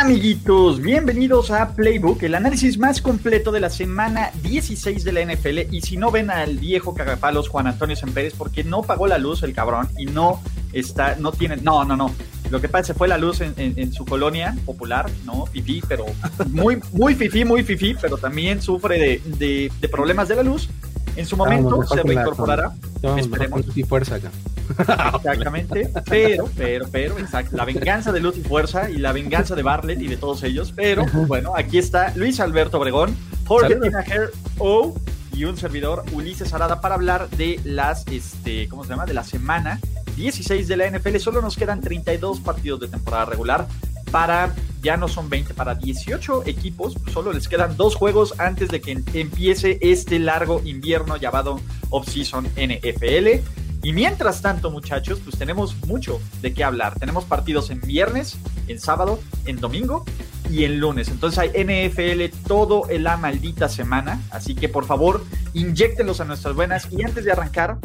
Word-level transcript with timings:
Amiguitos, 0.00 0.80
bienvenidos 0.80 1.50
a 1.50 1.74
Playbook, 1.74 2.22
el 2.22 2.34
análisis 2.34 2.78
más 2.78 3.02
completo 3.02 3.52
de 3.52 3.60
la 3.60 3.68
semana 3.68 4.30
16 4.42 5.04
de 5.04 5.12
la 5.12 5.20
NFL. 5.22 5.74
Y 5.74 5.82
si 5.82 5.96
no 5.96 6.10
ven 6.10 6.30
al 6.30 6.56
viejo 6.56 6.94
cagapalos 6.94 7.48
Juan 7.48 7.66
Antonio 7.66 7.94
Semperes, 7.96 8.32
porque 8.32 8.64
no 8.64 8.82
pagó 8.82 9.06
la 9.06 9.18
luz 9.18 9.42
el 9.42 9.52
cabrón 9.52 9.88
y 9.98 10.06
no 10.06 10.40
está, 10.72 11.16
no 11.16 11.32
tiene, 11.32 11.58
no, 11.58 11.84
no, 11.84 11.96
no. 11.96 12.14
Lo 12.50 12.60
que 12.60 12.68
pasa 12.68 12.94
fue 12.94 13.08
la 13.08 13.18
luz 13.18 13.40
en, 13.40 13.92
su 13.92 14.04
colonia 14.04 14.56
popular, 14.64 15.10
¿no? 15.24 15.46
Fifí, 15.46 15.82
pero 15.86 16.06
muy, 16.48 16.78
muy 16.92 17.14
fifí, 17.14 17.44
muy 17.44 17.62
fifí, 17.62 17.94
pero 18.00 18.16
también 18.16 18.62
sufre 18.62 18.98
de, 18.98 19.70
de, 19.80 19.88
problemas 19.88 20.28
de 20.28 20.36
la 20.36 20.42
luz. 20.42 20.68
En 21.16 21.26
su 21.26 21.36
momento 21.36 21.82
se 21.84 22.02
reincorporará. 22.02 22.72
Esperemos. 23.16 23.64
y 23.74 23.82
fuerza 23.82 24.16
acá. 24.16 24.30
Exactamente, 25.16 25.90
pero, 26.08 26.48
pero, 26.56 26.86
pero, 26.92 27.18
exacto, 27.18 27.56
la 27.56 27.64
venganza 27.64 28.12
de 28.12 28.20
Luz 28.20 28.36
y 28.36 28.42
Fuerza 28.42 28.88
y 28.88 28.98
la 28.98 29.12
venganza 29.12 29.56
de 29.56 29.64
Bartlett 29.64 30.00
y 30.00 30.06
de 30.06 30.16
todos 30.16 30.44
ellos, 30.44 30.72
pero 30.76 31.04
bueno, 31.26 31.54
aquí 31.56 31.78
está 31.78 32.12
Luis 32.14 32.38
Alberto 32.38 32.78
Obregón, 32.78 33.16
Jorge 33.46 33.74
Tinajer 33.74 34.30
O 34.58 34.94
y 35.32 35.44
un 35.44 35.56
servidor 35.56 36.04
Ulises 36.12 36.54
Arada 36.54 36.80
para 36.80 36.94
hablar 36.94 37.28
de 37.30 37.58
las, 37.64 38.06
este, 38.06 38.68
¿cómo 38.68 38.84
se 38.84 38.90
llama? 38.90 39.06
De 39.06 39.14
la 39.14 39.24
semana 39.24 39.80
16 40.16 40.68
de 40.68 40.76
la 40.76 40.90
NFL. 40.90 41.16
Solo 41.16 41.40
nos 41.40 41.56
quedan 41.56 41.80
32 41.80 42.40
partidos 42.40 42.80
de 42.80 42.88
temporada 42.88 43.24
regular 43.24 43.66
para, 44.10 44.54
ya 44.82 44.96
no 44.96 45.08
son 45.08 45.28
20, 45.28 45.54
para 45.54 45.74
18 45.74 46.46
equipos. 46.46 46.94
Solo 47.12 47.32
les 47.32 47.48
quedan 47.48 47.76
dos 47.76 47.94
juegos 47.94 48.34
antes 48.38 48.68
de 48.68 48.80
que 48.80 49.02
empiece 49.14 49.78
este 49.80 50.18
largo 50.18 50.60
invierno 50.64 51.16
llamado 51.16 51.60
Off-Season 51.90 52.46
NFL. 52.56 53.40
Y 53.82 53.92
mientras 53.92 54.42
tanto, 54.42 54.70
muchachos, 54.70 55.20
pues 55.24 55.38
tenemos 55.38 55.74
mucho 55.86 56.20
de 56.42 56.52
qué 56.52 56.64
hablar. 56.64 56.98
Tenemos 56.98 57.24
partidos 57.24 57.70
en 57.70 57.80
viernes, 57.80 58.38
en 58.68 58.78
sábado, 58.78 59.20
en 59.46 59.56
domingo 59.56 60.04
y 60.50 60.64
en 60.64 60.80
lunes. 60.80 61.08
Entonces 61.08 61.38
hay 61.38 61.64
NFL 61.64 62.36
todo 62.46 62.82
la 62.90 63.16
maldita 63.16 63.68
semana. 63.68 64.20
Así 64.30 64.54
que 64.54 64.68
por 64.68 64.84
favor, 64.84 65.24
inyectenlos 65.54 66.20
a 66.20 66.24
nuestras 66.26 66.54
buenas. 66.54 66.88
Y 66.92 67.02
antes 67.02 67.24
de 67.24 67.32
arrancar, 67.32 67.78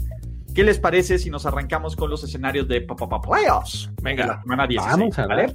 ¿Qué 0.56 0.64
les 0.64 0.80
parece 0.80 1.20
si 1.20 1.30
nos 1.30 1.46
arrancamos 1.46 1.98
con 1.98 2.10
los 2.10 2.24
escenarios 2.24 2.66
de 2.70 2.80
Playoffs? 2.80 3.92
Venga, 4.02 4.26
la 4.26 4.42
semana 4.42 4.66
16, 4.66 4.98
vamos 4.98 5.20
a 5.20 5.28
¿vale? 5.28 5.54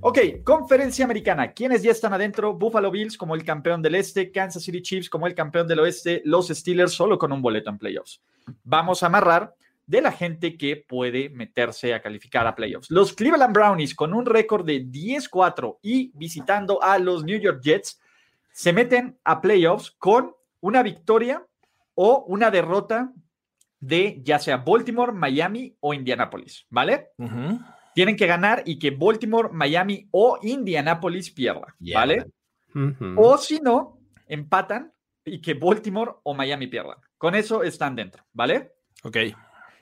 Ok, 0.00 0.18
conferencia 0.44 1.04
americana. 1.04 1.52
¿Quiénes 1.52 1.82
ya 1.82 1.90
están 1.90 2.12
adentro? 2.12 2.54
Buffalo 2.54 2.90
Bills 2.90 3.18
como 3.18 3.34
el 3.34 3.42
campeón 3.42 3.82
del 3.82 3.96
este, 3.96 4.30
Kansas 4.30 4.62
City 4.62 4.80
Chiefs 4.80 5.10
como 5.10 5.26
el 5.26 5.34
campeón 5.34 5.66
del 5.66 5.80
oeste, 5.80 6.22
los 6.24 6.48
Steelers 6.48 6.92
solo 6.92 7.18
con 7.18 7.32
un 7.32 7.42
boleto 7.42 7.68
en 7.68 7.78
playoffs. 7.78 8.22
Vamos 8.62 9.02
a 9.02 9.06
amarrar 9.06 9.54
de 9.86 10.00
la 10.00 10.12
gente 10.12 10.56
que 10.56 10.76
puede 10.76 11.30
meterse 11.30 11.94
a 11.94 12.00
calificar 12.00 12.46
a 12.46 12.54
playoffs. 12.54 12.90
Los 12.90 13.12
Cleveland 13.12 13.52
Brownies 13.52 13.94
con 13.94 14.14
un 14.14 14.24
récord 14.24 14.64
de 14.64 14.84
10-4 14.84 15.78
y 15.82 16.12
visitando 16.14 16.80
a 16.80 16.98
los 16.98 17.24
New 17.24 17.40
York 17.40 17.60
Jets 17.62 18.00
se 18.52 18.72
meten 18.72 19.18
a 19.24 19.40
playoffs 19.40 19.90
con 19.90 20.32
una 20.60 20.82
victoria 20.82 21.44
o 21.94 22.24
una 22.28 22.52
derrota 22.52 23.12
de 23.80 24.20
ya 24.22 24.38
sea 24.38 24.58
Baltimore, 24.58 25.12
Miami 25.12 25.74
o 25.80 25.92
Indianapolis, 25.92 26.66
¿vale? 26.70 27.08
Tienen 27.98 28.14
que 28.14 28.28
ganar 28.28 28.62
y 28.64 28.78
que 28.78 28.92
Baltimore, 28.92 29.48
Miami 29.52 30.06
o 30.12 30.38
Indianapolis 30.40 31.32
pierda, 31.32 31.74
¿vale? 31.92 32.26
O 33.16 33.36
si 33.38 33.58
no, 33.58 33.98
empatan 34.28 34.92
y 35.24 35.40
que 35.40 35.54
Baltimore 35.54 36.12
o 36.22 36.32
Miami 36.32 36.68
pierdan. 36.68 36.98
Con 37.16 37.34
eso 37.34 37.64
están 37.64 37.96
dentro, 37.96 38.24
¿vale? 38.32 38.74
Ok. 39.02 39.16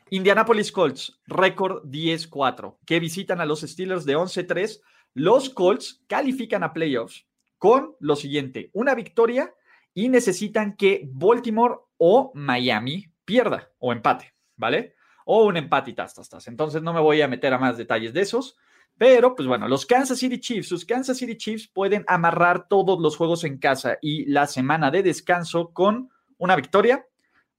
Indianapolis 0.08 0.72
Colts, 0.72 1.20
récord 1.26 1.84
10-4, 1.90 2.78
que 2.86 3.00
visitan 3.00 3.42
a 3.42 3.44
los 3.44 3.60
Steelers 3.60 4.06
de 4.06 4.16
11-3. 4.16 4.80
Los 5.12 5.50
Colts 5.50 6.02
califican 6.06 6.64
a 6.64 6.72
playoffs 6.72 7.26
con 7.58 7.96
lo 8.00 8.16
siguiente, 8.16 8.70
una 8.72 8.94
victoria 8.94 9.52
y 9.92 10.08
necesitan 10.08 10.74
que 10.74 11.06
Baltimore 11.12 11.80
o 11.98 12.32
Miami 12.34 13.12
pierda 13.26 13.70
o 13.78 13.92
empate, 13.92 14.32
¿vale? 14.56 14.95
O 15.28 15.44
un 15.44 15.56
empate 15.56 15.90
y 15.90 15.94
tas, 15.94 16.14
tas, 16.14 16.46
Entonces 16.46 16.82
no 16.82 16.92
me 16.92 17.00
voy 17.00 17.20
a 17.20 17.28
meter 17.28 17.52
a 17.52 17.58
más 17.58 17.76
detalles 17.76 18.12
de 18.14 18.20
esos. 18.20 18.56
Pero, 18.96 19.34
pues 19.34 19.46
bueno, 19.46 19.68
los 19.68 19.84
Kansas 19.84 20.18
City 20.18 20.38
Chiefs, 20.38 20.68
sus 20.68 20.84
Kansas 20.84 21.18
City 21.18 21.36
Chiefs 21.36 21.68
pueden 21.68 22.04
amarrar 22.06 22.68
todos 22.68 22.98
los 23.00 23.16
juegos 23.16 23.44
en 23.44 23.58
casa 23.58 23.98
y 24.00 24.24
la 24.26 24.46
semana 24.46 24.90
de 24.90 25.02
descanso 25.02 25.72
con 25.72 26.10
una 26.38 26.56
victoria 26.56 27.06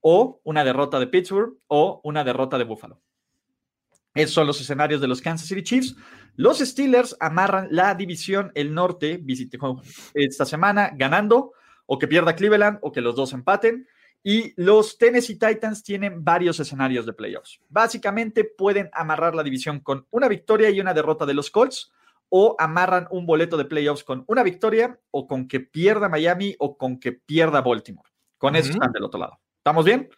o 0.00 0.40
una 0.44 0.64
derrota 0.64 0.98
de 0.98 1.06
Pittsburgh 1.08 1.58
o 1.68 2.00
una 2.04 2.24
derrota 2.24 2.58
de 2.58 2.64
Buffalo. 2.64 3.00
Esos 4.14 4.34
son 4.34 4.46
los 4.46 4.60
escenarios 4.60 5.00
de 5.00 5.06
los 5.06 5.20
Kansas 5.20 5.46
City 5.46 5.62
Chiefs. 5.62 5.94
Los 6.34 6.58
Steelers 6.58 7.16
amarran 7.20 7.68
la 7.70 7.94
división 7.94 8.50
el 8.54 8.74
norte 8.74 9.22
esta 10.14 10.44
semana 10.44 10.90
ganando 10.96 11.52
o 11.86 11.98
que 11.98 12.08
pierda 12.08 12.34
Cleveland 12.34 12.78
o 12.82 12.90
que 12.90 13.00
los 13.00 13.14
dos 13.14 13.32
empaten. 13.32 13.86
Y 14.22 14.52
los 14.60 14.98
Tennessee 14.98 15.38
Titans 15.38 15.82
tienen 15.82 16.24
varios 16.24 16.60
escenarios 16.60 17.06
de 17.06 17.12
playoffs. 17.12 17.60
Básicamente 17.68 18.44
pueden 18.44 18.90
amarrar 18.92 19.34
la 19.34 19.42
división 19.42 19.80
con 19.80 20.06
una 20.10 20.28
victoria 20.28 20.70
y 20.70 20.80
una 20.80 20.94
derrota 20.94 21.24
de 21.24 21.34
los 21.34 21.50
Colts, 21.50 21.92
o 22.28 22.56
amarran 22.58 23.06
un 23.10 23.24
boleto 23.24 23.56
de 23.56 23.64
playoffs 23.64 24.04
con 24.04 24.24
una 24.26 24.42
victoria, 24.42 24.98
o 25.10 25.26
con 25.26 25.48
que 25.48 25.60
pierda 25.60 26.08
Miami, 26.08 26.54
o 26.58 26.76
con 26.76 26.98
que 27.00 27.12
pierda 27.12 27.62
Baltimore. 27.62 28.08
Con 28.36 28.54
eso 28.54 28.70
están 28.70 28.92
del 28.92 29.04
otro 29.04 29.20
lado. 29.20 29.38
¿Estamos 29.56 29.84
bien? 29.84 30.10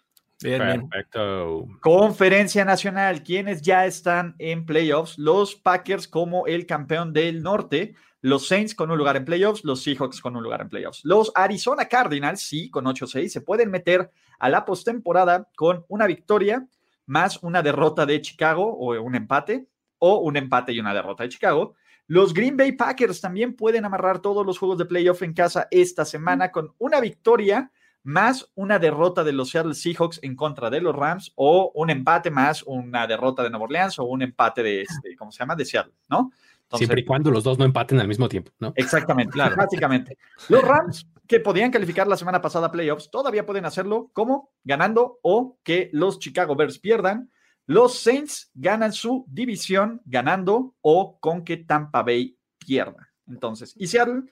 Bien, 0.42 0.88
Perfecto. 0.88 1.66
Conferencia 1.80 2.64
Nacional, 2.64 3.22
quienes 3.22 3.60
ya 3.60 3.84
están 3.84 4.34
en 4.38 4.64
playoffs, 4.64 5.18
los 5.18 5.54
Packers 5.54 6.08
como 6.08 6.46
el 6.46 6.66
campeón 6.66 7.12
del 7.12 7.42
norte, 7.42 7.94
los 8.22 8.46
Saints 8.46 8.74
con 8.74 8.90
un 8.90 8.98
lugar 8.98 9.16
en 9.16 9.24
playoffs, 9.24 9.64
los 9.64 9.82
Seahawks 9.82 10.20
con 10.20 10.36
un 10.36 10.42
lugar 10.42 10.60
en 10.60 10.68
playoffs. 10.68 11.00
Los 11.04 11.32
Arizona 11.34 11.86
Cardinals, 11.86 12.40
sí, 12.40 12.70
con 12.70 12.84
8-6, 12.84 13.28
se 13.28 13.40
pueden 13.40 13.70
meter 13.70 14.10
a 14.38 14.48
la 14.48 14.64
postemporada 14.64 15.48
con 15.56 15.84
una 15.88 16.06
victoria 16.06 16.66
más 17.06 17.42
una 17.42 17.62
derrota 17.62 18.06
de 18.06 18.20
Chicago 18.20 18.64
o 18.64 19.00
un 19.00 19.14
empate, 19.14 19.66
o 19.98 20.18
un 20.18 20.36
empate 20.36 20.72
y 20.72 20.80
una 20.80 20.94
derrota 20.94 21.24
de 21.24 21.30
Chicago. 21.30 21.74
Los 22.06 22.34
Green 22.34 22.56
Bay 22.56 22.72
Packers 22.72 23.20
también 23.20 23.54
pueden 23.54 23.84
amarrar 23.84 24.20
todos 24.20 24.44
los 24.44 24.58
juegos 24.58 24.78
de 24.78 24.84
playoff 24.84 25.22
en 25.22 25.32
casa 25.32 25.68
esta 25.70 26.04
semana 26.04 26.50
con 26.50 26.74
una 26.78 27.00
victoria 27.00 27.70
más 28.02 28.50
una 28.54 28.78
derrota 28.78 29.24
de 29.24 29.32
los 29.32 29.50
Seattle 29.50 29.74
Seahawks 29.74 30.20
en 30.22 30.34
contra 30.34 30.70
de 30.70 30.80
los 30.80 30.96
Rams 30.96 31.32
o 31.34 31.70
un 31.74 31.90
empate 31.90 32.30
más 32.30 32.62
una 32.62 33.06
derrota 33.06 33.42
de 33.42 33.50
Nueva 33.50 33.64
Orleans 33.64 33.98
o 33.98 34.04
un 34.04 34.22
empate 34.22 34.62
de, 34.62 34.82
este, 34.82 35.14
¿cómo 35.16 35.30
se 35.32 35.40
llama? 35.40 35.54
De 35.54 35.64
Seattle, 35.64 35.94
¿no? 36.08 36.32
Siempre 36.76 37.00
y 37.00 37.04
cuando 37.04 37.30
los 37.30 37.44
dos 37.44 37.58
no 37.58 37.64
empaten 37.64 37.98
al 37.98 38.08
mismo 38.08 38.28
tiempo, 38.28 38.52
¿no? 38.60 38.72
Exactamente, 38.76 39.32
claro. 39.32 39.56
básicamente. 39.56 40.16
Los 40.48 40.62
Rams, 40.62 41.06
que 41.26 41.40
podían 41.40 41.70
calificar 41.70 42.06
la 42.06 42.16
semana 42.16 42.40
pasada 42.40 42.68
a 42.68 42.72
playoffs, 42.72 43.10
todavía 43.10 43.44
pueden 43.44 43.64
hacerlo 43.64 44.10
como 44.12 44.50
ganando 44.62 45.18
o 45.22 45.58
que 45.64 45.90
los 45.92 46.18
Chicago 46.18 46.54
Bears 46.54 46.78
pierdan. 46.78 47.30
Los 47.66 47.98
Saints 47.98 48.50
ganan 48.54 48.92
su 48.92 49.24
división 49.28 50.00
ganando 50.04 50.74
o 50.80 51.18
con 51.18 51.44
que 51.44 51.56
Tampa 51.56 52.02
Bay 52.02 52.36
pierda. 52.58 53.10
Entonces, 53.26 53.74
y 53.76 53.86
Seattle 53.86 54.24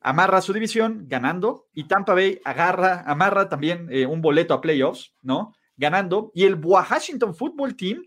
amarra 0.00 0.40
su 0.40 0.52
división 0.52 1.04
ganando 1.08 1.68
y 1.72 1.84
Tampa 1.84 2.14
Bay 2.14 2.40
agarra, 2.44 3.02
amarra 3.06 3.48
también 3.48 3.88
eh, 3.90 4.06
un 4.06 4.20
boleto 4.20 4.54
a 4.54 4.60
playoffs, 4.60 5.14
¿no? 5.22 5.54
Ganando. 5.76 6.32
Y 6.34 6.44
el 6.44 6.54
Washington 6.54 7.34
Football 7.34 7.76
Team 7.76 8.06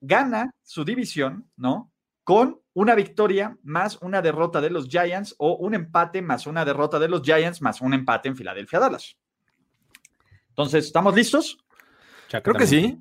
gana 0.00 0.50
su 0.62 0.84
división, 0.84 1.48
¿no? 1.56 1.92
Con 2.24 2.61
una 2.74 2.94
victoria 2.94 3.56
más 3.62 3.98
una 4.00 4.22
derrota 4.22 4.60
de 4.60 4.70
los 4.70 4.88
Giants 4.88 5.34
o 5.38 5.56
un 5.56 5.74
empate 5.74 6.22
más 6.22 6.46
una 6.46 6.64
derrota 6.64 6.98
de 6.98 7.08
los 7.08 7.22
Giants 7.22 7.60
más 7.60 7.80
un 7.80 7.94
empate 7.94 8.28
en 8.28 8.36
Filadelfia 8.36 8.78
Dallas. 8.78 9.16
Entonces, 10.48 10.86
¿estamos 10.86 11.14
listos? 11.14 11.58
Creo 12.28 12.54
que 12.54 12.66
sí. 12.66 13.00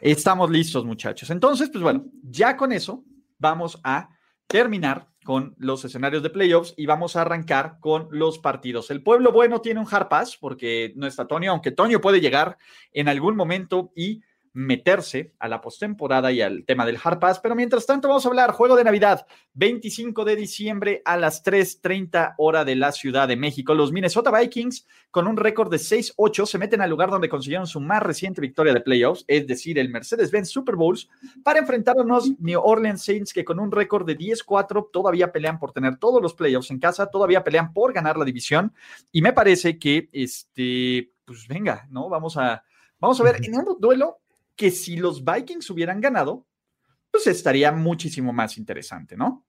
Estamos 0.00 0.50
listos, 0.50 0.84
muchachos. 0.84 1.30
Entonces, 1.30 1.70
pues 1.70 1.82
bueno, 1.82 2.04
ya 2.22 2.56
con 2.56 2.72
eso 2.72 3.04
vamos 3.38 3.80
a 3.84 4.10
terminar 4.46 5.08
con 5.24 5.54
los 5.58 5.84
escenarios 5.84 6.22
de 6.22 6.30
playoffs 6.30 6.74
y 6.76 6.86
vamos 6.86 7.16
a 7.16 7.22
arrancar 7.22 7.78
con 7.80 8.08
los 8.10 8.38
partidos. 8.38 8.90
El 8.90 9.02
pueblo 9.02 9.32
bueno 9.32 9.60
tiene 9.60 9.80
un 9.80 9.86
hard 9.90 10.08
pass 10.08 10.36
porque 10.36 10.92
no 10.96 11.06
está 11.06 11.26
Tonio, 11.26 11.50
aunque 11.50 11.70
Tonio 11.70 12.00
puede 12.00 12.20
llegar 12.20 12.58
en 12.92 13.08
algún 13.08 13.34
momento 13.34 13.90
y 13.96 14.22
meterse 14.54 15.34
a 15.40 15.48
la 15.48 15.60
postemporada 15.60 16.32
y 16.32 16.40
al 16.40 16.64
tema 16.64 16.86
del 16.86 16.98
Hard 17.02 17.18
Pass. 17.18 17.40
Pero 17.40 17.54
mientras 17.54 17.84
tanto, 17.84 18.08
vamos 18.08 18.24
a 18.24 18.28
hablar 18.28 18.52
juego 18.52 18.76
de 18.76 18.84
Navidad, 18.84 19.26
25 19.54 20.24
de 20.24 20.36
diciembre 20.36 21.02
a 21.04 21.16
las 21.16 21.42
3:30 21.42 22.34
hora 22.38 22.64
de 22.64 22.76
la 22.76 22.92
Ciudad 22.92 23.28
de 23.28 23.36
México. 23.36 23.74
Los 23.74 23.92
Minnesota 23.92 24.30
Vikings, 24.30 24.86
con 25.10 25.26
un 25.26 25.36
récord 25.36 25.70
de 25.70 25.78
6-8, 25.78 26.46
se 26.46 26.58
meten 26.58 26.80
al 26.80 26.88
lugar 26.88 27.10
donde 27.10 27.28
consiguieron 27.28 27.66
su 27.66 27.80
más 27.80 28.02
reciente 28.02 28.40
victoria 28.40 28.72
de 28.72 28.80
playoffs, 28.80 29.24
es 29.26 29.46
decir, 29.46 29.78
el 29.78 29.90
Mercedes-Benz 29.90 30.48
Super 30.48 30.76
Bowls, 30.76 31.08
para 31.42 31.58
enfrentar 31.58 31.98
a 31.98 32.02
unos 32.02 32.38
New 32.38 32.60
Orleans 32.62 33.04
Saints 33.04 33.32
que 33.32 33.44
con 33.44 33.58
un 33.58 33.72
récord 33.72 34.06
de 34.06 34.16
10-4 34.16 34.88
todavía 34.92 35.32
pelean 35.32 35.58
por 35.58 35.72
tener 35.72 35.96
todos 35.96 36.22
los 36.22 36.32
playoffs 36.34 36.70
en 36.70 36.78
casa, 36.78 37.10
todavía 37.10 37.42
pelean 37.42 37.72
por 37.72 37.92
ganar 37.92 38.16
la 38.16 38.24
división. 38.24 38.72
Y 39.10 39.20
me 39.20 39.32
parece 39.32 39.80
que, 39.80 40.08
este, 40.12 41.10
pues 41.24 41.48
venga, 41.48 41.88
¿no? 41.90 42.08
Vamos 42.08 42.36
a. 42.36 42.62
Vamos 43.00 43.20
a 43.20 43.24
ver, 43.24 43.36
en 43.44 43.54
un 43.56 43.76
duelo 43.80 44.20
que 44.56 44.70
si 44.70 44.96
los 44.96 45.24
Vikings 45.24 45.68
hubieran 45.70 46.00
ganado, 46.00 46.46
pues 47.10 47.26
estaría 47.26 47.72
muchísimo 47.72 48.32
más 48.32 48.58
interesante, 48.58 49.16
¿no? 49.16 49.44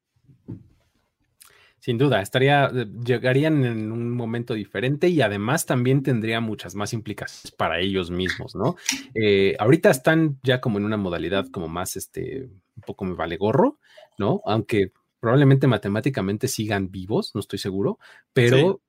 Sin 1.79 1.99
duda, 1.99 2.21
estaría, 2.21 2.71
llegarían 2.71 3.63
en 3.63 3.91
un 3.91 4.11
momento 4.11 4.55
diferente 4.55 5.07
y 5.07 5.21
además 5.21 5.67
también 5.67 6.01
tendría 6.01 6.39
muchas 6.39 6.73
más 6.73 6.93
implicaciones 6.93 7.51
para 7.51 7.79
ellos 7.79 8.09
mismos, 8.09 8.55
¿no? 8.55 8.75
Eh, 9.13 9.55
ahorita 9.59 9.91
están 9.91 10.39
ya 10.41 10.61
como 10.61 10.79
en 10.79 10.85
una 10.85 10.97
modalidad 10.97 11.47
como 11.49 11.67
más, 11.67 11.95
este, 11.95 12.49
un 12.75 12.81
poco 12.87 13.05
me 13.05 13.13
vale 13.13 13.37
gorro, 13.37 13.77
¿no? 14.17 14.41
Aunque 14.45 14.93
probablemente 15.19 15.67
matemáticamente 15.67 16.47
sigan 16.47 16.89
vivos, 16.89 17.35
no 17.35 17.39
estoy 17.39 17.59
seguro, 17.59 17.99
pero 18.33 18.81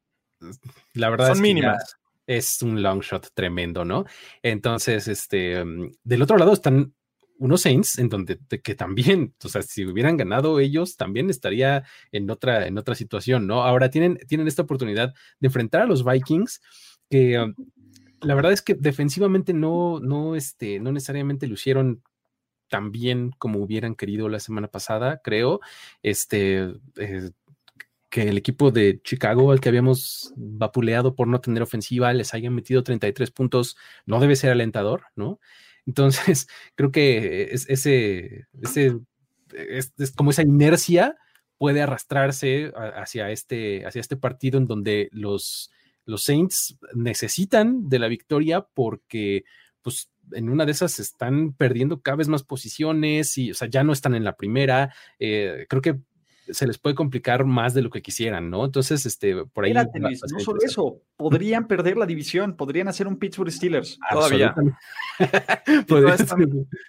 la 0.94 1.10
verdad 1.10 1.28
Son 1.28 1.42
mínimas 1.42 1.95
es 2.26 2.62
un 2.62 2.82
long 2.82 3.00
shot 3.00 3.28
tremendo, 3.34 3.84
¿no? 3.84 4.04
Entonces, 4.42 5.08
este, 5.08 5.64
mm, 5.64 5.92
del 6.04 6.22
otro 6.22 6.36
lado 6.38 6.52
están 6.52 6.92
unos 7.38 7.62
Saints 7.62 7.98
en 7.98 8.08
donde 8.08 8.38
que 8.62 8.74
también, 8.74 9.34
o 9.44 9.48
sea, 9.48 9.62
si 9.62 9.84
hubieran 9.84 10.16
ganado 10.16 10.58
ellos, 10.58 10.96
también 10.96 11.30
estaría 11.30 11.84
en 12.12 12.30
otra, 12.30 12.66
en 12.66 12.78
otra 12.78 12.94
situación, 12.94 13.46
¿no? 13.46 13.62
Ahora 13.62 13.90
tienen, 13.90 14.18
tienen 14.26 14.48
esta 14.48 14.62
oportunidad 14.62 15.14
de 15.40 15.46
enfrentar 15.48 15.82
a 15.82 15.86
los 15.86 16.04
Vikings, 16.04 16.60
que 17.10 17.38
um, 17.38 17.54
la 18.20 18.34
verdad 18.34 18.52
es 18.52 18.62
que 18.62 18.74
defensivamente 18.74 19.52
no, 19.52 20.00
no, 20.00 20.34
este, 20.34 20.80
no 20.80 20.92
necesariamente 20.92 21.46
lucieron 21.46 22.02
tan 22.68 22.90
bien 22.90 23.30
como 23.38 23.60
hubieran 23.60 23.94
querido 23.94 24.28
la 24.28 24.40
semana 24.40 24.68
pasada, 24.68 25.20
creo. 25.22 25.60
Este, 26.02 26.72
eh, 26.96 27.30
que 28.16 28.22
el 28.22 28.38
equipo 28.38 28.70
de 28.70 29.02
Chicago, 29.02 29.52
al 29.52 29.60
que 29.60 29.68
habíamos 29.68 30.32
vapuleado 30.36 31.14
por 31.14 31.28
no 31.28 31.42
tener 31.42 31.62
ofensiva, 31.62 32.14
les 32.14 32.32
haya 32.32 32.50
metido 32.50 32.82
33 32.82 33.30
puntos, 33.30 33.76
no 34.06 34.20
debe 34.20 34.36
ser 34.36 34.52
alentador, 34.52 35.02
¿no? 35.16 35.38
Entonces, 35.84 36.48
creo 36.76 36.90
que 36.90 37.50
es, 37.52 37.68
ese, 37.68 38.46
ese 38.62 38.98
es, 39.52 39.92
como 40.16 40.30
esa 40.30 40.40
inercia 40.40 41.18
puede 41.58 41.82
arrastrarse 41.82 42.72
hacia 42.74 43.30
este, 43.30 43.84
hacia 43.84 44.00
este 44.00 44.16
partido 44.16 44.56
en 44.56 44.66
donde 44.66 45.10
los, 45.12 45.70
los 46.06 46.22
Saints 46.22 46.78
necesitan 46.94 47.90
de 47.90 47.98
la 47.98 48.08
victoria 48.08 48.66
porque, 48.72 49.44
pues, 49.82 50.10
en 50.32 50.48
una 50.48 50.64
de 50.64 50.72
esas 50.72 51.00
están 51.00 51.52
perdiendo 51.52 52.00
cada 52.00 52.16
vez 52.16 52.28
más 52.28 52.44
posiciones 52.44 53.36
y, 53.36 53.50
o 53.50 53.54
sea, 53.54 53.68
ya 53.68 53.84
no 53.84 53.92
están 53.92 54.14
en 54.14 54.24
la 54.24 54.36
primera. 54.36 54.94
Eh, 55.18 55.66
creo 55.68 55.82
que 55.82 55.98
se 56.50 56.66
les 56.66 56.78
puede 56.78 56.94
complicar 56.94 57.44
más 57.44 57.74
de 57.74 57.82
lo 57.82 57.90
que 57.90 58.02
quisieran, 58.02 58.50
¿no? 58.50 58.64
Entonces, 58.64 59.06
este, 59.06 59.44
por 59.46 59.64
ahí. 59.64 59.72
no 59.72 60.40
solo 60.40 60.58
eso, 60.62 61.00
podrían 61.16 61.66
perder 61.66 61.96
la 61.96 62.06
división, 62.06 62.56
podrían 62.56 62.88
hacer 62.88 63.06
un 63.06 63.16
Pittsburgh 63.16 63.50
Steelers. 63.50 63.98
Todavía. 64.10 64.54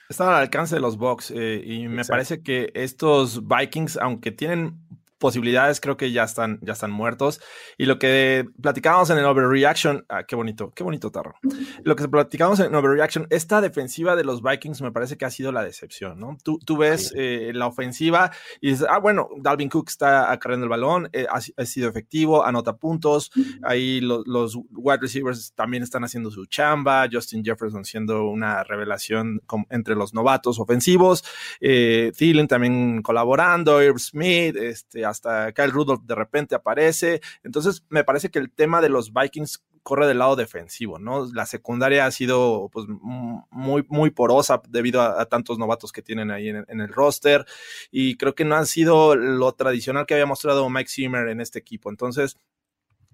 están, 0.10 0.30
al 0.30 0.36
alcance 0.36 0.76
de 0.76 0.82
los 0.82 0.98
Bucks 0.98 1.32
eh, 1.36 1.62
y 1.64 1.88
me 1.88 2.04
parece 2.06 2.42
que 2.42 2.72
estos 2.74 3.48
Vikings, 3.48 3.98
aunque 3.98 4.32
tienen 4.32 4.80
posibilidades 5.18 5.80
creo 5.80 5.98
que 5.98 6.12
ya 6.12 6.24
están, 6.24 6.60
ya 6.62 6.74
están 6.74 6.92
muertos. 6.92 7.42
Y 7.78 7.86
lo 7.86 8.00
que 8.00 8.46
platicábamos 8.62 9.10
en 9.10 9.18
el 9.18 9.26
Overreaction, 9.26 10.06
ah, 10.10 10.24
qué 10.24 10.36
bonito, 10.36 10.72
qué 10.76 10.84
bonito 10.84 11.12
tarro. 11.12 11.36
Lo 11.84 11.96
que 11.96 12.08
platicábamos 12.08 12.60
en 12.60 12.74
Overreaction, 12.74 13.28
esta 13.30 13.62
defensiva 13.62 14.16
de 14.16 14.24
los 14.24 14.42
Vikings 14.42 14.82
me 14.82 14.92
parece 14.92 15.18
que 15.18 15.26
ha 15.26 15.32
sido 15.32 15.52
la 15.52 15.64
decepción, 15.64 16.20
¿no? 16.20 16.38
Tú, 16.44 16.60
tú 16.60 16.78
ves 16.78 17.14
eh, 17.16 17.52
la 17.54 17.68
ofensiva 17.68 18.32
y 18.62 18.72
dices, 18.72 18.88
ah, 18.90 19.00
bueno, 19.00 19.30
Dalvin 19.38 19.70
Cook 19.70 19.90
está 19.90 20.32
acarreando 20.32 20.66
el 20.66 20.70
balón, 20.70 21.10
eh, 21.14 21.26
ha, 21.30 21.66
sido 21.66 21.90
efectivo, 21.90 22.46
anota 22.46 22.78
puntos, 22.78 23.32
ahí 23.64 24.00
los 24.02 24.56
wide 24.72 25.00
receivers 25.02 25.54
también 25.54 25.84
están 25.84 26.04
haciendo 26.04 26.32
su 26.32 26.46
chamba, 26.46 27.08
Justin 27.12 27.44
Jefferson 27.44 27.86
siendo 27.86 28.28
una 28.28 28.64
revelación 28.64 29.42
entre 29.70 29.96
los 29.96 30.14
novatos 30.14 30.60
ofensivos, 30.60 31.24
eh, 31.60 32.12
Thielen 32.16 32.48
también 32.48 33.02
colaborando, 33.02 33.82
Irv 33.82 34.00
Smith, 34.00 34.56
este, 34.56 35.06
hasta 35.10 35.52
Kyle 35.54 35.72
Rudolph 35.72 36.04
de 36.04 36.16
repente 36.16 36.56
aparece. 36.56 37.22
Entonces, 37.44 37.84
me 37.90 38.04
parece 38.04 38.30
que 38.30 38.40
el 38.40 38.52
tema 38.52 38.82
de 38.82 38.90
los 38.90 39.14
Vikings 39.14 39.64
corre 39.88 40.06
del 40.06 40.20
lado 40.20 40.36
defensivo, 40.36 41.00
¿no? 41.00 41.28
La 41.34 41.46
secundaria 41.46 42.06
ha 42.06 42.12
sido 42.12 42.68
pues 42.74 42.88
muy, 42.90 43.86
muy 43.88 44.10
porosa 44.12 44.62
debido 44.68 45.02
a, 45.02 45.26
tantos 45.28 45.58
novatos 45.58 45.94
que 45.94 46.02
tienen 46.02 46.30
ahí 46.30 46.50
en, 46.50 46.66
el 46.68 46.90
roster 46.90 47.46
y 47.90 48.18
creo 48.18 48.36
que 48.36 48.44
no 48.44 48.56
ha 48.56 48.66
sido 48.66 49.16
lo 49.16 49.54
tradicional 49.54 50.06
que 50.06 50.16
había 50.16 50.26
mostrado 50.26 50.70
Mike 50.70 50.90
Zimmer 50.90 51.30
en 51.30 51.40
este 51.40 51.60
equipo. 51.60 51.90
Entonces, 51.90 52.36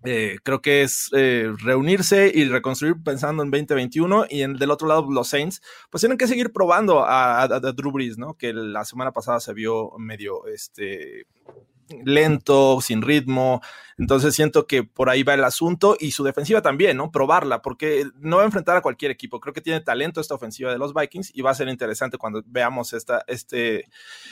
eh, 0.04 0.40
creo 0.42 0.63
que 0.63 0.81
es 0.81 1.12
eh, 1.13 1.54
reunirse 1.60 2.31
y 2.34 2.45
reconstruir 2.45 2.95
pensando 3.04 3.44
en 3.44 3.51
2021 3.51 4.25
y 4.28 4.42
en, 4.42 4.56
del 4.56 4.72
otro 4.72 4.88
lado 4.88 5.06
los 5.12 5.28
Saints 5.28 5.62
pues 5.92 6.01
tienen 6.01 6.18
que 6.18 6.28
seguir 6.28 6.51
probando 6.51 7.06
a, 7.06 7.44
a 7.44 7.48
Drew 7.48 7.92
Brees, 7.92 8.18
¿no? 8.18 8.34
Que 8.34 8.51
la 8.51 8.84
semana 8.84 9.12
pasada 9.12 9.40
se 9.40 9.54
vio 9.54 9.92
medio 10.00 10.48
este 10.48 11.28
lento, 12.06 12.80
sin 12.81 13.01
ritmo. 13.01 13.62
Entonces 13.98 14.36
siento 14.36 14.66
que 14.68 14.84
por 14.84 15.10
ahí 15.10 15.24
va 15.24 15.34
el 15.34 15.44
asunto 15.44 15.95
y 16.00 16.12
su 16.12 16.24
defensiva 16.24 16.62
también, 16.62 16.98
¿no? 16.98 17.12
Probarla, 17.12 17.62
porque 17.62 18.07
no 18.19 18.38
va 18.38 18.44
a 18.44 18.45
enfrentar 18.45 18.78
a 18.78 18.81
cualquier 18.81 19.12
equipo. 19.12 19.40
Creo 19.40 19.54
que 19.54 19.62
tiene 19.62 19.81
talento 19.81 20.22
esta 20.22 20.36
ofensiva 20.36 20.72
de 20.72 20.78
los 20.78 20.94
Vikings 20.94 21.31
y 21.34 21.42
va 21.42 21.51
a 21.51 21.56
ser 21.56 21.68
interesante 21.68 22.18
cuando 22.18 22.44
veamos 22.45 22.94
esta, 22.94 23.23
este, 23.28 23.90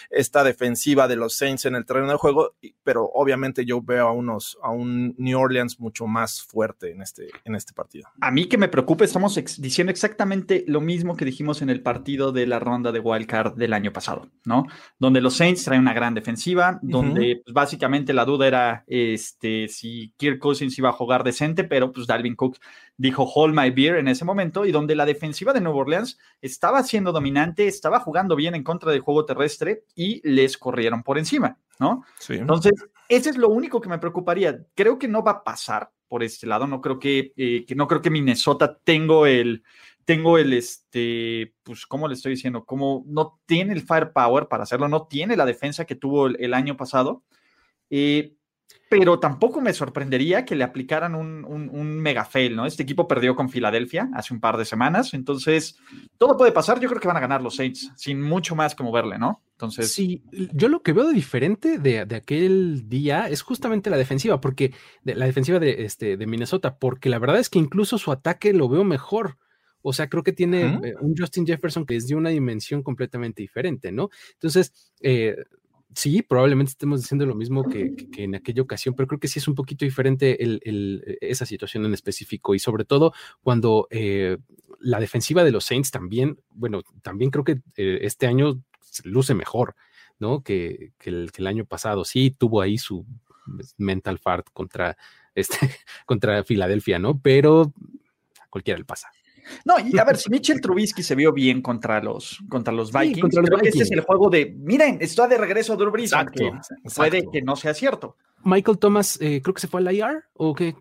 esta 0.10 0.44
defensiva 0.44 1.08
de 1.08 1.16
los 1.16 1.36
Saints 1.36 1.66
en 1.66 1.76
el 1.76 1.86
terreno 1.86 2.10
de 2.10 2.18
juego. 2.18 2.56
Pero 2.84 3.10
obviamente 3.14 3.66
yo 3.66 3.82
veo 3.82 4.08
a 4.08 4.12
unos, 4.12 4.58
a 4.64 4.72
un 4.72 5.16
New 5.18 5.40
Orleans 5.40 5.80
mucho 5.80 6.08
más 6.08 6.42
fuerte 6.42 6.92
en 6.92 7.02
este, 7.02 7.30
en 7.46 7.56
este 7.56 7.74
partido. 7.74 8.08
A 8.22 8.32
mí 8.32 8.48
que 8.48 8.58
me 8.58 8.68
preocupe, 8.68 9.06
estamos 9.06 9.36
diciendo 9.58 9.92
exactamente 9.92 10.66
lo 10.68 10.82
mismo 10.82 11.16
que 11.16 11.26
dijimos 11.26 11.62
en 11.62 11.70
el 11.70 11.82
partido 11.82 12.32
de 12.32 12.48
la 12.48 12.60
ronda 12.60 12.92
de 12.92 13.00
Wild 13.00 13.28
Card 13.28 13.56
del 13.56 13.74
año 13.74 13.92
pasado, 13.94 14.30
¿no? 14.46 14.66
Donde 15.00 15.22
los 15.22 15.36
Saints 15.36 15.64
traen 15.64 15.82
una 15.82 15.94
gran 15.94 16.14
defensiva, 16.14 16.80
donde 16.82 17.42
pues, 17.44 17.54
básicamente 17.54 18.14
la 18.14 18.26
duda 18.26 18.48
era 18.48 18.84
este, 18.88 19.61
si 19.70 20.14
Kirk 20.18 20.40
Cousins 20.40 20.78
iba 20.78 20.90
a 20.90 20.94
jugar 20.94 21.24
decente, 21.24 21.64
pero 21.64 21.92
pues 21.92 22.08
Dalvin 22.08 22.36
Cook 22.36 22.58
dijo 22.98 23.24
hold 23.24 23.56
my 23.56 23.70
beer 23.72 23.98
en 23.98 24.08
ese 24.08 24.26
momento 24.26 24.66
y 24.66 24.72
donde 24.72 24.96
la 24.96 25.06
defensiva 25.06 25.54
de 25.54 25.62
Nueva 25.62 25.80
Orleans 25.80 26.18
estaba 26.42 26.84
siendo 26.84 27.12
dominante, 27.12 27.68
estaba 27.68 28.00
jugando 28.00 28.36
bien 28.36 28.56
en 28.56 28.64
contra 28.64 28.92
del 28.92 29.02
juego 29.02 29.26
terrestre 29.26 29.84
y 29.96 30.22
les 30.28 30.58
corrieron 30.58 31.04
por 31.04 31.18
encima, 31.18 31.58
¿no? 31.80 32.04
Entonces, 32.30 32.74
ese 33.10 33.30
es 33.32 33.38
lo 33.38 33.50
único 33.50 33.82
que 33.82 33.90
me 33.90 34.00
preocuparía. 34.00 34.66
Creo 34.76 34.98
que 34.98 35.08
no 35.08 35.24
va 35.24 35.32
a 35.32 35.44
pasar 35.44 35.92
por 36.08 36.24
este 36.24 36.46
lado, 36.46 36.68
no 36.68 36.82
creo 36.82 37.00
que, 37.00 37.34
eh, 37.38 37.66
que 37.66 37.74
no 37.74 37.88
creo 37.88 38.02
que 38.02 38.10
Minnesota 38.10 38.78
tengo 38.84 39.26
el 39.26 39.64
tengo 40.06 40.38
el, 40.38 40.54
este, 40.54 41.54
pues, 41.64 41.86
¿cómo 41.86 42.08
le 42.08 42.16
estoy 42.16 42.32
diciendo? 42.32 42.66
Como 42.66 43.04
no 43.08 43.40
tiene 43.46 43.74
el 43.74 43.82
firepower 43.82 44.48
para 44.48 44.64
hacerlo, 44.64 44.88
no 44.88 45.08
tiene 45.08 45.38
la 45.38 45.46
defensa 45.46 45.86
que 45.86 45.96
tuvo 45.96 46.28
el, 46.28 46.54
año 46.54 46.76
pasado, 46.76 47.24
eh, 47.90 48.36
pero 48.90 49.20
tampoco 49.20 49.62
me 49.62 49.74
sorprendería 49.74 50.44
que 50.44 50.56
le 50.56 50.66
aplicaran 50.66 51.16
un, 51.16 51.46
un, 51.46 52.00
mega 52.00 52.26
fail, 52.26 52.56
¿no? 52.56 52.66
Este 52.66 52.84
equipo 52.84 53.08
perdió 53.08 53.36
con 53.36 53.50
Filadelfia 53.50 54.10
hace 54.14 54.34
un 54.34 54.42
par 54.42 54.58
de 54.58 54.66
semanas, 54.66 55.14
entonces 55.14 55.78
todo 56.18 56.36
puede 56.36 56.52
pasar. 56.52 56.80
Yo 56.80 56.90
creo 56.90 57.00
que 57.00 57.08
van 57.08 57.18
a 57.18 57.22
ganar 57.22 57.42
los 57.42 57.56
Saints 57.56 57.92
sin 57.96 58.22
mucho 58.22 58.56
más 58.56 58.76
que 58.76 58.84
moverle, 58.84 59.18
¿no? 59.18 59.44
Entonces. 59.54 59.94
Sí, 59.94 60.24
yo 60.32 60.68
lo 60.68 60.82
que 60.82 60.92
veo 60.92 61.08
de 61.08 61.14
diferente 61.14 61.78
de, 61.78 62.06
de 62.06 62.16
aquel 62.16 62.90
día 62.90 63.30
es 63.30 63.42
justamente 63.42 63.90
la 63.90 63.98
defensiva, 63.98 64.42
porque 64.42 64.74
de, 65.04 65.16
la 65.16 65.26
defensiva 65.26 65.60
de, 65.60 65.86
este, 65.86 66.18
de 66.18 66.28
Minnesota, 66.28 66.78
porque 66.78 67.10
la 67.10 67.20
verdad 67.20 67.40
es 67.40 67.50
que 67.50 67.60
incluso 67.60 67.98
su 67.98 68.12
ataque 68.12 68.54
lo 68.54 68.68
veo 68.68 68.84
mejor. 68.84 69.38
O 69.84 69.94
sea, 69.94 70.10
creo 70.10 70.24
que 70.24 70.34
tiene 70.34 70.80
eh, 70.84 70.96
un 71.00 71.16
Justin 71.18 71.46
Jefferson 71.46 71.86
que 71.86 71.96
es 71.96 72.08
de 72.08 72.16
una 72.16 72.30
dimensión 72.30 72.84
completamente 72.84 73.42
diferente, 73.42 73.92
¿no? 73.92 74.10
Entonces, 74.34 74.92
eh, 75.02 75.36
sí, 75.94 76.22
probablemente 76.22 76.72
estemos 76.72 77.02
diciendo 77.02 77.26
lo 77.26 77.36
mismo 77.36 77.64
que, 77.68 77.94
en 78.18 78.36
aquella 78.36 78.62
ocasión, 78.62 78.96
pero 78.96 79.08
creo 79.08 79.20
que 79.20 79.28
sí 79.28 79.40
es 79.40 79.48
un 79.48 79.56
poquito 79.56 79.86
diferente 79.86 80.38
esa 81.22 81.46
situación 81.46 81.86
en 81.86 81.94
específico 81.94 82.56
y 82.56 82.60
sobre 82.60 82.86
todo 82.86 83.14
cuando 83.42 83.88
eh, 83.90 84.38
la 84.80 85.00
defensiva 85.00 85.44
de 85.44 85.52
los 85.52 85.66
Saints 85.66 85.92
también, 85.92 86.40
bueno, 86.52 86.82
también 87.02 87.32
creo 87.32 87.44
que 87.44 87.62
eh, 87.78 88.00
este 88.02 88.28
año 88.28 88.62
luce 89.04 89.34
mejor, 89.34 89.76
¿no? 90.20 90.44
Que, 90.44 90.92
el, 91.06 91.48
año 91.48 91.66
pasado. 91.66 92.06
Sí, 92.06 92.32
tuvo 92.32 92.62
ahí 92.62 92.78
su 92.78 93.06
mental 93.78 94.20
fart 94.20 94.48
contra, 94.54 94.98
este, 95.36 95.58
contra 96.06 96.44
Filadelfia, 96.44 97.00
¿no? 97.00 97.20
Pero 97.20 97.74
a 98.40 98.48
cualquiera 98.50 98.78
le 98.78 98.86
pasa. 98.86 99.12
No, 99.66 99.76
y 99.80 99.98
a 99.98 100.04
ver, 100.04 100.18
si 100.18 100.30
Mitchell 100.30 100.62
Trubisky 100.62 101.04
se 101.04 101.16
vio 101.16 101.32
bien 101.34 101.62
contra 101.62 102.02
los, 102.02 102.40
contra 102.50 102.74
los 102.74 102.92
Vikings, 102.92 103.36
creo 103.36 103.60
que 103.60 103.70
este 103.70 103.84
es 103.84 103.92
el 103.92 104.02
juego 104.02 104.30
de, 104.30 104.56
miren, 104.58 104.98
está 105.02 105.28
de 105.28 105.38
regreso 105.38 105.76
Drew 105.76 105.92
Brees, 105.92 106.12
puede 106.96 107.24
que 107.32 107.42
no 107.42 107.56
sea 107.56 107.74
cierto. 107.74 108.18
Michael 108.44 108.80
Thomas, 108.80 109.20
eh, 109.22 109.42
creo 109.42 109.54
que 109.54 109.62
se 109.62 109.68
fue 109.68 109.82
al 109.82 109.94
IR, 109.94 110.24
o 110.34 110.56
que, 110.56 110.76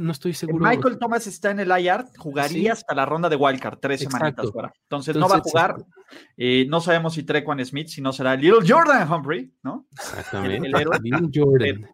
no 0.00 0.12
estoy 0.12 0.34
seguro. 0.34 0.64
Michael 0.64 0.98
Thomas 0.98 1.26
está 1.26 1.50
en 1.50 1.60
el 1.60 1.68
IR, 1.68 2.06
jugaría 2.18 2.72
hasta 2.72 2.94
la 2.94 3.06
ronda 3.06 3.28
de 3.28 3.36
Wildcard, 3.36 3.78
tres 3.78 4.00
semanitas 4.00 4.50
fuera. 4.50 4.72
Entonces, 4.82 5.16
no 5.16 5.28
va 5.28 5.36
a 5.36 5.40
jugar. 5.40 5.76
Eh, 6.36 6.66
no 6.68 6.80
sabemos 6.80 7.14
si 7.14 7.22
Trequan 7.22 7.64
Smith, 7.64 7.88
si 7.88 8.00
no 8.00 8.12
será 8.12 8.34
Little 8.36 8.66
Jordan 8.66 9.10
Humphrey, 9.10 9.52
¿no? 9.62 9.86
Exactamente. 9.92 10.68
Little 11.02 11.30
Jordan. 11.32 11.88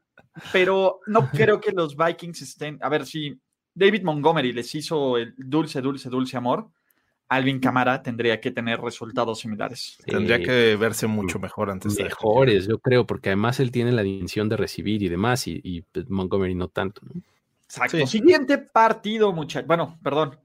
Pero 0.52 1.00
no 1.06 1.28
creo 1.30 1.60
que 1.60 1.72
los 1.72 1.96
Vikings 1.96 2.42
estén. 2.42 2.78
A 2.80 2.88
ver, 2.88 3.04
si 3.04 3.38
David 3.74 4.02
Montgomery 4.02 4.52
les 4.52 4.74
hizo 4.74 5.16
el 5.16 5.34
dulce, 5.36 5.80
dulce, 5.80 6.08
dulce 6.08 6.36
amor, 6.36 6.68
Alvin 7.30 7.60
Camara 7.60 8.02
tendría 8.02 8.40
que 8.40 8.50
tener 8.50 8.80
resultados 8.80 9.38
similares. 9.38 9.98
Tendría 10.04 10.42
que 10.42 10.74
verse 10.76 11.06
mucho 11.06 11.38
mejor 11.38 11.70
antes 11.70 11.94
de. 11.94 12.04
Mejores, 12.04 12.66
yo 12.66 12.78
creo, 12.78 13.06
porque 13.06 13.28
además 13.28 13.60
él 13.60 13.70
tiene 13.70 13.92
la 13.92 14.02
dimensión 14.02 14.48
de 14.48 14.56
recibir 14.56 15.02
y 15.04 15.08
demás, 15.08 15.46
y, 15.46 15.84
pues, 15.92 16.10
Montgomery 16.10 16.56
no 16.56 16.66
tanto. 16.66 17.02
Exacto. 17.64 18.04
Siguiente 18.08 18.58
partido, 18.58 19.32
muchachos. 19.32 19.68
Bueno, 19.68 19.96
perdón. 20.02 20.40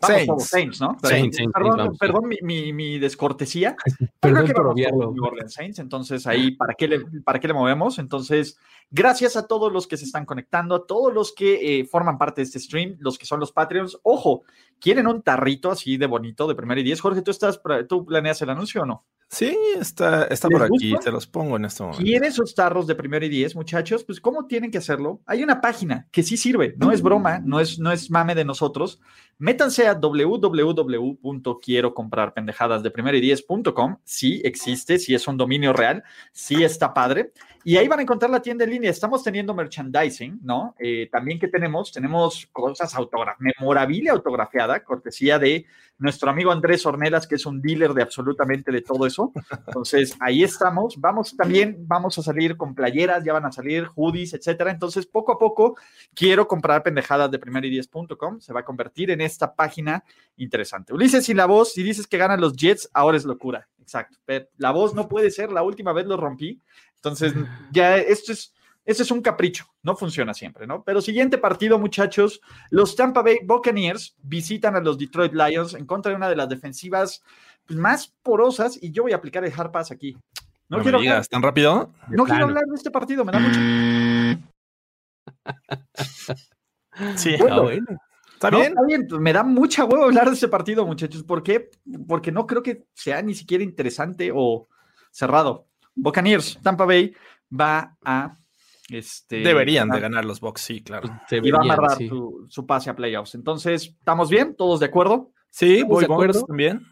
Vamos 0.00 0.44
Saints. 0.44 0.80
¿no? 0.80 0.96
perdón, 1.00 1.96
perdón 1.98 2.28
mi, 2.42 2.72
mi, 2.72 2.98
descortesía. 2.98 3.76
perdón 4.20 4.50
por 4.54 4.66
obviarlo. 4.68 5.14
Saints, 5.46 5.78
entonces 5.78 6.26
ahí, 6.26 6.52
¿para 6.52 6.74
qué, 6.74 6.88
le, 6.88 7.00
¿para 7.22 7.40
qué 7.40 7.48
le 7.48 7.54
movemos? 7.54 7.98
Entonces, 7.98 8.58
gracias 8.90 9.36
a 9.36 9.46
todos 9.46 9.72
los 9.72 9.86
que 9.86 9.96
se 9.96 10.04
están 10.04 10.26
conectando, 10.26 10.74
a 10.74 10.86
todos 10.86 11.12
los 11.12 11.32
que 11.32 11.80
eh, 11.80 11.84
forman 11.84 12.18
parte 12.18 12.40
de 12.40 12.46
este 12.46 12.58
stream, 12.58 12.96
los 13.00 13.18
que 13.18 13.26
son 13.26 13.40
los 13.40 13.52
Patreons. 13.52 13.98
Ojo, 14.02 14.42
¿quieren 14.78 15.06
un 15.06 15.22
tarrito 15.22 15.70
así 15.70 15.96
de 15.96 16.06
bonito 16.06 16.46
de 16.46 16.54
primera 16.54 16.80
y 16.80 16.84
diez? 16.84 17.00
Jorge, 17.00 17.22
¿tú, 17.22 17.30
estás, 17.30 17.60
¿tú 17.88 18.04
planeas 18.04 18.40
el 18.42 18.50
anuncio 18.50 18.82
o 18.82 18.86
no? 18.86 19.04
Sí, 19.34 19.58
está, 19.80 20.26
está 20.26 20.48
por 20.48 20.62
aquí, 20.62 20.94
te 21.02 21.10
los 21.10 21.26
pongo 21.26 21.56
en 21.56 21.64
este 21.64 21.82
momento. 21.82 22.04
¿Quieren 22.04 22.22
esos 22.22 22.54
tarros 22.54 22.86
de 22.86 22.94
primero 22.94 23.26
y 23.26 23.28
diez, 23.28 23.56
muchachos? 23.56 24.04
Pues, 24.04 24.20
¿cómo 24.20 24.46
tienen 24.46 24.70
que 24.70 24.78
hacerlo? 24.78 25.22
Hay 25.26 25.42
una 25.42 25.60
página 25.60 26.06
que 26.12 26.22
sí 26.22 26.36
sirve, 26.36 26.76
no 26.78 26.92
es 26.92 27.02
broma, 27.02 27.40
no 27.40 27.58
es, 27.58 27.80
no 27.80 27.90
es 27.90 28.12
mame 28.12 28.36
de 28.36 28.44
nosotros. 28.44 29.00
Métanse 29.38 29.88
a 29.88 29.94
www.quierocomprarpendejadas 29.94 32.84
de 32.84 32.92
primero 32.92 33.16
y 33.16 33.20
diez.com. 33.20 33.96
Sí 34.04 34.40
existe, 34.44 35.00
sí 35.00 35.16
es 35.16 35.26
un 35.26 35.36
dominio 35.36 35.72
real, 35.72 36.04
sí 36.32 36.62
está 36.62 36.94
padre. 36.94 37.32
Y 37.64 37.78
ahí 37.78 37.88
van 37.88 37.98
a 37.98 38.02
encontrar 38.02 38.30
la 38.30 38.42
tienda 38.42 38.64
en 38.64 38.70
línea. 38.70 38.90
Estamos 38.90 39.22
teniendo 39.22 39.54
merchandising, 39.54 40.40
¿no? 40.42 40.74
Eh, 40.78 41.08
también 41.10 41.38
que 41.38 41.48
tenemos, 41.48 41.90
tenemos 41.90 42.46
cosas 42.52 42.94
autografiadas, 42.94 43.54
memorabilia 43.58 44.12
autografiada, 44.12 44.84
cortesía 44.84 45.38
de 45.38 45.64
nuestro 45.96 46.30
amigo 46.30 46.50
Andrés 46.50 46.84
Ornelas, 46.84 47.26
que 47.26 47.36
es 47.36 47.46
un 47.46 47.62
dealer 47.62 47.94
de 47.94 48.02
absolutamente 48.02 48.70
de 48.70 48.82
todo 48.82 49.06
eso. 49.06 49.32
Entonces, 49.66 50.14
ahí 50.20 50.42
estamos. 50.42 51.00
Vamos 51.00 51.34
también, 51.36 51.76
vamos 51.86 52.18
a 52.18 52.22
salir 52.22 52.56
con 52.56 52.74
playeras, 52.74 53.24
ya 53.24 53.32
van 53.32 53.46
a 53.46 53.52
salir 53.52 53.86
hoodies, 53.94 54.34
etcétera. 54.34 54.70
Entonces, 54.70 55.06
poco 55.06 55.32
a 55.32 55.38
poco, 55.38 55.76
quiero 56.14 56.46
comprar 56.46 56.82
pendejadas 56.82 57.30
de 57.30 57.38
primeridies.com. 57.38 58.40
Se 58.40 58.52
va 58.52 58.60
a 58.60 58.64
convertir 58.64 59.10
en 59.10 59.20
esta 59.22 59.54
página 59.54 60.04
interesante. 60.36 60.92
Ulises, 60.92 61.28
y 61.28 61.34
la 61.34 61.46
voz, 61.46 61.72
si 61.72 61.82
dices 61.82 62.06
que 62.06 62.18
ganan 62.18 62.40
los 62.40 62.54
Jets, 62.56 62.90
ahora 62.92 63.16
es 63.16 63.24
locura. 63.24 63.68
Exacto. 63.84 64.16
La 64.56 64.70
voz 64.70 64.94
no 64.94 65.08
puede 65.08 65.30
ser, 65.30 65.52
la 65.52 65.62
última 65.62 65.92
vez 65.92 66.06
lo 66.06 66.16
rompí. 66.16 66.58
Entonces, 67.04 67.34
ya 67.70 67.98
esto 67.98 68.32
es, 68.32 68.54
esto 68.86 69.02
es 69.02 69.10
un 69.10 69.20
capricho, 69.20 69.66
no 69.82 69.94
funciona 69.94 70.32
siempre, 70.32 70.66
¿no? 70.66 70.82
Pero 70.84 71.02
siguiente 71.02 71.36
partido, 71.36 71.78
muchachos, 71.78 72.40
los 72.70 72.96
Tampa 72.96 73.20
Bay 73.20 73.40
Buccaneers 73.44 74.16
visitan 74.22 74.74
a 74.74 74.80
los 74.80 74.96
Detroit 74.96 75.34
Lions 75.34 75.74
en 75.74 75.84
contra 75.84 76.10
de 76.10 76.16
una 76.16 76.30
de 76.30 76.36
las 76.36 76.48
defensivas 76.48 77.22
pues, 77.66 77.78
más 77.78 78.14
porosas 78.22 78.82
y 78.82 78.90
yo 78.90 79.02
voy 79.02 79.12
a 79.12 79.16
aplicar 79.16 79.44
el 79.44 79.52
hard 79.54 79.70
pass 79.70 79.90
aquí. 79.90 80.16
No, 80.70 80.80
quiero 80.80 80.98
digas, 80.98 81.28
¿tan 81.28 81.42
rápido? 81.42 81.92
No 82.08 82.24
quiero 82.24 82.44
hablar 82.44 82.64
de 82.64 82.74
este 82.74 82.90
partido, 82.90 83.22
me 83.22 83.32
da 83.32 83.38
mucho. 83.38 83.60
sí, 87.16 87.36
bueno, 87.38 87.68
¿Está, 87.68 88.48
bien? 88.48 88.68
está 88.68 88.82
bien, 88.86 89.06
pues, 89.06 89.20
me 89.20 89.34
da 89.34 89.42
mucha 89.42 89.84
huevo 89.84 90.04
hablar 90.04 90.28
de 90.28 90.34
este 90.34 90.48
partido, 90.48 90.86
muchachos. 90.86 91.22
¿Por 91.22 91.42
qué? 91.42 91.70
Porque 92.08 92.32
no 92.32 92.46
creo 92.46 92.62
que 92.62 92.86
sea 92.94 93.20
ni 93.20 93.34
siquiera 93.34 93.62
interesante 93.62 94.32
o 94.34 94.68
cerrado. 95.10 95.68
Buccaneers, 95.94 96.58
Tampa 96.62 96.84
Bay 96.84 97.14
va 97.52 97.96
a. 98.04 98.36
Este, 98.90 99.36
Deberían 99.36 99.88
de 99.88 99.98
ganar 99.98 100.24
los 100.26 100.40
Bucks, 100.40 100.60
sí, 100.60 100.82
claro. 100.82 101.08
y 101.30 101.50
va 101.50 101.58
a 101.58 101.62
amarrar 101.62 101.96
su, 101.96 102.66
pase 102.66 102.90
a 102.90 102.96
playoffs. 102.96 103.34
Entonces, 103.34 103.94
¿estamos 103.98 104.28
bien? 104.28 104.54
¿Todos 104.54 104.80
de 104.80 104.86
acuerdo? 104.86 105.32
Sí, 105.50 105.82
voy 105.82 106.04
de 106.04 106.12
acuerdo 106.12 106.44
también. 106.44 106.82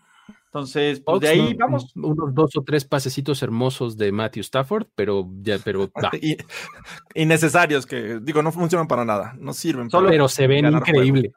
Entonces, 0.46 1.00
pues 1.00 1.20
de 1.20 1.28
ahí 1.28 1.54
vamos. 1.54 1.96
Unos 1.96 2.34
dos 2.34 2.56
o 2.56 2.62
tres 2.62 2.84
pasecitos 2.84 3.42
hermosos 3.42 3.96
de 3.96 4.12
Matthew 4.12 4.42
Stafford, 4.42 4.86
pero 4.94 5.26
ya, 5.40 5.58
pero 5.64 5.90
innecesarios 7.14 7.86
que 7.86 8.20
digo, 8.20 8.42
no 8.42 8.52
funcionan 8.52 8.86
para 8.86 9.04
nada, 9.06 9.34
no 9.38 9.54
sirven. 9.54 9.88
Solo, 9.88 10.10
pero 10.10 10.28
se 10.28 10.46
ven 10.46 10.66
increíble. 10.66 11.32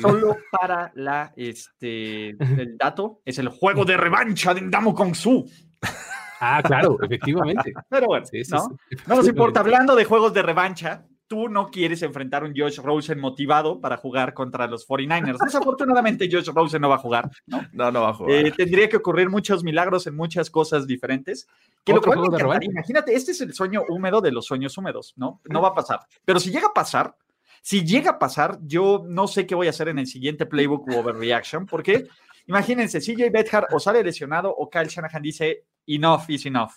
Solo 0.00 0.36
para 0.52 0.92
la 0.94 1.32
este 1.36 2.30
el 2.38 2.76
dato 2.78 3.22
es 3.24 3.38
el 3.38 3.48
juego 3.48 3.84
de 3.84 3.96
revancha 3.96 4.54
de 4.54 4.60
Ndamo 4.60 4.94
Kong 4.94 5.14
Su. 5.14 5.50
Ah, 6.40 6.62
claro, 6.62 6.98
efectivamente. 7.02 7.72
Pero 7.88 8.06
bueno, 8.06 8.26
¿no? 8.50 9.16
nos 9.16 9.28
importa. 9.28 9.60
Hablando 9.60 9.94
de 9.94 10.04
juegos 10.04 10.34
de 10.34 10.42
revancha, 10.42 11.06
tú 11.26 11.48
no 11.48 11.70
quieres 11.70 12.02
enfrentar 12.02 12.42
a 12.42 12.46
un 12.46 12.54
Josh 12.56 12.78
Rosen 12.78 13.18
motivado 13.18 13.80
para 13.80 13.96
jugar 13.96 14.34
contra 14.34 14.66
los 14.66 14.86
49ers. 14.86 15.38
Desafortunadamente, 15.42 16.28
Josh 16.30 16.48
Rosen 16.48 16.82
no 16.82 16.88
va 16.88 16.96
a 16.96 16.98
jugar. 16.98 17.30
No, 17.46 17.62
no, 17.72 17.90
no 17.90 18.02
va 18.02 18.10
a 18.10 18.14
jugar. 18.14 18.46
Eh, 18.46 18.52
tendría 18.52 18.88
que 18.88 18.96
ocurrir 18.96 19.28
muchos 19.30 19.64
milagros 19.64 20.06
en 20.06 20.16
muchas 20.16 20.50
cosas 20.50 20.86
diferentes. 20.86 21.46
Que 21.84 21.92
lo 21.92 22.02
cual 22.02 22.20
Imagínate, 22.62 23.14
este 23.14 23.32
es 23.32 23.40
el 23.40 23.54
sueño 23.54 23.82
húmedo 23.88 24.20
de 24.20 24.32
los 24.32 24.46
sueños 24.46 24.76
húmedos, 24.78 25.14
¿no? 25.16 25.40
No 25.44 25.60
va 25.60 25.68
a 25.68 25.74
pasar. 25.74 26.00
Pero 26.24 26.40
si 26.40 26.50
llega 26.50 26.68
a 26.68 26.74
pasar, 26.74 27.16
si 27.62 27.84
llega 27.84 28.12
a 28.12 28.18
pasar, 28.18 28.58
yo 28.62 29.04
no 29.06 29.26
sé 29.26 29.46
qué 29.46 29.54
voy 29.54 29.68
a 29.68 29.70
hacer 29.70 29.88
en 29.88 29.98
el 29.98 30.06
siguiente 30.06 30.44
playbook 30.44 30.86
u 30.86 30.98
overreaction, 30.98 31.64
porque 31.64 32.06
imagínense, 32.46 33.00
CJ 33.00 33.30
Bethard 33.30 33.66
o 33.72 33.78
sale 33.78 34.02
lesionado 34.02 34.54
o 34.54 34.68
Kyle 34.68 34.88
Shanahan 34.88 35.22
dice, 35.22 35.64
enough 35.86 36.28
is 36.28 36.46
enough. 36.46 36.72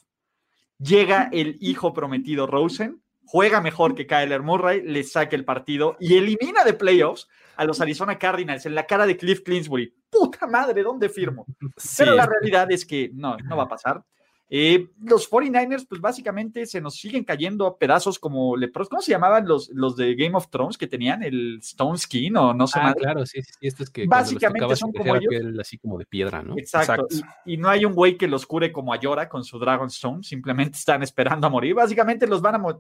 Llega 0.80 1.30
el 1.32 1.58
hijo 1.60 1.94
prometido 1.94 2.46
Rosen, 2.46 3.02
juega 3.26 3.62
mejor 3.62 3.96
que 3.96 4.08
Kyler 4.08 4.44
Murray, 4.44 4.82
le 4.82 5.04
saca 5.04 5.36
el 5.36 5.44
partido 5.44 5.98
y 6.00 6.16
elimina 6.18 6.64
de 6.64 6.74
playoffs 6.74 7.28
a 7.56 7.66
los 7.66 7.82
Arizona 7.82 8.18
Cardinals 8.18 8.66
en 8.66 8.76
la 8.76 8.86
cara 8.86 9.06
de 9.06 9.18
Cliff 9.18 9.42
Clinsbury. 9.44 9.94
Puta 10.10 10.48
madre, 10.48 10.84
¿dónde 10.84 11.10
firmo? 11.10 11.46
Pero 11.98 12.16
la 12.16 12.26
realidad 12.26 12.72
es 12.72 12.86
que 12.86 13.10
no, 13.14 13.38
no 13.38 13.58
va 13.58 13.64
a 13.64 13.68
pasar. 13.68 14.04
Eh, 14.50 14.88
los 15.04 15.30
49ers, 15.30 15.86
pues 15.88 16.00
básicamente 16.00 16.66
se 16.66 16.80
nos 16.80 16.96
siguen 16.96 17.26
cayendo 17.26 17.68
a 17.68 17.78
pedazos 17.78 18.18
como 18.18 18.56
lepros. 18.56 18.88
¿Cómo 18.88 19.02
se 19.02 19.12
llamaban 19.12 19.46
los, 19.46 19.70
los 19.74 19.98
de 19.98 20.16
Game 20.16 20.38
of 20.38 20.50
Thrones 20.50 20.78
que 20.78 20.88
tenían 20.88 21.22
el 21.22 21.60
Stone 21.62 21.98
Skin 21.98 22.38
o 22.38 22.54
no 22.54 22.66
sé 22.66 22.80
ah, 22.82 22.94
Claro, 22.98 23.26
sí, 23.26 23.42
sí, 23.42 23.52
esto 23.60 23.84
es 23.84 23.90
que 23.90 24.06
básicamente 24.08 24.76
son 24.78 24.94
como 24.94 25.16
ellos. 25.16 25.60
así 25.60 25.78
como 25.78 25.98
de 25.98 26.06
piedra, 26.06 26.42
¿no? 26.42 26.58
Exacto. 26.58 27.08
Y, 27.46 27.58
no 27.58 27.70
hay 27.70 27.84
un 27.84 27.94
güey 27.94 28.18
que 28.18 28.28
los 28.28 28.46
cure 28.46 28.72
como 28.72 28.94
a 28.94 29.00
Yora 29.00 29.28
con 29.28 29.44
su 29.44 29.60
Dragon 29.60 29.88
Stone, 29.88 30.24
simplemente 30.24 30.78
están 30.78 31.04
esperando 31.04 31.48
a 31.48 31.50
morir. 31.50 31.74
Básicamente 31.74 32.26
los 32.26 32.42
van 32.42 32.56
a 32.56 32.78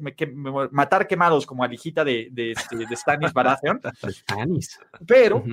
matar 0.71 1.07
quemados 1.07 1.45
como 1.45 1.63
a 1.63 1.67
la 1.67 1.73
hijita 1.73 2.05
de, 2.05 2.29
de, 2.31 2.51
este, 2.51 2.77
de 2.77 2.95
Stanis 2.95 3.33
Baratheon. 3.33 3.81
Stanis. 4.09 4.79
Pero. 5.05 5.43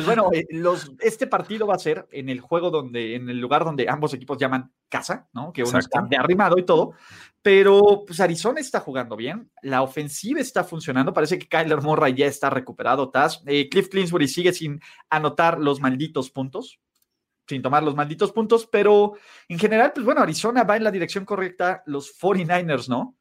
Pues 0.00 0.16
bueno, 0.16 0.30
eh, 0.32 0.46
los, 0.48 0.92
este 1.00 1.26
partido 1.26 1.66
va 1.66 1.74
a 1.74 1.78
ser 1.78 2.08
en 2.10 2.30
el 2.30 2.40
juego 2.40 2.70
donde, 2.70 3.16
en 3.16 3.28
el 3.28 3.38
lugar 3.38 3.66
donde 3.66 3.86
ambos 3.86 4.14
equipos 4.14 4.38
llaman 4.38 4.72
casa, 4.88 5.28
¿no? 5.34 5.52
Que 5.52 5.62
uno 5.62 5.78
está 5.78 6.00
de 6.08 6.16
arrimado 6.16 6.56
y 6.56 6.62
todo. 6.62 6.94
Pero 7.42 8.04
pues 8.06 8.18
Arizona 8.18 8.60
está 8.60 8.80
jugando 8.80 9.14
bien, 9.14 9.50
la 9.60 9.82
ofensiva 9.82 10.40
está 10.40 10.64
funcionando, 10.64 11.12
parece 11.12 11.38
que 11.38 11.48
Kyler 11.48 11.82
Murray 11.82 12.14
ya 12.14 12.24
está 12.24 12.48
recuperado, 12.48 13.10
Taz. 13.10 13.42
Eh, 13.44 13.68
Cliff 13.68 13.90
Clinsbury 13.90 14.26
sigue 14.26 14.54
sin 14.54 14.80
anotar 15.10 15.60
los 15.60 15.80
malditos 15.80 16.30
puntos, 16.30 16.80
sin 17.46 17.60
tomar 17.60 17.82
los 17.82 17.94
malditos 17.94 18.32
puntos, 18.32 18.66
pero 18.72 19.18
en 19.48 19.58
general, 19.58 19.92
pues 19.94 20.06
bueno, 20.06 20.22
Arizona 20.22 20.64
va 20.64 20.78
en 20.78 20.84
la 20.84 20.90
dirección 20.90 21.26
correcta, 21.26 21.82
los 21.84 22.18
49ers, 22.18 22.88
¿no? 22.88 23.18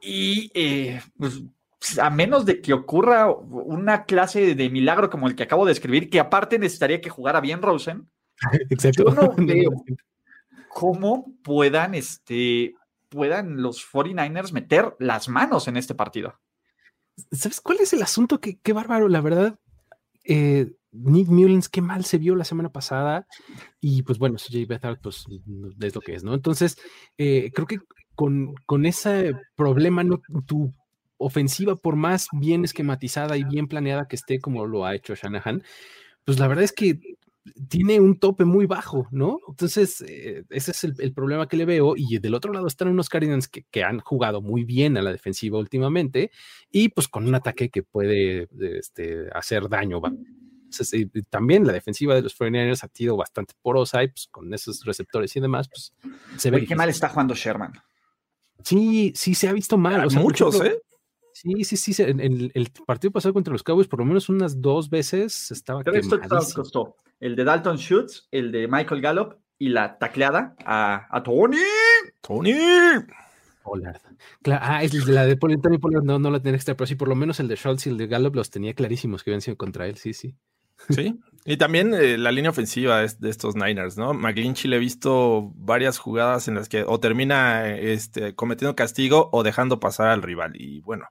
Y 0.00 0.50
eh, 0.54 1.02
pues 1.18 1.42
a 2.00 2.10
menos 2.10 2.46
de 2.46 2.60
que 2.60 2.72
ocurra 2.72 3.30
una 3.30 4.04
clase 4.04 4.54
de 4.54 4.70
milagro 4.70 5.10
como 5.10 5.26
el 5.26 5.34
que 5.34 5.42
acabo 5.42 5.66
de 5.66 5.72
escribir, 5.72 6.10
que 6.10 6.20
aparte 6.20 6.58
necesitaría 6.58 7.00
que 7.00 7.10
jugara 7.10 7.40
bien 7.40 7.62
Rosen. 7.62 8.08
Exacto. 8.70 9.04
Yo 9.04 9.14
no 9.14 9.34
veo 9.36 9.70
cómo 10.68 11.34
puedan, 11.42 11.94
este, 11.94 12.74
puedan 13.08 13.60
los 13.62 13.84
49ers 13.84 14.52
meter 14.52 14.94
las 14.98 15.28
manos 15.28 15.68
en 15.68 15.76
este 15.76 15.94
partido. 15.94 16.38
¿Sabes 17.30 17.60
cuál 17.60 17.78
es 17.80 17.92
el 17.92 18.02
asunto? 18.02 18.40
Qué, 18.40 18.58
qué 18.62 18.72
bárbaro, 18.72 19.08
la 19.08 19.20
verdad. 19.20 19.58
Eh, 20.24 20.72
Nick 20.92 21.28
Mullins, 21.28 21.68
qué 21.68 21.80
mal 21.80 22.04
se 22.04 22.18
vio 22.18 22.36
la 22.36 22.44
semana 22.44 22.70
pasada. 22.70 23.26
Y 23.80 24.02
pues 24.02 24.18
bueno, 24.18 24.36
CJ 24.36 24.66
pues 25.02 25.26
es 25.80 25.94
lo 25.94 26.00
que 26.00 26.14
es, 26.14 26.24
¿no? 26.24 26.34
Entonces, 26.34 26.78
eh, 27.18 27.50
creo 27.54 27.66
que 27.66 27.80
con, 28.14 28.54
con 28.66 28.86
ese 28.86 29.34
problema, 29.56 30.04
no, 30.04 30.20
tu 30.46 30.72
ofensiva, 31.22 31.76
por 31.76 31.96
más 31.96 32.28
bien 32.32 32.64
esquematizada 32.64 33.36
y 33.36 33.44
bien 33.44 33.68
planeada 33.68 34.06
que 34.08 34.16
esté, 34.16 34.40
como 34.40 34.66
lo 34.66 34.84
ha 34.84 34.94
hecho 34.94 35.14
Shanahan, 35.14 35.62
pues 36.24 36.38
la 36.38 36.48
verdad 36.48 36.64
es 36.64 36.72
que 36.72 37.00
tiene 37.68 37.98
un 37.98 38.18
tope 38.18 38.44
muy 38.44 38.66
bajo, 38.66 39.08
¿no? 39.10 39.38
Entonces, 39.48 40.02
eh, 40.06 40.44
ese 40.50 40.70
es 40.70 40.84
el, 40.84 41.12
problema 41.12 41.48
que 41.48 41.56
le 41.56 41.64
veo. 41.64 41.94
Y 41.96 42.18
del 42.18 42.34
otro 42.34 42.52
lado 42.52 42.66
están 42.66 42.88
unos 42.88 43.08
Cardinals 43.08 43.48
que, 43.48 43.84
han 43.84 44.00
jugado 44.00 44.40
muy 44.40 44.64
bien 44.64 44.96
a 44.96 45.02
la 45.02 45.10
defensiva 45.10 45.58
últimamente 45.58 46.30
y 46.70 46.90
pues 46.90 47.08
con 47.08 47.26
un 47.26 47.34
ataque 47.34 47.68
que 47.68 47.82
puede 47.82 48.48
este, 48.78 49.28
hacer 49.32 49.68
daño. 49.68 50.00
Entonces, 50.04 51.08
también 51.28 51.66
la 51.66 51.72
defensiva 51.72 52.14
de 52.14 52.22
los 52.22 52.38
49ers 52.38 52.84
ha 52.84 52.90
sido 52.94 53.16
bastante 53.16 53.54
porosa 53.60 54.04
y 54.04 54.08
pues 54.08 54.28
con 54.30 54.52
esos 54.54 54.84
receptores 54.84 55.34
y 55.36 55.40
demás, 55.40 55.68
pues 55.68 55.92
se 56.36 56.50
ve. 56.50 56.64
qué 56.64 56.76
mal 56.76 56.88
está 56.88 57.08
jugando 57.08 57.34
Sherman. 57.34 57.72
Sí, 58.62 59.12
sí, 59.16 59.34
se 59.34 59.48
ha 59.48 59.52
visto 59.52 59.76
mal. 59.76 60.08
Muchos, 60.12 60.60
¿eh? 60.64 60.80
Sí, 61.32 61.64
sí, 61.64 61.76
sí. 61.76 62.02
En, 62.02 62.20
el 62.20 62.72
partido 62.86 63.10
pasado 63.10 63.34
contra 63.34 63.52
los 63.52 63.62
Cowboys, 63.62 63.88
por 63.88 64.00
lo 64.00 64.04
menos 64.04 64.28
unas 64.28 64.60
dos 64.60 64.90
veces 64.90 65.50
estaba. 65.50 65.82
Tres 65.82 66.08
costó. 66.54 66.96
El 67.20 67.36
de 67.36 67.44
Dalton 67.44 67.76
Schutz, 67.76 68.28
el 68.30 68.50
de 68.50 68.66
Michael 68.66 69.00
Gallup 69.00 69.34
y 69.58 69.68
la 69.68 69.96
tacleada 69.96 70.56
a, 70.64 71.22
Tony. 71.24 71.56
Tony. 72.20 72.52
Pollard. 73.62 74.00
ah, 74.46 74.82
es 74.82 75.06
la 75.06 75.24
de 75.24 75.36
Tony 75.36 75.78
Pollard 75.78 76.02
no, 76.02 76.18
no 76.18 76.30
la 76.32 76.40
tenía 76.40 76.56
extra, 76.56 76.76
pero 76.76 76.88
sí, 76.88 76.96
por 76.96 77.06
lo 77.06 77.14
menos 77.14 77.38
el 77.38 77.46
de 77.46 77.54
Schultz 77.54 77.86
y 77.86 77.90
el 77.90 77.96
de 77.96 78.08
Gallup 78.08 78.34
los 78.34 78.50
tenía 78.50 78.74
clarísimos 78.74 79.22
que 79.22 79.30
habían 79.30 79.40
sido 79.40 79.56
contra 79.56 79.86
él, 79.86 79.96
sí, 79.98 80.14
sí. 80.14 80.34
Sí, 80.88 81.16
y 81.44 81.56
también 81.56 81.92
eh, 81.92 82.18
la 82.18 82.30
línea 82.30 82.50
ofensiva 82.50 83.00
de 83.00 83.30
estos 83.30 83.56
Niners, 83.56 83.96
¿no? 83.96 84.14
McGlinchey 84.14 84.70
le 84.70 84.76
he 84.76 84.78
visto 84.78 85.50
varias 85.56 85.98
jugadas 85.98 86.46
en 86.46 86.54
las 86.54 86.68
que 86.68 86.84
o 86.86 87.00
termina 87.00 87.68
este, 87.76 88.36
cometiendo 88.36 88.76
castigo 88.76 89.28
o 89.32 89.42
dejando 89.42 89.80
pasar 89.80 90.08
al 90.08 90.22
rival. 90.22 90.52
Y 90.54 90.80
bueno, 90.82 91.08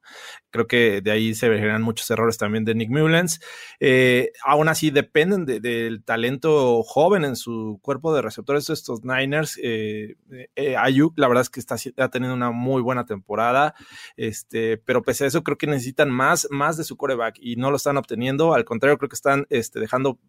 creo 0.51 0.67
que 0.67 1.01
de 1.01 1.11
ahí 1.11 1.33
se 1.33 1.47
generan 1.47 1.81
muchos 1.81 2.09
errores 2.11 2.37
también 2.37 2.63
de 2.63 2.75
Nick 2.75 2.89
Mullens. 2.89 3.41
Eh, 3.81 4.31
aún 4.45 4.69
así, 4.69 4.89
dependen 4.89 5.45
del 5.45 6.03
talento 6.03 6.81
joven 6.83 7.25
en 7.25 7.35
su 7.35 7.79
cuerpo 7.81 8.13
de 8.13 8.21
receptores 8.21 8.67
de 8.67 8.73
estos 8.73 9.03
Niners. 9.03 9.59
Eh, 9.61 10.15
eh, 10.55 10.77
Ayuk, 10.77 11.17
la 11.17 11.27
verdad 11.27 11.41
es 11.41 11.49
que 11.49 11.59
está, 11.59 11.75
ha 11.97 12.09
tenido 12.09 12.33
una 12.33 12.51
muy 12.51 12.81
buena 12.81 13.05
temporada, 13.05 13.73
este, 14.15 14.77
pero 14.77 15.01
pese 15.01 15.25
a 15.25 15.27
eso, 15.27 15.43
creo 15.43 15.57
que 15.57 15.67
necesitan 15.67 16.09
más, 16.09 16.47
más 16.51 16.77
de 16.77 16.85
su 16.85 16.95
coreback 16.95 17.37
y 17.41 17.55
no 17.55 17.69
lo 17.69 17.77
están 17.77 17.97
obteniendo. 17.97 18.53
Al 18.53 18.63
contrario, 18.65 18.97
creo 18.97 19.09
que 19.09 19.15
están 19.15 19.45
este, 19.49 19.79
dejando 19.79 20.20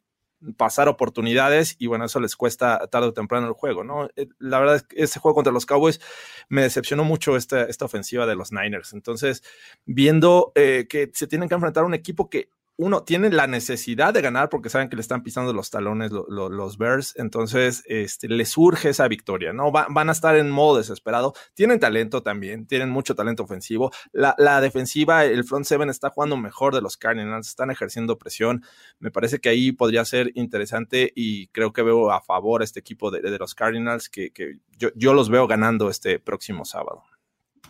pasar 0.56 0.88
oportunidades 0.88 1.76
y 1.78 1.86
bueno, 1.86 2.04
eso 2.04 2.20
les 2.20 2.36
cuesta 2.36 2.86
tarde 2.88 3.08
o 3.08 3.12
temprano 3.12 3.46
el 3.46 3.52
juego, 3.52 3.84
¿no? 3.84 4.08
Eh, 4.16 4.28
la 4.38 4.58
verdad 4.58 4.76
es 4.76 4.82
que 4.84 5.02
ese 5.02 5.20
juego 5.20 5.34
contra 5.34 5.52
los 5.52 5.66
Cowboys 5.66 6.00
me 6.48 6.62
decepcionó 6.62 7.04
mucho 7.04 7.36
esta, 7.36 7.64
esta 7.64 7.84
ofensiva 7.84 8.26
de 8.26 8.34
los 8.34 8.52
Niners. 8.52 8.92
Entonces, 8.92 9.42
viendo 9.84 10.52
eh, 10.54 10.86
que 10.88 11.10
se 11.14 11.26
tienen 11.26 11.48
que 11.48 11.54
enfrentar 11.54 11.84
a 11.84 11.86
un 11.86 11.94
equipo 11.94 12.28
que 12.28 12.50
uno 12.76 13.04
tiene 13.04 13.30
la 13.30 13.46
necesidad 13.46 14.14
de 14.14 14.22
ganar 14.22 14.48
porque 14.48 14.68
saben 14.68 14.88
que 14.88 14.96
le 14.96 15.02
están 15.02 15.22
pisando 15.22 15.52
los 15.52 15.70
talones 15.70 16.10
los 16.10 16.78
Bears, 16.78 17.14
entonces 17.16 17.82
este, 17.86 18.28
les 18.28 18.50
surge 18.50 18.90
esa 18.90 19.08
victoria, 19.08 19.52
¿no? 19.52 19.70
van 19.70 20.08
a 20.08 20.12
estar 20.12 20.36
en 20.36 20.50
modo 20.50 20.78
desesperado, 20.78 21.34
tienen 21.54 21.80
talento 21.80 22.22
también, 22.22 22.66
tienen 22.66 22.90
mucho 22.90 23.14
talento 23.14 23.42
ofensivo, 23.42 23.90
la, 24.12 24.60
defensiva, 24.60 25.24
el 25.24 25.44
front 25.44 25.66
seven 25.66 25.90
está 25.90 26.10
jugando 26.10 26.36
mejor 26.36 26.74
de 26.74 26.80
los 26.80 26.96
Cardinals, 26.96 27.48
están 27.48 27.70
ejerciendo 27.70 28.18
presión, 28.18 28.64
me 28.98 29.10
parece 29.10 29.38
que 29.38 29.48
ahí 29.48 29.72
podría 29.72 30.04
ser 30.04 30.32
interesante 30.34 31.12
y 31.14 31.48
creo 31.48 31.72
que 31.72 31.82
veo 31.82 32.10
a 32.10 32.22
favor 32.22 32.62
este 32.62 32.80
equipo 32.80 33.10
de, 33.10 33.22
los 33.38 33.54
Cardinals 33.54 34.08
que, 34.08 34.30
que 34.30 34.58
yo, 34.78 34.90
yo 34.94 35.14
los 35.14 35.28
veo 35.28 35.46
ganando 35.46 35.88
este 35.88 36.18
próximo 36.18 36.64
sábado. 36.64 37.02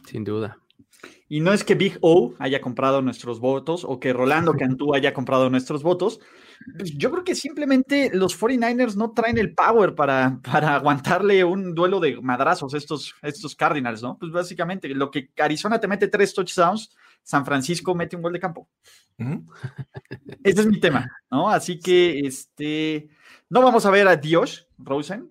Sin 0.06 0.24
duda. 0.24 0.61
Y 1.32 1.40
no 1.40 1.54
es 1.54 1.64
que 1.64 1.74
Big 1.74 1.96
O 2.02 2.34
haya 2.38 2.60
comprado 2.60 3.00
nuestros 3.00 3.40
votos 3.40 3.86
o 3.88 3.98
que 3.98 4.12
Rolando 4.12 4.52
Cantú 4.52 4.94
haya 4.94 5.14
comprado 5.14 5.48
nuestros 5.48 5.82
votos. 5.82 6.20
Pues 6.76 6.92
yo 6.98 7.10
creo 7.10 7.24
que 7.24 7.34
simplemente 7.34 8.10
los 8.12 8.38
49ers 8.38 8.96
no 8.96 9.12
traen 9.12 9.38
el 9.38 9.54
power 9.54 9.94
para, 9.94 10.40
para 10.42 10.74
aguantarle 10.74 11.42
un 11.42 11.74
duelo 11.74 12.00
de 12.00 12.20
madrazos 12.20 12.74
a 12.74 12.76
estos, 12.76 13.14
estos 13.22 13.56
Cardinals, 13.56 14.02
¿no? 14.02 14.18
Pues 14.18 14.30
básicamente 14.30 14.88
lo 14.90 15.10
que 15.10 15.30
Arizona 15.38 15.80
te 15.80 15.88
mete 15.88 16.08
tres 16.08 16.34
touchdowns, 16.34 16.90
San 17.22 17.44
Francisco 17.44 17.94
mete 17.94 18.16
un 18.16 18.22
gol 18.22 18.32
de 18.32 18.40
campo. 18.40 18.68
Ese 20.42 20.60
es 20.60 20.66
mi 20.66 20.80
tema, 20.80 21.08
¿no? 21.30 21.48
Así 21.48 21.78
que, 21.78 22.20
este, 22.20 23.08
no 23.48 23.62
vamos 23.62 23.84
a 23.86 23.90
ver 23.90 24.08
a 24.08 24.16
Dios 24.16 24.66
Rosen. 24.78 25.28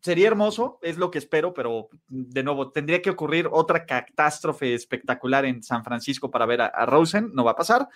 Sería 0.00 0.28
hermoso, 0.28 0.78
es 0.82 0.96
lo 0.96 1.10
que 1.10 1.18
espero, 1.18 1.54
pero 1.54 1.88
de 2.08 2.42
nuevo, 2.42 2.70
tendría 2.70 3.02
que 3.02 3.10
ocurrir 3.10 3.48
otra 3.50 3.86
catástrofe 3.86 4.74
espectacular 4.74 5.44
en 5.44 5.62
San 5.62 5.84
Francisco 5.84 6.30
para 6.30 6.46
ver 6.46 6.62
a, 6.62 6.86
Rosen. 6.86 7.30
No 7.34 7.44
va 7.44 7.52
a 7.52 7.56
pasar, 7.56 7.88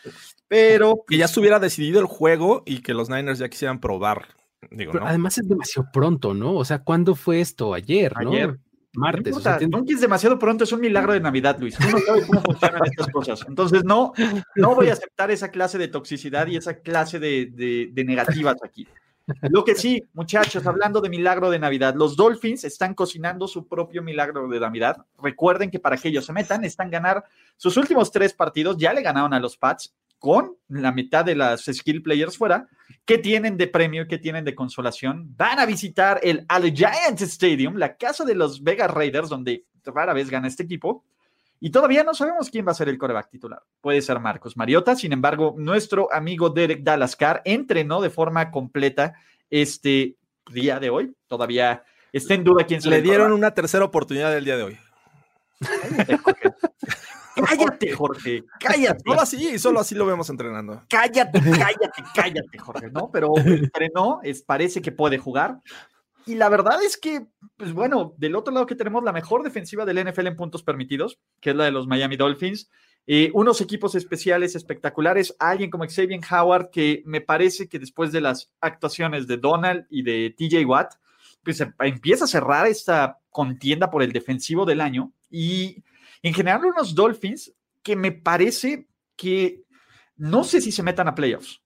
pero. 0.46 1.05
Que 1.09 1.16
ya 1.16 1.24
estuviera 1.24 1.59
decidido 1.59 2.00
el 2.00 2.07
juego 2.07 2.62
y 2.66 2.83
que 2.83 2.94
los 2.94 3.09
Niners 3.09 3.38
ya 3.38 3.48
quisieran 3.48 3.81
probar. 3.81 4.28
Digo, 4.70 4.92
Además 5.02 5.38
es 5.38 5.48
demasiado 5.48 5.88
pronto, 5.92 6.35
¿no? 6.35 6.55
O 6.55 6.64
sea, 6.64 6.81
¿cuándo 6.81 7.14
fue 7.14 7.40
esto? 7.40 7.74
Ayer, 7.74 8.12
¿no? 8.22 8.31
Ayer. 8.31 8.59
Martes. 8.94 9.37
No 9.68 9.85
es 9.87 10.00
demasiado 10.00 10.38
pronto, 10.38 10.64
es 10.64 10.72
un 10.72 10.81
milagro 10.81 11.12
de 11.12 11.20
Navidad, 11.20 11.59
Luis. 11.59 11.76
Tú 11.76 11.88
no 11.90 11.98
sabes 11.98 12.26
cómo 12.26 12.40
funcionan 12.42 12.81
estas 12.85 13.09
cosas. 13.09 13.44
Entonces, 13.48 13.85
no, 13.85 14.12
no 14.55 14.74
voy 14.74 14.88
a 14.88 14.92
aceptar 14.92 15.31
esa 15.31 15.50
clase 15.50 15.78
de 15.78 15.88
toxicidad 15.88 16.46
y 16.46 16.57
esa 16.57 16.81
clase 16.81 17.18
de 17.18 18.05
negativas 18.07 18.57
aquí. 18.64 18.87
Lo 19.42 19.64
que 19.64 19.76
sí, 19.76 20.02
muchachos, 20.14 20.66
hablando 20.66 21.00
de 21.00 21.09
milagro 21.09 21.48
de 21.48 21.59
Navidad, 21.59 21.94
los 21.94 22.16
Dolphins 22.16 22.64
están 22.64 22.92
cocinando 22.92 23.46
su 23.46 23.68
propio 23.68 24.02
milagro 24.02 24.48
de 24.48 24.59
Navidad. 24.59 24.96
Recuerden 25.22 25.70
que 25.70 25.78
para 25.78 25.96
que 25.96 26.09
ellos 26.09 26.26
se 26.26 26.33
metan, 26.33 26.64
están 26.64 26.90
ganar 26.90 27.24
sus 27.57 27.76
últimos 27.76 28.11
tres 28.11 28.35
partidos, 28.35 28.76
ya 28.76 28.92
le 28.92 29.00
ganaron 29.00 29.33
a 29.33 29.38
los 29.40 29.57
Pats 29.57 29.94
con 30.22 30.56
la 30.68 30.92
mitad 30.92 31.24
de 31.24 31.35
las 31.35 31.64
skill 31.64 32.00
players 32.00 32.38
fuera. 32.38 32.68
¿Qué 33.04 33.18
tienen 33.18 33.56
de 33.56 33.66
premio? 33.66 34.06
¿Qué 34.06 34.18
tienen 34.18 34.44
de 34.44 34.54
consolación? 34.54 35.35
Van 35.37 35.58
a 35.58 35.66
visitar 35.66 36.20
el 36.22 36.44
Allegiant 36.46 37.20
Stadium, 37.22 37.74
la 37.74 37.96
casa 37.96 38.24
de 38.24 38.37
los 38.37 38.62
Vegas 38.62 38.88
Raiders, 38.88 39.28
donde 39.28 39.64
rara 39.85 40.12
vez 40.12 40.30
gana 40.30 40.46
este 40.46 40.62
equipo. 40.62 41.04
Y 41.58 41.70
todavía 41.70 42.04
no 42.04 42.14
sabemos 42.14 42.50
quién 42.50 42.64
va 42.64 42.70
a 42.70 42.76
ser 42.76 42.88
el 42.88 42.98
coreback 42.98 43.30
titular. 43.30 43.64
Puede 43.80 44.00
ser 44.00 44.20
Marcos 44.20 44.56
Mariota. 44.56 44.94
Sin 44.94 45.12
embargo, 45.12 45.56
nuestro 45.58 46.06
amigo 46.12 46.50
Derek 46.50 46.85
Dalascar 46.85 47.42
entrenó 47.44 48.00
de 48.00 48.11
forma 48.11 48.52
completa 48.52 49.14
este 49.50 50.14
día 50.52 50.78
de 50.78 50.90
hoy. 50.90 51.12
Todavía 51.26 51.82
está 52.12 52.35
en 52.35 52.44
duda 52.44 52.64
quién 52.64 52.80
se 52.80 52.90
le 52.90 53.02
dieron 53.02 53.32
una 53.32 53.52
tercera 53.54 53.85
oportunidad 53.85 54.37
el 54.37 54.44
día 54.44 54.56
de 54.56 54.62
hoy. 54.62 54.78
Cállate, 57.35 57.92
Jorge. 57.92 58.45
Cállate. 58.61 59.03
Solo 59.05 59.21
así, 59.21 59.59
solo 59.59 59.81
así 59.81 59.95
lo 59.95 60.07
vemos 60.07 60.29
entrenando. 60.31 60.83
Cállate, 60.88 61.40
cállate, 61.40 62.03
cállate, 62.14 62.59
Jorge, 62.59 62.90
¿no? 62.90 63.11
Pero 63.12 63.33
entrenó, 63.38 64.21
es, 64.23 64.42
parece 64.42 64.83
que 64.83 64.92
puede 64.92 65.18
jugar. 65.18 65.61
Y 66.27 66.37
la 66.37 66.49
verdad 66.49 66.83
es 66.83 66.97
que, 66.97 67.27
pues 67.57 67.73
bueno, 67.73 68.14
del 68.16 68.37
otro 68.37 68.55
lado 68.55 68.66
que 68.66 68.77
tenemos 68.77 69.03
la 69.03 69.12
mejor 69.12 69.42
defensiva 69.42 69.85
del 69.85 70.05
NFL 70.05 70.29
en 70.29 70.37
puntos 70.37 70.62
permitidos, 70.62 71.18
que 71.40 71.51
es 71.51 71.57
la 71.57 71.64
de 71.64 71.73
los 71.73 71.88
Miami 71.88 72.16
Dolphins, 72.16 72.71
eh, 73.07 73.31
unos 73.35 73.61
equipos 73.61 73.97
especiales 73.97 74.55
espectaculares, 74.55 75.35
alguien 75.40 75.71
como 75.71 75.85
Xavier 75.85 76.21
Howard, 76.31 76.71
que 76.71 77.03
me 77.05 77.21
parece 77.21 77.68
que 77.68 77.81
después 77.81 78.12
de 78.12 78.21
las 78.21 78.53
actuaciones 78.61 79.27
de 79.27 79.38
Donald 79.38 79.87
y 79.90 80.03
de 80.03 80.35
TJ 80.37 80.64
Watt, 80.64 80.95
pues 81.42 81.61
em, 81.61 81.73
empieza 81.81 82.25
a 82.25 82.29
cerrar 82.29 82.68
esta 82.68 83.18
contienda 83.31 83.90
por 83.90 84.05
el 84.05 84.12
defensivo 84.12 84.64
del 84.64 84.81
año. 84.81 85.12
Y 85.29 85.83
en 86.22 86.35
general 86.35 86.64
unos 86.64 86.94
Dolphins 86.94 87.52
que 87.82 87.96
me 87.96 88.12
parece 88.12 88.88
que 89.16 89.64
no 90.16 90.44
sé 90.44 90.61
si 90.61 90.72
se 90.72 90.82
metan 90.82 91.08
a 91.08 91.14
playoffs 91.14 91.62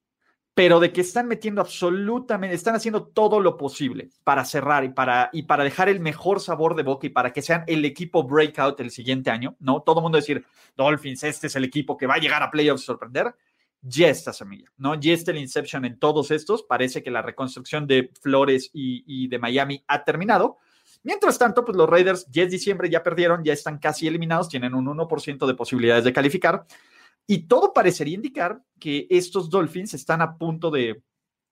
pero 0.57 0.79
de 0.79 0.91
que 0.91 1.01
están 1.01 1.27
metiendo 1.27 1.61
absolutamente, 1.61 2.55
están 2.55 2.73
haciendo 2.73 3.05
todo 3.05 3.39
lo 3.39 3.57
posible 3.57 4.09
para 4.23 4.43
cerrar 4.43 4.83
y 4.83 4.89
para, 4.89 5.29
y 5.31 5.43
para 5.43 5.63
dejar 5.63 5.87
el 5.87 5.99
mejor 5.99 6.39
sabor 6.39 6.75
de 6.75 6.81
boca 6.81 7.05
y 7.05 7.11
para 7.11 7.31
que 7.31 7.43
sean 7.43 7.63
el 7.67 7.85
equipo 7.85 8.23
breakout 8.23 8.79
el 8.79 8.89
siguiente 8.89 9.29
año, 9.29 9.55
¿no? 9.59 9.83
Todo 9.83 9.99
el 9.99 10.01
mundo 10.01 10.15
decir, 10.15 10.43
Dolphins, 10.75 11.23
este 11.25 11.45
es 11.45 11.55
el 11.55 11.63
equipo 11.63 11.95
que 11.95 12.07
va 12.07 12.15
a 12.15 12.17
llegar 12.17 12.41
a 12.41 12.49
playoffs 12.49 12.85
sorprender. 12.85 13.35
Ya 13.81 14.07
está 14.07 14.33
semilla, 14.33 14.71
¿no? 14.77 14.95
Ya 14.95 15.13
está 15.13 15.29
el 15.29 15.37
Inception 15.37 15.85
en 15.85 15.99
todos 15.99 16.31
estos. 16.31 16.63
Parece 16.63 17.03
que 17.03 17.11
la 17.11 17.21
reconstrucción 17.21 17.85
de 17.85 18.09
Flores 18.19 18.71
y 18.73 19.27
de 19.27 19.37
Miami 19.37 19.83
ha 19.87 20.03
terminado. 20.03 20.57
Mientras 21.03 21.37
tanto, 21.37 21.63
pues 21.63 21.77
los 21.77 21.89
Raiders 21.89 22.27
ya 22.29 22.43
es 22.43 22.51
diciembre, 22.51 22.89
ya 22.89 23.03
perdieron, 23.03 23.43
ya 23.43 23.53
están 23.53 23.77
casi 23.79 24.07
eliminados, 24.07 24.49
tienen 24.49 24.73
un 24.73 24.85
1% 24.85 25.45
de 25.45 25.53
posibilidades 25.53 26.03
de 26.03 26.13
calificar. 26.13 26.65
Y 27.25 27.47
todo 27.47 27.73
parecería 27.73 28.15
indicar 28.15 28.61
que 28.79 29.07
estos 29.09 29.49
Dolphins 29.49 29.93
están 29.93 30.21
a 30.21 30.37
punto 30.37 30.71
de, 30.71 31.03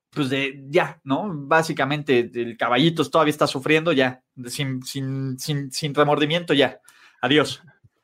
pues 0.09 0.29
de 0.29 0.63
ya, 0.69 0.99
¿no? 1.03 1.29
Básicamente 1.29 2.31
el 2.33 2.57
caballito 2.57 3.07
todavía 3.09 3.31
está 3.31 3.47
sufriendo 3.47 3.91
ya, 3.91 4.23
sin, 4.47 4.81
sin, 4.83 5.37
sin, 5.37 5.71
sin 5.71 5.93
remordimiento 5.93 6.53
ya. 6.53 6.79
Adiós. 7.21 7.61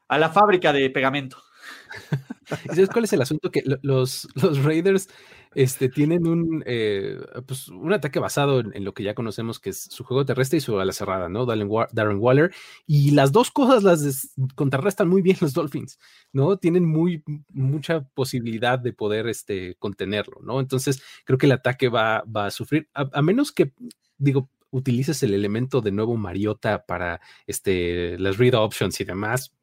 A 0.08 0.18
la 0.18 0.30
fábrica 0.30 0.74
de 0.74 0.90
pegamento. 0.90 1.42
sabes 2.70 2.90
cuál 2.90 3.06
es 3.06 3.14
el 3.14 3.22
asunto? 3.22 3.52
Que 3.52 3.64
los, 3.82 4.28
los 4.36 4.64
Raiders 4.64 5.08
este, 5.54 5.90
tienen 5.90 6.28
un, 6.28 6.64
eh, 6.66 7.20
pues, 7.46 7.68
un 7.68 7.92
ataque 7.92 8.20
basado 8.20 8.60
en, 8.60 8.84
lo 8.86 8.94
que 8.94 9.04
ya 9.04 9.14
conocemos 9.14 9.60
que 9.60 9.72
es 9.72 9.82
su 9.82 10.04
juego 10.04 10.26
terrestre 10.26 10.58
y 10.58 10.62
su 10.62 10.80
ala 10.80 10.94
cerrada, 10.94 11.28
¿no? 11.30 11.46
Darren, 11.46 12.20
Waller. 12.20 12.54
Y 12.88 13.12
las 13.12 13.32
dos 13.32 13.52
cosas 13.52 13.84
las 13.84 14.34
contrarrestan 14.56 15.10
muy 15.10 15.22
bien 15.22 15.38
los 15.42 15.54
Dolphins, 15.54 16.00
¿no? 16.32 16.58
Tienen 16.58 16.86
muy, 16.86 17.24
mucha 17.50 18.02
posibilidad 18.02 18.80
de 18.80 18.94
poder 18.94 19.28
este, 19.28 19.76
contenerlo, 19.76 20.40
¿no? 20.42 20.60
Entonces, 20.60 21.04
creo 21.26 21.38
que 21.38 21.48
el 21.48 21.52
ataque 21.54 21.90
va, 21.90 22.24
va 22.24 22.46
a 22.46 22.52
sufrir, 22.52 22.88
a, 22.94 23.22
menos 23.22 23.52
que, 23.52 23.74
digo, 24.18 24.50
utilices 24.70 25.22
el 25.24 25.34
elemento 25.34 25.82
de 25.82 25.92
nuevo 25.92 26.16
Mariota 26.16 26.86
para 26.86 27.20
este, 27.46 28.18
las 28.20 28.38
read 28.38 28.54
options 28.54 29.02
y 29.02 29.04
demás, 29.04 29.54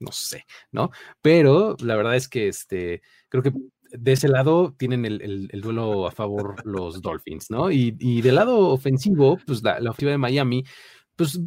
no 0.00 0.12
sé, 0.12 0.44
¿no? 0.72 0.90
Pero 1.22 1.76
la 1.80 1.96
verdad 1.96 2.16
es 2.16 2.28
que 2.28 2.48
este, 2.48 3.02
creo 3.28 3.42
que 3.42 3.52
de 3.90 4.12
ese 4.12 4.28
lado 4.28 4.74
tienen 4.76 5.04
el, 5.04 5.48
duelo 5.62 6.06
a 6.06 6.12
favor 6.12 6.56
los 6.66 7.00
Dolphins, 7.00 7.50
¿no? 7.50 7.70
Y, 7.70 8.20
del 8.22 8.34
lado 8.34 8.68
ofensivo, 8.68 9.38
pues 9.46 9.62
la, 9.62 9.78
ofensiva 9.78 10.10
de 10.10 10.18
Miami, 10.18 10.64
pues 11.16 11.40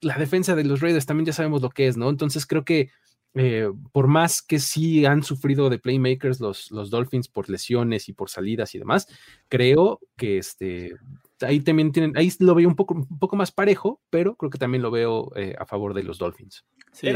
la 0.00 0.16
defensa 0.16 0.54
de 0.54 0.64
los 0.64 0.80
Raiders 0.80 1.06
también 1.06 1.26
ya 1.26 1.32
sabemos 1.32 1.62
lo 1.62 1.70
que 1.70 1.86
es, 1.86 1.96
¿no? 1.96 2.08
Entonces 2.08 2.46
creo 2.46 2.64
que 2.64 2.90
eh, 3.34 3.70
por 3.92 4.06
más 4.06 4.40
que 4.40 4.58
sí 4.58 5.04
han 5.04 5.22
sufrido 5.22 5.68
de 5.68 5.78
playmakers 5.78 6.40
los, 6.40 6.70
los 6.70 6.88
Dolphins 6.88 7.28
por 7.28 7.50
lesiones 7.50 8.08
y 8.08 8.14
por 8.14 8.30
salidas 8.30 8.74
y 8.74 8.78
demás, 8.78 9.06
creo 9.48 10.00
que 10.16 10.38
este, 10.38 10.94
ahí 11.42 11.60
también 11.60 11.92
tienen, 11.92 12.16
ahí 12.16 12.32
lo 12.38 12.54
veo 12.54 12.66
un 12.66 12.76
poco, 12.76 12.94
un 12.94 13.18
poco 13.18 13.36
más 13.36 13.52
parejo, 13.52 14.00
pero 14.08 14.36
creo 14.36 14.50
que 14.50 14.58
también 14.58 14.82
lo 14.82 14.90
veo 14.90 15.32
eh, 15.36 15.54
a 15.58 15.66
favor 15.66 15.92
de 15.92 16.04
los 16.04 16.16
Dolphins. 16.18 16.64
Sí, 16.92 17.08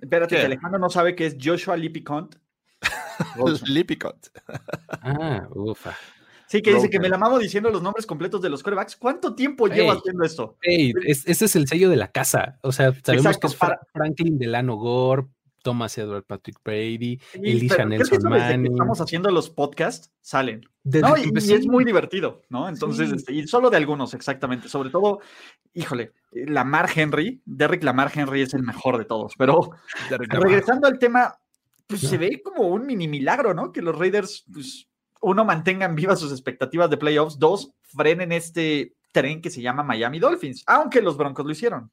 espérate 0.00 0.36
que 0.36 0.42
Alejandro 0.42 0.78
no 0.78 0.90
sabe 0.90 1.14
que 1.14 1.26
es 1.26 1.36
Joshua 1.40 1.76
Lipicont 1.76 2.36
Lipicot. 3.66 4.30
Ah, 5.02 5.48
ufa. 5.54 5.96
Sí, 6.48 6.62
que 6.62 6.74
dice 6.74 6.88
que 6.88 7.00
me 7.00 7.08
la 7.08 7.18
mamo 7.18 7.38
diciendo 7.38 7.70
los 7.70 7.82
nombres 7.82 8.06
completos 8.06 8.40
de 8.40 8.48
los 8.48 8.62
corebacks. 8.62 8.96
¿Cuánto 8.96 9.34
tiempo 9.34 9.66
llevo 9.66 9.92
haciendo 9.92 10.24
esto? 10.24 10.56
ese 10.62 11.44
es 11.44 11.56
el 11.56 11.66
sello 11.66 11.90
de 11.90 11.96
la 11.96 12.12
casa. 12.12 12.58
O 12.62 12.70
sea, 12.70 12.92
sabemos 13.02 13.38
que 13.38 13.46
es 13.48 13.56
Franklin 13.92 14.38
Delano 14.38 14.76
Gore, 14.76 15.26
Thomas 15.66 15.98
Edward 15.98 16.22
Patrick 16.22 16.58
Brady, 16.64 17.20
Elisha 17.34 17.84
Nelson 17.84 18.22
Manning. 18.22 18.70
estamos 18.70 19.00
haciendo 19.00 19.32
los 19.32 19.50
podcasts, 19.50 20.12
salen. 20.20 20.64
y, 20.84 21.52
es 21.52 21.66
muy 21.66 21.84
divertido, 21.84 22.42
¿no? 22.50 22.68
Entonces, 22.68 23.10
este, 23.10 23.32
y 23.32 23.48
solo 23.48 23.68
de 23.68 23.76
algunos, 23.76 24.14
exactamente. 24.14 24.68
Sobre 24.68 24.90
todo, 24.90 25.18
híjole, 25.74 26.12
Lamar 26.30 26.88
Henry, 26.94 27.42
Derrick 27.44 27.82
Lamar 27.82 28.12
Henry 28.14 28.42
es 28.42 28.54
el 28.54 28.62
mejor 28.62 28.96
de 28.96 29.06
todos. 29.06 29.32
Pero 29.36 29.72
regresando 30.28 30.86
al 30.86 31.00
tema, 31.00 31.36
pues 31.88 32.02
se 32.02 32.16
ve 32.16 32.40
como 32.44 32.68
un 32.68 32.86
mini 32.86 33.08
milagro, 33.08 33.52
¿no? 33.52 33.72
Que 33.72 33.82
los 33.82 33.98
Raiders, 33.98 34.44
pues, 34.52 34.86
uno, 35.20 35.44
mantengan 35.44 35.96
vivas 35.96 36.20
sus 36.20 36.30
expectativas 36.30 36.88
de 36.90 36.96
playoffs, 36.96 37.40
dos, 37.40 37.72
frenen 37.82 38.30
este 38.30 38.94
tren 39.10 39.42
que 39.42 39.50
se 39.50 39.62
llama 39.62 39.82
Miami 39.82 40.20
Dolphins, 40.20 40.62
aunque 40.68 41.02
los 41.02 41.16
Broncos 41.16 41.44
lo 41.44 41.50
hicieron. 41.50 41.90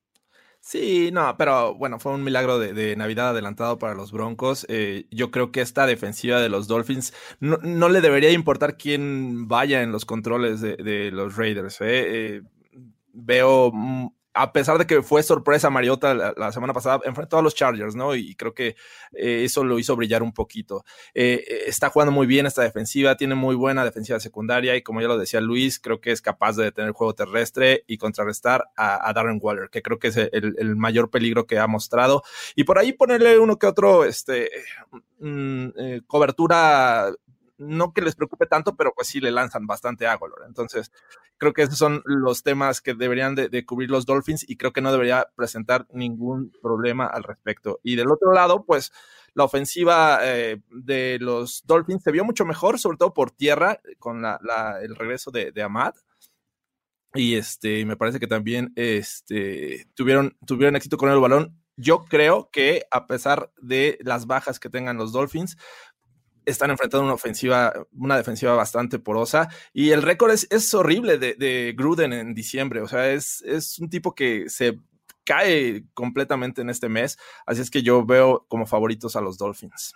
Sí, 0.66 1.10
no, 1.12 1.36
pero 1.38 1.76
bueno, 1.76 2.00
fue 2.00 2.14
un 2.14 2.24
milagro 2.24 2.58
de, 2.58 2.96
Navidad 2.96 3.32
adelantado 3.32 3.78
para 3.80 3.96
los 3.96 4.14
Broncos. 4.14 4.66
Eh, 4.70 5.08
yo 5.12 5.30
creo 5.30 5.52
que 5.52 5.60
esta 5.60 5.86
defensiva 5.86 6.40
de 6.40 6.48
los 6.48 6.68
Dolphins 6.68 7.14
no, 7.42 7.90
le 7.90 8.00
debería 8.00 8.32
importar 8.32 8.78
quién 8.78 9.50
vaya 9.50 9.82
en 9.84 9.92
los 9.92 10.06
controles 10.06 10.62
de, 10.62 11.12
los 11.12 11.36
Raiders. 11.36 11.82
¿eh? 11.82 12.38
Eh, 12.38 12.42
veo 13.12 13.74
a 14.34 14.52
pesar 14.52 14.78
de 14.78 14.88
que 14.88 15.04
fue 15.04 15.22
sorpresa 15.22 15.70
Mariota 15.70 16.14
la, 16.14 16.52
semana 16.52 16.74
pasada, 16.74 17.00
enfrentó 17.06 17.38
a 17.38 17.42
los 17.42 17.54
Chargers, 17.54 17.96
¿no? 17.96 18.16
Y 18.16 18.36
creo 18.36 18.54
que 18.54 18.76
eh, 19.14 19.44
eso 19.44 19.64
lo 19.64 19.78
hizo 19.78 19.96
brillar 19.96 20.24
un 20.24 20.34
poquito. 20.34 20.84
Eh, 21.14 21.44
eh, 21.48 21.64
está 21.68 21.90
jugando 21.90 22.12
muy 22.12 22.26
bien 22.26 22.46
esta 22.46 22.64
defensiva, 22.64 23.16
tiene 23.16 23.36
muy 23.36 23.56
buena 23.56 23.86
defensiva 23.86 24.20
secundaria 24.20 24.76
y 24.76 24.82
como 24.82 25.02
ya 25.02 25.08
lo 25.08 25.18
decía 25.18 25.40
Luis, 25.40 25.80
creo 25.80 26.02
que 26.02 26.12
es 26.12 26.22
capaz 26.22 26.56
de 26.56 26.66
detener 26.66 26.90
el 26.90 26.94
juego 26.94 27.14
terrestre 27.14 27.84
y 27.88 27.98
contrarrestar 27.98 28.66
a, 28.76 29.12
Darren 29.14 29.40
Waller, 29.40 29.70
que 29.70 29.84
creo 29.84 30.00
que 30.00 30.08
es 30.08 30.18
el, 30.18 30.76
mayor 30.76 31.12
peligro 31.12 31.46
que 31.46 31.60
ha 31.60 31.68
mostrado. 31.68 32.24
Y 32.56 32.64
por 32.64 32.80
ahí 32.80 32.94
ponerle 32.94 33.38
uno 33.38 33.60
que 33.60 33.68
otro, 33.68 34.06
este, 34.06 34.50
mm, 35.20 36.00
cobertura 36.08 37.14
no 37.58 37.94
que 37.94 38.02
les 38.02 38.16
preocupe 38.16 38.46
tanto, 38.46 38.76
pero 38.76 38.94
pues 38.96 39.08
sí 39.08 39.20
le 39.20 39.32
lanzan 39.32 39.68
bastante 39.68 40.08
agua, 40.08 40.30
Entonces, 40.48 40.92
creo 41.38 41.54
que 41.54 41.64
esos 41.64 41.78
son 41.78 42.02
los 42.06 42.44
temas 42.44 42.82
que 42.82 42.94
deberían 42.94 43.36
de, 43.36 43.66
cubrir 43.66 43.90
los 43.90 44.06
Dolphins 44.06 44.48
y 44.48 44.58
creo 44.58 44.74
que 44.74 44.82
no 44.82 44.92
debería 44.92 45.28
presentar 45.36 45.88
ningún 45.92 46.52
problema 46.62 47.06
al 47.06 47.24
respecto. 47.24 47.80
Y 47.84 47.96
del 47.96 48.12
otro 48.12 48.34
lado, 48.34 48.66
pues 48.66 48.92
la 49.34 49.44
ofensiva 49.44 50.20
eh, 50.22 50.62
de 50.70 51.18
los 51.20 51.64
Dolphins 51.66 52.04
se 52.04 52.12
vio 52.12 52.24
mucho 52.24 52.46
mejor, 52.46 52.80
sobre 52.80 52.98
todo 52.98 53.14
por 53.14 53.32
tierra, 53.32 53.80
con 54.00 54.24
el 54.26 54.96
regreso 54.96 55.32
de, 55.32 55.52
de 55.52 55.64
Ahmad. 55.64 55.94
Y 57.16 57.36
este, 57.36 57.86
me 57.86 57.96
parece 57.96 58.20
que 58.20 58.28
también 58.28 58.74
este, 58.76 59.86
tuvieron, 59.94 60.36
tuvieron 60.48 60.76
éxito 60.76 60.98
con 60.98 61.10
el 61.12 61.20
balón. 61.20 61.60
Yo 61.76 62.06
creo 62.06 62.50
que 62.52 62.86
a 62.92 63.08
pesar 63.08 63.52
de 63.62 63.98
las 64.02 64.26
bajas 64.28 64.60
que 64.60 64.70
tengan 64.70 64.98
los 64.98 65.12
Dolphins, 65.12 65.58
están 66.46 66.72
enfrentando 66.72 67.06
una 67.06 67.14
ofensiva, 67.14 67.74
una 67.94 68.18
defensiva 68.18 68.54
bastante 68.56 69.00
porosa 69.00 69.50
y 69.74 69.92
el 69.92 70.02
récord 70.02 70.32
es, 70.32 70.74
horrible 70.74 71.18
de, 71.18 71.74
Gruden 71.78 72.14
en 72.14 72.34
diciembre, 72.34 72.82
o 72.82 72.88
sea, 72.88 73.12
es, 73.12 73.42
es 73.42 73.80
un 73.80 73.90
tipo 73.90 74.16
que 74.16 74.50
se 74.50 74.80
cae 75.24 75.86
completamente 75.94 76.62
en 76.62 76.70
este 76.70 76.90
mes, 76.90 77.18
así 77.46 77.62
es 77.62 77.72
que 77.72 77.84
yo 77.84 78.06
veo 78.06 78.46
como 78.48 78.66
favoritos 78.66 79.16
a 79.16 79.22
los 79.22 79.38
Dolphins. 79.38 79.94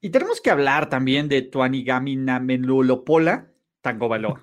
Y 0.00 0.10
tenemos 0.10 0.40
que 0.40 0.50
hablar 0.50 0.88
también 0.88 1.28
de 1.28 1.42
Tuanigami 1.42 2.16
Namenulopola 2.16 3.50
Tango 3.80 4.08
Valor. 4.08 4.40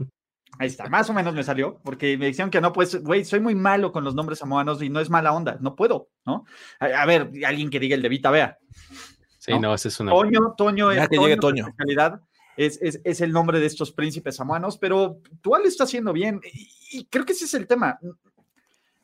Ahí 0.58 0.68
está, 0.68 0.88
más 0.88 1.10
o 1.10 1.14
menos 1.14 1.34
me 1.34 1.44
salió, 1.44 1.82
porque 1.84 2.18
me 2.18 2.28
dijeron 2.28 2.50
que 2.50 2.62
no, 2.62 2.72
pues, 2.72 3.02
güey, 3.04 3.26
soy 3.26 3.42
muy 3.42 3.56
malo 3.56 3.92
con 3.92 4.06
los 4.06 4.16
nombres 4.16 4.40
samoanos 4.40 4.82
y 4.82 4.90
no 4.90 5.02
es 5.02 5.10
mala 5.10 5.34
onda, 5.34 5.58
no 5.60 5.76
puedo, 5.76 6.10
¿no? 6.26 6.46
A, 6.80 7.06
ver, 7.06 7.30
alguien 7.46 7.70
que 7.70 7.80
diga 7.80 7.96
el 7.96 8.02
de 8.02 8.10
Vita, 8.10 8.32
vea. 8.32 8.58
Sí, 9.45 9.60
no, 9.60 9.73
ese 9.75 9.89
es 9.89 9.99
una. 9.99 10.12
Toño, 10.12 10.55
Toño 10.58 10.91
es. 10.91 11.08
que 11.08 11.17
llegue 11.17 11.38
Toño. 11.38 11.67
Es, 12.58 12.79
es, 12.81 13.01
es, 13.03 13.21
el 13.21 13.31
nombre 13.31 13.60
de 13.60 13.65
estos 13.65 13.91
príncipes 13.91 14.38
samuanos, 14.38 14.77
pero 14.77 15.19
tú 15.41 15.55
lo 15.55 15.67
está 15.67 15.84
haciendo 15.84 16.13
bien. 16.13 16.41
y, 16.91 17.05
creo 17.05 17.25
que 17.25 17.34
ese 17.34 17.45
es 17.45 17.53
el 17.53 17.67
tema 17.67 17.99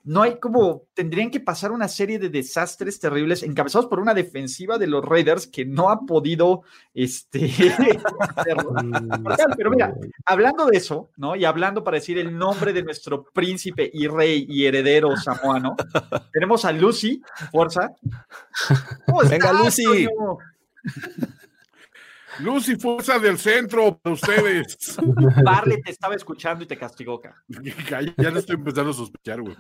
no 0.03 0.23
hay 0.23 0.39
como, 0.39 0.83
tendrían 0.93 1.29
que 1.29 1.39
pasar 1.39 1.71
una 1.71 1.87
serie 1.87 2.17
de 2.17 2.29
desastres 2.29 2.99
terribles 2.99 3.43
encabezados 3.43 3.87
por 3.87 3.99
una 3.99 4.13
defensiva 4.13 4.77
de 4.77 4.87
los 4.87 5.03
Raiders 5.03 5.47
que 5.47 5.65
no 5.65 5.89
ha 5.89 6.05
podido, 6.05 6.63
este, 6.93 7.49
pero 9.57 9.69
mira, 9.69 9.93
hablando 10.25 10.65
de 10.65 10.77
eso, 10.77 11.11
¿no? 11.17 11.35
Y 11.35 11.45
hablando 11.45 11.83
para 11.83 11.97
decir 11.97 12.17
el 12.17 12.37
nombre 12.37 12.73
de 12.73 12.83
nuestro 12.83 13.23
príncipe 13.23 13.89
y 13.93 14.07
rey 14.07 14.45
y 14.49 14.65
heredero 14.65 15.15
samoano, 15.17 15.75
tenemos 16.31 16.65
a 16.65 16.71
Lucy, 16.71 17.21
fuerza. 17.51 17.93
Venga, 19.29 19.53
Lucy. 19.53 20.07
Lucy, 22.39 22.75
fuerza 22.75 23.19
del 23.19 23.37
centro 23.37 23.97
para 23.97 24.13
ustedes. 24.13 24.97
Barley 25.43 25.81
te 25.81 25.91
estaba 25.91 26.15
escuchando 26.15 26.63
y 26.63 26.67
te 26.67 26.77
castigó, 26.77 27.21
ya, 27.47 28.01
ya 28.01 28.31
le 28.31 28.39
estoy 28.39 28.55
empezando 28.55 28.91
a 28.91 28.93
sospechar, 28.93 29.41
güey. 29.41 29.55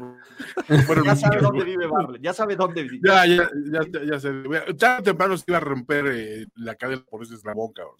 ya 1.05 1.15
sabe 1.15 1.37
dónde 1.41 1.63
vive 1.63 1.87
Barley, 1.87 2.21
ya 2.21 2.33
sabe 2.33 2.55
dónde 2.55 2.83
vive. 2.83 3.07
Ya, 3.07 3.25
ya, 3.25 3.49
ya, 3.71 4.03
ya, 4.05 4.19
sé. 4.19 4.31
Ya 4.75 5.01
temprano 5.01 5.37
se 5.37 5.43
iba 5.47 5.57
a 5.57 5.61
romper 5.61 6.05
eh, 6.07 6.45
la 6.55 6.75
cadena 6.75 7.03
por 7.09 7.23
ese 7.23 7.35
eslabón, 7.35 7.73
cabrón. 7.73 7.97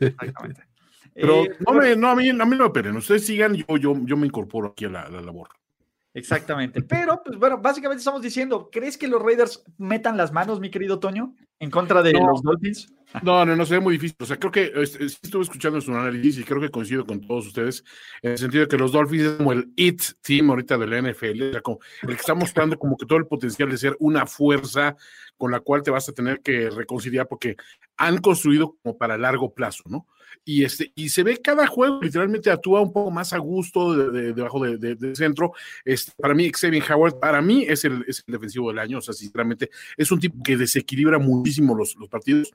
Exactamente. 0.00 0.62
Pero 1.14 1.44
eh, 1.44 1.56
no, 1.66 1.72
me, 1.74 1.96
no, 1.96 2.08
a, 2.08 2.14
mí, 2.14 2.28
a 2.28 2.32
mí 2.32 2.56
no 2.56 2.64
me 2.64 2.70
peren, 2.70 2.96
ustedes 2.96 3.26
sigan, 3.26 3.54
yo, 3.54 3.76
yo, 3.76 3.96
yo 4.04 4.16
me 4.16 4.26
incorporo 4.26 4.68
aquí 4.68 4.84
a 4.84 4.90
la, 4.90 5.02
a 5.02 5.10
la 5.10 5.20
labor. 5.20 5.48
Exactamente. 6.14 6.82
Pero, 6.82 7.22
pues 7.24 7.38
bueno, 7.38 7.58
básicamente 7.58 8.00
estamos 8.00 8.22
diciendo, 8.22 8.68
¿crees 8.72 8.96
que 8.96 9.08
los 9.08 9.22
Raiders 9.22 9.64
metan 9.78 10.16
las 10.16 10.32
manos, 10.32 10.60
mi 10.60 10.70
querido 10.70 10.98
Toño, 10.98 11.34
en 11.58 11.70
contra 11.70 12.02
de 12.02 12.12
los 12.12 12.42
Dolphins? 12.42 12.92
No, 13.22 13.44
no, 13.44 13.56
no, 13.56 13.64
sería 13.64 13.80
muy 13.80 13.94
difícil. 13.94 14.16
O 14.20 14.26
sea, 14.26 14.36
creo 14.36 14.52
que 14.52 14.72
estuve 14.74 15.42
escuchando 15.42 15.80
su 15.80 15.92
análisis 15.92 16.38
y 16.38 16.44
creo 16.44 16.60
que 16.60 16.70
coincido 16.70 17.06
con 17.06 17.20
todos 17.20 17.46
ustedes 17.46 17.82
en 18.22 18.32
el 18.32 18.38
sentido 18.38 18.62
de 18.62 18.68
que 18.68 18.76
los 18.76 18.92
Dolphins 18.92 19.24
es 19.24 19.36
como 19.36 19.52
el 19.52 19.72
IT 19.76 20.02
team 20.20 20.50
ahorita 20.50 20.76
de 20.76 20.86
la 20.86 20.98
NFL, 20.98 21.42
o 21.42 21.52
sea, 21.52 21.60
como 21.62 21.78
el 22.02 22.08
que 22.08 22.20
está 22.20 22.34
mostrando 22.34 22.78
como 22.78 22.96
que 22.96 23.06
todo 23.06 23.18
el 23.18 23.26
potencial 23.26 23.70
de 23.70 23.78
ser 23.78 23.96
una 23.98 24.26
fuerza 24.26 24.96
con 25.36 25.50
la 25.50 25.60
cual 25.60 25.82
te 25.82 25.90
vas 25.90 26.08
a 26.08 26.12
tener 26.12 26.40
que 26.40 26.68
reconciliar 26.70 27.26
porque 27.28 27.56
han 27.96 28.18
construido 28.18 28.76
como 28.82 28.98
para 28.98 29.16
largo 29.16 29.54
plazo, 29.54 29.84
¿no? 29.86 30.06
Y, 30.44 30.64
este, 30.64 30.92
y 30.94 31.10
se 31.10 31.22
ve 31.22 31.38
cada 31.42 31.66
juego, 31.66 32.00
literalmente 32.02 32.50
actúa 32.50 32.80
un 32.80 32.92
poco 32.92 33.10
más 33.10 33.32
a 33.32 33.38
gusto 33.38 33.94
debajo 33.94 34.64
de, 34.64 34.94
del 34.94 35.16
centro. 35.16 35.52
Este, 35.84 36.12
para 36.16 36.34
mí, 36.34 36.50
Xavier 36.50 36.82
Howard, 36.90 37.18
para 37.18 37.42
mí 37.42 37.64
es 37.68 37.84
el, 37.84 38.04
es 38.08 38.24
el, 38.26 38.32
defensivo 38.32 38.68
del 38.68 38.78
año, 38.78 38.98
o 38.98 39.00
sea, 39.00 39.14
sinceramente, 39.14 39.70
es 39.96 40.10
un 40.10 40.20
tipo 40.20 40.42
que 40.42 40.56
desequilibra 40.56 41.18
muchísimo 41.18 41.74
los, 41.74 41.96
partidos. 42.10 42.50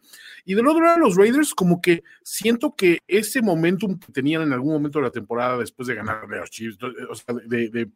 Y 0.45 0.55
del 0.55 0.67
otro 0.67 0.83
lado, 0.83 0.99
los 0.99 1.15
Raiders, 1.15 1.53
como 1.53 1.81
que 1.81 2.03
siento 2.23 2.75
que 2.75 2.99
ese 3.07 3.41
momentum 3.41 3.99
que 3.99 4.11
tenían 4.11 4.41
en 4.41 4.53
algún 4.53 4.73
momento 4.73 4.99
de 4.99 5.05
la 5.05 5.11
temporada 5.11 5.57
después 5.57 5.87
de 5.87 5.95
ganar 5.95 6.27
los 6.27 6.49
Chiefs, 6.49 6.77
o 7.09 7.15
sea, 7.15 7.35
de, 7.45 7.89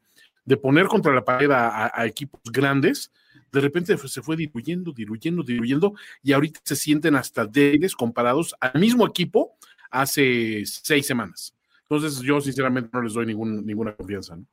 poner 0.61 0.87
contra 0.87 1.13
la 1.13 1.25
pared 1.25 1.49
a 1.51 2.05
equipos 2.05 2.41
grandes, 2.51 3.11
de 3.57 3.61
repente 3.61 3.97
se 3.97 4.21
fue 4.21 4.35
diluyendo, 4.35 4.91
diluyendo, 4.91 5.43
diluyendo, 5.43 5.93
y 6.23 6.33
ahorita 6.33 6.59
se 6.63 6.75
sienten 6.75 7.15
hasta 7.15 7.45
débiles 7.45 7.95
comparados 7.95 8.55
al 8.59 8.79
mismo 8.79 9.05
equipo 9.05 9.57
hace 9.89 10.63
seis 10.65 11.05
semanas. 11.05 11.55
Entonces, 11.89 12.19
yo 12.21 12.39
sinceramente 12.41 12.89
no 12.93 13.01
les 13.01 13.13
doy 13.13 13.25
ningún, 13.25 13.65
ninguna 13.65 13.95
confianza. 13.95 14.35
¿no? 14.35 14.45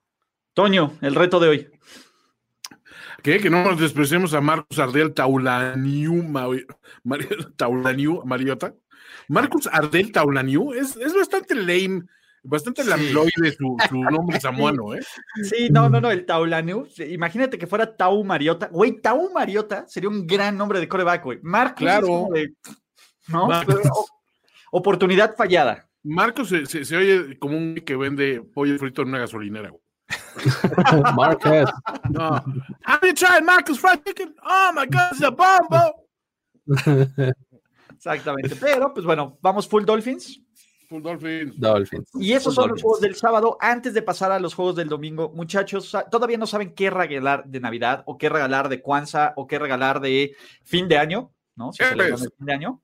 Toño, 0.54 0.96
el 1.00 1.14
reto 1.14 1.40
de 1.40 1.48
hoy. 1.48 1.68
¿Qué? 3.22 3.38
Que 3.38 3.50
no 3.50 3.64
nos 3.64 3.80
despreciemos 3.80 4.34
a 4.34 4.40
Marcos 4.40 4.78
Ardel 4.78 5.12
Taulaniu, 5.12 6.22
Taulaniu 7.56 8.22
Mariota. 8.24 8.74
Marcos 9.28 9.68
Ardel 9.70 10.12
Taulaniu 10.12 10.72
es, 10.72 10.96
es 10.96 11.14
bastante 11.14 11.54
lame 11.54 12.04
Bastante 12.46 12.82
sí. 12.82 12.90
lambloide 12.90 13.52
su, 13.56 13.76
su 13.88 13.96
nombre 13.96 14.38
samuano, 14.40 14.94
¿eh? 14.94 15.00
Sí, 15.42 15.70
no, 15.70 15.88
no, 15.88 16.00
no, 16.00 16.10
el 16.10 16.26
Taulanu. 16.26 16.86
Imagínate 17.08 17.56
que 17.58 17.66
fuera 17.66 17.96
Tau 17.96 18.22
Mariota. 18.22 18.68
Güey, 18.70 19.00
Tau 19.00 19.32
Mariota 19.32 19.86
sería 19.88 20.10
un 20.10 20.26
gran 20.26 20.56
nombre 20.56 20.78
de 20.78 20.88
coreback, 20.88 21.24
güey. 21.24 21.38
Marcos. 21.42 21.78
Claro. 21.78 22.28
De, 22.32 22.52
¿No? 23.28 23.48
Oportunidad 24.72 25.34
fallada. 25.36 25.88
Marcos 26.02 26.50
se, 26.50 26.66
se, 26.66 26.84
se, 26.84 26.96
oye 26.96 27.38
como 27.38 27.56
un 27.56 27.76
que 27.76 27.96
vende 27.96 28.42
pollo 28.42 28.78
frito 28.78 29.02
en 29.02 29.08
una 29.08 29.20
gasolinera, 29.20 29.70
güey. 29.70 29.82
Marcus. 31.16 31.70
No. 32.10 32.44
Have 32.84 33.06
you 33.06 33.14
tried 33.14 33.42
Marcus 33.42 33.78
Fried 33.78 34.04
Chicken? 34.04 34.34
Oh 34.44 34.72
my 34.74 34.84
God, 34.86 35.12
it's 35.12 35.22
a 35.22 35.30
bombo. 35.30 36.04
Exactamente. 37.94 38.54
Pero, 38.56 38.92
pues 38.92 39.06
bueno, 39.06 39.38
vamos 39.40 39.66
full 39.66 39.84
Dolphins. 39.84 40.40
Dolphins. 41.02 41.58
Dolphins. 41.58 42.08
Y 42.14 42.32
esos 42.32 42.54
son 42.54 42.70
los 42.70 42.82
juegos 42.82 43.00
del 43.00 43.14
sábado. 43.14 43.56
Antes 43.60 43.94
de 43.94 44.02
pasar 44.02 44.32
a 44.32 44.38
los 44.38 44.54
juegos 44.54 44.76
del 44.76 44.88
domingo, 44.88 45.30
muchachos, 45.34 45.96
todavía 46.10 46.38
no 46.38 46.46
saben 46.46 46.74
qué 46.74 46.90
regalar 46.90 47.44
de 47.46 47.60
Navidad 47.60 48.02
o 48.06 48.18
qué 48.18 48.28
regalar 48.28 48.68
de 48.68 48.80
Kwanzaa 48.80 49.34
o 49.36 49.46
qué 49.46 49.58
regalar 49.58 50.00
de 50.00 50.34
fin 50.62 50.88
de 50.88 50.98
año, 50.98 51.32
¿no? 51.56 51.72
Si 51.72 51.82
fin 51.84 51.98
de 52.38 52.52
año. 52.52 52.80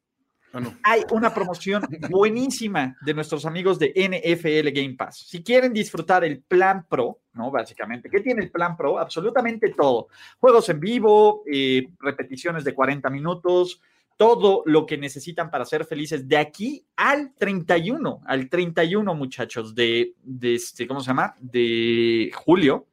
Ah, 0.52 0.60
no. 0.60 0.74
Hay 0.82 1.04
una 1.12 1.32
promoción 1.32 1.82
buenísima 2.10 2.96
de 3.02 3.14
nuestros 3.14 3.46
amigos 3.46 3.78
de 3.78 3.92
NFL 3.94 4.70
Game 4.70 4.96
Pass. 4.96 5.26
Si 5.28 5.44
quieren 5.44 5.72
disfrutar 5.72 6.24
el 6.24 6.42
plan 6.42 6.86
Pro, 6.88 7.20
¿no? 7.34 7.50
Básicamente, 7.50 8.10
¿qué 8.10 8.20
tiene 8.20 8.42
el 8.42 8.50
plan 8.50 8.76
Pro? 8.76 8.98
Absolutamente 8.98 9.70
todo. 9.70 10.08
Juegos 10.40 10.68
en 10.68 10.80
vivo, 10.80 11.44
eh, 11.50 11.88
repeticiones 12.00 12.64
de 12.64 12.74
40 12.74 13.08
minutos, 13.10 13.80
todo 14.20 14.62
lo 14.66 14.84
que 14.84 14.98
necesitan 14.98 15.50
para 15.50 15.64
ser 15.64 15.86
felices 15.86 16.28
de 16.28 16.36
aquí 16.36 16.84
al 16.94 17.32
31, 17.38 18.20
al 18.26 18.50
31 18.50 19.14
muchachos 19.14 19.74
de, 19.74 20.12
de 20.22 20.56
este, 20.56 20.86
¿cómo 20.86 21.00
se 21.00 21.06
llama? 21.06 21.34
De 21.40 22.30
julio, 22.34 22.86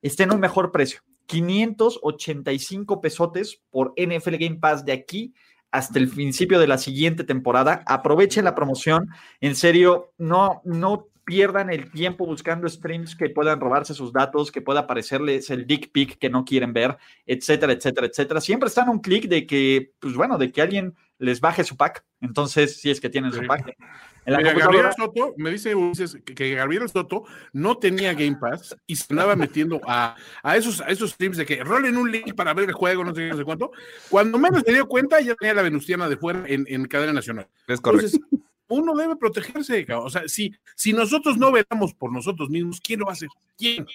está 0.00 0.22
en 0.22 0.32
un 0.32 0.40
mejor 0.40 0.72
precio. 0.72 1.02
585 1.26 3.02
pesotes 3.02 3.60
por 3.68 3.92
NFL 3.98 4.36
Game 4.36 4.56
Pass 4.60 4.82
de 4.82 4.92
aquí 4.92 5.34
hasta 5.70 5.98
el 5.98 6.08
principio 6.08 6.58
de 6.58 6.66
la 6.66 6.78
siguiente 6.78 7.24
temporada. 7.24 7.82
Aprovechen 7.84 8.46
la 8.46 8.54
promoción. 8.54 9.10
En 9.42 9.54
serio, 9.56 10.14
no, 10.16 10.62
no 10.64 11.08
pierdan 11.24 11.70
el 11.70 11.90
tiempo 11.90 12.26
buscando 12.26 12.68
streams 12.68 13.14
que 13.14 13.30
puedan 13.30 13.60
robarse 13.60 13.94
sus 13.94 14.12
datos, 14.12 14.50
que 14.50 14.60
pueda 14.60 14.80
aparecerles 14.80 15.50
el 15.50 15.66
dick 15.66 15.92
pic 15.92 16.18
que 16.18 16.30
no 16.30 16.44
quieren 16.44 16.72
ver, 16.72 16.96
etcétera, 17.26 17.72
etcétera, 17.72 18.06
etcétera. 18.06 18.40
Siempre 18.40 18.68
están 18.68 18.88
a 18.88 18.90
un 18.90 19.00
clic 19.00 19.28
de 19.28 19.46
que, 19.46 19.92
pues 19.98 20.14
bueno, 20.14 20.38
de 20.38 20.50
que 20.50 20.62
alguien 20.62 20.94
les 21.18 21.40
baje 21.40 21.62
su 21.64 21.76
pack. 21.76 22.04
Entonces, 22.20 22.80
si 22.80 22.90
es 22.90 23.00
que 23.00 23.08
tienen 23.08 23.32
sí. 23.32 23.38
su 23.38 23.46
pack. 23.46 23.76
En 24.24 24.32
la 24.32 24.38
Mira, 24.38 24.54
Gabriel 24.54 24.86
Soto, 24.96 25.34
me 25.36 25.50
dice 25.50 25.74
Ulises 25.74 26.16
que 26.24 26.54
Gabriel 26.54 26.88
Soto 26.88 27.24
no 27.52 27.78
tenía 27.78 28.14
Game 28.14 28.36
Pass 28.36 28.76
y 28.86 28.94
se 28.94 29.06
andaba 29.10 29.34
metiendo 29.34 29.80
a, 29.84 30.14
a, 30.44 30.56
esos, 30.56 30.80
a 30.80 30.86
esos 30.88 31.10
streams 31.10 31.36
de 31.36 31.46
que 31.46 31.64
rolen 31.64 31.96
un 31.96 32.10
link 32.10 32.34
para 32.34 32.54
ver 32.54 32.68
el 32.68 32.74
juego, 32.74 33.04
no 33.04 33.14
sé, 33.14 33.28
no 33.28 33.36
sé 33.36 33.44
cuánto. 33.44 33.72
Cuando 34.08 34.38
menos 34.38 34.62
se 34.64 34.72
dio 34.72 34.86
cuenta, 34.86 35.20
ya 35.20 35.34
tenía 35.34 35.54
la 35.54 35.62
Venustiana 35.62 36.08
de 36.08 36.16
fuera 36.16 36.44
en, 36.46 36.64
en 36.68 36.84
cadena 36.86 37.12
nacional. 37.12 37.48
Es 37.66 37.80
correcto. 37.80 38.06
Entonces, 38.06 38.42
uno 38.72 38.94
debe 38.94 39.16
protegerse. 39.16 39.86
O 39.94 40.10
sea, 40.10 40.28
si, 40.28 40.54
si 40.74 40.92
nosotros 40.92 41.36
no 41.36 41.52
velamos 41.52 41.94
por 41.94 42.12
nosotros 42.12 42.50
mismos, 42.50 42.80
¿quién 42.80 43.00
lo 43.00 43.06
va 43.06 43.12
a 43.12 43.14
hacer? 43.14 43.28
¿Quién? 43.56 43.86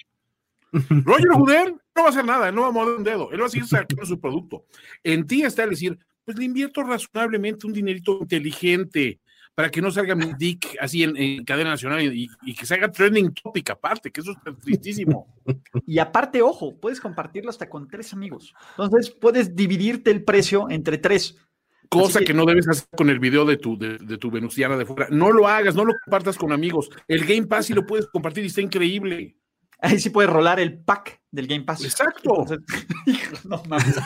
Roger 0.72 1.28
Goodell 1.34 1.72
no 1.96 2.02
va 2.02 2.06
a 2.06 2.10
hacer 2.10 2.24
nada, 2.24 2.52
no 2.52 2.62
va 2.62 2.68
a 2.68 2.72
mover 2.72 2.96
un 2.96 3.04
dedo, 3.04 3.30
él 3.32 3.40
va 3.40 3.46
a 3.46 3.48
seguir 3.48 3.66
sacando 3.66 4.04
su 4.04 4.20
producto. 4.20 4.64
En 5.02 5.26
ti 5.26 5.42
está 5.42 5.64
el 5.64 5.70
decir, 5.70 5.98
pues 6.24 6.36
le 6.36 6.44
invierto 6.44 6.82
razonablemente 6.82 7.66
un 7.66 7.72
dinerito 7.72 8.18
inteligente 8.20 9.20
para 9.54 9.70
que 9.70 9.82
no 9.82 9.90
salga 9.90 10.14
mi 10.14 10.32
dick 10.38 10.76
así 10.80 11.02
en, 11.02 11.16
en 11.16 11.44
cadena 11.44 11.70
nacional 11.70 12.00
y, 12.00 12.30
y, 12.42 12.54
que 12.54 12.64
salga 12.64 12.92
trending 12.92 13.34
topic 13.34 13.70
aparte, 13.70 14.12
que 14.12 14.20
eso 14.20 14.30
es 14.30 14.56
tristísimo. 14.62 15.34
Y 15.84 15.98
aparte, 15.98 16.42
ojo, 16.42 16.76
puedes 16.78 17.00
compartirlo 17.00 17.50
hasta 17.50 17.68
con 17.68 17.88
tres 17.88 18.12
amigos. 18.12 18.54
Entonces 18.78 19.10
puedes 19.10 19.56
dividirte 19.56 20.12
el 20.12 20.22
precio 20.22 20.70
entre 20.70 20.98
tres. 20.98 21.36
Cosa 21.88 22.18
que, 22.18 22.26
que, 22.26 22.34
no 22.34 22.44
debes 22.44 22.68
hacer 22.68 22.86
con 22.96 23.08
el 23.08 23.18
video 23.18 23.46
de 23.46 23.56
tu, 23.56 23.78
de, 23.78 23.96
de, 23.98 24.18
tu 24.18 24.30
venusiana 24.30 24.76
de 24.76 24.84
fuera. 24.84 25.08
No 25.10 25.32
lo 25.32 25.48
hagas, 25.48 25.74
no 25.74 25.84
lo 25.84 25.94
compartas 26.04 26.36
con 26.36 26.52
amigos. 26.52 26.90
El 27.06 27.24
Game 27.24 27.46
Pass 27.46 27.66
sí 27.66 27.72
lo 27.72 27.86
puedes 27.86 28.06
compartir 28.06 28.44
y 28.44 28.48
está 28.48 28.60
increíble. 28.60 29.38
Ahí 29.80 30.00
sí 30.00 30.10
puedes 30.10 30.30
rolar 30.30 30.58
el 30.58 30.78
pack 30.78 31.20
del 31.30 31.46
Game 31.46 31.64
Pass. 31.64 31.84
Exacto. 31.84 32.46
Entonces, 32.48 32.58
no 33.44 33.62
mames. 33.68 33.96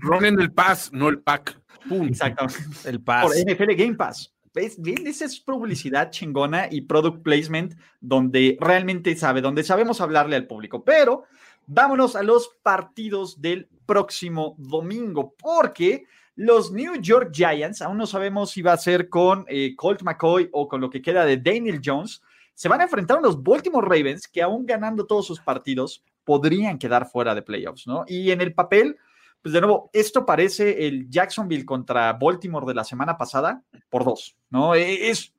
Rolen 0.00 0.38
el 0.40 0.52
pass, 0.52 0.90
no 0.92 1.08
el 1.08 1.20
pack. 1.20 1.58
Pum. 1.88 2.08
Exacto. 2.08 2.46
El 2.84 3.00
pass. 3.00 3.26
Por 3.26 3.36
NFL 3.36 3.74
Game 3.74 3.94
Pass. 3.94 4.34
¿Ves? 4.54 4.80
¿Ves? 4.80 5.00
Esa 5.04 5.24
es 5.24 5.40
publicidad 5.40 6.10
chingona 6.10 6.68
y 6.70 6.82
product 6.82 7.22
placement 7.22 7.74
donde 8.00 8.58
realmente 8.60 9.14
sabe, 9.16 9.40
donde 9.40 9.62
sabemos 9.62 10.00
hablarle 10.00 10.36
al 10.36 10.46
público. 10.46 10.84
Pero 10.84 11.24
vámonos 11.68 12.16
a 12.16 12.22
los 12.22 12.50
partidos 12.62 13.40
del 13.40 13.68
próximo 13.86 14.56
domingo, 14.58 15.34
porque 15.38 16.04
los 16.34 16.72
New 16.72 17.00
York 17.00 17.30
Giants, 17.32 17.82
aún 17.82 17.98
no 17.98 18.06
sabemos 18.06 18.50
si 18.50 18.62
va 18.62 18.72
a 18.72 18.78
ser 18.78 19.08
con 19.08 19.44
eh, 19.48 19.74
Colt 19.76 20.02
McCoy 20.02 20.48
o 20.52 20.66
con 20.66 20.80
lo 20.80 20.90
que 20.90 21.02
queda 21.02 21.24
de 21.24 21.36
Daniel 21.36 21.80
Jones, 21.84 22.22
se 22.54 22.68
van 22.68 22.80
a 22.80 22.84
enfrentar 22.84 23.18
a 23.18 23.20
los 23.20 23.42
Baltimore 23.42 23.86
Ravens, 23.86 24.26
que 24.26 24.42
aún 24.42 24.66
ganando 24.66 25.06
todos 25.06 25.26
sus 25.26 25.40
partidos, 25.40 26.02
podrían 26.24 26.78
quedar 26.78 27.08
fuera 27.08 27.34
de 27.34 27.42
playoffs, 27.42 27.86
¿no? 27.86 28.04
Y 28.06 28.30
en 28.30 28.40
el 28.40 28.54
papel, 28.54 28.96
pues 29.42 29.52
de 29.52 29.60
nuevo, 29.60 29.90
esto 29.92 30.26
parece 30.26 30.86
el 30.86 31.08
Jacksonville 31.08 31.64
contra 31.64 32.12
Baltimore 32.14 32.66
de 32.66 32.74
la 32.74 32.84
semana 32.84 33.16
pasada 33.16 33.62
por 33.88 34.04
dos, 34.04 34.36
¿no? 34.50 34.74
Es 34.74 35.34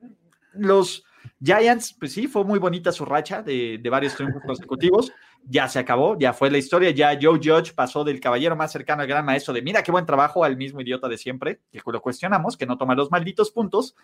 los 0.54 1.04
Giants, 1.42 1.94
pues 1.94 2.14
sí, 2.14 2.28
fue 2.28 2.44
muy 2.44 2.60
bonita 2.60 2.92
su 2.92 3.06
racha 3.06 3.42
de, 3.42 3.80
de 3.82 3.90
varios 3.90 4.16
triunfos 4.16 4.42
consecutivos. 4.46 5.12
Ya 5.44 5.68
se 5.68 5.80
acabó, 5.80 6.18
ya 6.20 6.34
fue 6.34 6.52
la 6.52 6.58
historia. 6.58 6.92
Ya 6.92 7.18
Joe 7.20 7.40
Judge 7.42 7.74
pasó 7.74 8.04
del 8.04 8.20
caballero 8.20 8.56
más 8.56 8.72
cercano 8.72 9.02
al 9.02 9.08
gran 9.08 9.26
maestro 9.26 9.54
de 9.54 9.62
mira 9.62 9.84
qué 9.84 9.92
buen 9.92 10.06
trabajo 10.06 10.44
al 10.44 10.58
mismo 10.58 10.82
idiota 10.82 11.08
de 11.08 11.18
siempre, 11.18 11.62
que 11.72 11.82
lo 11.86 12.02
cuestionamos, 12.02 12.58
que 12.58 12.66
no 12.66 12.78
toma 12.78 12.96
los 12.96 13.10
malditos 13.10 13.52
puntos. 13.52 13.96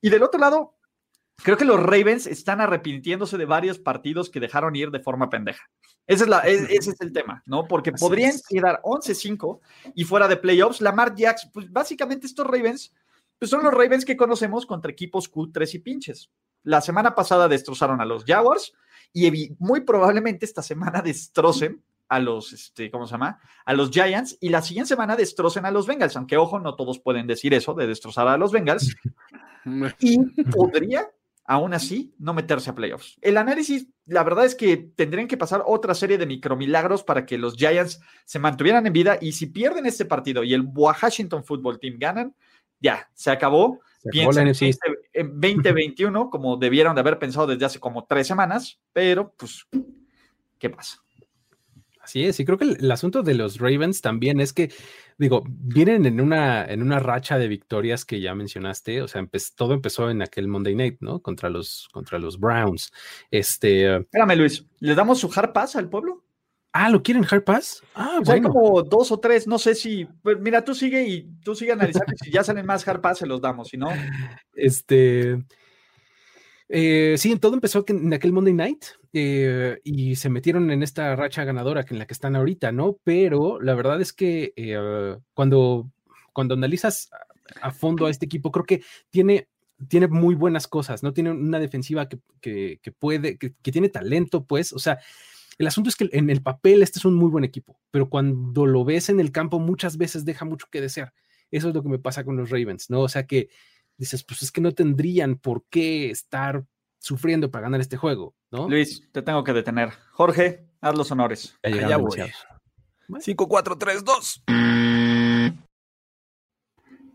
Y 0.00 0.10
del 0.10 0.22
otro 0.22 0.38
lado, 0.40 0.74
creo 1.42 1.56
que 1.56 1.64
los 1.64 1.80
Ravens 1.80 2.26
están 2.26 2.60
arrepintiéndose 2.60 3.36
de 3.36 3.44
varios 3.44 3.78
partidos 3.78 4.30
que 4.30 4.40
dejaron 4.40 4.76
ir 4.76 4.90
de 4.90 5.00
forma 5.00 5.28
pendeja. 5.28 5.68
Ese 6.06 6.24
es, 6.24 6.28
la, 6.28 6.40
ese 6.40 6.90
es 6.90 7.00
el 7.00 7.12
tema, 7.12 7.42
¿no? 7.46 7.66
Porque 7.66 7.90
Así 7.90 8.00
podrían 8.00 8.30
es. 8.30 8.46
quedar 8.46 8.80
11-5 8.84 9.60
y 9.94 10.04
fuera 10.04 10.28
de 10.28 10.36
playoffs. 10.36 10.80
Lamar 10.80 11.14
Jackson, 11.16 11.50
pues 11.52 11.70
básicamente 11.70 12.26
estos 12.26 12.46
Ravens, 12.46 12.94
pues 13.38 13.50
son 13.50 13.64
los 13.64 13.74
Ravens 13.74 14.04
que 14.04 14.16
conocemos 14.16 14.66
contra 14.66 14.90
equipos 14.90 15.30
Q3 15.30 15.74
y 15.74 15.78
pinches. 15.80 16.30
La 16.66 16.80
semana 16.80 17.14
pasada 17.14 17.46
destrozaron 17.46 18.00
a 18.00 18.04
los 18.04 18.24
Jaguars 18.24 18.72
y 19.12 19.54
muy 19.60 19.82
probablemente 19.82 20.44
esta 20.44 20.62
semana 20.62 21.00
destrocen 21.00 21.80
a 22.08 22.18
los, 22.18 22.52
este, 22.52 22.90
¿cómo 22.90 23.06
se 23.06 23.12
llama? 23.12 23.38
A 23.64 23.72
los 23.72 23.90
Giants 23.90 24.36
y 24.40 24.48
la 24.48 24.62
siguiente 24.62 24.88
semana 24.88 25.14
destrocen 25.14 25.64
a 25.64 25.70
los 25.70 25.86
Bengals, 25.86 26.16
aunque 26.16 26.36
ojo, 26.36 26.58
no 26.58 26.74
todos 26.74 26.98
pueden 26.98 27.28
decir 27.28 27.54
eso 27.54 27.72
de 27.74 27.86
destrozar 27.86 28.26
a 28.26 28.36
los 28.36 28.50
Bengals. 28.50 28.96
y 30.00 30.18
podría, 30.42 31.08
aún 31.44 31.72
así, 31.72 32.12
no 32.18 32.34
meterse 32.34 32.70
a 32.70 32.74
playoffs. 32.74 33.16
El 33.20 33.36
análisis, 33.36 33.86
la 34.06 34.24
verdad 34.24 34.44
es 34.44 34.56
que 34.56 34.76
tendrían 34.76 35.28
que 35.28 35.36
pasar 35.36 35.62
otra 35.66 35.94
serie 35.94 36.18
de 36.18 36.26
micromilagros 36.26 37.04
para 37.04 37.26
que 37.26 37.38
los 37.38 37.54
Giants 37.54 38.00
se 38.24 38.40
mantuvieran 38.40 38.84
en 38.88 38.92
vida 38.92 39.18
y 39.20 39.30
si 39.32 39.46
pierden 39.46 39.86
este 39.86 40.04
partido 40.04 40.42
y 40.42 40.52
el 40.52 40.62
Washington 40.62 41.44
Football 41.44 41.78
Team 41.78 41.94
ganan, 42.00 42.34
ya, 42.80 43.08
se 43.14 43.30
acabó. 43.30 43.78
Piensen 44.10 44.48
en 45.12 45.40
2021, 45.40 46.30
como 46.30 46.56
debieron 46.56 46.94
de 46.94 47.00
haber 47.00 47.18
pensado 47.18 47.46
desde 47.46 47.64
hace 47.64 47.80
como 47.80 48.04
tres 48.04 48.26
semanas, 48.26 48.80
pero 48.92 49.34
pues, 49.36 49.66
¿qué 50.58 50.70
pasa? 50.70 51.02
Así 52.00 52.24
es, 52.24 52.38
y 52.38 52.44
creo 52.44 52.56
que 52.56 52.76
el, 52.78 52.92
asunto 52.92 53.24
de 53.24 53.34
los 53.34 53.58
Ravens 53.58 54.00
también 54.00 54.38
es 54.38 54.52
que, 54.52 54.70
digo, 55.18 55.42
vienen 55.48 56.06
en 56.06 56.20
una, 56.20 56.64
en 56.64 56.80
una 56.80 57.00
racha 57.00 57.36
de 57.36 57.48
victorias 57.48 58.04
que 58.04 58.20
ya 58.20 58.32
mencionaste, 58.32 59.02
o 59.02 59.08
sea, 59.08 59.26
todo 59.56 59.74
empezó 59.74 60.08
en 60.08 60.22
aquel 60.22 60.46
Monday 60.46 60.76
Night, 60.76 60.98
¿no? 61.00 61.20
Contra 61.20 61.50
los, 61.50 61.88
contra 61.92 62.20
los 62.20 62.38
Browns. 62.38 62.92
Este. 63.32 63.96
Espérame, 63.96 64.36
Luis, 64.36 64.64
¿le 64.78 64.94
damos 64.94 65.18
su 65.18 65.32
hard 65.34 65.52
pass 65.52 65.74
al 65.74 65.88
pueblo? 65.88 66.25
Ah, 66.78 66.90
¿lo 66.90 67.02
quieren 67.02 67.24
hard 67.24 67.42
pass? 67.42 67.82
Ah, 67.94 68.20
Hay 68.28 68.42
como 68.42 68.82
dos 68.82 69.10
o 69.10 69.18
tres, 69.18 69.46
no 69.46 69.58
sé 69.58 69.74
si, 69.74 70.04
pues 70.22 70.38
mira, 70.38 70.62
tú 70.62 70.74
sigue 70.74 71.08
y 71.08 71.22
tú 71.42 71.54
sigue 71.54 71.72
analizando, 71.72 72.12
si 72.22 72.30
ya 72.30 72.44
salen 72.44 72.66
más 72.66 72.86
hard 72.86 73.00
pass 73.00 73.18
se 73.18 73.26
los 73.26 73.40
damos, 73.40 73.68
si 73.68 73.78
no. 73.78 73.88
Este. 74.54 75.42
Eh, 76.68 77.14
sí, 77.16 77.34
todo 77.38 77.54
empezó 77.54 77.82
en 77.88 78.12
aquel 78.12 78.32
Monday 78.34 78.52
Night 78.52 78.84
eh, 79.14 79.78
y 79.84 80.16
se 80.16 80.28
metieron 80.28 80.70
en 80.70 80.82
esta 80.82 81.16
racha 81.16 81.44
ganadora 81.44 81.84
que 81.84 81.94
en 81.94 81.98
la 81.98 82.06
que 82.06 82.12
están 82.12 82.36
ahorita, 82.36 82.72
¿no? 82.72 82.98
Pero 83.04 83.58
la 83.58 83.74
verdad 83.74 83.98
es 84.02 84.12
que 84.12 84.52
eh, 84.54 85.16
cuando, 85.32 85.90
cuando 86.34 86.54
analizas 86.54 87.08
a 87.62 87.70
fondo 87.70 88.04
a 88.04 88.10
este 88.10 88.26
equipo, 88.26 88.52
creo 88.52 88.66
que 88.66 88.82
tiene, 89.08 89.48
tiene 89.88 90.08
muy 90.08 90.34
buenas 90.34 90.68
cosas, 90.68 91.02
¿no? 91.02 91.14
Tiene 91.14 91.30
una 91.30 91.58
defensiva 91.58 92.06
que, 92.06 92.18
puede, 92.98 93.38
que, 93.38 93.54
tiene 93.62 93.88
talento, 93.88 94.44
pues, 94.44 94.74
o 94.74 94.78
sea, 94.78 94.98
el 95.58 95.66
asunto 95.66 95.88
es 95.88 95.96
que 95.96 96.08
en 96.12 96.30
el 96.30 96.42
papel 96.42 96.82
este 96.82 96.98
es 96.98 97.04
un 97.04 97.14
muy 97.14 97.30
buen 97.30 97.44
equipo, 97.44 97.80
pero 97.90 98.08
cuando 98.08 98.66
lo 98.66 98.84
ves 98.84 99.08
en 99.08 99.20
el 99.20 99.32
campo 99.32 99.58
muchas 99.58 99.96
veces 99.96 100.24
deja 100.24 100.44
mucho 100.44 100.66
que 100.70 100.80
desear. 100.80 101.12
Eso 101.50 101.68
es 101.68 101.74
lo 101.74 101.82
que 101.82 101.88
me 101.88 101.98
pasa 101.98 102.24
con 102.24 102.36
los 102.36 102.50
Ravens, 102.50 102.90
¿no? 102.90 103.00
O 103.00 103.08
sea 103.08 103.26
que 103.26 103.48
dices, 103.96 104.24
pues 104.24 104.42
es 104.42 104.52
que 104.52 104.60
no 104.60 104.72
tendrían 104.72 105.36
por 105.36 105.64
qué 105.70 106.10
estar 106.10 106.64
sufriendo 106.98 107.50
para 107.50 107.62
ganar 107.62 107.80
este 107.80 107.96
juego, 107.96 108.34
¿no? 108.50 108.68
Luis, 108.68 109.08
te 109.12 109.22
tengo 109.22 109.44
que 109.44 109.52
detener. 109.52 109.92
Jorge, 110.12 110.68
haz 110.80 110.96
los 110.96 111.10
honores. 111.10 111.56
Ya, 111.62 111.96
voy. 111.96 112.22
5, 113.20 113.48
4, 113.48 113.78
3, 113.78 114.04
2. 114.04 114.42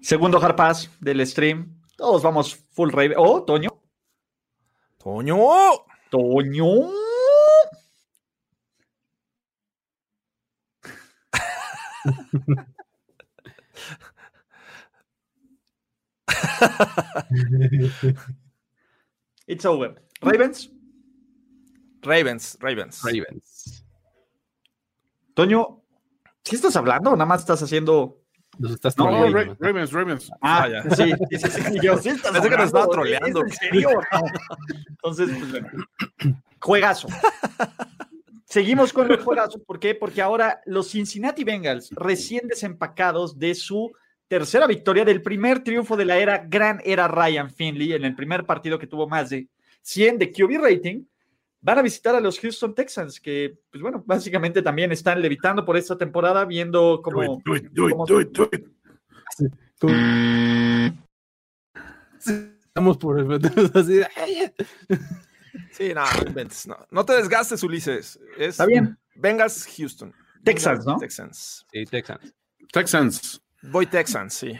Segundo 0.01 0.41
hard 0.41 0.55
pass 0.55 0.89
del 0.99 1.25
stream. 1.27 1.81
Todos 1.95 2.23
vamos 2.23 2.55
full 2.71 2.89
rave. 2.91 3.13
Oh, 3.17 3.43
Toño. 3.43 3.69
Toño. 4.97 5.37
Toño. 6.09 6.65
It's 19.47 19.65
over. 19.65 19.95
Ravens. 20.21 20.69
Ravens, 22.03 22.57
Ravens. 22.59 23.01
Ravens. 23.03 23.85
Toño, 25.33 25.81
¿sí 26.43 26.55
estás 26.55 26.75
hablando 26.75 27.11
o 27.11 27.13
nada 27.13 27.25
más 27.25 27.41
estás 27.41 27.61
haciendo 27.61 28.21
nos 28.57 28.73
estás 28.73 28.97
no, 28.97 29.05
Ravens, 29.59 29.91
Ravens. 29.91 30.29
Ah, 30.41 30.67
ya. 30.67 30.83
Sí, 30.95 31.13
sí, 31.31 31.37
sí, 31.37 31.49
sí. 31.49 31.79
Yo 31.81 31.97
sí 31.97 32.09
estás 32.09 32.31
Pensé 32.31 32.49
que 32.49 32.57
nos 32.57 32.65
estaba 32.67 32.87
troleando. 32.87 33.41
¿En 33.41 33.51
serio? 33.51 33.89
Entonces, 34.89 35.29
pues 35.37 35.51
bueno. 35.51 35.69
Juegazo. 36.59 37.07
Seguimos 38.51 38.91
con 38.91 39.07
los 39.07 39.19
juegazos. 39.23 39.61
¿Por 39.65 39.79
qué? 39.79 39.95
Porque 39.95 40.21
ahora 40.21 40.61
los 40.65 40.89
Cincinnati 40.89 41.45
Bengals, 41.45 41.89
recién 41.91 42.49
desempacados 42.49 43.39
de 43.39 43.55
su 43.55 43.93
tercera 44.27 44.67
victoria 44.67 45.05
del 45.05 45.21
primer 45.21 45.63
triunfo 45.63 45.95
de 45.95 46.03
la 46.03 46.17
era, 46.17 46.45
gran 46.45 46.81
era 46.83 47.07
Ryan 47.07 47.49
Finley, 47.49 47.93
en 47.93 48.03
el 48.03 48.13
primer 48.13 48.45
partido 48.45 48.77
que 48.77 48.87
tuvo 48.87 49.07
más 49.07 49.29
de 49.29 49.47
100 49.83 50.19
de 50.19 50.31
QB 50.33 50.61
rating, 50.61 51.05
van 51.61 51.79
a 51.79 51.81
visitar 51.81 52.13
a 52.13 52.19
los 52.19 52.39
Houston 52.39 52.75
Texans, 52.75 53.21
que, 53.21 53.57
pues 53.71 53.81
bueno, 53.81 54.03
básicamente 54.05 54.61
también 54.61 54.91
están 54.91 55.21
levitando 55.21 55.63
por 55.63 55.77
esta 55.77 55.97
temporada, 55.97 56.43
viendo 56.43 57.01
cómo... 57.01 57.41
Estamos 62.19 62.97
por 62.97 63.19
el... 63.19 64.53
sí, 65.71 65.93
no, 65.93 66.03
no, 66.67 66.77
no 66.89 67.05
te 67.05 67.13
desgastes, 67.13 67.63
Ulises. 67.63 68.19
Está 68.37 68.65
bien. 68.65 68.97
Vengas, 69.15 69.67
Houston. 69.77 70.13
Texans, 70.43 70.85
¿no? 70.85 70.97
Texans. 70.97 71.65
Sí, 71.71 71.85
Texans. 71.85 72.33
Texans. 72.71 73.41
Voy 73.63 73.85
Texans, 73.85 74.33
sí. 74.33 74.57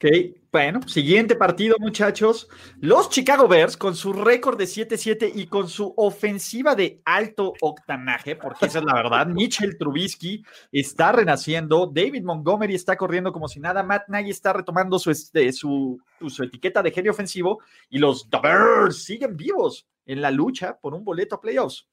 Ok, 0.00 0.06
bueno, 0.52 0.80
siguiente 0.86 1.34
partido, 1.34 1.74
muchachos. 1.80 2.48
Los 2.80 3.10
Chicago 3.10 3.48
Bears, 3.48 3.76
con 3.76 3.96
su 3.96 4.12
récord 4.12 4.56
de 4.56 4.64
7-7 4.64 5.32
y 5.34 5.48
con 5.48 5.68
su 5.68 5.92
ofensiva 5.96 6.76
de 6.76 7.02
alto 7.04 7.52
octanaje, 7.60 8.36
porque 8.36 8.66
esa 8.66 8.78
es 8.78 8.84
la 8.84 8.94
verdad, 8.94 9.26
Mitchell 9.26 9.76
Trubisky 9.76 10.44
está 10.70 11.10
renaciendo, 11.10 11.90
David 11.92 12.22
Montgomery 12.22 12.76
está 12.76 12.96
corriendo 12.96 13.32
como 13.32 13.48
si 13.48 13.58
nada, 13.58 13.82
Matt 13.82 14.08
Nagy 14.08 14.30
está 14.30 14.52
retomando 14.52 15.00
su, 15.00 15.10
este, 15.10 15.52
su, 15.52 16.00
su 16.28 16.44
etiqueta 16.44 16.80
de 16.80 16.92
genio 16.92 17.10
ofensivo 17.10 17.58
y 17.90 17.98
los 17.98 18.28
Bears 18.30 19.02
siguen 19.02 19.36
vivos 19.36 19.84
en 20.08 20.20
la 20.20 20.32
lucha 20.32 20.80
por 20.80 20.94
un 20.94 21.04
boleto 21.04 21.36
a 21.36 21.40
playoffs. 21.40 21.86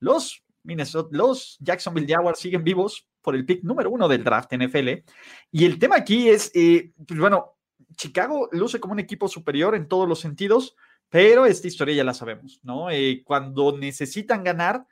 Los 0.00 0.44
Minnesota, 0.64 1.08
los 1.12 1.56
Jacksonville 1.60 2.12
Jaguars 2.12 2.40
siguen 2.40 2.64
vivos 2.64 3.08
por 3.22 3.34
el 3.34 3.46
pick 3.46 3.62
número 3.62 3.90
uno 3.90 4.08
del 4.08 4.24
draft 4.24 4.52
NFL. 4.52 4.88
Y 5.52 5.64
el 5.64 5.78
tema 5.78 5.96
aquí 5.96 6.28
es, 6.28 6.50
eh, 6.54 6.92
pues 7.06 7.18
bueno, 7.18 7.56
Chicago 7.96 8.48
luce 8.52 8.80
como 8.80 8.92
un 8.92 8.98
equipo 8.98 9.28
superior 9.28 9.74
en 9.74 9.88
todos 9.88 10.08
los 10.08 10.20
sentidos, 10.20 10.74
pero 11.08 11.46
esta 11.46 11.68
historia 11.68 11.94
ya 11.94 12.04
la 12.04 12.12
sabemos, 12.12 12.60
¿no? 12.62 12.90
Eh, 12.90 13.22
cuando 13.24 13.76
necesitan 13.76 14.42
ganar, 14.42 14.86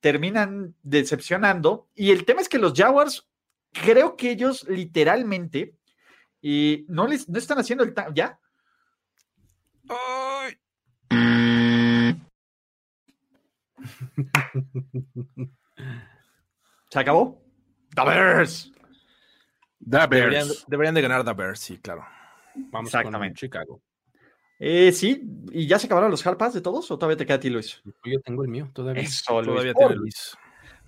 terminan 0.00 0.74
decepcionando. 0.82 1.88
Y 1.94 2.10
el 2.10 2.24
tema 2.24 2.40
es 2.40 2.48
que 2.48 2.58
los 2.58 2.72
Jaguars, 2.74 3.28
creo 3.72 4.16
que 4.16 4.30
ellos 4.30 4.66
literalmente 4.68 5.74
eh, 6.42 6.84
no, 6.88 7.06
les, 7.06 7.28
no 7.28 7.38
están 7.38 7.58
haciendo 7.58 7.84
el... 7.84 7.94
¿Ya? 8.14 8.38
Ay. 9.88 10.17
¿Se 16.90 16.98
acabó? 16.98 17.42
The 17.94 18.04
Bears. 18.04 18.72
The 19.88 20.06
Bears. 20.06 20.64
Deberían, 20.68 20.94
de 20.94 21.02
ganar 21.02 21.24
The 21.24 21.32
Bears, 21.32 21.60
sí, 21.60 21.78
claro. 21.78 22.06
Vamos 22.54 22.88
Exactamente. 22.88 23.34
con 23.34 23.34
Chicago. 23.34 23.82
Eh, 24.58 24.90
sí, 24.92 25.22
¿y 25.52 25.66
ya 25.66 25.78
se 25.78 25.86
acabaron 25.86 26.10
los 26.10 26.26
hard 26.26 26.52
de 26.52 26.60
todos 26.60 26.90
o 26.90 26.98
todavía 26.98 27.16
te 27.16 27.24
queda 27.24 27.36
a 27.36 27.40
ti, 27.40 27.48
Luis? 27.48 27.80
Yo 28.04 28.20
tengo 28.20 28.42
el 28.42 28.48
mío 28.48 28.70
todavía. 28.72 29.04
todavía 29.26 29.72
tiene 29.72 29.94
Luis. 29.94 30.36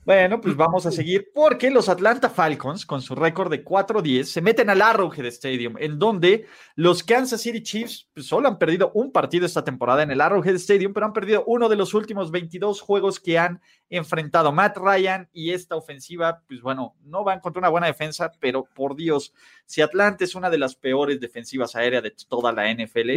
Bueno, 0.03 0.41
pues 0.41 0.57
vamos 0.57 0.87
a 0.87 0.91
seguir 0.91 1.31
porque 1.35 1.71
los 1.71 1.91
Atlanta 1.91 2.31
Falcons, 2.31 2.87
con 2.87 3.03
su 3.03 3.15
récord 3.15 3.51
de 3.51 3.63
4-10, 3.63 4.25
se 4.25 4.41
meten 4.41 4.71
al 4.71 4.81
Arrowhead 4.81 5.27
Stadium, 5.27 5.77
en 5.79 5.99
donde 5.99 6.47
los 6.75 7.03
Kansas 7.05 7.43
City 7.43 7.63
Chiefs 7.63 8.09
pues, 8.15 8.27
solo 8.27 8.49
han 8.49 8.59
perdido 8.59 8.93
un 8.95 9.13
partido 9.13 9.45
esta 9.45 9.63
temporada 9.63 10.03
en 10.03 10.11
el 10.11 10.23
Arrowhead 10.23 10.55
Stadium, 10.55 10.95
pero 10.95 11.05
han 11.05 11.13
perdido 11.13 11.45
uno 11.47 11.69
de 11.69 11.77
los 11.77 11.93
últimos 11.93 12.31
22 12.31 12.81
juegos 12.81 13.21
que 13.21 13.39
han 13.39 13.61
enfrentado. 13.91 14.53
Matt 14.53 14.79
Ryan 14.79 15.29
y 15.35 15.51
esta 15.51 15.77
ofensiva, 15.77 16.43
pues 16.49 16.63
bueno, 16.63 16.97
no 17.03 17.23
van 17.23 17.41
contra 17.41 17.61
una 17.61 17.69
buena 17.69 17.87
defensa, 17.87 18.33
pero 18.41 18.65
por 18.65 18.97
Dios, 18.97 19.35
si 19.67 19.83
Atlanta 19.83 20.25
es 20.25 20.35
una 20.35 20.49
de 20.49 20.59
las 20.59 20.77
peores 20.77 21.21
defensivas 21.21 21.77
aéreas 21.77 22.03
de 22.03 22.15
toda 22.27 22.53
la 22.53 22.73
NFL, 22.73 23.11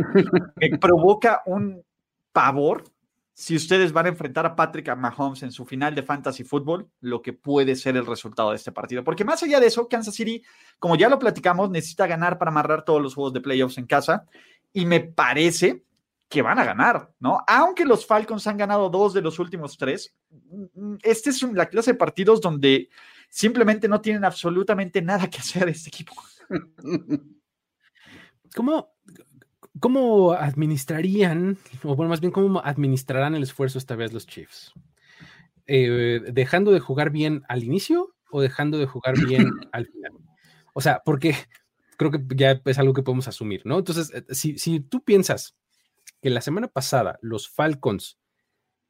me 0.57 0.77
provoca 0.77 1.43
un 1.45 1.81
pavor 2.33 2.83
si 3.33 3.55
ustedes 3.55 3.91
van 3.91 4.05
a 4.05 4.09
enfrentar 4.09 4.45
a 4.45 4.55
Patrick 4.55 4.95
Mahomes 4.95 5.41
en 5.41 5.51
su 5.51 5.65
final 5.65 5.95
de 5.95 6.03
fantasy 6.03 6.43
fútbol, 6.43 6.87
lo 7.01 7.21
que 7.21 7.33
puede 7.33 7.75
ser 7.75 7.97
el 7.97 8.05
resultado 8.05 8.51
de 8.51 8.57
este 8.57 8.71
partido. 8.71 9.03
Porque 9.03 9.25
más 9.25 9.41
allá 9.41 9.59
de 9.59 9.67
eso, 9.67 9.87
Kansas 9.87 10.13
City, 10.13 10.43
como 10.77 10.95
ya 10.95 11.09
lo 11.09 11.17
platicamos, 11.17 11.71
necesita 11.71 12.05
ganar 12.05 12.37
para 12.37 12.51
amarrar 12.51 12.85
todos 12.85 13.01
los 13.01 13.15
juegos 13.15 13.33
de 13.33 13.41
playoffs 13.41 13.79
en 13.79 13.87
casa. 13.87 14.25
Y 14.71 14.85
me 14.85 14.99
parece 14.99 15.83
que 16.29 16.41
van 16.41 16.59
a 16.59 16.63
ganar, 16.63 17.11
¿no? 17.19 17.43
Aunque 17.47 17.85
los 17.85 18.05
Falcons 18.05 18.45
han 18.47 18.57
ganado 18.57 18.89
dos 18.89 19.13
de 19.13 19.21
los 19.21 19.39
últimos 19.39 19.77
tres, 19.77 20.15
este 21.01 21.31
es 21.31 21.43
la 21.43 21.67
clase 21.67 21.91
de 21.93 21.97
partidos 21.97 22.39
donde 22.39 22.89
simplemente 23.29 23.87
no 23.87 23.99
tienen 24.01 24.25
absolutamente 24.25 25.01
nada 25.01 25.29
que 25.29 25.39
hacer 25.39 25.69
este 25.69 25.89
equipo. 25.89 26.13
¿Cómo, 28.55 28.92
¿Cómo 29.79 30.33
administrarían, 30.33 31.57
o 31.83 31.95
bueno, 31.95 32.09
más 32.09 32.21
bien, 32.21 32.31
cómo 32.31 32.61
administrarán 32.63 33.33
el 33.33 33.43
esfuerzo 33.43 33.79
esta 33.79 33.95
vez 33.95 34.13
los 34.13 34.27
Chiefs? 34.27 34.73
Eh, 35.65 36.21
¿Dejando 36.31 36.71
de 36.71 36.79
jugar 36.79 37.09
bien 37.09 37.43
al 37.47 37.63
inicio 37.63 38.13
o 38.29 38.41
dejando 38.41 38.77
de 38.77 38.85
jugar 38.85 39.15
bien 39.25 39.49
al 39.71 39.87
final? 39.87 40.11
O 40.73 40.81
sea, 40.81 41.01
porque 41.03 41.35
creo 41.97 42.11
que 42.11 42.23
ya 42.35 42.61
es 42.65 42.77
algo 42.77 42.93
que 42.93 43.01
podemos 43.01 43.27
asumir, 43.27 43.61
¿no? 43.65 43.79
Entonces, 43.79 44.11
eh, 44.13 44.23
si, 44.33 44.79
tú 44.79 45.03
piensas 45.03 45.55
que 46.21 46.29
la 46.29 46.41
semana 46.41 46.67
pasada 46.67 47.17
los 47.21 47.49
Falcons 47.49 48.19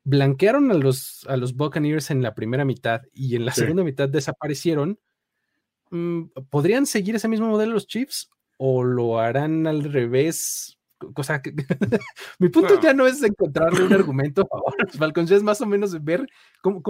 blanquearon 0.04 0.70
a 0.72 0.74
los, 0.74 1.26
a 1.30 1.38
los 1.38 1.56
Buccaneers 1.56 2.12
en 2.12 2.22
la 2.22 2.36
primera 2.36 2.66
mitad 2.66 3.02
y 3.14 3.38
en 3.38 3.46
la 3.46 3.54
segunda 3.54 3.84
mitad 3.84 4.10
desaparecieron, 4.10 5.00
mm, 5.92 6.24
¿podrían 6.50 6.86
seguir 6.86 7.16
ese 7.16 7.30
mismo 7.30 7.48
modelo 7.48 7.74
los 7.74 7.88
Chiefs 7.88 8.30
o 8.66 8.82
lo 8.82 9.20
harán 9.20 9.68
al 9.68 9.84
revés. 9.84 10.80
Cosa 11.14 11.42
que 11.42 11.54
mi 12.40 12.48
punto 12.48 12.80
ya 12.80 12.94
no 12.94 13.06
es 13.06 13.22
encontrarle 13.22 13.84
un 13.84 13.92
argumento 13.92 14.48
a 14.50 14.84
los 14.86 14.94
Falcons, 14.98 15.32
es 15.32 15.44
más 15.44 15.60
o 15.60 15.66
menos 15.66 16.02
ver 16.02 16.26
cómo, 16.62 16.82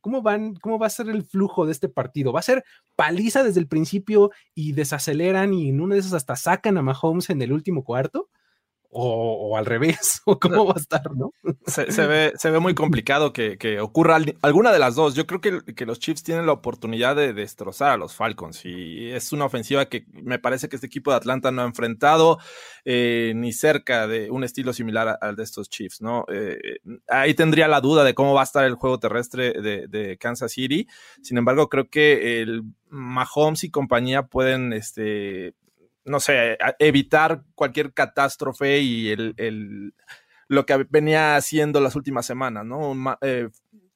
¿Cómo, 0.00 0.22
van, 0.22 0.56
¿Cómo 0.56 0.76
va 0.76 0.88
a 0.88 0.90
ser 0.90 1.08
el 1.08 1.22
flujo 1.22 1.66
de 1.66 1.72
este 1.72 1.88
partido? 1.88 2.32
¿Va 2.32 2.40
a 2.40 2.42
ser 2.42 2.64
paliza 2.96 3.44
desde 3.44 3.60
el 3.60 3.68
principio 3.68 4.32
y 4.56 4.72
desaceleran 4.72 5.54
y 5.54 5.68
en 5.68 5.80
uno 5.80 5.94
de 5.94 6.00
esos 6.00 6.14
hasta 6.14 6.34
sacan 6.34 6.78
a 6.78 6.82
Mahomes 6.82 7.30
en 7.30 7.40
el 7.42 7.52
último 7.52 7.84
cuarto? 7.84 8.28
O, 8.96 9.56
al 9.56 9.66
revés, 9.66 10.22
o 10.24 10.38
cómo 10.38 10.66
va 10.66 10.74
a 10.76 10.80
estar, 10.80 11.10
¿no? 11.14 11.32
Se, 11.66 11.84
ve, 12.06 12.32
se 12.36 12.50
ve 12.50 12.58
muy 12.60 12.74
complicado 12.74 13.32
que, 13.32 13.80
ocurra 13.80 14.18
alguna 14.42 14.72
de 14.72 14.78
las 14.78 14.94
dos. 14.94 15.14
Yo 15.14 15.26
creo 15.26 15.40
que, 15.40 15.74
que, 15.74 15.86
los 15.86 15.98
Chiefs 15.98 16.22
tienen 16.22 16.46
la 16.46 16.52
oportunidad 16.52 17.16
de 17.16 17.32
destrozar 17.32 17.90
a 17.90 17.96
los 17.96 18.14
Falcons 18.14 18.64
y 18.64 19.10
es 19.10 19.32
una 19.32 19.46
ofensiva 19.46 19.86
que 19.86 20.06
me 20.12 20.38
parece 20.38 20.68
que 20.68 20.76
este 20.76 20.86
equipo 20.86 21.10
de 21.10 21.16
Atlanta 21.16 21.50
no 21.50 21.62
ha 21.62 21.66
enfrentado 21.66 22.38
eh, 22.84 23.32
ni 23.34 23.52
cerca 23.52 24.06
de 24.06 24.30
un 24.30 24.44
estilo 24.44 24.72
similar 24.72 25.18
al 25.20 25.36
de 25.36 25.42
estos 25.42 25.68
Chiefs, 25.68 26.00
¿no? 26.00 26.24
Eh, 26.32 26.78
ahí 27.08 27.34
tendría 27.34 27.68
la 27.68 27.80
duda 27.80 28.04
de 28.04 28.14
cómo 28.14 28.34
va 28.34 28.42
a 28.42 28.44
estar 28.44 28.64
el 28.64 28.74
juego 28.74 29.00
terrestre 29.00 29.52
de, 29.60 29.86
de 29.88 30.16
Kansas 30.18 30.52
City. 30.52 30.86
Sin 31.22 31.36
embargo, 31.36 31.68
creo 31.68 31.88
que 31.88 32.42
el 32.42 32.62
Mahomes 32.88 33.64
y 33.64 33.70
compañía 33.70 34.22
pueden 34.22 34.72
este, 34.72 35.54
no 36.04 36.20
sé, 36.20 36.58
evitar 36.78 37.42
cualquier 37.54 37.92
catástrofe 37.92 38.78
y 38.80 39.10
el, 39.10 39.94
lo 40.48 40.66
que 40.66 40.86
venía 40.90 41.36
haciendo 41.36 41.80
las 41.80 41.96
últimas 41.96 42.26
semanas, 42.26 42.64
¿no? 42.64 42.94
Eh, 43.22 43.48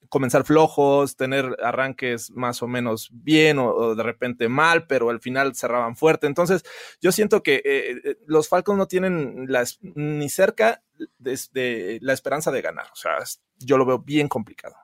comenzar 0.09 0.45
flojos, 0.45 1.17
tener 1.17 1.57
arranques 1.63 2.31
más 2.31 2.63
o 2.63 2.67
menos 2.67 3.11
bien 3.13 3.59
o, 3.59 3.95
de 3.95 4.03
repente 4.03 4.49
mal, 4.49 4.87
pero 4.87 5.11
al 5.11 5.21
final 5.21 5.55
cerraban 5.55 5.97
fuerte. 5.97 6.27
Entonces, 6.27 6.65
yo 7.01 7.13
siento 7.13 7.43
que 7.43 7.57
eh, 7.57 8.01
eh, 8.05 8.17
los 8.27 8.49
Falcons 8.49 8.79
no 8.79 8.87
tienen 8.87 9.47
ni 9.95 10.29
cerca 10.29 10.83
de, 11.19 11.99
la 12.01 12.13
esperanza 12.13 12.51
de 12.51 12.63
ganar. 12.63 12.87
O 12.93 12.97
sea, 12.97 13.19
yo 13.59 13.77
lo 13.77 13.85
veo 13.85 13.99
bien 13.99 14.29
complicado. 14.29 14.77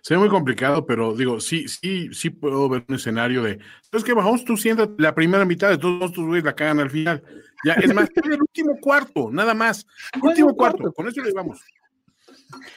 Se 0.00 0.14
ve 0.14 0.20
muy 0.20 0.28
complicado, 0.28 0.86
pero 0.86 1.14
digo, 1.14 1.40
sí, 1.40 1.68
sí, 1.68 2.08
sí 2.12 2.30
puedo 2.30 2.68
ver 2.68 2.84
un 2.88 2.94
escenario 2.94 3.42
de. 3.42 3.58
Es 3.92 4.04
que 4.04 4.14
bajamos 4.14 4.44
tú 4.44 4.56
sientas 4.56 4.88
la 4.98 5.14
primera 5.14 5.44
mitad 5.44 5.70
de 5.70 5.78
todos 5.78 6.12
tus 6.12 6.26
güeyes 6.26 6.44
la 6.44 6.54
cagan 6.54 6.80
al 6.80 6.90
final. 6.90 7.22
Ya, 7.64 7.74
es 7.74 7.94
más, 7.94 8.08
el 8.14 8.40
último 8.40 8.76
cuarto, 8.80 9.30
nada 9.30 9.54
más. 9.54 9.86
Último 10.20 10.54
cuarto, 10.54 10.92
con 10.92 11.08
eso 11.08 11.22
le 11.22 11.32
vamos. 11.32 11.60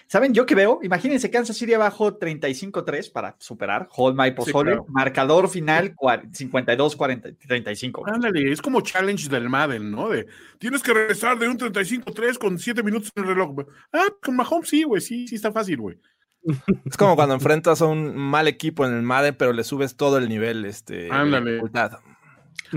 ¿Saben 0.07 0.33
yo 0.33 0.45
qué 0.45 0.55
veo? 0.55 0.79
Imagínense 0.83 1.29
Kansas 1.29 1.57
City 1.57 1.73
abajo 1.73 2.17
35-3 2.17 3.11
para 3.11 3.35
superar. 3.39 3.89
Hold 3.95 4.17
my 4.17 4.31
pozole. 4.31 4.79
Marcador 4.87 5.49
final 5.49 5.93
52-35. 5.95 8.03
Ándale, 8.05 8.51
es 8.51 8.61
como 8.61 8.81
challenge 8.81 9.29
del 9.29 9.49
Madden, 9.49 9.91
¿no? 9.91 10.09
De 10.09 10.27
tienes 10.59 10.81
que 10.81 10.93
regresar 10.93 11.39
de 11.39 11.47
un 11.47 11.57
35-3 11.57 12.37
con 12.37 12.59
7 12.59 12.83
minutos 12.83 13.11
en 13.15 13.23
el 13.23 13.29
reloj. 13.29 13.55
Ah, 13.91 14.07
con 14.21 14.35
Mahomes 14.35 14.69
sí, 14.69 14.83
güey, 14.83 15.01
sí, 15.01 15.27
sí 15.27 15.35
está 15.35 15.51
fácil, 15.51 15.77
güey. 15.77 15.97
Es 16.85 16.97
como 16.97 17.15
cuando 17.15 17.35
enfrentas 17.35 17.81
a 17.81 17.85
un 17.85 18.15
mal 18.15 18.47
equipo 18.47 18.85
en 18.85 18.93
el 18.93 19.01
Madden, 19.01 19.35
pero 19.35 19.53
le 19.53 19.63
subes 19.63 19.95
todo 19.95 20.17
el 20.17 20.29
nivel, 20.29 20.65
este, 20.65 21.09
Ándale. 21.11 21.61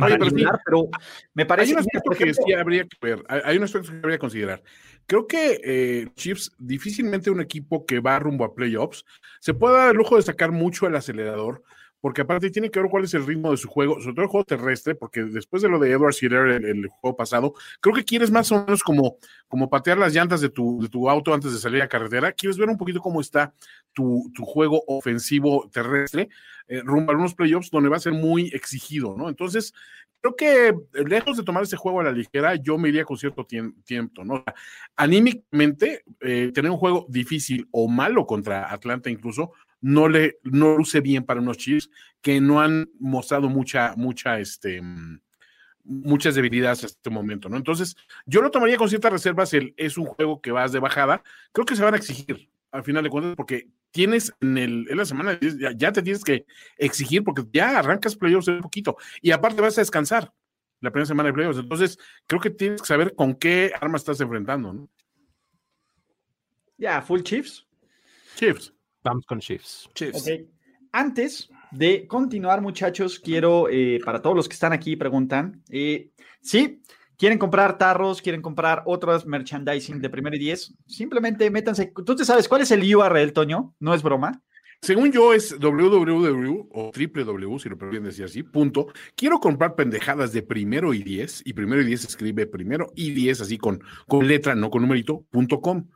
Oye, 0.01 0.19
pero, 0.65 0.89
me 1.35 1.47
parece 1.47 1.71
hay 1.71 1.73
un 1.73 1.79
aspecto 1.79 2.11
que, 2.11 2.35
sí 2.35 2.53
habría 2.53 2.85
que 2.85 2.97
ver, 3.01 3.25
hay 3.29 3.57
un 3.57 3.65
aspecto 3.65 3.91
que 3.91 3.97
habría 3.97 4.17
que 4.17 4.21
considerar. 4.21 4.63
Creo 5.07 5.27
que 5.27 5.61
eh, 5.65 6.09
Chiefs, 6.15 6.53
difícilmente 6.59 7.31
un 7.31 7.41
equipo 7.41 7.87
que 7.87 8.01
va 8.01 8.19
rumbo 8.19 8.45
a 8.45 8.55
playoffs, 8.55 9.05
se 9.41 9.55
puede 9.55 9.77
dar 9.77 9.91
el 9.91 9.97
lujo 9.97 10.17
de 10.17 10.23
sacar 10.23 10.53
mucho 10.53 10.87
el 10.87 10.95
acelerador, 10.95 11.63
porque 12.01 12.23
aparte 12.23 12.51
tiene 12.51 12.71
que 12.71 12.81
ver 12.81 12.91
cuál 12.91 13.05
es 13.05 13.15
el 13.15 13.27
ritmo 13.27 13.51
de 13.51 13.57
su 13.57 13.69
juego, 13.69 14.01
sobre 14.01 14.15
todo 14.15 14.23
el 14.23 14.31
juego 14.31 14.45
terrestre, 14.45 14.95
porque 14.95 15.23
después 15.25 15.63
de 15.63 15.69
lo 15.69 15.79
de 15.79 15.91
Edward 15.91 16.15
Shearer 16.15 16.65
el, 16.65 16.87
juego 16.89 17.17
pasado, 17.17 17.55
creo 17.81 17.95
que 17.95 18.05
quieres 18.05 18.31
más 18.31 18.51
o 18.53 18.65
menos 18.65 18.83
como, 18.83 19.17
como 19.49 19.69
patear 19.69 19.99
las 19.99 20.15
llantas 20.15 20.41
de 20.41 20.49
tu, 20.49 20.81
de 20.81 20.89
tu 20.89 21.09
auto 21.09 21.35
antes 21.35 21.53
de 21.53 21.59
salir 21.59 21.83
a 21.83 21.89
carretera, 21.89 22.33
quieres 22.33 22.59
ver 22.59 22.69
un 22.69 22.79
poquito 22.79 23.01
cómo 23.01 23.21
está 23.21 23.53
tu, 23.93 24.31
tu 24.35 24.45
juego 24.45 24.83
ofensivo 24.87 25.69
terrestre 25.73 26.29
eh, 26.69 26.83
rumbo 26.85 27.13
a 27.13 27.17
unos 27.17 27.35
playoffs 27.35 27.71
donde 27.71 27.89
va 27.89 27.97
a 27.97 28.01
ser 28.01 28.13
muy 28.13 28.49
exigido, 28.49 29.15
¿no? 29.17 29.31
Entonces, 29.31 29.73
creo 30.21 30.37
que 30.37 30.75
lejos 31.07 31.39
de 31.39 31.43
tomar 31.43 31.63
ese 31.63 31.77
juego 31.77 32.01
a 32.01 32.05
la 32.05 32.13
ligera, 32.13 32.57
yo 32.57 32.77
me 32.77 32.91
iría 32.91 33.05
con 33.05 33.17
cierto 33.17 33.47
tiempo, 33.47 34.25
¿no? 34.25 34.45
Anímicamente, 34.95 36.03
eh, 36.21 36.51
tener 36.53 36.71
un 36.71 36.77
juego 36.77 37.07
difícil 37.09 37.67
o 37.71 37.89
malo 37.89 38.27
contra 38.27 38.71
Atlanta 38.71 39.09
incluso, 39.09 39.53
no 39.81 40.09
le 40.09 40.39
no 40.43 40.77
luce 40.77 41.01
bien 41.01 41.25
para 41.25 41.41
unos 41.41 41.59
Chiefs 41.59 41.91
que 42.21 42.41
no 42.41 42.61
han 42.61 42.91
mostrado 42.99 43.49
mucha, 43.49 43.95
mucha, 43.97 44.41
este, 44.41 44.83
muchas 45.85 46.35
debilidades 46.35 46.85
hasta 46.85 46.99
este 46.99 47.11
momento, 47.11 47.49
¿no? 47.49 47.57
Entonces, 47.57 47.97
yo 48.27 48.43
lo 48.43 48.51
tomaría 48.51 48.77
con 48.77 48.89
ciertas 48.89 49.13
reservas, 49.13 49.55
el, 49.55 49.75
es 49.77 49.97
un 49.97 50.07
juego 50.07 50.41
que 50.41 50.53
vas 50.53 50.73
de 50.73 50.81
bajada, 50.81 51.23
creo 51.53 51.65
que 51.65 51.77
se 51.77 51.83
van 51.83 51.95
a 51.95 51.97
exigir 51.97 52.51
al 52.71 52.85
final 52.85 53.03
de 53.03 53.11
cuentas, 53.11 53.35
porque 53.37 53.69
tienes 53.91 54.33
en, 54.41 54.59
el, 54.59 54.87
en 54.91 54.97
la 54.97 55.05
semana, 55.07 55.39
ya, 55.41 55.73
ya 55.75 55.93
te 55.93 56.03
tienes 56.03 56.23
que 56.23 56.45
exigir, 56.77 57.25
porque 57.25 57.45
ya 57.53 57.79
arrancas 57.79 58.17
playoffs 58.17 58.49
un 58.49 58.61
poquito, 58.61 58.97
y 59.23 59.31
aparte 59.31 59.63
vas 59.63 59.79
a 59.79 59.81
descansar 59.81 60.33
la 60.81 60.91
primera 60.91 61.07
semana 61.07 61.29
de 61.29 61.33
playoffs, 61.33 61.59
entonces 61.59 61.99
creo 62.27 62.41
que 62.41 62.51
tienes 62.51 62.83
que 62.83 62.87
saber 62.87 63.15
con 63.15 63.35
qué 63.35 63.73
arma 63.81 63.97
estás 63.97 64.21
enfrentando, 64.21 64.73
¿no? 64.73 64.89
Ya, 66.77 67.03
full 67.03 67.23
Chiefs. 67.23 67.67
Chiefs. 68.37 68.73
Vamos 69.09 69.25
con 69.25 69.41
Chiefs. 69.41 69.89
Antes 70.93 71.49
de 71.71 72.07
continuar, 72.07 72.61
muchachos, 72.61 73.19
quiero, 73.19 73.69
eh, 73.71 74.01
para 74.05 74.21
todos 74.21 74.37
los 74.37 74.49
que 74.49 74.53
están 74.53 74.75
aquí, 74.75 74.97
preguntan, 74.97 75.63
eh, 75.71 76.11
sí, 76.43 76.83
quieren 77.17 77.39
comprar 77.39 77.79
tarros, 77.79 78.21
quieren 78.21 78.43
comprar 78.43 78.83
otras 78.85 79.25
merchandising 79.25 80.01
de 80.03 80.11
primer 80.11 80.35
y 80.35 80.39
diez, 80.39 80.75
simplemente 80.87 81.51
métanse. 81.51 81.91
¿Tú 82.05 82.15
te 82.17 82.25
sabes 82.25 82.49
cuál 82.49 82.63
es 82.63 82.71
el 82.71 82.95
URL, 82.95 83.33
Toño? 83.33 83.75
No 83.81 83.95
es 83.95 84.03
broma. 84.03 84.43
Según 84.83 85.11
yo 85.11 85.33
es 85.33 85.59
www 85.59 86.69
o 86.71 86.93
www, 86.93 87.59
si 87.59 87.69
lo 87.69 87.79
prefieren 87.79 88.05
decir 88.05 88.27
así, 88.27 88.43
punto. 88.43 88.89
Quiero 89.17 89.41
comprar 89.41 89.75
pendejadas 89.75 90.33
de 90.33 90.43
primero 90.43 90.93
y 90.95 91.03
diez, 91.03 91.43
y 91.45 91.55
primero 91.55 91.81
y 91.81 91.87
diez 91.87 92.05
escribe 92.05 92.47
primero 92.47 92.93
y 92.95 93.11
diez 93.11 93.41
así 93.41 93.57
con, 93.57 93.83
con 94.07 94.29
letra, 94.29 94.55
no 94.55 94.71
con 94.71 94.83
numerito, 94.83 95.25
punto 95.31 95.61
com 95.61 95.89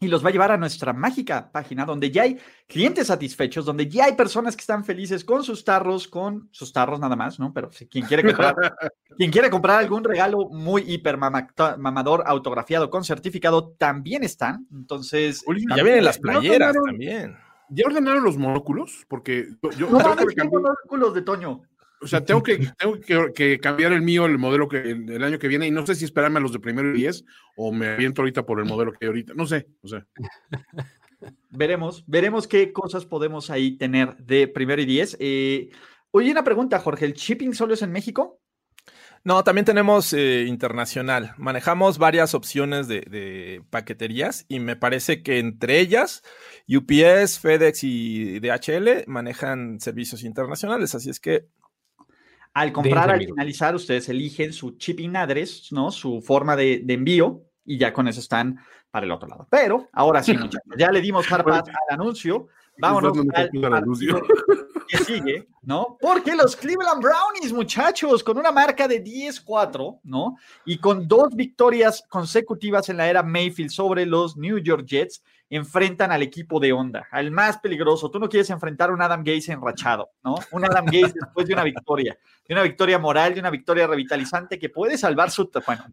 y 0.00 0.08
los 0.08 0.24
va 0.24 0.28
a 0.28 0.32
llevar 0.32 0.52
a 0.52 0.56
nuestra 0.56 0.92
mágica 0.92 1.50
página 1.50 1.84
donde 1.84 2.10
ya 2.10 2.22
hay 2.22 2.38
clientes 2.66 3.08
satisfechos, 3.08 3.64
donde 3.64 3.88
ya 3.88 4.04
hay 4.04 4.12
personas 4.12 4.56
que 4.56 4.60
están 4.60 4.84
felices 4.84 5.24
con 5.24 5.42
sus 5.42 5.64
tarros, 5.64 6.06
con 6.06 6.48
sus 6.52 6.72
tarros 6.72 7.00
nada 7.00 7.16
más, 7.16 7.38
¿no? 7.38 7.52
Pero 7.52 7.72
si 7.72 7.86
quien 7.88 8.06
quiere 8.06 8.22
comprar, 8.24 8.54
quien 9.16 9.30
quiere 9.30 9.50
comprar 9.50 9.78
algún 9.78 10.04
regalo 10.04 10.48
muy 10.50 10.82
hiper 10.86 11.16
mamador 11.16 12.22
autografiado 12.26 12.90
con 12.90 13.04
certificado 13.04 13.70
también 13.78 14.22
están. 14.24 14.66
Entonces, 14.72 15.44
ya 15.76 15.82
vienen 15.82 16.04
las 16.04 16.18
playeras 16.18 16.76
también. 16.84 17.36
¿Ya 17.70 17.84
ordenaron 17.86 18.24
los 18.24 18.38
monóculos? 18.38 19.04
Porque 19.08 19.46
yo, 19.76 19.90
no, 19.90 19.98
no, 19.98 20.14
no, 20.14 20.50
monóculos 20.50 21.14
de 21.14 21.22
Toño. 21.22 21.62
O 22.00 22.06
sea, 22.06 22.24
tengo 22.24 22.42
que, 22.42 22.58
tengo 22.78 23.32
que, 23.32 23.58
cambiar 23.60 23.92
el 23.92 24.02
mío, 24.02 24.26
el 24.26 24.38
modelo 24.38 24.68
que 24.68 24.78
el, 24.78 25.22
año 25.24 25.38
que 25.38 25.48
viene, 25.48 25.66
y 25.66 25.70
no 25.70 25.86
sé 25.86 25.94
si 25.94 26.04
esperarme 26.04 26.38
a 26.38 26.42
los 26.42 26.52
de 26.52 26.60
primero 26.60 26.90
y 26.90 26.98
diez 26.98 27.24
o 27.56 27.72
me 27.72 27.88
aviento 27.88 28.22
ahorita 28.22 28.44
por 28.44 28.60
el 28.60 28.66
modelo 28.66 28.92
que 28.92 28.98
hay 29.02 29.08
ahorita. 29.08 29.34
No 29.34 29.46
sé, 29.46 29.66
no 29.82 29.88
sé. 29.88 30.04
Veremos, 31.50 32.04
veremos 32.06 32.46
qué 32.46 32.72
cosas 32.72 33.04
podemos 33.04 33.50
ahí 33.50 33.76
tener 33.76 34.16
de 34.18 34.46
primero 34.46 34.80
y 34.80 34.86
diez. 34.86 35.16
Eh, 35.18 35.70
oye, 36.12 36.30
una 36.30 36.44
pregunta, 36.44 36.78
Jorge, 36.78 37.06
¿el 37.06 37.14
shipping 37.14 37.54
solo 37.54 37.74
es 37.74 37.82
en 37.82 37.90
México? 37.90 38.40
No, 39.24 39.42
también 39.42 39.64
tenemos 39.64 40.12
eh, 40.12 40.44
internacional. 40.46 41.34
Manejamos 41.36 41.98
varias 41.98 42.34
opciones 42.34 42.86
de, 42.86 43.00
de, 43.00 43.62
paqueterías 43.68 44.46
y 44.48 44.60
me 44.60 44.76
parece 44.76 45.22
que 45.22 45.40
entre 45.40 45.80
ellas 45.80 46.22
UPS, 46.68 47.40
FedEx 47.40 47.82
y 47.82 48.38
DHL 48.38 49.04
manejan 49.08 49.80
servicios 49.80 50.22
internacionales. 50.22 50.94
Así 50.94 51.10
es 51.10 51.18
que 51.18 51.48
al 52.54 52.72
comprar, 52.72 53.10
al 53.10 53.24
finalizar, 53.24 53.74
ustedes 53.74 54.08
eligen 54.08 54.52
su 54.52 54.76
shipping 54.78 55.16
address, 55.16 55.72
¿no? 55.72 55.90
Su 55.90 56.20
forma 56.20 56.56
de, 56.56 56.84
envío 56.88 57.42
y 57.64 57.78
ya 57.78 57.92
con 57.92 58.08
eso 58.08 58.20
están 58.20 58.58
para 58.90 59.06
el 59.06 59.12
otro 59.12 59.28
lado. 59.28 59.46
Pero 59.50 59.88
ahora 59.92 60.22
sí, 60.22 60.32
muchachos, 60.38 60.72
ya 60.76 60.90
le 60.90 61.00
dimos 61.00 61.30
hard 61.30 61.48
al 61.50 61.62
anuncio. 61.90 62.48
Vámonos 62.80 63.18
al 63.34 63.74
anuncio 63.74 64.22
que 64.88 64.98
sigue, 64.98 65.48
¿no? 65.62 65.98
Porque 66.00 66.34
los 66.34 66.56
Cleveland 66.56 67.02
Brownies, 67.02 67.52
muchachos, 67.52 68.22
con 68.24 68.38
una 68.38 68.52
marca 68.52 68.88
de 68.88 69.02
10-4, 69.02 70.00
¿no? 70.04 70.36
Y 70.64 70.78
con 70.78 71.08
dos 71.08 71.34
victorias 71.34 72.04
consecutivas 72.08 72.88
en 72.88 72.96
la 72.96 73.08
era 73.08 73.22
Mayfield 73.22 73.70
sobre 73.70 74.06
los 74.06 74.36
New 74.36 74.58
York 74.58 74.86
Jets, 74.86 75.22
enfrentan 75.50 76.12
al 76.12 76.22
equipo 76.22 76.60
de 76.60 76.72
onda, 76.72 77.06
al 77.10 77.30
más 77.30 77.58
peligroso. 77.58 78.10
Tú 78.10 78.18
no 78.18 78.28
quieres 78.28 78.50
enfrentar 78.50 78.90
a 78.90 78.92
un 78.92 79.02
Adam 79.02 79.22
Gaze 79.24 79.52
enrachado, 79.52 80.10
¿no? 80.22 80.36
Un 80.52 80.64
Adam 80.64 80.84
Gaze 80.84 81.14
después 81.14 81.46
de 81.46 81.54
una 81.54 81.64
victoria, 81.64 82.18
de 82.46 82.54
una 82.54 82.62
victoria 82.62 82.98
moral, 82.98 83.34
de 83.34 83.40
una 83.40 83.50
victoria 83.50 83.86
revitalizante 83.86 84.58
que 84.58 84.68
puede 84.68 84.98
salvar 84.98 85.30
su, 85.30 85.50
bueno, 85.66 85.84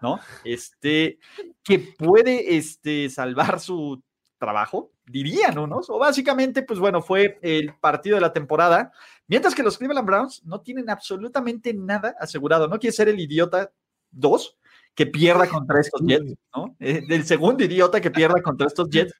no, 0.00 0.20
Este, 0.44 1.18
que 1.62 1.78
puede, 1.78 2.56
este, 2.56 3.08
salvar 3.08 3.60
su 3.60 4.02
trabajo, 4.38 4.90
dirían 5.06 5.58
unos, 5.58 5.88
o 5.88 5.98
básicamente, 5.98 6.62
pues 6.62 6.80
bueno, 6.80 7.00
fue 7.00 7.38
el 7.42 7.74
partido 7.76 8.16
de 8.16 8.20
la 8.20 8.32
temporada, 8.32 8.92
mientras 9.28 9.54
que 9.54 9.62
los 9.62 9.78
Cleveland 9.78 10.06
Browns 10.06 10.44
no 10.44 10.60
tienen 10.60 10.90
absolutamente 10.90 11.72
nada 11.72 12.16
asegurado, 12.18 12.66
no 12.66 12.78
quiere 12.78 12.92
ser 12.92 13.08
el 13.08 13.20
idiota 13.20 13.72
2, 14.10 14.58
que 14.94 15.06
pierda 15.06 15.48
contra 15.48 15.80
estos 15.80 16.02
Jets, 16.06 16.34
¿no? 16.54 16.76
Eh, 16.78 17.02
del 17.08 17.24
segundo 17.24 17.64
idiota 17.64 18.00
que 18.00 18.10
pierda 18.10 18.42
contra 18.42 18.66
estos 18.66 18.88
Jets. 18.90 19.14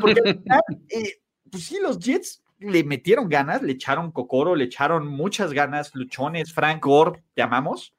Porque 0.00 0.40
eh, 0.88 1.20
pues 1.50 1.64
sí, 1.64 1.78
los 1.82 1.98
Jets 1.98 2.42
le 2.58 2.82
metieron 2.84 3.28
ganas, 3.28 3.62
le 3.62 3.72
echaron 3.72 4.10
cocoro, 4.10 4.54
le 4.54 4.64
echaron 4.64 5.06
muchas 5.06 5.52
ganas, 5.52 5.94
luchones, 5.94 6.52
Frank 6.52 6.84
Gore, 6.84 7.22
te 7.34 7.42
amamos, 7.42 7.94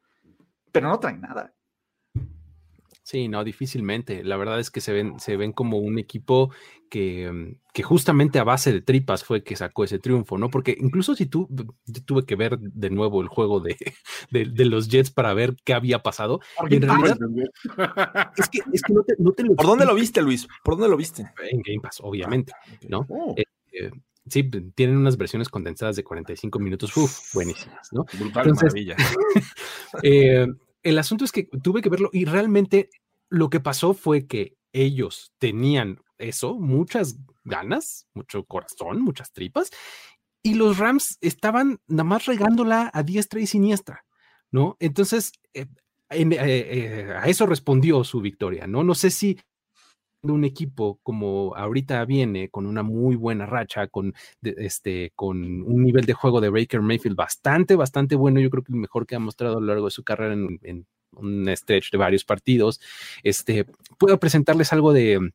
pero 0.71 0.89
no 0.89 0.99
traen 0.99 1.21
nada. 1.21 1.53
Sí, 3.09 3.27
no, 3.27 3.43
difícilmente. 3.43 4.23
La 4.23 4.37
verdad 4.37 4.59
es 4.59 4.69
que 4.69 4.81
se 4.81 4.93
ven, 4.93 5.19
se 5.19 5.35
ven 5.35 5.51
como 5.51 5.79
un 5.79 5.97
equipo 5.97 6.51
que, 6.91 7.31
mm, 7.31 7.55
que, 7.73 7.81
justamente 7.81 8.37
a 8.37 8.43
base 8.43 8.71
de 8.71 8.81
tripas 8.81 9.23
fue 9.23 9.43
que 9.43 9.55
sacó 9.55 9.83
ese 9.83 9.97
triunfo, 9.97 10.37
¿no? 10.37 10.51
Porque 10.51 10.77
incluso 10.79 11.15
si 11.15 11.25
tú, 11.25 11.47
yo 11.87 12.03
tuve 12.05 12.27
que 12.27 12.35
ver 12.35 12.59
de 12.59 12.91
nuevo 12.91 13.23
el 13.23 13.27
juego 13.27 13.61
de, 13.61 13.75
de, 14.53 14.65
los 14.65 14.89
Jets 14.89 15.09
para 15.09 15.33
ver 15.33 15.55
qué 15.65 15.73
había 15.73 16.03
pasado. 16.03 16.39
en 16.69 16.83
realidad, 16.83 17.17
es 18.37 18.47
que, 18.47 18.59
es 18.71 18.83
que 18.83 18.93
no, 18.93 19.01
te, 19.01 19.15
no 19.17 19.31
te 19.31 19.43
lo 19.43 19.55
¿Por 19.55 19.65
dónde 19.65 19.87
lo 19.87 19.95
viste, 19.95 20.21
Luis? 20.21 20.47
¿Por 20.63 20.75
dónde 20.75 20.89
lo 20.89 20.95
viste? 20.95 21.23
En 21.49 21.63
Game 21.63 21.81
Pass, 21.81 22.01
obviamente, 22.03 22.53
¿no? 22.87 23.07
Oh. 23.09 23.33
Eh, 23.35 23.45
eh, 23.71 23.89
sí, 24.27 24.43
tienen 24.75 24.97
unas 24.97 25.17
versiones 25.17 25.49
condensadas 25.49 25.95
de 25.95 26.03
45 26.03 26.59
minutos, 26.59 26.95
uf, 26.95 27.33
buenísimas, 27.33 27.89
¿no? 27.91 28.05
Brutal, 28.19 28.53
maravilla. 28.53 28.95
eh, 30.03 30.45
el 30.89 30.99
asunto 30.99 31.25
es 31.25 31.31
que 31.31 31.49
tuve 31.63 31.81
que 31.81 31.89
verlo 31.89 32.09
y 32.11 32.25
realmente 32.25 32.89
lo 33.29 33.49
que 33.49 33.59
pasó 33.59 33.93
fue 33.93 34.27
que 34.27 34.57
ellos 34.73 35.33
tenían 35.37 36.01
eso, 36.17 36.55
muchas 36.59 37.17
ganas, 37.43 38.07
mucho 38.13 38.43
corazón, 38.45 39.01
muchas 39.01 39.31
tripas, 39.31 39.71
y 40.43 40.55
los 40.55 40.77
Rams 40.77 41.17
estaban 41.21 41.79
nada 41.87 42.03
más 42.03 42.25
regándola 42.25 42.89
a 42.93 43.03
diestra 43.03 43.39
y 43.39 43.47
siniestra, 43.47 44.05
¿no? 44.51 44.77
Entonces, 44.79 45.31
eh, 45.53 45.67
eh, 46.09 46.27
eh, 46.31 47.13
a 47.15 47.27
eso 47.27 47.45
respondió 47.45 48.03
su 48.03 48.21
victoria, 48.21 48.67
¿no? 48.67 48.83
No 48.83 48.95
sé 48.95 49.09
si 49.11 49.39
un 50.21 50.43
equipo 50.43 50.99
como 51.03 51.55
ahorita 51.55 52.03
viene 52.05 52.49
con 52.49 52.65
una 52.65 52.83
muy 52.83 53.15
buena 53.15 53.45
racha, 53.45 53.87
con, 53.87 54.13
este, 54.41 55.11
con 55.15 55.37
un 55.61 55.83
nivel 55.83 56.05
de 56.05 56.13
juego 56.13 56.41
de 56.41 56.49
Baker 56.49 56.81
Mayfield 56.81 57.15
bastante, 57.15 57.75
bastante 57.75 58.15
bueno, 58.15 58.39
yo 58.39 58.49
creo 58.49 58.63
que 58.63 58.73
el 58.73 58.79
mejor 58.79 59.05
que 59.05 59.15
ha 59.15 59.19
mostrado 59.19 59.57
a 59.57 59.61
lo 59.61 59.67
largo 59.67 59.85
de 59.85 59.91
su 59.91 60.03
carrera 60.03 60.33
en, 60.33 60.85
un 61.13 61.47
stretch 61.55 61.91
de 61.91 61.97
varios 61.97 62.23
partidos, 62.23 62.79
este, 63.23 63.65
puedo 63.97 64.19
presentarles 64.19 64.71
algo 64.71 64.93
de, 64.93 65.31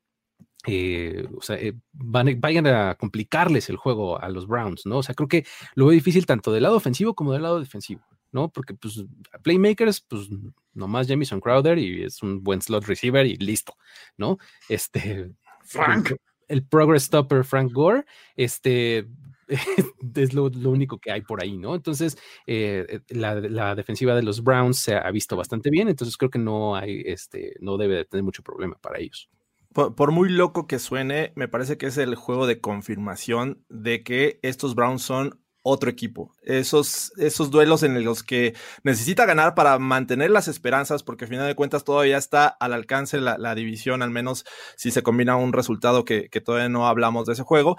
eh, 0.66 1.26
o 1.36 1.42
sea, 1.42 1.56
eh, 1.56 1.74
vayan 1.92 2.66
a 2.66 2.94
complicarles 2.94 3.68
el 3.68 3.76
juego 3.76 4.20
a 4.20 4.28
los 4.28 4.46
Browns, 4.46 4.86
¿no? 4.86 4.98
O 4.98 5.02
sea, 5.02 5.14
creo 5.14 5.28
que 5.28 5.44
lo 5.74 5.86
veo 5.86 5.92
difícil 5.92 6.26
tanto 6.26 6.52
del 6.52 6.62
lado 6.62 6.76
ofensivo 6.76 7.14
como 7.14 7.32
del 7.32 7.42
lado 7.42 7.58
defensivo, 7.58 8.02
¿no? 8.34 8.50
Porque, 8.50 8.74
pues, 8.74 9.02
playmakers, 9.42 10.00
pues, 10.00 10.28
nomás 10.74 11.06
Jamison 11.06 11.40
Crowder 11.40 11.78
y 11.78 12.02
es 12.02 12.20
un 12.22 12.42
buen 12.42 12.60
slot 12.60 12.84
receiver 12.84 13.24
y 13.24 13.36
listo, 13.36 13.74
¿no? 14.18 14.38
Este. 14.68 15.30
Frank. 15.62 16.12
El, 16.48 16.66
progress 16.66 17.04
stopper 17.04 17.44
Frank 17.44 17.72
Gore, 17.72 18.04
este, 18.36 19.08
es 20.16 20.34
lo, 20.34 20.46
único 20.46 20.98
que 20.98 21.12
hay 21.12 21.22
por 21.22 21.42
ahí, 21.42 21.56
¿no? 21.56 21.74
Entonces, 21.76 22.18
eh, 22.46 23.00
la, 23.08 23.74
defensiva 23.74 24.14
de 24.14 24.22
los 24.22 24.42
Browns 24.42 24.78
se 24.78 24.96
ha 24.96 25.10
visto 25.12 25.36
bastante 25.36 25.70
bien, 25.70 25.88
entonces 25.88 26.16
creo 26.16 26.30
que 26.30 26.40
no 26.40 26.74
hay, 26.74 27.02
este, 27.06 27.54
no 27.60 27.78
debe 27.78 27.94
de 27.94 28.04
tener 28.04 28.24
mucho 28.24 28.42
problema 28.42 28.76
para 28.80 28.98
ellos. 28.98 29.30
por, 29.72 30.10
muy 30.10 30.28
loco 30.28 30.66
que 30.66 30.80
suene, 30.80 31.32
me 31.36 31.48
parece 31.48 31.78
que 31.78 31.86
es 31.86 31.96
el 31.98 32.16
juego 32.16 32.46
de 32.46 32.60
confirmación 32.60 33.64
de 33.68 34.02
que 34.02 34.40
estos 34.42 34.74
Browns 34.74 35.02
son 35.02 35.43
otro 35.64 35.90
equipo. 35.90 36.30
Esos, 36.42 37.12
esos 37.16 37.50
duelos 37.50 37.82
en 37.82 38.04
los 38.04 38.22
que 38.22 38.54
necesita 38.82 39.24
ganar 39.24 39.54
para 39.54 39.78
mantener 39.78 40.30
las 40.30 40.46
esperanzas, 40.46 41.02
porque 41.02 41.24
al 41.24 41.30
final 41.30 41.46
de 41.48 41.54
cuentas 41.56 41.84
todavía 41.84 42.18
está 42.18 42.46
al 42.46 42.74
alcance 42.74 43.18
la, 43.18 43.54
división, 43.54 44.02
al 44.02 44.10
menos 44.10 44.44
si 44.76 44.90
se 44.90 45.02
combina 45.02 45.36
un 45.36 45.54
resultado 45.54 46.04
que, 46.04 46.28
todavía 46.44 46.68
no 46.68 46.86
hablamos 46.86 47.26
de 47.26 47.32
ese 47.32 47.42
juego. 47.42 47.76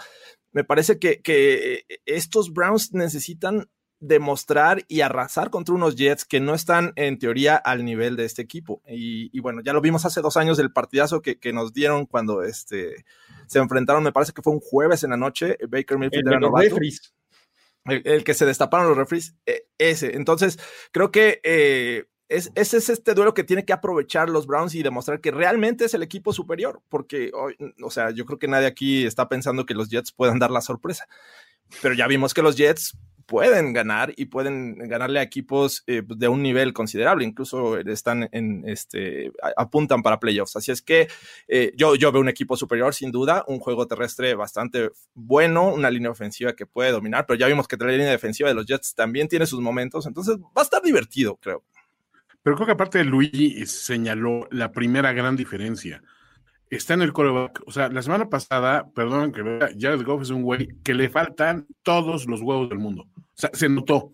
Me 0.51 0.63
parece 0.63 0.97
que, 0.97 1.21
que 1.21 1.85
estos 2.05 2.51
Browns 2.51 2.93
necesitan 2.93 3.69
demostrar 3.99 4.83
y 4.87 5.01
arrasar 5.01 5.51
contra 5.51 5.75
unos 5.75 5.95
Jets 5.95 6.25
que 6.25 6.39
no 6.39 6.55
están 6.55 6.91
en 6.95 7.19
teoría 7.19 7.55
al 7.55 7.85
nivel 7.85 8.15
de 8.15 8.25
este 8.25 8.41
equipo. 8.41 8.81
Y, 8.87 9.39
bueno, 9.39 9.61
ya 9.63 9.73
lo 9.73 9.81
vimos 9.81 10.05
hace 10.05 10.21
dos 10.21 10.37
años 10.37 10.57
del 10.57 10.71
partidazo 10.71 11.21
que, 11.21 11.39
que, 11.39 11.53
nos 11.53 11.71
dieron 11.71 12.07
cuando 12.07 12.41
este, 12.41 13.05
se 13.45 13.59
enfrentaron, 13.59 14.03
me 14.03 14.11
parece 14.11 14.33
que 14.33 14.41
fue 14.41 14.53
un 14.53 14.59
jueves 14.59 15.03
en 15.03 15.11
la 15.11 15.17
noche, 15.17 15.57
Baker 15.69 15.97
Mayfield 15.97 16.27
era 16.27 16.39
novato 16.39 16.77
el, 17.85 18.23
que 18.23 18.33
se 18.33 18.45
destaparon 18.45 18.87
los 18.87 18.97
refries, 18.97 19.35
e, 19.45 19.67
ese. 19.77 20.15
Entonces, 20.15 20.59
creo 20.91 21.11
que 21.11 21.39
eh, 21.43 22.05
es, 22.27 22.51
ese 22.55 22.77
es 22.77 22.89
este 22.89 23.13
duelo 23.13 23.33
que 23.33 23.43
tiene 23.43 23.65
que 23.65 23.73
aprovechar 23.73 24.29
los 24.29 24.47
Browns 24.47 24.73
y 24.75 24.83
demostrar 24.83 25.21
que 25.21 25.31
realmente 25.31 25.85
es 25.85 25.93
el 25.93 26.03
equipo 26.03 26.33
superior, 26.33 26.81
porque, 26.89 27.31
o 27.83 27.91
sea, 27.91 28.11
yo 28.11 28.25
creo 28.25 28.39
que 28.39 28.47
nadie 28.47 28.67
aquí 28.67 29.05
está 29.05 29.29
pensando 29.29 29.65
que 29.65 29.75
los 29.75 29.89
Jets 29.89 30.11
puedan 30.11 30.39
dar 30.39 30.51
la 30.51 30.61
sorpresa, 30.61 31.07
pero 31.81 31.93
ya 31.93 32.07
vimos 32.07 32.33
que 32.33 32.41
los 32.41 32.55
Jets 32.55 32.97
pueden 33.25 33.73
ganar 33.73 34.13
y 34.15 34.25
pueden 34.25 34.77
ganarle 34.87 35.19
a 35.19 35.23
equipos 35.23 35.83
eh, 35.87 36.03
pues, 36.03 36.19
de 36.19 36.27
un 36.27 36.43
nivel 36.43 36.73
considerable, 36.73 37.25
incluso 37.25 37.77
están 37.77 38.29
en 38.31 38.63
este 38.67 39.31
apuntan 39.57 40.03
para 40.03 40.19
playoffs. 40.19 40.55
Así 40.55 40.71
es 40.71 40.81
que 40.81 41.07
eh, 41.47 41.73
yo, 41.75 41.95
yo 41.95 42.11
veo 42.11 42.21
un 42.21 42.29
equipo 42.29 42.55
superior 42.55 42.93
sin 42.93 43.11
duda, 43.11 43.43
un 43.47 43.59
juego 43.59 43.87
terrestre 43.87 44.35
bastante 44.35 44.91
bueno, 45.13 45.73
una 45.73 45.89
línea 45.89 46.11
ofensiva 46.11 46.53
que 46.53 46.65
puede 46.65 46.91
dominar, 46.91 47.25
pero 47.25 47.39
ya 47.39 47.47
vimos 47.47 47.67
que 47.67 47.77
la 47.77 47.87
línea 47.87 48.11
defensiva 48.11 48.49
de 48.49 48.55
los 48.55 48.65
Jets 48.65 48.95
también 48.95 49.27
tiene 49.27 49.45
sus 49.45 49.61
momentos, 49.61 50.05
entonces 50.05 50.37
va 50.37 50.61
a 50.61 50.63
estar 50.63 50.81
divertido, 50.81 51.37
creo. 51.37 51.63
Pero 52.43 52.55
creo 52.57 52.67
que 52.67 52.73
aparte 52.73 53.03
Luigi 53.03 53.65
señaló 53.65 54.47
la 54.51 54.71
primera 54.71 55.13
gran 55.13 55.35
diferencia 55.35 56.03
está 56.75 56.93
en 56.93 57.01
el 57.01 57.13
coreback. 57.13 57.61
O 57.65 57.71
sea, 57.71 57.89
la 57.89 58.01
semana 58.01 58.29
pasada, 58.29 58.89
perdón 58.93 59.31
que 59.31 59.41
vea, 59.41 59.69
Jared 59.77 60.03
Goff 60.03 60.23
es 60.23 60.29
un 60.29 60.43
güey 60.43 60.69
que 60.83 60.93
le 60.93 61.09
faltan 61.09 61.67
todos 61.83 62.25
los 62.27 62.41
huevos 62.41 62.69
del 62.69 62.79
mundo. 62.79 63.07
O 63.17 63.33
sea, 63.33 63.49
se 63.53 63.69
notó. 63.69 64.11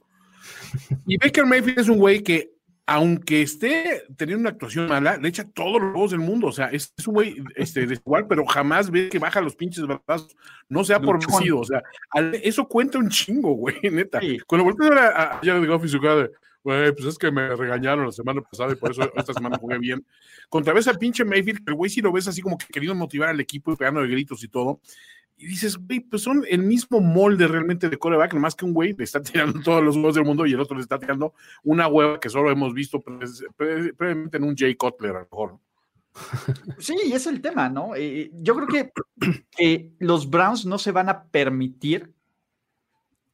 Y 1.06 1.18
Baker 1.18 1.46
Mayfield 1.46 1.80
es 1.80 1.90
un 1.90 1.98
güey 1.98 2.24
que, 2.24 2.52
aunque 2.86 3.42
esté 3.42 4.04
teniendo 4.18 4.42
una 4.42 4.50
actuación 4.52 4.88
mala, 4.88 5.18
le 5.18 5.30
echa 5.30 5.48
todos 5.50 5.82
los 5.82 5.94
huevos 5.94 6.12
del 6.12 6.20
mundo. 6.20 6.48
O 6.48 6.52
sea, 6.52 6.68
es, 6.68 6.94
un 7.06 7.14
güey 7.14 7.44
este, 7.56 7.86
desigual, 7.86 8.28
pero 8.28 8.46
jamás 8.46 8.90
ve 8.90 9.10
que 9.10 9.20
baja 9.20 9.42
los 9.42 9.56
pinches 9.56 9.86
brazos. 9.86 10.36
No 10.70 10.84
sea 10.84 11.00
por 11.00 11.20
vencido. 11.20 11.60
O 11.60 11.66
sea, 11.66 11.84
eso 12.44 12.68
cuenta 12.68 12.98
un 12.98 13.10
chingo, 13.10 13.54
güey, 13.54 13.78
neta. 13.92 14.20
Cuando 14.48 14.66
volteas 14.66 14.92
a, 14.92 15.34
a 15.36 15.40
Jared 15.44 15.68
Goff 15.68 15.86
y 15.86 15.90
su 15.90 16.00
cara 16.00 16.16
de 16.16 16.32
güey, 16.64 16.92
pues 16.94 17.06
es 17.06 17.18
que 17.18 17.32
me 17.32 17.56
regañaron 17.56 18.06
la 18.06 18.12
semana 18.12 18.42
pasada 18.42 18.74
y 18.74 18.76
por 18.76 18.92
eso 18.92 19.12
esta 19.16 19.34
semana 19.34 19.58
jugué 19.58 19.80
bien. 19.80 20.06
Contra 20.50 20.74
vez 20.74 20.88
al 20.88 20.98
pinche 20.98 21.26
Mayfield, 21.26 21.68
el 21.68 21.76
güey 21.76 21.90
sí 21.90 22.02
lo 22.02 22.12
ves 22.12 22.28
así 22.28 22.42
como 22.42 22.58
que 22.58 22.68
queriendo 22.68 22.96
motivar 22.96 23.30
al 23.30 23.40
equipo 23.40 23.74
y 23.74 23.76
pegando 23.76 24.02
de 24.02 24.08
gritos 24.08 24.44
y 24.44 24.48
todo. 24.48 24.80
Y 25.38 25.48
dices, 25.48 25.78
güey, 25.78 26.02
pues 26.02 26.22
son 26.22 26.46
el 26.48 26.62
mismo 26.62 27.02
molde 27.02 27.48
realmente 27.48 27.90
de 27.90 27.98
coreback, 27.98 28.36
más 28.36 28.56
que 28.56 28.66
un 28.66 28.74
güey 28.74 28.94
le 28.94 29.04
está 29.04 29.22
tirando 29.24 29.60
todos 29.64 29.84
los 29.84 29.96
huevos 29.96 30.16
del 30.16 30.26
mundo 30.26 30.46
y 30.46 30.54
el 30.54 30.60
otro 30.60 30.76
le 30.76 30.84
está 30.84 31.00
tirando 31.00 31.34
una 31.64 31.88
hueva 31.88 32.20
que 32.20 32.30
solo 32.30 32.52
hemos 32.52 32.74
visto 32.74 33.02
previamente 33.02 34.38
en 34.38 34.44
un 34.44 34.56
Jay 34.56 34.76
Cutler, 34.76 35.16
a 35.16 35.20
lo 35.22 35.26
mejor. 35.26 35.60
Sí, 36.78 36.96
es 37.14 37.26
el 37.26 37.42
tema, 37.42 37.70
¿no? 37.70 37.96
Eh, 37.96 38.32
yo 38.34 38.56
creo 38.56 38.92
que, 39.58 39.92
los 40.00 40.30
Browns 40.30 40.66
no 40.66 40.78
se 40.78 40.92
van 40.92 41.10
a 41.10 41.24
permitir 41.24 42.14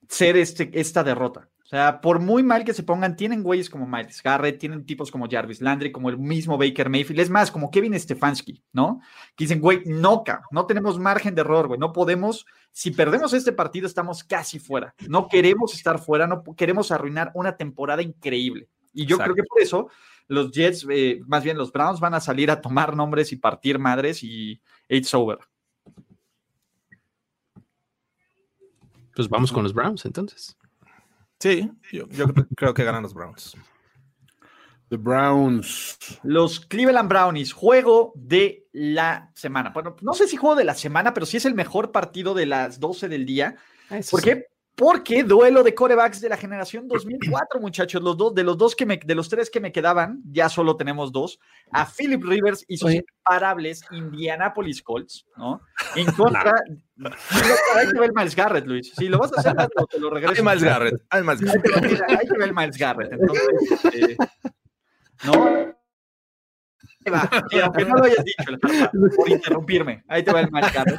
ser 0.07 0.37
este, 0.37 0.69
esta 0.73 1.03
derrota. 1.03 1.49
O 1.67 1.69
sea, 1.69 1.99
por 1.99 2.21
muy 2.21 2.43
mal 2.43 2.63
que 2.63 2.73
se 2.73 2.81
pongan, 2.81 3.17
tienen 3.17 3.43
güeyes 3.43 3.69
como 3.69 3.85
Miles 3.85 4.23
Garrett, 4.23 4.57
tienen 4.57 4.85
tipos 4.85 5.11
como 5.11 5.27
Jarvis 5.29 5.59
Landry, 5.59 5.91
como 5.91 6.07
el 6.07 6.17
mismo 6.17 6.57
Baker 6.57 6.89
Mayfield, 6.89 7.19
es 7.19 7.29
más, 7.29 7.51
como 7.51 7.69
Kevin 7.69 7.99
Stefanski, 7.99 8.63
¿no? 8.71 9.01
Que 9.35 9.43
dicen, 9.43 9.59
güey, 9.59 9.81
no, 9.85 10.23
no 10.49 10.65
tenemos 10.65 10.97
margen 10.97 11.35
de 11.35 11.41
error, 11.41 11.67
güey, 11.67 11.77
no 11.77 11.91
podemos, 11.91 12.45
si 12.71 12.91
perdemos 12.91 13.33
este 13.33 13.51
partido, 13.51 13.85
estamos 13.85 14.23
casi 14.23 14.59
fuera. 14.59 14.95
No 15.09 15.27
queremos 15.27 15.73
estar 15.73 15.99
fuera, 15.99 16.25
no 16.25 16.41
queremos 16.55 16.89
arruinar 16.89 17.31
una 17.33 17.57
temporada 17.57 18.01
increíble. 18.01 18.69
Y 18.93 19.05
yo 19.05 19.17
creo 19.17 19.35
que 19.35 19.43
por 19.43 19.61
eso 19.61 19.89
los 20.29 20.51
Jets, 20.51 20.87
eh, 20.89 21.19
más 21.27 21.43
bien 21.43 21.57
los 21.57 21.73
Browns, 21.73 21.99
van 21.99 22.13
a 22.13 22.21
salir 22.21 22.49
a 22.49 22.61
tomar 22.61 22.95
nombres 22.95 23.33
y 23.33 23.35
partir 23.35 23.77
madres 23.77 24.23
y 24.23 24.61
it's 24.87 25.13
over. 25.13 25.39
Pues 29.13 29.27
vamos 29.27 29.51
con 29.51 29.63
los 29.63 29.73
Browns 29.73 30.05
entonces. 30.05 30.57
Sí, 31.39 31.69
yo, 31.91 32.07
creo 32.55 32.73
que 32.73 32.83
ganan 32.83 33.03
los 33.03 33.13
Browns. 33.13 33.55
The 34.89 34.97
Browns. 34.97 35.97
Los 36.23 36.61
Cleveland 36.61 37.09
Brownies, 37.09 37.51
juego 37.51 38.13
de 38.15 38.67
la 38.71 39.31
semana. 39.35 39.71
Bueno, 39.71 39.95
no 40.01 40.13
sé 40.13 40.27
si 40.27 40.37
juego 40.37 40.55
de 40.55 40.63
la 40.63 40.75
semana, 40.75 41.13
pero 41.13 41.25
sí 41.25 41.37
es 41.37 41.45
el 41.45 41.55
mejor 41.55 41.91
partido 41.91 42.33
de 42.33 42.45
las 42.45 42.79
12 42.79 43.09
del 43.09 43.25
día. 43.25 43.55
¿Por 44.09 44.21
qué? 44.21 44.47
Porque 44.77 45.23
duelo 45.23 45.63
de 45.63 45.73
corebacks 45.73 46.21
de 46.21 46.29
la 46.29 46.37
generación 46.37 46.87
2004, 46.87 47.59
muchachos. 47.59 47.99
Los 47.99 48.15
dos, 48.15 48.35
de 48.35 48.43
los 48.43 48.59
dos 48.59 48.75
que 48.75 48.85
me, 48.85 48.97
de 48.97 49.15
los 49.15 49.27
tres 49.27 49.49
que 49.49 49.59
me 49.59 49.71
quedaban, 49.71 50.21
ya 50.31 50.49
solo 50.49 50.77
tenemos 50.77 51.11
dos. 51.11 51.39
A 51.71 51.83
Philip 51.83 52.23
Rivers 52.23 52.63
y 52.67 52.77
sus 52.77 52.93
imparables 52.93 53.81
Indianapolis 53.89 54.83
Colts, 54.83 55.25
¿no? 55.35 55.61
En 55.95 56.05
contra. 56.11 56.53
hay 57.73 57.87
que 57.91 57.99
ver 57.99 58.11
Miles 58.13 58.35
Garrett, 58.35 58.67
Luis. 58.67 58.93
Si 58.95 59.07
lo 59.07 59.17
vas 59.17 59.33
a 59.35 59.39
hacer, 59.39 59.55
te 59.89 59.99
lo 59.99 60.11
regreso. 60.11 60.35
Hay 60.39 60.45
Miles 60.45 60.63
Garrett. 60.63 61.01
Hay 61.09 61.23
Miles 61.23 61.41
Garrett. 61.41 62.01
Hay 62.09 62.27
que 62.27 62.37
ver 62.37 62.53
Miles 62.53 62.77
Garrett. 62.77 63.13
Entonces, 63.13 63.85
eh, 63.95 64.17
¿no? 65.25 65.76
Va. 67.05 67.29
aunque 67.63 67.85
no 67.85 67.95
lo 67.95 68.03
hayas 68.03 68.23
dicho, 68.23 68.43
por 69.15 69.29
interrumpirme. 69.29 70.03
Ahí 70.07 70.23
te 70.23 70.31
va 70.31 70.41
el 70.41 70.51
marcador. 70.51 70.97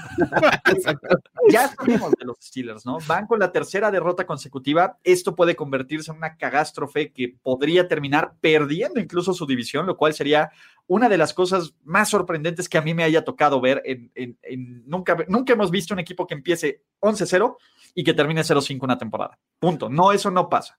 ya 1.51 1.69
sabemos 1.69 2.13
de 2.13 2.25
los 2.25 2.37
Steelers, 2.41 2.87
¿no? 2.87 2.99
Van 3.07 3.27
con 3.27 3.39
la 3.39 3.53
tercera 3.53 3.91
derrota 3.91 4.27
consecutiva. 4.27 4.99
Esto 5.05 5.35
puede 5.35 5.57
convertirse 5.57 6.11
en 6.11 6.19
una 6.19 6.37
cagástrofe 6.37 7.13
que 7.13 7.37
podría 7.43 7.89
terminar 7.89 8.35
perdiendo 8.41 9.01
incluso 9.01 9.33
su 9.35 9.47
división, 9.47 9.87
lo 9.87 9.97
cual 9.97 10.15
sería 10.15 10.51
una 10.87 11.09
de 11.09 11.19
las 11.19 11.35
cosas 11.35 11.75
más 11.85 12.09
sorprendentes 12.09 12.69
que 12.69 12.79
a 12.79 12.83
mí 12.83 12.95
me 12.95 13.05
haya 13.05 13.25
tocado 13.25 13.61
ver. 13.61 13.83
En, 13.85 14.41
nunca, 14.87 15.17
nunca 15.29 15.53
hemos 15.53 15.71
visto 15.71 15.95
un 15.95 16.01
equipo 16.01 16.27
que 16.27 16.35
empiece 16.35 16.83
11-0 17.01 17.57
y 17.95 18.05
que 18.05 18.15
termine 18.15 18.43
0-5 18.43 18.83
una 18.83 18.99
temporada. 18.99 19.39
Punto. 19.59 19.89
No, 19.89 20.13
eso 20.13 20.31
no 20.31 20.49
pasa. 20.49 20.79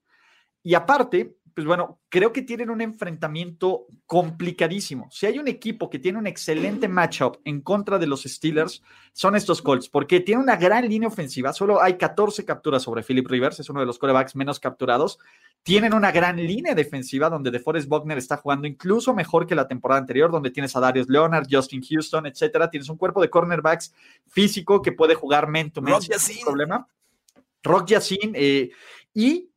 Y 0.61 0.73
aparte, 0.73 1.37
pues 1.59 1.67
bueno, 1.67 1.99
creo 2.07 2.31
que 2.31 2.41
tienen 2.41 2.69
un 2.69 2.79
enfrentamiento 2.79 3.87
complicadísimo. 4.05 5.09
Si 5.11 5.25
hay 5.25 5.39
un 5.39 5.49
equipo 5.49 5.89
que 5.89 5.99
tiene 5.99 6.17
un 6.17 6.25
excelente 6.25 6.87
matchup 6.87 7.41
en 7.43 7.59
contra 7.59 7.99
de 7.99 8.07
los 8.07 8.23
Steelers, 8.23 8.81
son 9.11 9.35
estos 9.35 9.61
Colts, 9.61 9.89
porque 9.89 10.21
tiene 10.21 10.41
una 10.41 10.55
gran 10.55 10.87
línea 10.87 11.09
ofensiva. 11.09 11.51
Solo 11.51 11.81
hay 11.81 11.97
14 11.97 12.45
capturas 12.45 12.81
sobre 12.81 13.03
Philip 13.03 13.27
Rivers, 13.27 13.59
es 13.59 13.69
uno 13.69 13.81
de 13.81 13.85
los 13.85 13.99
corebacks 13.99 14.37
menos 14.37 14.57
capturados. 14.57 15.19
Tienen 15.61 15.93
una 15.93 16.13
gran 16.13 16.37
línea 16.37 16.73
defensiva 16.75 17.29
donde 17.29 17.51
DeForest 17.51 17.89
Buckner 17.89 18.17
está 18.17 18.37
jugando 18.37 18.65
incluso 18.65 19.13
mejor 19.13 19.45
que 19.45 19.53
la 19.53 19.67
temporada 19.67 19.99
anterior, 19.99 20.31
donde 20.31 20.51
tienes 20.51 20.73
a 20.77 20.79
Darius 20.79 21.09
Leonard, 21.09 21.45
Justin 21.51 21.81
Houston, 21.83 22.25
etcétera. 22.25 22.69
Tienes 22.69 22.87
un 22.87 22.95
cuerpo 22.95 23.21
de 23.21 23.29
cornerbacks 23.29 23.93
físico 24.29 24.81
que 24.81 24.93
puede 24.93 25.13
jugar 25.13 25.49
men 25.49 25.71
to 25.71 25.81
Rock 25.81 26.03
Yacine. 26.03 26.39
problema. 26.45 26.87
Rock 27.63 27.87
Yacine. 27.87 28.31
Eh, 28.33 28.71
y 29.13 29.49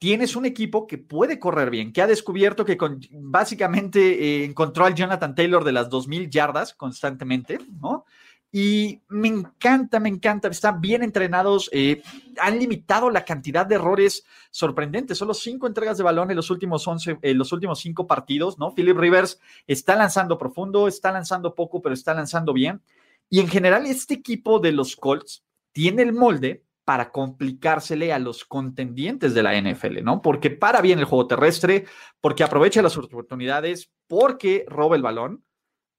tienes 0.00 0.34
un 0.34 0.46
equipo 0.46 0.86
que 0.86 0.96
puede 0.96 1.38
correr 1.38 1.68
bien, 1.68 1.92
que 1.92 2.00
ha 2.00 2.06
descubierto 2.06 2.64
que 2.64 2.78
básicamente 3.10 4.00
eh, 4.00 4.44
encontró 4.44 4.86
al 4.86 4.94
Jonathan 4.94 5.34
Taylor 5.34 5.62
de 5.62 5.72
las 5.72 5.90
2.000 5.90 6.30
yardas 6.30 6.72
constantemente, 6.72 7.58
¿no? 7.80 8.06
Y 8.50 9.02
me 9.08 9.28
encanta, 9.28 10.00
me 10.00 10.08
encanta, 10.08 10.48
están 10.48 10.80
bien 10.80 11.02
entrenados, 11.02 11.68
eh, 11.72 12.02
han 12.40 12.58
limitado 12.58 13.10
la 13.10 13.26
cantidad 13.26 13.66
de 13.66 13.74
errores 13.74 14.24
sorprendentes, 14.50 15.18
solo 15.18 15.34
cinco 15.34 15.66
entregas 15.66 15.98
de 15.98 16.04
balón 16.04 16.30
en 16.30 16.36
los 16.36 16.50
últimos 16.50 16.88
11, 16.88 17.18
en 17.20 17.38
los 17.38 17.52
últimos 17.52 17.78
cinco 17.78 18.06
partidos, 18.06 18.58
¿no? 18.58 18.74
Philip 18.74 18.96
Rivers 18.96 19.38
está 19.66 19.96
lanzando 19.96 20.38
profundo, 20.38 20.88
está 20.88 21.12
lanzando 21.12 21.54
poco, 21.54 21.82
pero 21.82 21.94
está 21.94 22.14
lanzando 22.14 22.54
bien. 22.54 22.80
Y 23.28 23.40
en 23.40 23.48
general 23.48 23.84
este 23.84 24.14
equipo 24.14 24.60
de 24.60 24.72
los 24.72 24.96
Colts 24.96 25.44
tiene 25.72 26.02
el 26.02 26.14
molde 26.14 26.64
para 26.84 27.10
complicársele 27.10 28.12
a 28.12 28.18
los 28.18 28.44
contendientes 28.44 29.34
de 29.34 29.42
la 29.42 29.60
NFL, 29.60 30.02
¿no? 30.02 30.22
Porque 30.22 30.50
para 30.50 30.80
bien 30.80 30.98
el 30.98 31.04
juego 31.04 31.26
terrestre, 31.26 31.84
porque 32.20 32.42
aprovecha 32.42 32.82
las 32.82 32.96
oportunidades, 32.96 33.92
porque 34.06 34.64
roba 34.66 34.96
el 34.96 35.02
balón, 35.02 35.44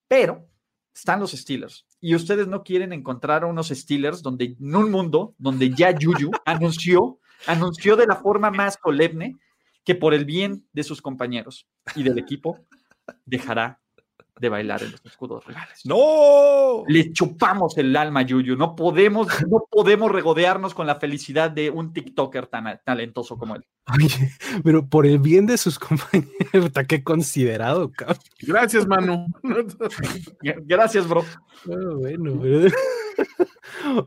pero 0.07 0.49
están 0.93 1.19
los 1.19 1.31
Steelers. 1.31 1.85
Y 1.99 2.15
ustedes 2.15 2.47
no 2.47 2.63
quieren 2.63 2.93
encontrar 2.93 3.43
a 3.43 3.47
unos 3.47 3.69
Steelers 3.69 4.21
donde 4.21 4.57
en 4.59 4.75
un 4.75 4.91
mundo 4.91 5.35
donde 5.37 5.69
ya 5.69 5.93
Juju 5.93 6.31
anunció, 6.45 7.19
anunció 7.47 7.95
de 7.95 8.07
la 8.07 8.15
forma 8.15 8.51
más 8.51 8.77
solemne 8.83 9.37
que 9.83 9.95
por 9.95 10.13
el 10.13 10.25
bien 10.25 10.67
de 10.73 10.83
sus 10.83 11.01
compañeros 11.01 11.67
y 11.95 12.03
del 12.03 12.17
equipo 12.17 12.59
dejará 13.25 13.79
de 14.39 14.49
bailar 14.49 14.81
en 14.83 14.91
los 14.91 15.05
escudos 15.05 15.45
reales. 15.45 15.85
¡No! 15.85 16.83
Le 16.87 17.11
chupamos 17.11 17.77
el 17.77 17.95
alma, 17.95 18.23
Yuyu. 18.23 18.55
No 18.55 18.75
podemos, 18.75 19.27
no 19.49 19.65
podemos 19.69 20.11
regodearnos 20.11 20.73
con 20.73 20.87
la 20.87 20.95
felicidad 20.95 21.51
de 21.51 21.69
un 21.69 21.93
TikToker 21.93 22.47
tan 22.47 22.79
talentoso 22.83 23.37
como 23.37 23.55
él. 23.55 23.65
Oye, 23.93 24.31
pero 24.63 24.87
por 24.87 25.05
el 25.05 25.19
bien 25.19 25.45
de 25.45 25.57
sus 25.57 25.77
compañeros, 25.79 26.71
qué 26.87 27.03
considerado, 27.03 27.91
cabrón. 27.91 28.17
Gracias, 28.41 28.87
Manu. 28.87 29.25
Gracias, 30.65 31.07
bro. 31.07 31.25
Oh, 31.67 31.95
bueno, 31.97 32.39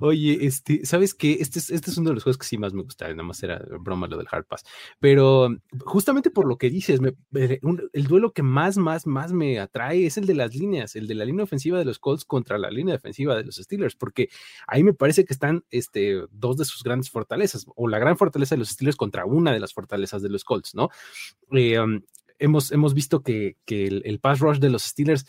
Oye, 0.01 0.45
este, 0.47 0.85
¿sabes 0.85 1.15
qué? 1.15 1.39
Este 1.41 1.59
es, 1.59 1.71
este 1.71 1.91
es 1.91 1.99
uno 1.99 2.11
de 2.11 2.15
los 2.15 2.25
juegos 2.25 2.39
que 2.39 2.47
sí 2.47 2.59
más 2.59 2.73
me 2.73 2.83
gusta, 2.83 3.09
nada 3.09 3.23
más 3.23 3.43
era 3.43 3.65
broma 3.81 4.07
lo 4.07 4.17
del 4.17 4.27
Hard 4.31 4.47
Pass. 4.47 4.65
Pero 5.01 5.49
justamente 5.85 6.31
por 6.31 6.47
lo 6.47 6.59
que 6.59 6.71
dices, 6.71 7.01
me, 7.01 7.15
el 7.33 8.07
duelo 8.07 8.33
que 8.33 8.43
más, 8.43 8.77
más, 8.77 9.07
más 9.07 9.33
me 9.33 9.59
atrae 9.59 10.07
es 10.07 10.17
el 10.19 10.27
de 10.27 10.35
las 10.35 10.55
líneas, 10.55 10.97
el 10.97 11.07
de 11.07 11.15
la 11.15 11.25
línea 11.25 11.45
ofensiva 11.45 11.79
de 11.79 11.85
los 11.85 11.99
Colts 11.99 12.25
contra 12.25 12.59
la 12.59 12.71
línea 12.71 12.95
defensiva 12.95 13.37
de 13.37 13.45
los 13.45 13.57
Steelers, 13.57 13.97
porque 13.97 14.29
ahí 14.67 14.83
me 14.83 14.95
parece 14.95 15.25
que 15.25 15.33
están 15.33 15.65
este, 15.71 16.23
dos 16.31 16.57
de 16.57 16.65
sus 16.65 16.83
grandes 16.83 17.11
fortalezas, 17.11 17.67
o 17.75 17.89
la 17.89 17.99
gran 17.99 18.17
fortaleza 18.17 18.55
de 18.55 18.61
los 18.61 18.71
Steelers 18.71 18.97
contra 18.97 19.25
una 19.25 19.53
de 19.53 19.61
las 19.61 19.73
fortalezas 19.73 20.23
de 20.23 20.29
los 20.29 20.45
Colts, 20.45 20.75
¿no? 20.75 20.89
Eh, 21.53 21.79
um, 21.79 22.01
hemos, 22.39 22.73
hemos 22.73 22.95
visto 22.95 23.23
que, 23.23 23.57
que 23.65 23.87
el, 23.87 24.03
el, 24.05 24.21
pass 24.21 24.41
rush 24.41 24.59
de 24.59 24.71
los 24.71 24.83
Steelers 24.83 25.27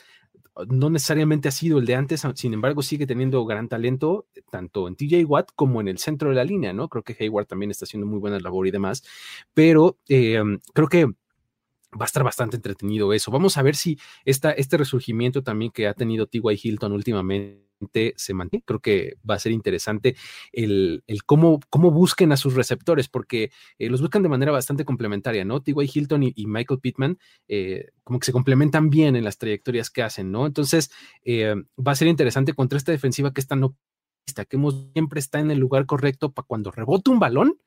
no 0.68 0.90
necesariamente 0.90 1.48
ha 1.48 1.52
sido 1.52 1.80
el 1.80 1.86
de 1.86 1.96
antes, 1.96 2.24
sin 2.36 2.54
embargo 2.54 2.82
sigue 2.82 3.06
teniendo 3.06 3.46
gran 3.46 3.68
talento 3.68 4.28
tanto 4.50 4.88
en 4.88 4.96
TJ 4.96 5.26
Watt 5.26 5.50
como 5.56 5.82
en 5.82 5.88
el 5.88 5.98
centro 5.98 6.30
de 6.30 6.36
la 6.36 6.44
línea, 6.44 6.74
¿no? 6.74 6.88
Creo 6.90 7.04
que 7.04 7.16
Hayward 7.20 7.48
también 7.48 7.72
está 7.72 7.86
haciendo 7.86 8.08
muy 8.08 8.20
buena 8.20 8.40
labor 8.40 8.68
y 8.68 8.72
demás, 8.72 9.04
pero 9.54 9.98
eh, 10.08 10.42
creo 10.74 10.88
que 10.88 11.08
va 12.00 12.06
a 12.06 12.06
estar 12.06 12.24
bastante 12.24 12.58
entretenido 12.58 13.14
eso. 13.14 13.32
Vamos 13.32 13.58
a 13.58 13.64
ver 13.64 13.76
si 13.76 13.98
esta, 14.26 14.52
este 14.52 14.78
resurgimiento 14.78 15.44
también 15.44 15.72
que 15.72 15.88
ha 15.88 15.94
tenido 15.94 16.28
T.Y. 16.28 16.60
Hilton 16.62 16.92
últimamente 16.92 17.66
se 18.16 18.34
mantiene. 18.34 18.64
Creo 18.66 18.80
que 18.80 19.18
va 19.30 19.36
a 19.36 19.40
ser 19.40 19.52
interesante 19.52 20.16
el, 20.52 21.04
cómo, 21.26 21.60
cómo, 21.70 21.92
busquen 21.92 22.32
a 22.32 22.38
sus 22.38 22.56
receptores, 22.56 23.08
porque 23.08 23.52
eh, 23.78 23.90
los 23.90 24.02
buscan 24.02 24.24
de 24.24 24.30
manera 24.30 24.52
bastante 24.52 24.86
complementaria, 24.86 25.46
¿no? 25.46 25.62
T.Y. 25.62 25.90
Hilton 25.94 26.24
y, 26.24 26.46
Michael 26.46 26.80
Pittman 26.80 27.18
eh, 27.48 27.90
como 28.04 28.20
que 28.20 28.26
se 28.26 28.32
complementan 28.32 28.90
bien 28.90 29.16
en 29.16 29.24
las 29.24 29.38
trayectorias 29.38 29.90
que 29.90 30.04
hacen, 30.04 30.32
¿no? 30.32 30.46
Entonces, 30.46 30.92
eh, 31.24 31.56
va 31.78 31.92
a 31.92 31.96
ser 31.96 32.08
interesante 32.08 32.54
contra 32.54 32.78
esta 32.78 32.92
defensiva 32.92 33.34
que 33.34 33.42
está 33.42 33.56
no 33.56 33.76
que 34.44 34.58
siempre 34.94 35.20
está 35.20 35.40
en 35.40 35.52
el 35.52 35.60
lugar 35.60 35.86
correcto 35.86 36.34
para 36.34 36.46
cuando 36.46 36.72
rebote 36.72 37.12
un 37.12 37.20
balón, 37.20 37.58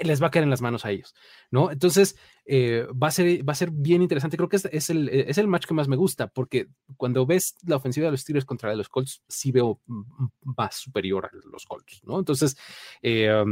les 0.00 0.22
va 0.22 0.28
a 0.28 0.30
caer 0.30 0.44
en 0.44 0.50
las 0.50 0.62
manos 0.62 0.84
a 0.84 0.90
ellos, 0.90 1.14
¿no? 1.50 1.70
Entonces, 1.70 2.16
eh, 2.44 2.86
va, 2.90 3.08
a 3.08 3.10
ser, 3.10 3.48
va 3.48 3.52
a 3.52 3.56
ser 3.56 3.70
bien 3.70 4.02
interesante. 4.02 4.36
Creo 4.36 4.48
que 4.48 4.56
es, 4.56 4.64
es, 4.66 4.90
el, 4.90 5.08
es, 5.08 5.38
el, 5.38 5.48
match 5.48 5.66
que 5.66 5.74
más 5.74 5.88
me 5.88 5.96
gusta, 5.96 6.28
porque 6.28 6.68
cuando 6.96 7.26
ves 7.26 7.54
la 7.66 7.76
ofensiva 7.76 8.06
de 8.06 8.12
los 8.12 8.20
Steelers 8.20 8.44
contra 8.44 8.74
los 8.74 8.88
Colts, 8.88 9.22
sí 9.28 9.52
veo 9.52 9.80
más 10.42 10.76
superior 10.76 11.26
a 11.26 11.30
los 11.50 11.64
Colts, 11.64 12.02
¿no? 12.04 12.18
Entonces, 12.18 12.56
eh, 13.02 13.44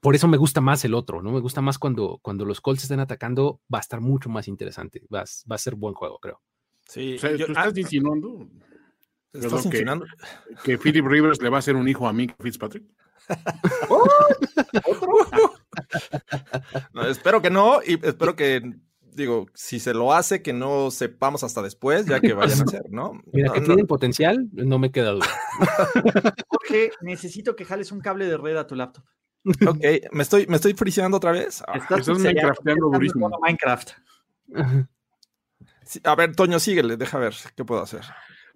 por 0.00 0.14
eso 0.14 0.28
me 0.28 0.36
gusta 0.36 0.60
más 0.60 0.84
el 0.84 0.94
otro, 0.94 1.22
¿no? 1.22 1.32
Me 1.32 1.40
gusta 1.40 1.60
más 1.60 1.78
cuando, 1.78 2.18
cuando 2.22 2.44
los 2.44 2.60
Colts 2.60 2.84
estén 2.84 3.00
atacando, 3.00 3.60
va 3.72 3.78
a 3.78 3.82
estar 3.82 4.00
mucho 4.00 4.30
más 4.30 4.48
interesante, 4.48 5.02
va, 5.12 5.24
va 5.50 5.54
a 5.56 5.58
ser 5.58 5.74
buen 5.74 5.94
juego, 5.94 6.18
creo. 6.18 6.40
Sí, 6.86 7.14
o 7.14 7.18
sea, 7.18 7.36
¿tú 7.36 7.44
estás 7.44 7.78
insinuando? 7.78 8.48
¿Estás 9.32 9.64
insinuando? 9.64 10.06
Que, 10.64 10.72
que 10.72 10.78
Philip 10.78 11.06
Rivers 11.06 11.40
le 11.40 11.48
va 11.48 11.58
a 11.58 11.60
hacer 11.60 11.76
un 11.76 11.88
hijo 11.88 12.08
a 12.08 12.12
Mick 12.12 12.34
Fitzpatrick. 12.42 12.84
no, 16.94 17.06
espero 17.06 17.42
que 17.42 17.50
no, 17.50 17.80
y 17.84 17.94
espero 18.06 18.36
que, 18.36 18.62
digo, 19.12 19.46
si 19.54 19.80
se 19.80 19.94
lo 19.94 20.12
hace, 20.12 20.42
que 20.42 20.52
no 20.52 20.90
sepamos 20.90 21.44
hasta 21.44 21.62
después, 21.62 22.06
ya 22.06 22.20
que 22.20 22.32
vayan 22.32 22.60
a 22.60 22.64
hacer, 22.64 22.82
¿no? 22.90 23.22
Mira, 23.32 23.48
no, 23.48 23.54
que 23.54 23.60
no. 23.60 23.66
tienen 23.66 23.86
potencial, 23.86 24.48
no 24.52 24.78
me 24.78 24.90
queda 24.90 25.12
duda. 25.12 25.26
Jorge, 26.48 26.90
necesito 27.02 27.56
que 27.56 27.64
jales 27.64 27.92
un 27.92 28.00
cable 28.00 28.26
de 28.26 28.36
red 28.36 28.56
a 28.56 28.66
tu 28.66 28.74
laptop. 28.74 29.04
Ok, 29.66 29.80
me 30.12 30.22
estoy, 30.22 30.46
me 30.46 30.56
estoy 30.56 30.74
friseando 30.74 31.16
otra 31.16 31.32
vez. 31.32 31.62
Ah, 31.66 31.78
estás, 31.78 32.00
estás 32.00 32.18
Minecrafteando 32.18 32.90
durísimo. 32.90 33.30
Minecraft. 33.40 33.92
Sí, 35.84 36.00
a 36.04 36.14
ver, 36.14 36.36
Toño, 36.36 36.60
síguele, 36.60 36.96
deja 36.96 37.18
ver 37.18 37.34
qué 37.56 37.64
puedo 37.64 37.82
hacer. 37.82 38.02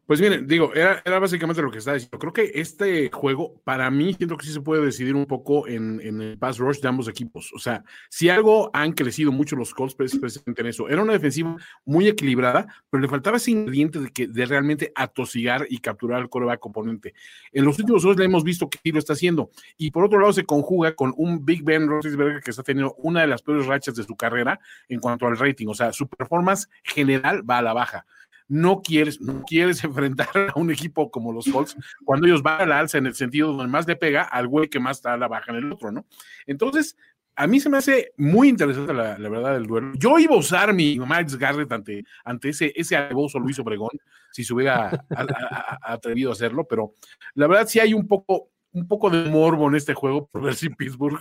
Pues 0.06 0.20
miren, 0.20 0.46
digo, 0.46 0.74
era, 0.74 1.00
era, 1.06 1.18
básicamente 1.18 1.62
lo 1.62 1.70
que 1.70 1.78
estaba 1.78 1.94
diciendo. 1.94 2.18
Creo 2.18 2.32
que 2.34 2.50
este 2.54 3.10
juego, 3.10 3.60
para 3.64 3.90
mí, 3.90 4.12
siento 4.12 4.36
que 4.36 4.44
sí 4.44 4.52
se 4.52 4.60
puede 4.60 4.84
decidir 4.84 5.14
un 5.14 5.24
poco 5.24 5.66
en, 5.66 5.98
en, 6.02 6.20
el 6.20 6.38
pass 6.38 6.58
rush 6.58 6.80
de 6.80 6.88
ambos 6.88 7.08
equipos. 7.08 7.50
O 7.54 7.58
sea, 7.58 7.82
si 8.10 8.28
algo 8.28 8.70
han 8.74 8.92
crecido 8.92 9.32
mucho 9.32 9.56
los 9.56 9.72
Colts 9.72 9.94
precisamente 9.94 10.60
en 10.60 10.66
eso, 10.66 10.90
era 10.90 11.02
una 11.02 11.14
defensiva 11.14 11.56
muy 11.86 12.06
equilibrada, 12.06 12.66
pero 12.90 13.00
le 13.00 13.08
faltaba 13.08 13.38
ese 13.38 13.52
ingrediente 13.52 13.98
de, 13.98 14.10
que, 14.10 14.26
de 14.26 14.44
realmente 14.44 14.92
atosigar 14.94 15.66
y 15.70 15.78
capturar 15.78 16.20
al 16.20 16.28
coreback 16.28 16.66
oponente. 16.66 17.14
En 17.52 17.64
los 17.64 17.78
últimos 17.78 18.02
juegos 18.02 18.18
le 18.18 18.26
hemos 18.26 18.44
visto 18.44 18.68
que 18.68 18.78
sí 18.82 18.92
lo 18.92 18.98
está 18.98 19.14
haciendo. 19.14 19.50
Y 19.78 19.90
por 19.90 20.04
otro 20.04 20.20
lado, 20.20 20.34
se 20.34 20.44
conjuga 20.44 20.94
con 20.94 21.14
un 21.16 21.46
Big 21.46 21.64
Ben 21.64 21.88
Roethlisberger 21.88 22.42
que 22.42 22.50
está 22.50 22.62
teniendo 22.62 22.94
una 22.98 23.22
de 23.22 23.28
las 23.28 23.40
peores 23.40 23.64
rachas 23.64 23.94
de 23.94 24.02
su 24.02 24.16
carrera 24.16 24.60
en 24.86 25.00
cuanto 25.00 25.26
al 25.26 25.38
rating. 25.38 25.68
O 25.68 25.74
sea, 25.74 25.94
su 25.94 26.06
performance 26.08 26.68
general 26.82 27.48
va 27.48 27.58
a 27.58 27.62
la 27.62 27.72
baja 27.72 28.04
no 28.48 28.82
quieres, 28.82 29.20
no 29.20 29.42
quieres 29.42 29.82
enfrentar 29.84 30.28
a 30.54 30.58
un 30.58 30.70
equipo 30.70 31.10
como 31.10 31.32
los 31.32 31.46
Colts 31.46 31.76
cuando 32.04 32.26
ellos 32.26 32.42
van 32.42 32.62
a 32.62 32.66
la 32.66 32.78
alza 32.80 32.98
en 32.98 33.06
el 33.06 33.14
sentido 33.14 33.52
donde 33.52 33.70
más 33.70 33.86
le 33.86 33.96
pega 33.96 34.22
al 34.22 34.48
güey 34.48 34.68
que 34.68 34.80
más 34.80 34.98
está 34.98 35.14
a 35.14 35.16
la 35.16 35.28
baja 35.28 35.52
en 35.52 35.58
el 35.58 35.72
otro, 35.72 35.90
¿no? 35.90 36.06
Entonces, 36.46 36.96
a 37.36 37.46
mí 37.46 37.58
se 37.58 37.68
me 37.68 37.78
hace 37.78 38.12
muy 38.16 38.48
interesante 38.48 38.94
la, 38.94 39.18
la 39.18 39.28
verdad 39.28 39.54
del 39.54 39.66
duelo. 39.66 39.92
Yo 39.96 40.18
iba 40.18 40.34
a 40.34 40.38
usar 40.38 40.72
mi 40.72 40.98
Miles 40.98 41.36
Garrett 41.36 41.72
ante, 41.72 42.04
ante 42.24 42.50
ese, 42.50 42.72
ese 42.76 42.96
alevoso 42.96 43.40
Luis 43.40 43.58
Obregón, 43.58 43.90
si 44.30 44.44
se 44.44 44.54
hubiera 44.54 44.88
a, 44.88 45.04
a, 45.16 45.78
a, 45.82 45.92
atrevido 45.94 46.30
a 46.30 46.34
hacerlo, 46.34 46.66
pero 46.68 46.94
la 47.34 47.46
verdad 47.46 47.66
sí 47.66 47.80
hay 47.80 47.92
un 47.92 48.06
poco, 48.06 48.50
un 48.72 48.86
poco 48.86 49.10
de 49.10 49.28
morbo 49.28 49.68
en 49.68 49.74
este 49.74 49.94
juego 49.94 50.28
por 50.28 50.42
ver 50.42 50.54
si 50.54 50.68
Pittsburgh 50.68 51.18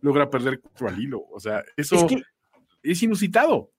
logra 0.00 0.30
perder 0.30 0.60
cuatro 0.60 0.88
al 0.88 1.00
hilo. 1.00 1.24
O 1.30 1.40
sea, 1.40 1.62
eso 1.76 1.96
es, 1.96 2.04
que, 2.04 2.22
es 2.82 3.02
inusitado. 3.02 3.70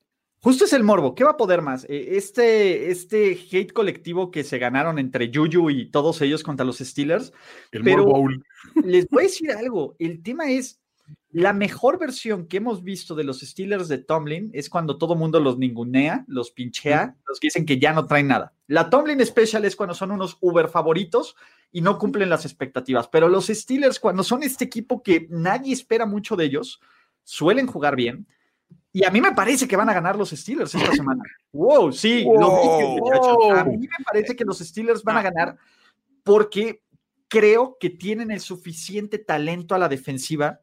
Justo 0.44 0.66
es 0.66 0.74
el 0.74 0.84
morbo. 0.84 1.16
¿Qué 1.16 1.24
va 1.24 1.32
a 1.32 1.38
poder 1.38 1.62
más? 1.62 1.86
Eh, 1.86 2.18
este, 2.18 2.92
este 2.92 3.40
hate 3.50 3.72
colectivo 3.72 4.30
que 4.30 4.44
se 4.44 4.58
ganaron 4.58 5.00
entre 5.00 5.32
Juju 5.34 5.70
y 5.70 5.90
todos 5.90 6.22
ellos 6.22 6.44
contra 6.44 6.66
los 6.66 6.80
Steelers. 6.80 7.32
El 7.72 7.82
pero 7.84 8.06
les 8.84 9.08
voy 9.08 9.24
a 9.24 9.28
decir 9.28 9.52
algo. 9.52 9.96
El 10.00 10.22
tema 10.22 10.52
es 10.52 10.82
la 11.30 11.54
mejor 11.54 11.98
versión 11.98 12.46
que 12.48 12.58
hemos 12.58 12.84
visto 12.84 13.16
de 13.16 13.24
los 13.24 13.40
Steelers 13.40 13.88
de 13.88 14.00
Tomlin 14.00 14.50
es 14.54 14.70
cuando 14.70 14.98
todo 14.98 15.16
mundo 15.16 15.40
los 15.40 15.58
ningunea, 15.58 16.26
los 16.28 16.52
pinchea, 16.52 17.16
los 17.26 17.40
que 17.40 17.48
dicen 17.48 17.66
que 17.66 17.80
ya 17.80 17.94
no 17.94 18.06
traen 18.06 18.28
nada. 18.28 18.54
La 18.68 18.90
Tomlin 18.90 19.26
Special 19.26 19.64
es 19.64 19.78
cuando 19.78 19.96
son 19.96 20.12
unos 20.12 20.38
Uber 20.42 20.68
favoritos 20.68 21.38
y 21.72 21.80
no 21.80 21.98
cumplen 21.98 22.30
las 22.30 22.44
expectativas. 22.44 23.08
Pero 23.08 23.30
los 23.30 23.48
Steelers, 23.48 23.98
cuando 23.98 24.24
son 24.24 24.44
este 24.44 24.66
equipo 24.66 25.04
que 25.04 25.26
nadie 25.30 25.72
espera 25.72 26.06
mucho 26.06 26.36
de 26.36 26.44
ellos, 26.44 26.82
suelen 27.24 27.66
jugar 27.66 27.96
bien. 27.96 28.28
Y 28.96 29.04
a 29.04 29.10
mí 29.10 29.20
me 29.20 29.34
parece 29.34 29.68
que 29.68 29.76
van 29.76 29.90
a 29.90 29.94
ganar 29.94 30.16
los 30.16 30.30
Steelers 30.30 30.74
esta 30.76 30.92
semana. 30.96 31.24
Wow, 31.52 31.92
sí, 31.92 32.24
lo 32.24 32.62
dije, 32.62 33.00
Wow. 33.02 33.52
A 33.52 33.64
mí 33.66 33.78
me 33.78 34.06
parece 34.06 34.36
que 34.36 34.46
los 34.46 34.60
Steelers 34.60 35.04
van 35.04 35.18
a 35.18 35.24
ganar 35.24 35.58
porque 36.24 36.84
creo 37.28 37.78
que 37.80 37.90
tienen 37.90 38.30
el 38.30 38.40
suficiente 38.40 39.18
talento 39.18 39.74
a 39.74 39.80
la 39.80 39.90
defensiva 39.90 40.62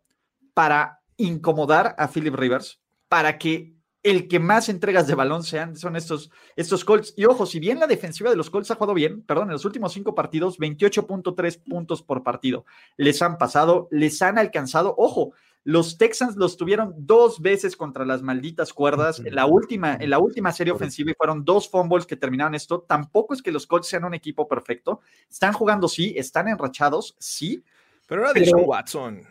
para 0.55 1.01
incomodar 1.17 1.97
a 1.99 2.09
Philip 2.09 2.35
Rivers, 2.35 2.81
para 3.09 3.37
que 3.37 3.75
el 4.03 4.29
que 4.29 4.39
más 4.39 4.69
entregas 4.69 5.07
de 5.07 5.15
balón 5.15 5.43
sean, 5.43 5.77
son 5.77 5.97
estos, 5.97 6.31
estos 6.57 6.85
Colts. 6.85 7.13
Y 7.17 7.27
ojo, 7.27 7.45
si 7.45 7.59
bien 7.59 7.79
la 7.79 7.87
defensiva 7.87 8.31
de 8.31 8.37
los 8.37 8.49
Colts 8.49 8.71
ha 8.71 8.77
jugado 8.77 8.95
bien, 8.95 9.23
perdón, 9.23 9.49
en 9.49 9.53
los 9.53 9.65
últimos 9.65 9.93
cinco 9.93 10.15
partidos, 10.15 10.59
28.3 10.59 11.63
puntos 11.65 12.03
por 12.03 12.23
partido 12.23 12.65
les 12.97 13.21
han 13.21 13.37
pasado, 13.37 13.89
les 13.91 14.23
han 14.23 14.39
alcanzado. 14.39 14.95
Ojo, 14.97 15.33
los 15.65 15.99
Texans 15.99 16.37
los 16.37 16.57
tuvieron 16.57 16.95
dos 16.97 17.41
veces 17.41 17.77
contra 17.77 18.05
las 18.05 18.23
malditas 18.23 18.73
cuerdas 18.73 19.21
en 19.21 19.35
la 19.35 19.47
última, 19.47 19.95
en 19.95 20.11
la 20.11 20.19
última 20.19 20.53
serie 20.53 20.73
ofensiva 20.73 21.11
y 21.11 21.15
fueron 21.15 21.45
dos 21.45 21.69
fumbles 21.69 22.07
que 22.07 22.17
terminaron 22.17 22.55
esto. 22.55 22.81
Tampoco 22.81 23.35
es 23.35 23.43
que 23.43 23.53
los 23.53 23.67
Colts 23.67 23.89
sean 23.89 24.05
un 24.05 24.15
equipo 24.15 24.49
perfecto. 24.49 25.01
Están 25.29 25.53
jugando, 25.53 25.87
sí, 25.89 26.15
están 26.17 26.49
enrachados, 26.49 27.15
sí. 27.19 27.63
Pero 28.07 28.23
era 28.23 28.33
de 28.33 28.45
Sean 28.45 28.63
Watson. 28.65 29.23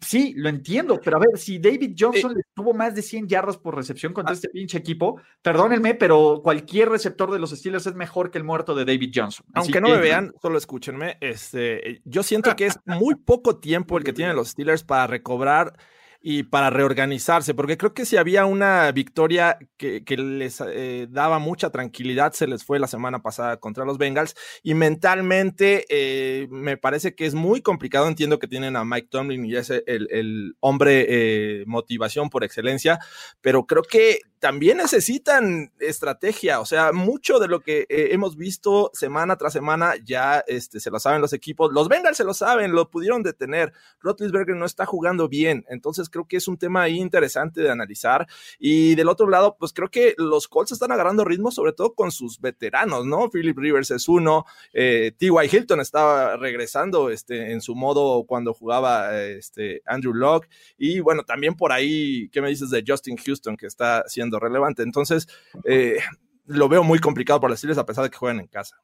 Sí, 0.00 0.34
lo 0.36 0.48
entiendo, 0.48 1.00
pero 1.02 1.16
a 1.16 1.20
ver, 1.20 1.38
si 1.38 1.58
David 1.58 1.94
Johnson 1.98 2.34
le 2.34 2.42
tuvo 2.54 2.74
más 2.74 2.94
de 2.94 3.02
100 3.02 3.28
yardas 3.28 3.56
por 3.56 3.74
recepción 3.74 4.12
contra 4.12 4.34
este 4.34 4.48
pinche 4.48 4.78
equipo, 4.78 5.20
perdónenme, 5.42 5.94
pero 5.94 6.40
cualquier 6.42 6.88
receptor 6.88 7.30
de 7.30 7.38
los 7.38 7.50
Steelers 7.50 7.86
es 7.86 7.94
mejor 7.94 8.30
que 8.30 8.38
el 8.38 8.44
muerto 8.44 8.74
de 8.74 8.84
David 8.84 9.12
Johnson. 9.14 9.46
Aunque 9.54 9.80
no 9.80 9.88
me 9.88 9.98
vean, 9.98 10.32
solo 10.42 10.58
escúchenme. 10.58 11.16
Este, 11.20 12.00
yo 12.04 12.22
siento 12.22 12.54
que 12.56 12.66
es 12.66 12.78
muy 12.84 13.14
poco 13.24 13.58
tiempo 13.58 13.98
el 13.98 14.04
que 14.04 14.12
tienen 14.12 14.36
los 14.36 14.48
Steelers 14.48 14.84
para 14.84 15.06
recobrar 15.06 15.74
y 16.20 16.42
para 16.42 16.70
reorganizarse, 16.70 17.54
porque 17.54 17.78
creo 17.78 17.94
que 17.94 18.04
si 18.04 18.16
había 18.16 18.44
una 18.44 18.90
victoria 18.90 19.58
que, 19.76 20.02
les 20.16 20.60
eh, 20.66 21.06
daba 21.08 21.38
mucha 21.38 21.70
tranquilidad, 21.70 22.32
se 22.32 22.48
les 22.48 22.64
fue 22.64 22.80
la 22.80 22.88
semana 22.88 23.22
pasada 23.22 23.58
contra 23.58 23.84
los 23.84 23.98
Bengals, 23.98 24.34
y 24.62 24.74
mentalmente 24.74 25.86
eh, 25.88 26.48
me 26.50 26.76
parece 26.76 27.14
que 27.14 27.26
es 27.26 27.34
muy 27.34 27.62
complicado, 27.62 28.08
entiendo 28.08 28.38
que 28.40 28.48
tienen 28.48 28.74
a 28.74 28.84
Mike 28.84 29.08
Tomlin 29.10 29.44
y 29.44 29.54
es 29.54 29.70
el, 29.70 30.08
el 30.10 30.56
hombre 30.60 31.06
eh, 31.08 31.64
motivación 31.66 32.30
por 32.30 32.42
excelencia, 32.42 32.98
pero 33.40 33.66
creo 33.66 33.82
que 33.82 34.20
también 34.38 34.78
necesitan 34.78 35.72
estrategia, 35.80 36.60
o 36.60 36.66
sea, 36.66 36.92
mucho 36.92 37.38
de 37.38 37.48
lo 37.48 37.60
que 37.60 37.86
eh, 37.88 38.08
hemos 38.12 38.36
visto 38.36 38.90
semana 38.94 39.36
tras 39.36 39.52
semana 39.52 39.94
ya 40.04 40.44
este, 40.46 40.80
se 40.80 40.90
lo 40.90 41.00
saben 41.00 41.20
los 41.20 41.32
equipos, 41.32 41.72
los 41.72 41.88
Bengals 41.88 42.16
se 42.16 42.24
lo 42.24 42.34
saben, 42.34 42.72
lo 42.72 42.90
pudieron 42.90 43.22
detener, 43.22 43.72
Rotlisberger 44.00 44.56
no 44.56 44.66
está 44.66 44.86
jugando 44.86 45.28
bien, 45.28 45.64
entonces 45.68 46.08
creo 46.08 46.26
que 46.26 46.36
es 46.36 46.46
un 46.46 46.56
tema 46.56 46.88
interesante 46.88 47.60
de 47.62 47.70
analizar 47.70 48.26
y 48.58 48.94
del 48.94 49.08
otro 49.08 49.28
lado, 49.28 49.56
pues 49.58 49.72
creo 49.72 49.90
que 49.90 50.14
los 50.18 50.46
Colts 50.46 50.72
están 50.72 50.92
agarrando 50.92 51.24
ritmo, 51.24 51.50
sobre 51.50 51.72
todo 51.72 51.94
con 51.94 52.12
sus 52.12 52.40
veteranos, 52.40 53.06
¿no? 53.06 53.30
Philip 53.30 53.58
Rivers 53.58 53.90
es 53.90 54.08
uno, 54.08 54.44
eh, 54.72 55.12
T.Y. 55.18 55.30
Hilton 55.50 55.80
estaba 55.80 56.36
regresando 56.36 57.10
este, 57.10 57.52
en 57.52 57.60
su 57.60 57.74
modo 57.74 58.24
cuando 58.24 58.54
jugaba 58.54 59.20
este, 59.20 59.82
Andrew 59.86 60.14
Locke 60.14 60.48
y 60.76 61.00
bueno, 61.00 61.24
también 61.24 61.54
por 61.54 61.72
ahí, 61.72 62.28
¿qué 62.30 62.40
me 62.40 62.48
dices 62.48 62.70
de 62.70 62.84
Justin 62.86 63.16
Houston 63.16 63.56
que 63.56 63.66
está 63.66 64.04
siendo 64.06 64.27
relevante? 64.36 64.82
Entonces, 64.82 65.28
eh, 65.64 65.98
lo 66.46 66.68
veo 66.68 66.82
muy 66.82 66.98
complicado 66.98 67.40
para 67.40 67.50
los 67.50 67.58
Steelers 67.60 67.78
a 67.78 67.86
pesar 67.86 68.04
de 68.04 68.10
que 68.10 68.16
juegan 68.18 68.40
en 68.40 68.46
casa. 68.48 68.76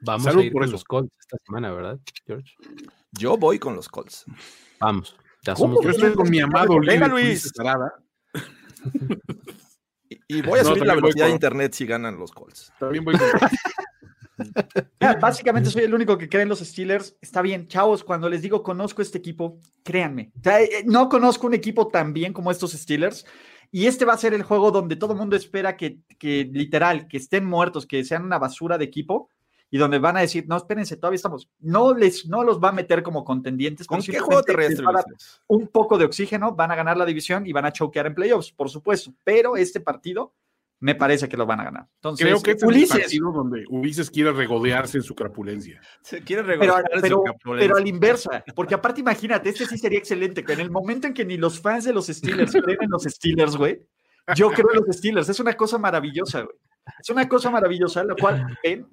Vamos 0.00 0.24
Salud 0.24 0.42
a 0.42 0.44
ir 0.44 0.52
por 0.52 0.60
con 0.60 0.64
eso. 0.68 0.72
los 0.72 0.84
Colts 0.84 1.12
esta 1.18 1.36
semana, 1.44 1.72
¿verdad, 1.72 1.98
George? 2.26 2.54
Yo 3.12 3.36
voy 3.36 3.58
con 3.58 3.74
los 3.74 3.88
Colts. 3.88 4.24
Vamos. 4.78 5.16
Ya 5.42 5.54
¿Cómo? 5.54 5.74
somos 5.76 5.84
Yo 5.84 5.90
estoy 5.90 6.14
con 6.14 6.28
mi 6.30 6.40
amado 6.40 6.78
Venga, 6.80 7.08
Luis. 7.08 7.50
Y, 10.08 10.38
y 10.38 10.42
voy 10.42 10.60
a 10.60 10.62
No, 10.62 10.68
subir 10.70 10.86
la 10.86 10.94
velocidad 10.94 11.26
de 11.26 11.32
internet 11.32 11.72
si 11.72 11.86
ganan 11.86 12.18
los 12.18 12.30
Colts. 12.30 12.72
También 12.78 13.04
voy 13.04 13.16
con... 13.16 13.26
Básicamente 15.20 15.70
soy 15.70 15.84
el 15.84 15.94
único 15.94 16.18
que 16.18 16.28
cree 16.28 16.42
en 16.42 16.48
los 16.48 16.60
Steelers. 16.60 17.16
Está 17.20 17.42
bien, 17.42 17.68
chavos, 17.68 18.04
cuando 18.04 18.28
les 18.28 18.42
digo 18.42 18.62
conozco 18.62 19.02
este 19.02 19.18
equipo, 19.18 19.58
créanme. 19.82 20.32
O 20.38 20.42
sea, 20.42 20.62
eh, 20.62 20.84
no 20.84 21.08
conozco 21.08 21.46
un 21.46 21.54
equipo 21.54 21.88
tan 21.88 22.12
bien 22.12 22.32
como 22.32 22.50
estos 22.50 22.72
Steelers. 22.72 23.26
Y 23.72 23.86
este 23.86 24.04
va 24.04 24.12
a 24.12 24.18
ser 24.18 24.32
el 24.32 24.42
juego 24.42 24.70
donde 24.70 24.96
todo 24.96 25.12
el 25.12 25.18
mundo 25.18 25.36
espera 25.36 25.76
que, 25.76 25.98
que 26.18 26.48
literal, 26.52 27.08
que 27.08 27.16
estén 27.16 27.44
muertos, 27.44 27.86
que 27.86 28.04
sean 28.04 28.24
una 28.24 28.38
basura 28.38 28.78
de 28.78 28.84
equipo. 28.84 29.30
Y 29.68 29.78
donde 29.78 29.98
van 29.98 30.16
a 30.16 30.20
decir, 30.20 30.46
no, 30.46 30.56
espérense, 30.56 30.96
todavía 30.96 31.16
estamos. 31.16 31.50
No, 31.58 31.92
les, 31.92 32.26
no 32.26 32.44
los 32.44 32.62
va 32.62 32.68
a 32.68 32.72
meter 32.72 33.02
como 33.02 33.24
contendientes. 33.24 33.88
¿Con 33.88 34.00
qué 34.00 34.20
juego 34.20 34.42
terrestre? 34.42 34.86
un 35.48 35.66
poco 35.66 35.98
de 35.98 36.04
oxígeno, 36.04 36.54
van 36.54 36.70
a 36.70 36.76
ganar 36.76 36.96
la 36.96 37.04
división 37.04 37.46
y 37.46 37.52
van 37.52 37.66
a 37.66 37.72
choquear 37.72 38.06
en 38.06 38.14
playoffs, 38.14 38.52
por 38.52 38.70
supuesto. 38.70 39.12
Pero 39.24 39.56
este 39.56 39.80
partido 39.80 40.34
me 40.80 40.94
parece 40.94 41.28
que 41.28 41.36
lo 41.36 41.46
van 41.46 41.60
a 41.60 41.64
ganar. 41.64 41.86
Entonces, 41.96 42.26
Creo 42.26 42.42
que 42.42 42.50
este 42.52 42.64
es 42.64 42.70
el 42.70 42.76
Ulises, 42.76 43.00
partido 43.00 43.32
donde 43.32 43.64
Ulises 43.68 44.10
quiere 44.10 44.32
regodearse 44.32 44.98
en 44.98 45.02
su 45.02 45.14
crapulencia. 45.14 45.80
Se 46.02 46.22
quiere 46.22 46.42
pero, 46.42 46.60
regodear 46.60 46.84
en 46.92 46.96
su 46.96 47.02
pero, 47.02 47.22
capulencia. 47.22 47.68
pero 47.68 47.76
a 47.78 47.80
la 47.80 47.88
inversa, 47.88 48.44
porque 48.54 48.74
aparte 48.74 49.00
imagínate, 49.00 49.48
este 49.48 49.66
sí 49.66 49.78
sería 49.78 49.98
excelente, 49.98 50.44
que 50.44 50.52
en 50.52 50.60
el 50.60 50.70
momento 50.70 51.06
en 51.06 51.14
que 51.14 51.24
ni 51.24 51.36
los 51.36 51.60
fans 51.60 51.84
de 51.84 51.92
los 51.92 52.06
Steelers 52.06 52.52
creen 52.64 52.78
en 52.82 52.90
los 52.90 53.04
Steelers, 53.04 53.56
güey, 53.56 53.80
yo 54.34 54.50
creo 54.50 54.70
en 54.72 54.84
los 54.84 54.96
Steelers, 54.96 55.28
es 55.28 55.40
una 55.40 55.54
cosa 55.54 55.78
maravillosa, 55.78 56.42
güey. 56.42 56.56
Es 57.00 57.10
una 57.10 57.28
cosa 57.28 57.50
maravillosa, 57.50 58.04
la 58.04 58.14
cual 58.14 58.58
eh, 58.62 58.84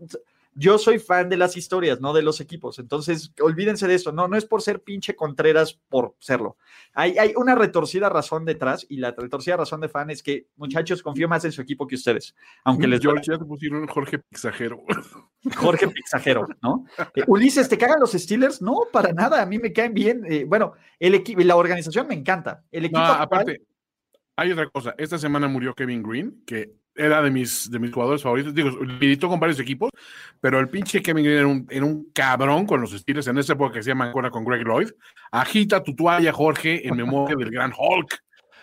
yo 0.56 0.78
soy 0.78 1.00
fan 1.00 1.30
de 1.30 1.38
las 1.38 1.58
historias, 1.58 2.00
no 2.02 2.14
de 2.14 2.22
los 2.22 2.40
equipos, 2.42 2.80
entonces 2.80 3.34
olvídense 3.42 3.88
de 3.88 3.96
esto, 3.96 4.12
no, 4.12 4.28
no 4.28 4.38
es 4.38 4.46
por 4.46 4.62
ser 4.62 4.82
pinche 4.82 5.16
Contreras 5.16 5.80
por 5.90 6.16
serlo. 6.20 6.58
Hay, 6.94 7.18
hay 7.18 7.34
una 7.36 7.56
retorcida 7.56 8.10
razón 8.10 8.46
detrás 8.46 8.86
y 8.90 8.98
la 8.98 9.12
retorcida 9.12 9.58
razón 9.58 9.82
de 9.82 9.90
fan 9.90 10.10
es 10.10 10.22
que, 10.22 10.48
muchachos, 10.56 11.02
confío 11.02 11.28
más 11.28 11.44
en 11.46 11.52
su 11.52 11.62
equipo 11.62 11.88
que 11.88 11.96
ustedes, 11.96 12.36
aunque 12.64 12.88
les 12.88 13.02
George, 13.02 13.24
ya 13.28 13.38
te 13.38 13.46
pusieron 13.46 13.88
Jorge 13.88 14.20
Pixajero. 14.20 14.84
Jorge 15.58 15.88
Pixajero, 15.90 16.48
¿no? 16.62 16.86
Eh, 17.16 17.24
Ulises, 17.28 17.68
¿te 17.68 17.78
cagan 17.78 18.00
los 18.00 18.12
Steelers? 18.14 18.62
No, 18.62 18.82
para 18.92 19.12
nada, 19.12 19.42
a 19.42 19.46
mí 19.46 19.60
me 19.60 19.74
caen 19.74 19.94
bien. 19.94 20.24
Eh, 20.30 20.46
bueno, 20.48 20.74
el 21.00 21.16
equipo, 21.16 21.42
la 21.42 21.56
organización 21.56 22.08
me 22.08 22.14
encanta. 22.16 22.64
El 22.72 22.86
equipo 22.86 23.00
No, 23.00 23.06
actual- 23.06 23.24
aparte, 23.24 23.62
hay 24.36 24.52
otra 24.52 24.70
cosa. 24.70 24.96
Esta 24.98 25.18
semana 25.18 25.48
murió 25.48 25.74
Kevin 25.76 26.02
Green, 26.02 26.44
que 26.46 26.74
era 26.96 27.22
de 27.22 27.32
mis, 27.32 27.70
de 27.72 27.80
mis 27.80 27.92
jugadores 27.92 28.22
favoritos. 28.22 28.54
Digo, 28.54 28.70
militó 29.00 29.28
con 29.30 29.40
varios 29.40 29.60
equipos, 29.60 29.90
pero 30.40 30.60
el 30.60 30.70
pinche 30.70 31.02
Kevin 31.02 31.24
Green 31.26 31.38
era 31.40 31.48
un, 31.48 31.68
era 31.70 31.86
un 31.86 32.12
cabrón 32.14 32.66
con 32.66 32.82
los 32.82 32.92
Steelers 32.92 33.28
en 33.28 33.38
esa 33.38 33.54
época 33.54 33.74
que 33.74 33.84
se 33.84 33.90
llama 33.90 34.06
mancuerna 34.06 34.30
con 34.30 34.46
Greg 34.46 34.64
Lloyd. 34.66 34.90
Agita 35.32 35.82
tu 35.84 35.96
toalla, 35.96 36.32
Jorge, 36.32 36.88
en 36.88 36.96
memoria 36.96 37.36
del 37.36 37.50
gran 37.50 37.72
Hulk. 37.78 38.20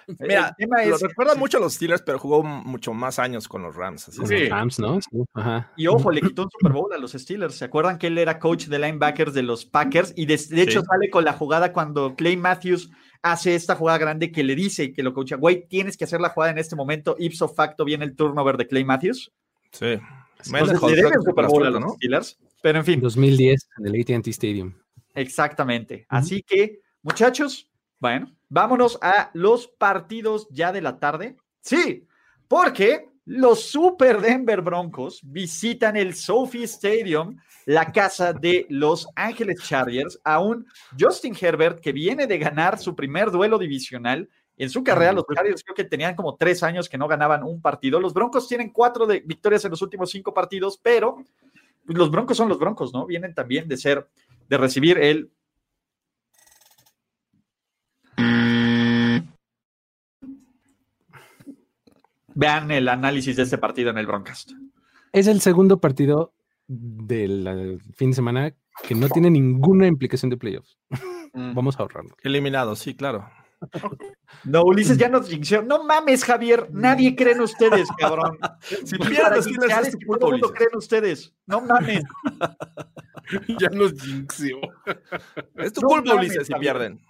Mira, 0.18 0.49
el 0.49 0.55
tema 0.66 0.85
Lo 0.85 0.97
es, 0.97 1.03
recuerda 1.03 1.37
mucho 1.37 1.59
a 1.59 1.61
los 1.61 1.74
Steelers, 1.74 2.03
pero 2.03 2.18
jugó 2.18 2.43
mucho 2.43 2.93
más 2.93 3.20
años 3.20 3.47
con 3.47 3.62
los 3.62 3.76
Rams. 3.76 4.09
así. 4.09 4.26
Sí. 4.26 4.39
los 4.41 4.49
Rams, 4.49 4.78
¿no? 4.81 5.01
Sí, 5.01 5.22
Ajá. 5.35 5.70
y 5.76 5.87
ojo, 5.87 6.11
le 6.11 6.20
quitó 6.20 6.43
un 6.45 6.51
Super 6.51 6.72
Bowl 6.72 6.93
a 6.93 6.99
los 6.99 7.12
Steelers. 7.12 7.55
¿Se 7.55 7.64
acuerdan 7.64 7.97
que 7.97 8.09
él 8.09 8.18
era 8.18 8.39
coach 8.41 8.66
de 8.66 8.78
linebackers 8.81 9.35
de 9.35 9.43
los 9.45 9.64
Packers? 9.66 10.12
Y 10.16 10.26
de, 10.26 10.37
de 10.51 10.62
hecho 10.62 10.81
Sí. 10.81 10.87
sale 10.91 11.11
con 11.11 11.24
la 11.24 11.33
jugada 11.33 11.72
cuando 11.72 12.16
Clay 12.16 12.37
Matthews 12.37 12.91
hace 13.22 13.54
esta 13.54 13.76
jugada 13.76 13.98
grande 13.98 14.32
que 14.32 14.42
le 14.42 14.54
dice 14.54 14.92
que 14.92 15.02
lo 15.02 15.12
coacha, 15.12 15.36
güey, 15.36 15.66
tienes 15.68 15.96
que 15.96 16.04
hacer 16.04 16.20
la 16.20 16.30
jugada 16.30 16.52
en 16.52 16.58
este 16.58 16.76
momento. 16.76 17.16
Ipso 17.18 17.48
facto 17.48 17.84
viene 17.84 18.04
el 18.04 18.16
turnover 18.16 18.56
de 18.56 18.66
Clay 18.66 18.84
Matthews. 18.84 19.32
Sí. 19.72 19.98
Entonces, 20.46 20.82
le 20.82 21.22
Super 21.22 21.46
Bowl 21.46 21.66
a 21.66 21.70
los 21.70 21.80
¿no? 21.80 21.88
Steelers. 21.90 22.38
Pero 22.62 22.78
en 22.78 22.84
fin. 22.84 22.94
En 22.94 23.00
2010, 23.02 23.68
en 23.78 23.86
el 23.86 24.00
AT&T 24.00 24.30
Stadium. 24.30 24.74
Exactamente. 25.14 26.06
Así 26.08 26.42
que, 26.42 26.80
muchachos, 27.02 27.70
bueno, 27.98 28.34
vámonos 28.48 28.98
a 29.02 29.30
los 29.34 29.68
partidos 29.68 30.48
ya 30.50 30.72
de 30.72 30.80
la 30.80 30.98
tarde. 30.98 31.36
Sí, 31.60 32.06
porque 32.48 33.09
los 33.31 33.62
Super 33.62 34.20
Denver 34.20 34.61
Broncos 34.61 35.20
visitan 35.22 35.97
el 35.97 36.14
Sophie 36.16 36.64
Stadium, 36.64 37.37
la 37.64 37.93
casa 37.93 38.33
de 38.33 38.66
Los 38.68 39.07
Ángeles 39.14 39.62
Chargers, 39.62 40.20
a 40.24 40.41
un 40.41 40.66
Justin 40.99 41.37
Herbert 41.41 41.78
que 41.78 41.93
viene 41.93 42.26
de 42.26 42.39
ganar 42.39 42.76
su 42.81 42.97
primer 42.97 43.31
duelo 43.31 43.57
divisional. 43.57 44.28
En 44.57 44.68
su 44.68 44.83
carrera, 44.83 45.12
los 45.12 45.26
Chargers 45.33 45.62
creo 45.62 45.76
que 45.76 45.85
tenían 45.85 46.16
como 46.16 46.35
tres 46.35 46.64
años 46.64 46.89
que 46.89 46.99
no 46.99 47.07
ganaban 47.07 47.45
un 47.45 47.62
partido. 47.62 48.01
Los 48.01 48.14
Broncos 48.14 48.49
tienen 48.49 48.70
cuatro 48.72 49.07
victorias 49.07 49.64
en 49.64 49.70
los 49.70 49.81
últimos 49.81 50.11
cinco 50.11 50.35
partidos, 50.35 50.76
pero 50.83 51.24
los 51.85 52.11
Broncos 52.11 52.37
son 52.37 52.49
los 52.49 52.59
Broncos, 52.59 52.93
¿no? 52.93 53.07
Vienen 53.07 53.33
también 53.33 53.68
de 53.68 53.76
ser, 53.76 54.09
de 54.49 54.59
recibir 54.59 54.99
el 54.99 55.31
Vean 62.35 62.70
el 62.70 62.89
análisis 62.89 63.37
de 63.37 63.43
este 63.43 63.59
partido 63.59 63.91
en 63.91 63.99
el 63.99 64.07
Broncast. 64.07 64.53
Es 65.12 65.26
el 65.26 65.41
segundo 65.41 65.81
partido 65.81 66.33
del 66.66 67.81
fin 67.95 68.11
de 68.11 68.16
semana 68.16 68.55
que 68.87 68.95
no 68.95 69.09
tiene 69.09 69.31
ninguna 69.31 69.87
implicación 69.87 70.31
de 70.31 70.37
playoffs. 70.37 70.78
Mm. 71.33 71.55
Vamos 71.55 71.78
a 71.78 71.83
ahorrarlo. 71.83 72.16
Eliminado, 72.22 72.76
sí, 72.76 72.95
claro. 72.95 73.28
No, 74.45 74.62
Ulises 74.62 74.97
ya 74.97 75.09
nos 75.09 75.28
jinxeó. 75.28 75.62
No 75.62 75.85
mames, 75.85 76.24
Javier. 76.24 76.68
Nadie 76.72 77.14
cree 77.14 77.35
en 77.35 77.43
ustedes, 77.43 77.89
cabrón. 77.99 78.39
Si 78.85 78.97
pierdes, 78.97 79.47
es 79.47 79.99
tu 79.99 80.18
Todo 80.18 80.28
el 80.28 80.41
mundo 80.41 80.53
cree 80.53 80.68
en 80.72 80.78
ustedes. 80.78 81.35
No 81.47 81.61
mames. 81.61 82.03
ya 83.61 83.68
nos 83.70 83.93
jinxeó. 84.01 84.61
Es 85.57 85.72
tu 85.72 85.83
culpa, 85.83 86.14
Ulises, 86.14 86.47
si 86.47 86.55
pierden. 86.55 87.01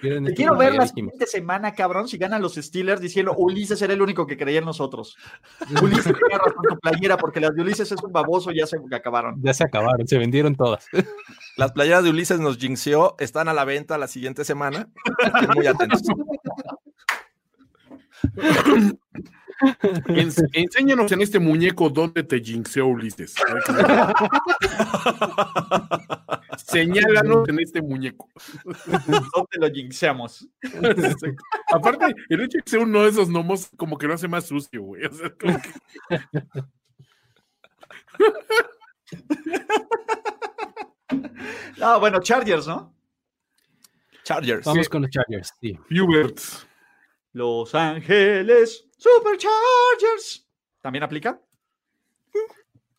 Te 0.00 0.34
quiero 0.34 0.56
ver 0.56 0.74
la 0.74 0.86
siguiente 0.86 1.26
semana, 1.26 1.72
cabrón, 1.72 2.08
si 2.08 2.18
ganan 2.18 2.42
los 2.42 2.54
Steelers 2.54 3.00
diciendo 3.00 3.34
Ulises 3.36 3.80
era 3.82 3.92
el 3.92 4.02
único 4.02 4.26
que 4.26 4.36
creía 4.36 4.58
en 4.58 4.64
nosotros. 4.64 5.16
Ulises 5.82 6.04
tenía 6.04 6.38
razón 6.38 6.62
tu 6.68 6.78
playera 6.78 7.16
porque 7.16 7.40
las 7.40 7.54
de 7.54 7.62
Ulises 7.62 7.90
es 7.90 8.02
un 8.02 8.12
baboso 8.12 8.50
y 8.50 8.58
ya 8.58 8.66
se 8.66 8.76
acabaron. 8.92 9.40
Ya 9.42 9.54
se 9.54 9.64
acabaron, 9.64 10.06
se 10.06 10.18
vendieron 10.18 10.54
todas. 10.54 10.86
Las 11.56 11.70
playeras 11.72 12.02
de 12.02 12.10
Ulises 12.10 12.40
nos 12.40 12.58
jinxeó, 12.58 13.14
están 13.20 13.48
a 13.48 13.54
la 13.54 13.64
venta 13.64 13.96
la 13.96 14.08
siguiente 14.08 14.44
semana. 14.44 14.88
Muy 15.54 15.68
atentos. 15.68 16.02
enséñanos 20.52 21.12
en 21.12 21.20
este 21.20 21.38
muñeco 21.38 21.90
dónde 21.90 22.24
te 22.24 22.40
jinxeó 22.40 22.88
Ulises. 22.88 23.34
Señálanos 26.58 27.48
en 27.48 27.60
este 27.60 27.82
muñeco. 27.82 28.28
¿Dónde 29.06 29.58
lo 29.58 29.70
jinxeamos? 29.70 30.48
Aparte, 31.72 32.14
el 32.28 32.40
hecho 32.42 32.58
de 32.58 32.62
que 32.62 32.70
sea 32.70 32.80
uno 32.80 33.02
de 33.02 33.10
esos 33.10 33.28
gnomos 33.28 33.70
como 33.76 33.98
que 33.98 34.06
lo 34.06 34.14
hace 34.14 34.28
más 34.28 34.46
sucio, 34.46 34.82
güey. 34.82 35.02
no, 41.78 42.00
bueno, 42.00 42.20
Chargers, 42.20 42.66
¿no? 42.66 42.94
Chargers. 44.22 44.64
Vamos 44.64 44.88
con 44.88 45.02
los 45.02 45.10
Chargers, 45.10 45.52
sí. 45.60 45.78
Hubert. 45.90 46.40
Los 47.32 47.74
Ángeles 47.74 48.86
Superchargers. 48.96 50.48
¿También 50.80 51.02
aplica? 51.02 51.43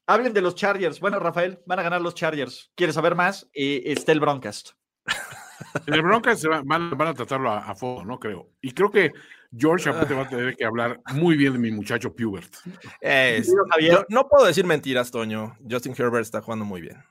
Hablen 0.08 0.34
de 0.34 0.42
los 0.42 0.56
Chargers. 0.56 1.00
Bueno, 1.00 1.20
Rafael, 1.20 1.60
van 1.66 1.80
a 1.80 1.84
ganar 1.84 2.02
los 2.02 2.16
Chargers. 2.16 2.72
¿Quieres 2.76 2.96
saber 2.96 3.16
más? 3.16 3.50
Eh, 3.54 3.84
está 3.86 4.12
el 4.12 4.20
Broncast. 4.20 4.72
el 5.88 6.02
Broncast 6.02 6.46
van, 6.66 7.02
a 7.02 7.14
tratarlo 7.14 7.52
a, 7.52 7.76
fondo, 7.76 8.06
¿no? 8.06 8.20
Creo. 8.20 8.52
Y 8.62 8.72
creo 8.72 8.92
que 8.92 9.12
George 9.56 9.92
te 9.92 10.14
va 10.14 10.24
a 10.24 10.30
tener 10.30 10.56
que 10.56 10.66
hablar 10.66 11.02
muy 11.14 11.38
bien 11.38 11.54
de 11.54 11.60
mi 11.60 11.72
muchacho 11.72 12.14
Pubert. 12.16 12.54
no 14.10 14.28
puedo 14.28 14.46
decir 14.46 14.66
mentiras, 14.66 15.12
Toño. 15.12 15.58
Justin 15.70 15.96
Herbert 15.98 16.24
está 16.24 16.42
jugando 16.42 16.66
muy 16.66 16.82
bien. 16.82 17.04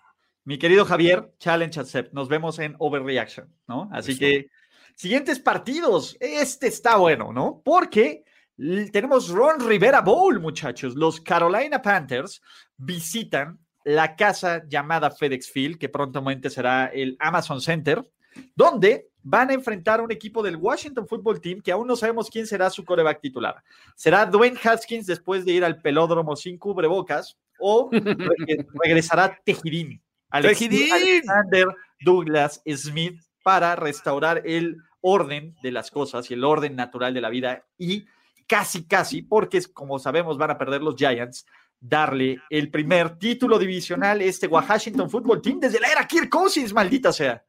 Mi 0.44 0.58
querido 0.58 0.84
Javier, 0.84 1.32
challenge 1.38 1.80
accept. 1.80 2.12
Nos 2.12 2.28
vemos 2.28 2.58
en 2.58 2.76
Overreaction, 2.78 3.48
¿no? 3.66 3.88
Así 3.92 4.18
que 4.18 4.48
Siguientes 4.94 5.40
partidos. 5.40 6.16
Este 6.20 6.68
está 6.68 6.96
bueno, 6.96 7.32
¿no? 7.32 7.60
Porque 7.64 8.24
tenemos 8.56 9.28
Ron 9.28 9.60
Rivera 9.60 10.00
Bowl, 10.00 10.40
muchachos. 10.40 10.94
Los 10.94 11.20
Carolina 11.20 11.82
Panthers 11.82 12.40
visitan 12.76 13.58
la 13.84 14.16
casa 14.16 14.62
llamada 14.66 15.10
FedEx 15.10 15.50
Field, 15.50 15.78
que 15.78 15.88
prontamente 15.88 16.50
será 16.50 16.86
el 16.86 17.16
Amazon 17.20 17.60
Center, 17.60 18.06
donde 18.54 19.08
van 19.22 19.50
a 19.50 19.54
enfrentar 19.54 20.00
a 20.00 20.02
un 20.02 20.12
equipo 20.12 20.42
del 20.42 20.56
Washington 20.56 21.08
Football 21.08 21.40
Team 21.40 21.60
que 21.60 21.72
aún 21.72 21.86
no 21.86 21.96
sabemos 21.96 22.28
quién 22.30 22.46
será 22.46 22.70
su 22.70 22.84
coreback 22.84 23.20
titular. 23.20 23.62
¿Será 23.94 24.26
Dwayne 24.26 24.58
Haskins 24.62 25.06
después 25.06 25.44
de 25.44 25.52
ir 25.52 25.64
al 25.64 25.80
pelódromo 25.80 26.36
sin 26.36 26.58
cubrebocas 26.58 27.38
o 27.58 27.90
regresará 28.84 29.38
Tejidín? 29.44 30.02
Alexander 30.30 31.68
Douglas 32.00 32.60
Smith 32.66 33.20
para 33.42 33.76
restaurar 33.76 34.42
el 34.44 34.76
orden 35.00 35.54
de 35.62 35.70
las 35.70 35.90
cosas 35.90 36.30
y 36.30 36.34
el 36.34 36.44
orden 36.44 36.76
natural 36.76 37.14
de 37.14 37.20
la 37.20 37.28
vida 37.28 37.64
y 37.78 38.06
casi, 38.46 38.86
casi, 38.86 39.22
porque 39.22 39.62
como 39.72 39.98
sabemos 39.98 40.38
van 40.38 40.50
a 40.50 40.58
perder 40.58 40.82
los 40.82 40.96
Giants, 40.96 41.46
darle 41.80 42.40
el 42.48 42.70
primer 42.70 43.18
título 43.18 43.58
divisional 43.58 44.20
a 44.20 44.24
este 44.24 44.46
Washington 44.46 45.10
Football 45.10 45.42
Team 45.42 45.60
desde 45.60 45.80
la 45.80 45.88
era 45.88 46.06
Kirk 46.06 46.28
Cousins, 46.28 46.72
maldita 46.72 47.12
sea. 47.12 47.44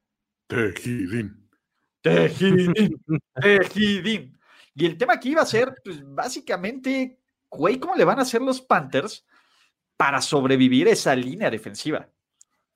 Tejidín. 0.47 1.49
Tejidín. 2.01 3.01
Tejidín. 3.41 4.37
Y 4.75 4.85
el 4.85 4.97
tema 4.97 5.13
aquí 5.13 5.31
iba 5.31 5.41
a 5.41 5.45
ser, 5.45 5.73
pues, 5.83 6.01
básicamente, 6.05 7.19
güey, 7.49 7.79
¿cómo 7.79 7.95
le 7.95 8.03
van 8.03 8.19
a 8.19 8.23
hacer 8.23 8.41
los 8.41 8.61
Panthers 8.61 9.25
para 9.95 10.21
sobrevivir 10.21 10.87
esa 10.89 11.15
línea 11.15 11.49
defensiva? 11.49 12.09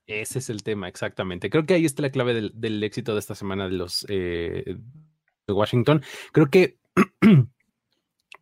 Ese 0.08 0.40
es 0.40 0.50
el 0.50 0.64
tema, 0.64 0.88
exactamente. 0.88 1.50
Creo 1.50 1.66
que 1.66 1.76
ahí 1.76 1.86
está 1.86 2.02
la 2.02 2.10
clave 2.10 2.52
del, 2.54 2.84
éxito 2.84 3.14
de 3.14 3.20
esta 3.20 3.36
semana 3.36 3.66
de 3.66 3.76
los 3.76 4.06
eh, 4.10 4.78
de 5.46 5.54
Washington. 5.54 6.02
Creo 6.32 6.50
que 6.50 6.80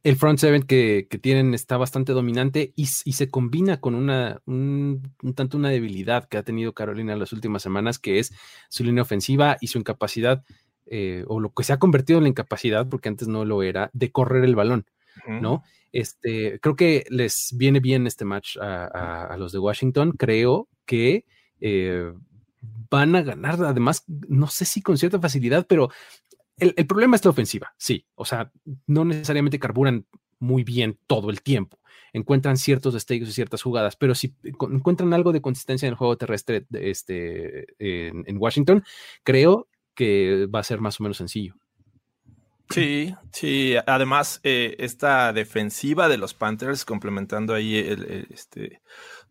el 0.04 0.16
front 0.16 0.40
seven 0.40 0.64
que, 0.64 1.08
tienen 1.22 1.54
está 1.54 1.78
bastante 1.78 2.14
dominante 2.14 2.74
y, 2.76 2.86
se 2.86 3.30
combina 3.30 3.82
con 3.82 3.96
una 3.96 4.42
un, 4.46 5.12
tanto 5.36 5.58
una 5.58 5.70
debilidad 5.70 6.28
que 6.28 6.38
ha 6.38 6.44
tenido 6.44 6.74
Carolina 6.74 7.14
en 7.14 7.20
las 7.20 7.34
últimas 7.34 7.62
semanas, 7.62 8.00
que 8.00 8.20
es 8.20 8.34
su 8.70 8.84
línea 8.84 9.02
ofensiva 9.02 9.58
y 9.60 9.68
su 9.68 9.80
incapacidad, 9.80 10.44
eh, 10.86 11.24
o 11.28 11.40
lo 11.40 11.54
que 11.54 11.64
se 11.64 11.74
ha 11.74 11.80
convertido 11.80 12.20
en 12.20 12.24
la 12.24 12.30
incapacidad, 12.30 12.88
porque 12.88 13.10
antes 13.10 13.28
no 13.28 13.44
lo 13.44 13.64
era, 13.64 13.90
de 13.94 14.12
correr 14.12 14.44
el 14.44 14.56
balón. 14.56 14.86
¿No? 15.28 15.64
Este, 15.92 16.60
creo 16.60 16.76
que 16.76 17.04
les 17.10 17.54
viene 17.58 17.80
bien 17.80 18.06
este 18.06 18.24
match 18.24 18.56
a 18.62 19.36
los 19.38 19.52
de 19.52 19.60
Washington. 19.60 20.12
Creo 20.12 20.70
que 20.86 21.26
eh, 21.60 22.14
van 22.90 23.16
a 23.16 23.22
ganar, 23.22 23.62
además, 23.64 24.04
no 24.08 24.48
sé 24.48 24.66
si 24.66 24.82
con 24.82 24.98
cierta 24.98 25.20
facilidad, 25.20 25.66
pero 25.68 25.90
el, 26.58 26.88
problema 26.88 27.16
es 27.16 27.24
la 27.26 27.32
ofensiva, 27.32 27.74
sí, 27.78 28.06
o 28.16 28.26
sea, 28.26 28.52
no 28.88 29.06
necesariamente 29.06 29.60
carburan 29.60 30.06
muy 30.40 30.64
bien 30.64 31.00
todo 31.08 31.30
el 31.30 31.42
tiempo, 31.42 31.80
encuentran 32.14 32.58
ciertos 32.58 32.94
destellos 32.94 33.30
y 33.30 33.34
ciertas 33.34 33.62
jugadas, 33.62 33.96
pero 33.96 34.16
si 34.16 34.36
encuentran 34.44 35.14
algo 35.14 35.32
de 35.32 35.42
consistencia 35.42 35.88
en 35.88 35.92
el 35.92 35.98
juego 35.98 36.18
terrestre 36.18 36.66
este, 36.72 37.68
en, 37.80 38.38
Washington, 38.38 38.84
creo 39.24 39.68
que 39.94 40.48
va 40.54 40.60
a 40.60 40.64
ser 40.64 40.80
más 40.82 41.00
o 41.00 41.04
menos 41.04 41.18
sencillo. 41.18 41.56
Sí, 42.70 43.16
sí. 43.32 43.76
Además, 43.86 44.42
eh, 44.44 44.76
esta 44.80 45.32
defensiva 45.32 46.10
de 46.10 46.18
los 46.18 46.34
Panthers, 46.34 46.84
complementando 46.84 47.54
ahí 47.54 47.78
el, 47.78 48.28
este, 48.30 48.82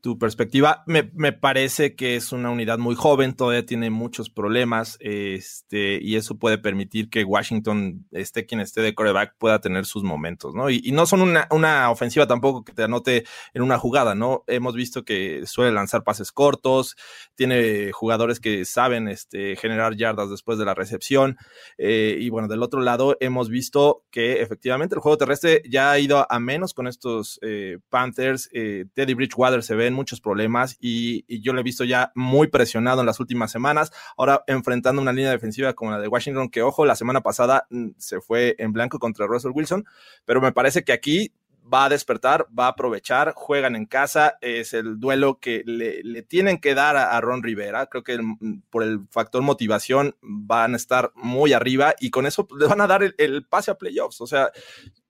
tu 0.01 0.19
perspectiva. 0.19 0.85
Me, 0.87 1.05
parece 1.33 1.95
que 1.95 2.17
es 2.17 2.33
una 2.33 2.51
unidad 2.51 2.79
muy 2.79 2.95
joven, 2.95 3.35
todavía 3.35 3.67
tiene 3.67 3.91
muchos 3.91 4.31
problemas, 4.31 4.97
este, 5.01 5.99
y 6.01 6.17
eso 6.17 6.39
puede 6.39 6.59
permitir 6.59 7.11
que 7.11 7.25
Washington, 7.25 8.07
esté 8.13 8.47
quien 8.47 8.61
esté 8.61 8.81
de 8.83 8.95
coreback, 8.95 9.35
pueda 9.39 9.61
tener 9.61 9.85
sus 9.85 10.03
momentos, 10.03 10.55
¿no? 10.55 10.71
Y, 10.71 10.93
no 10.93 11.07
son 11.07 11.21
una, 11.23 11.91
ofensiva 11.91 12.27
tampoco 12.27 12.65
que 12.65 12.73
te 12.73 12.85
anote 12.85 13.25
en 13.53 13.63
una 13.63 13.79
jugada, 13.79 14.15
¿no? 14.15 14.45
Hemos 14.47 14.75
visto 14.75 15.05
que 15.05 15.43
suele 15.47 15.73
lanzar 15.73 16.05
pases 16.05 16.33
cortos, 16.33 16.97
tiene 17.35 17.91
jugadores 17.93 18.41
que 18.41 18.65
saben 18.65 19.09
este, 19.09 19.57
generar 19.57 19.97
yardas 19.97 20.31
después 20.31 20.59
de 20.59 20.65
la 20.65 20.75
recepción, 20.75 21.37
eh, 21.79 22.17
y 22.19 22.31
bueno, 22.31 22.49
del 22.49 22.63
otro 22.63 22.81
lado 22.81 23.17
hemos 23.21 23.49
visto 23.49 24.05
que 24.11 24.41
efectivamente 24.41 24.95
el 24.95 25.01
juego 25.01 25.19
terrestre 25.19 25.63
ya 25.69 25.91
ha 25.91 25.99
ido 25.99 26.27
a 26.31 26.39
menos 26.39 26.75
con 26.75 26.87
estos 26.87 27.39
eh, 27.43 27.79
Panthers, 27.89 28.49
eh, 28.53 28.87
Teddy 28.95 29.15
Bridgewater 29.15 29.63
se 29.63 29.75
ve 29.75 29.91
muchos 29.97 30.21
problemas 30.21 30.77
y, 30.81 31.25
yo 31.43 31.53
lo 31.53 31.61
he 31.61 31.65
visto 31.65 31.85
ya 31.85 32.13
muy 32.15 32.49
presionado 32.49 33.01
en 33.01 33.07
las 33.07 33.21
últimas 33.21 33.51
semanas. 33.51 33.93
Ahora 34.17 34.45
enfrentando 34.47 35.03
una 35.03 35.13
línea 35.13 35.31
defensiva 35.31 35.75
como 35.75 35.91
la 35.91 35.99
de 35.99 36.09
Washington, 36.09 36.49
que 36.49 36.63
ojo, 36.63 36.87
la 36.87 36.97
semana 36.97 37.23
pasada 37.23 37.67
mm, 37.71 37.91
se 37.99 38.21
fue 38.21 38.55
en 38.59 38.73
blanco 38.73 38.99
contra 38.99 39.27
Russell 39.27 39.53
Wilson, 39.55 39.85
pero 40.25 40.41
me 40.41 40.53
parece 40.53 40.85
que 40.85 40.93
aquí 40.93 41.33
va 41.73 41.87
a 41.87 41.89
despertar, 41.89 42.47
va 42.57 42.67
a 42.67 42.71
aprovechar, 42.71 43.33
juegan 43.35 43.75
en 43.75 43.87
casa, 43.87 44.39
es 44.41 44.73
el 44.73 45.01
duelo 45.01 45.41
que 45.41 45.63
le, 45.67 46.23
tienen 46.23 46.59
que 46.59 46.75
dar 46.75 46.97
a, 46.97 47.21
Ron 47.21 47.43
Rivera. 47.43 47.87
Creo 47.87 48.05
que 48.05 48.19
mm, 48.19 48.63
por 48.71 48.83
el 48.83 49.01
factor 49.11 49.43
motivación 49.43 50.17
van 50.21 50.75
a 50.75 50.77
estar 50.77 51.13
muy 51.15 51.53
arriba 51.53 51.95
y 51.99 52.11
con 52.11 52.27
eso 52.27 52.47
le 52.59 52.67
van 52.67 52.81
a 52.81 52.87
dar 52.87 53.03
el, 53.03 53.15
el 53.19 53.45
pase 53.45 53.71
a 53.71 53.79
playoffs. 53.79 54.21
O 54.21 54.27
sea, 54.27 54.53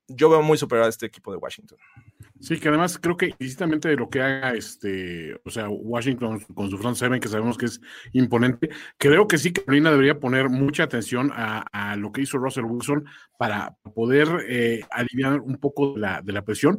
yo 0.09 0.31
veo 0.31 0.43
muy 0.43 0.59
superior 0.59 0.87
a 0.87 0.91
este 0.91 1.07
equipo 1.07 1.31
de 1.33 1.39
Washington. 1.39 1.79
Sí, 2.41 2.61
que 2.61 2.69
además 2.69 2.99
creo 2.99 3.17
que 3.17 3.35
incisamente 3.39 3.89
de 3.89 3.97
lo 3.97 4.11
que 4.11 4.21
haga 4.21 4.53
este, 4.55 5.41
o 5.45 5.51
sea, 5.51 5.69
Washington 5.69 6.41
con 6.55 6.71
su 6.71 6.77
front 6.77 6.97
seven, 6.97 7.19
que 7.19 7.29
sabemos 7.29 7.57
que 7.57 7.67
es 7.67 7.81
imponente, 8.13 8.69
creo 8.99 9.27
que 9.27 9.39
sí 9.39 9.53
Carolina 9.53 9.91
debería 9.91 10.21
poner 10.21 10.51
mucha 10.51 10.83
atención 10.83 11.31
a, 11.35 11.97
lo 11.97 12.13
que 12.13 12.21
hizo 12.21 12.39
Russell 12.39 12.65
Wilson 12.65 13.07
para 13.39 13.77
poder 13.95 14.29
eh, 14.49 14.83
aliviar 14.91 15.41
un 15.41 15.57
poco 15.57 15.95
de 15.95 16.01
la, 16.01 16.21
de 16.21 16.33
la 16.33 16.43
presión 16.43 16.79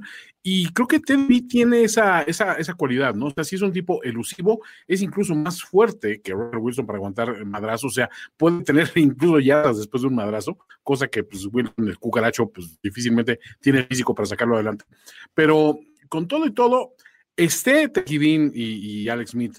Y 0.50 0.70
creo 0.70 0.88
que 0.88 1.02
Teddy 1.02 1.42
tiene 1.42 1.84
esa, 1.84 2.22
esa, 2.22 2.54
esa 2.54 2.74
cualidad, 2.74 3.14
¿no? 3.14 3.26
O 3.26 3.32
sea, 3.32 3.44
si 3.44 3.58
es 3.58 3.62
un 3.62 3.74
tipo 3.74 4.02
elusivo, 4.02 4.62
es 4.88 5.02
incluso 5.02 5.36
más 5.36 5.62
fuerte 5.62 6.22
que 6.22 6.32
Robert 6.32 6.60
Wilson 6.62 6.86
para 6.86 6.96
aguantar 6.96 7.36
el 7.36 7.46
madrazo, 7.46 7.88
o 7.88 7.90
sea, 7.90 8.10
puede 8.38 8.64
tener 8.64 8.90
incluso 8.96 9.42
yardas 9.42 9.78
después 9.78 10.04
de 10.04 10.08
un 10.08 10.16
madrazo, 10.16 10.58
cosa 10.84 11.10
que 11.10 11.26
pues 11.26 11.50
Wilson, 11.52 11.90
el 11.90 12.00
cucaracho, 12.00 12.50
pues 12.50 12.80
difícilmente 12.82 13.42
tiene 13.60 13.84
físico 13.84 14.16
para 14.16 14.26
sacarlo 14.26 14.56
adelante. 14.56 14.86
Pero 15.34 15.82
con 16.08 16.30
todo 16.30 16.46
y 16.46 16.54
todo, 16.54 16.94
esté 17.36 17.90
Tejidín 17.90 18.54
y 18.56 19.10
Alex 19.10 19.32
Smith 19.32 19.58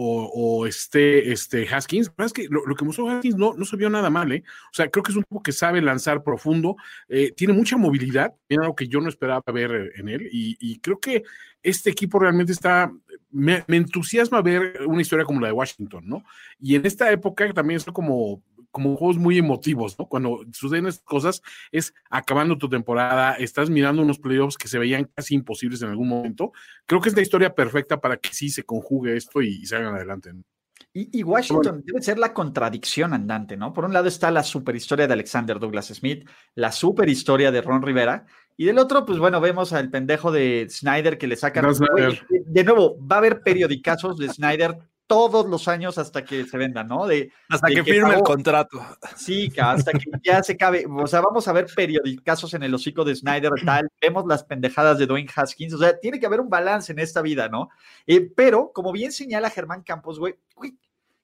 o, 0.00 0.66
este, 0.66 1.32
este 1.32 1.68
Haskins, 1.68 2.12
es 2.18 2.32
que 2.32 2.48
lo, 2.48 2.62
que 2.74 2.84
mostró 2.84 3.08
Haskins 3.08 3.36
no, 3.36 3.54
no 3.54 3.64
se 3.64 3.76
vio 3.76 3.90
nada 3.90 4.10
mal, 4.10 4.30
¿eh? 4.32 4.44
O 4.70 4.74
sea, 4.74 4.88
creo 4.88 5.02
que 5.02 5.12
es 5.12 5.16
un 5.16 5.24
tipo 5.24 5.42
que 5.42 5.52
sabe 5.52 5.82
lanzar 5.82 6.22
profundo, 6.22 6.76
eh, 7.08 7.32
tiene 7.32 7.52
mucha 7.52 7.76
movilidad, 7.76 8.34
era 8.48 8.62
algo 8.62 8.76
que 8.76 8.88
yo 8.88 9.00
no 9.00 9.08
esperaba 9.08 9.42
ver 9.52 9.92
en 9.96 10.08
él, 10.08 10.28
y, 10.30 10.78
creo 10.80 11.00
que 11.00 11.24
este 11.62 11.90
equipo 11.90 12.18
realmente 12.18 12.52
está, 12.52 12.92
me, 13.30 13.64
me, 13.66 13.76
entusiasma 13.76 14.42
ver 14.42 14.86
una 14.86 15.02
historia 15.02 15.24
como 15.24 15.40
la 15.40 15.48
de 15.48 15.52
Washington, 15.52 16.04
¿no? 16.06 16.24
Y 16.60 16.76
en 16.76 16.86
esta 16.86 17.10
época 17.10 17.52
también 17.52 17.78
es 17.78 17.84
como 17.84 18.42
como 18.70 18.96
juegos 18.96 19.18
muy 19.18 19.38
emotivos, 19.38 19.98
¿no? 19.98 20.06
Cuando 20.06 20.40
suceden 20.52 20.86
estas 20.86 21.04
cosas 21.04 21.42
es 21.72 21.94
acabando 22.10 22.58
tu 22.58 22.68
temporada, 22.68 23.34
estás 23.34 23.70
mirando 23.70 24.02
unos 24.02 24.18
playoffs 24.18 24.56
que 24.56 24.68
se 24.68 24.78
veían 24.78 25.10
casi 25.14 25.34
imposibles 25.34 25.82
en 25.82 25.90
algún 25.90 26.08
momento. 26.08 26.52
Creo 26.86 27.00
que 27.00 27.08
es 27.08 27.16
la 27.16 27.22
historia 27.22 27.54
perfecta 27.54 28.00
para 28.00 28.16
que 28.16 28.32
sí 28.32 28.50
se 28.50 28.64
conjugue 28.64 29.16
esto 29.16 29.42
y, 29.42 29.60
se 29.60 29.76
salgan 29.76 29.94
adelante. 29.94 30.32
¿no? 30.32 30.42
Y, 30.92 31.22
Washington 31.22 31.82
debe 31.84 32.02
ser 32.02 32.18
la 32.18 32.32
contradicción 32.32 33.12
andante, 33.12 33.56
¿no? 33.56 33.72
Por 33.72 33.84
un 33.84 33.92
lado 33.92 34.08
está 34.08 34.30
la 34.30 34.42
superhistoria 34.42 35.06
de 35.06 35.12
Alexander 35.12 35.58
Douglas 35.60 35.88
Smith, 35.88 36.28
la 36.54 36.72
superhistoria 36.72 37.52
de 37.52 37.60
Ron 37.60 37.82
Rivera, 37.82 38.26
y 38.56 38.64
del 38.64 38.78
otro, 38.78 39.06
pues 39.06 39.18
bueno, 39.18 39.40
vemos 39.40 39.72
al 39.72 39.90
pendejo 39.90 40.32
de 40.32 40.66
Snyder 40.68 41.16
que 41.16 41.28
le 41.28 41.36
sacan. 41.36 41.66
de 42.46 42.64
nuevo, 42.64 42.98
va 43.06 43.16
a 43.16 43.18
haber 43.18 43.42
periodicazos 43.42 44.18
de 44.18 44.28
Snyder 44.28 44.78
todos 45.08 45.46
los 45.46 45.66
años 45.66 45.98
hasta 45.98 46.24
que 46.24 46.44
se 46.44 46.58
venda, 46.58 46.84
¿no? 46.84 47.06
De, 47.06 47.32
hasta 47.48 47.68
que, 47.68 47.82
firme 47.82 48.14
el 48.14 48.22
contrato. 48.22 48.80
Sí, 49.16 49.50
hasta 49.58 49.90
que 49.92 50.04
ya 50.22 50.42
se 50.42 50.56
cabe. 50.56 50.86
O 50.88 51.06
sea, 51.06 51.22
vamos 51.22 51.48
a 51.48 51.52
ver 51.52 51.66
periodicazos 51.74 52.54
en 52.54 52.62
el 52.62 52.74
hocico 52.74 53.04
de 53.04 53.16
Snyder, 53.16 53.50
tal. 53.64 53.88
Vemos 54.00 54.26
las 54.26 54.44
pendejadas 54.44 54.98
de 54.98 55.06
Dwayne 55.06 55.30
Haskins. 55.34 55.72
O 55.74 55.78
sea, 55.78 55.98
tiene 55.98 56.20
que 56.20 56.26
haber 56.26 56.40
un 56.40 56.50
balance 56.50 56.92
en 56.92 56.98
esta 56.98 57.22
vida, 57.22 57.48
¿no? 57.48 57.70
Eh, 58.06 58.30
pero, 58.36 58.70
como 58.72 58.92
bien 58.92 59.10
señala 59.10 59.50
Germán 59.50 59.82
Campos, 59.82 60.18
güey, 60.20 60.36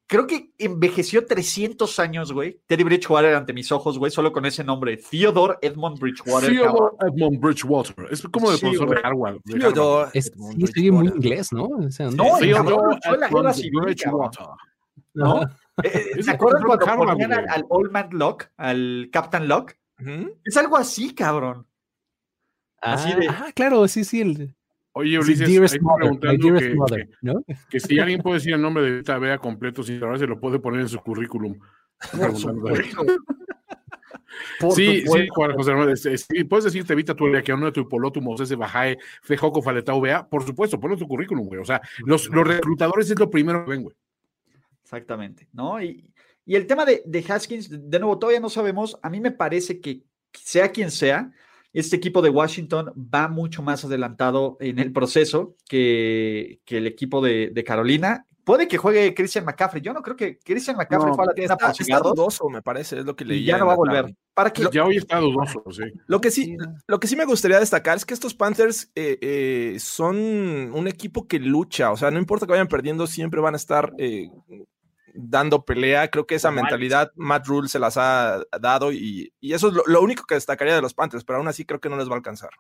creo 0.06 0.26
que 0.26 0.52
envejeció 0.58 1.26
300 1.26 1.98
años, 1.98 2.32
güey. 2.32 2.60
Teddy 2.66 2.84
Bridgewater 2.84 3.34
ante 3.34 3.52
mis 3.52 3.70
ojos, 3.72 3.98
güey, 3.98 4.10
solo 4.10 4.32
con 4.32 4.46
ese 4.46 4.64
nombre. 4.64 4.96
Theodore 4.96 5.56
Edmond 5.62 5.98
Bridgewater. 5.98 6.50
Theodore 6.50 6.96
Edmond 7.00 7.40
Bridgewater. 7.40 7.94
Es 8.10 8.22
como 8.22 8.50
el 8.52 8.58
profesor 8.58 8.90
de 8.90 9.00
Harvard. 9.02 9.38
Theodore. 9.44 10.10
Es, 10.14 10.32
sí, 10.74 10.90
muy 10.90 11.08
inglés, 11.08 11.52
¿no? 11.52 11.64
O 11.64 11.90
sea, 11.90 12.10
no, 12.10 12.38
Theodore 12.38 12.98
Edmond 13.04 13.56
Bridgewater. 13.72 14.46
¿No? 15.14 15.42
¿Se 16.20 16.30
acuerdan 16.30 16.62
cuando 16.62 17.06
ponían 17.06 17.32
al, 17.32 17.48
al, 17.48 17.64
Old 17.68 17.90
Man 17.90 18.08
Locke, 18.12 18.50
al 18.56 19.08
Captain 19.12 19.48
Locke? 19.48 19.78
Es 20.44 20.56
algo 20.56 20.76
así, 20.76 21.14
cabrón. 21.14 21.66
así 22.80 23.12
de... 23.14 23.28
ah, 23.28 23.50
claro, 23.54 23.86
sí, 23.88 24.04
sí. 24.04 24.20
El, 24.20 24.54
Oye, 24.96 25.18
Ulises, 25.18 25.48
ahí 25.48 25.58
preguntando 25.98 26.54
que, 26.54 26.76
que, 27.68 27.80
si 27.80 27.98
alguien 27.98 28.22
puede 28.22 28.36
decir 28.36 28.54
el 28.54 28.62
nombre 28.62 28.84
de 28.84 28.98
Vita 28.98 29.18
Vea 29.18 29.38
completo 29.38 29.82
sin 29.82 29.98
saber, 29.98 30.20
se 30.20 30.28
lo 30.28 30.38
puede 30.38 30.60
poner 30.60 30.82
en 30.82 30.88
su 30.88 31.00
currículum. 31.00 31.58
sí, 34.74 35.04
sí, 35.04 35.28
Juan 35.28 35.52
José 35.54 36.16
sí, 36.16 36.44
puedes 36.44 36.66
decirte 36.66 36.94
Vita 36.94 37.16
tu 37.16 37.24
que 37.44 37.52
uno 37.52 37.66
de 37.66 37.72
tu 37.72 37.88
polótumos 37.88 38.40
ese 38.40 38.54
bajae 38.54 38.96
fejoco 39.22 39.60
faletao 39.60 40.00
vea, 40.00 40.28
por 40.28 40.44
supuesto, 40.44 40.78
ponlo 40.78 40.94
en 40.94 41.00
tu 41.00 41.08
currículum, 41.08 41.48
güey. 41.48 41.60
O 41.60 41.64
sea, 41.64 41.82
los, 42.04 42.28
los 42.28 42.46
reclutadores 42.46 43.10
es 43.10 43.18
lo 43.18 43.28
primero 43.28 43.64
que 43.64 43.72
ven, 43.72 43.82
güey. 43.82 43.96
Exactamente, 44.84 45.48
¿no? 45.52 45.82
Y, 45.82 46.08
y 46.46 46.54
el 46.54 46.68
tema 46.68 46.84
de, 46.84 47.02
de 47.04 47.24
Haskins, 47.28 47.68
de 47.68 47.98
nuevo, 47.98 48.16
todavía 48.16 48.38
no 48.38 48.48
sabemos. 48.48 48.96
A 49.02 49.10
mí 49.10 49.18
me 49.18 49.32
parece 49.32 49.80
que 49.80 50.04
sea 50.32 50.70
quien 50.70 50.92
sea, 50.92 51.32
este 51.74 51.96
equipo 51.96 52.22
de 52.22 52.30
Washington 52.30 52.92
va 52.96 53.28
mucho 53.28 53.62
más 53.62 53.84
adelantado 53.84 54.56
en 54.60 54.78
el 54.78 54.92
proceso 54.92 55.56
que, 55.68 56.60
el 56.66 56.86
equipo 56.86 57.20
de, 57.20 57.64
Carolina. 57.66 58.26
Puede 58.44 58.68
que 58.68 58.78
juegue 58.78 59.14
Christian 59.14 59.44
McCaffrey. 59.44 59.82
Yo 59.82 59.92
no 59.92 60.02
creo 60.02 60.16
que 60.16 60.38
Christian 60.38 60.76
McCaffrey 60.76 61.12
no, 61.16 61.32
está, 61.34 61.72
está, 61.72 61.98
dudoso, 61.98 62.48
me 62.48 62.62
parece, 62.62 62.98
es 62.98 63.04
lo 63.04 63.16
que 63.16 63.24
leí. 63.24 63.44
Ya 63.44 63.58
no 63.58 63.66
va 63.66 63.72
a 63.72 63.76
volver. 63.76 64.14
¿Para 64.34 64.52
que 64.52 64.68
Ya 64.70 64.84
hoy 64.84 64.98
está 64.98 65.18
dudoso, 65.18 65.64
sí. 65.70 65.84
Lo 66.06 66.20
que 66.20 66.30
sí, 66.30 66.56
lo 66.86 67.00
que 67.00 67.06
sí 67.06 67.16
me 67.16 67.24
gustaría 67.24 67.58
destacar 67.58 67.96
es 67.96 68.04
que 68.04 68.14
estos 68.14 68.34
Panthers 68.34 68.90
eh, 68.94 69.18
eh, 69.20 69.76
son 69.80 70.16
un 70.16 70.86
equipo 70.86 71.26
que 71.26 71.38
lucha. 71.38 71.90
O 71.90 71.96
sea, 71.96 72.10
no 72.10 72.18
importa 72.18 72.44
que 72.46 72.52
vayan 72.52 72.68
perdiendo, 72.68 73.06
siempre 73.06 73.40
van 73.40 73.54
a 73.54 73.56
estar 73.56 73.92
eh, 73.98 74.28
dando 75.14 75.64
pelea. 75.64 76.10
Creo 76.10 76.26
que 76.26 76.34
esa 76.34 76.50
mentalidad 76.50 77.12
Matt 77.14 77.46
Rule 77.46 77.68
se 77.68 77.78
las 77.78 77.96
ha 77.96 78.42
dado 78.60 78.92
y, 78.92 79.32
eso 79.40 79.68
es 79.68 79.74
lo, 79.86 80.02
único 80.02 80.24
que 80.24 80.34
destacaría 80.34 80.74
de 80.74 80.82
los 80.82 80.94
Panthers, 80.94 81.24
pero 81.24 81.38
aún 81.38 81.48
así 81.48 81.64
creo 81.64 81.80
que 81.80 81.88
no 81.88 81.96
les 81.96 82.08
va 82.08 82.12
a 82.12 82.16
alcanzar. 82.16 82.50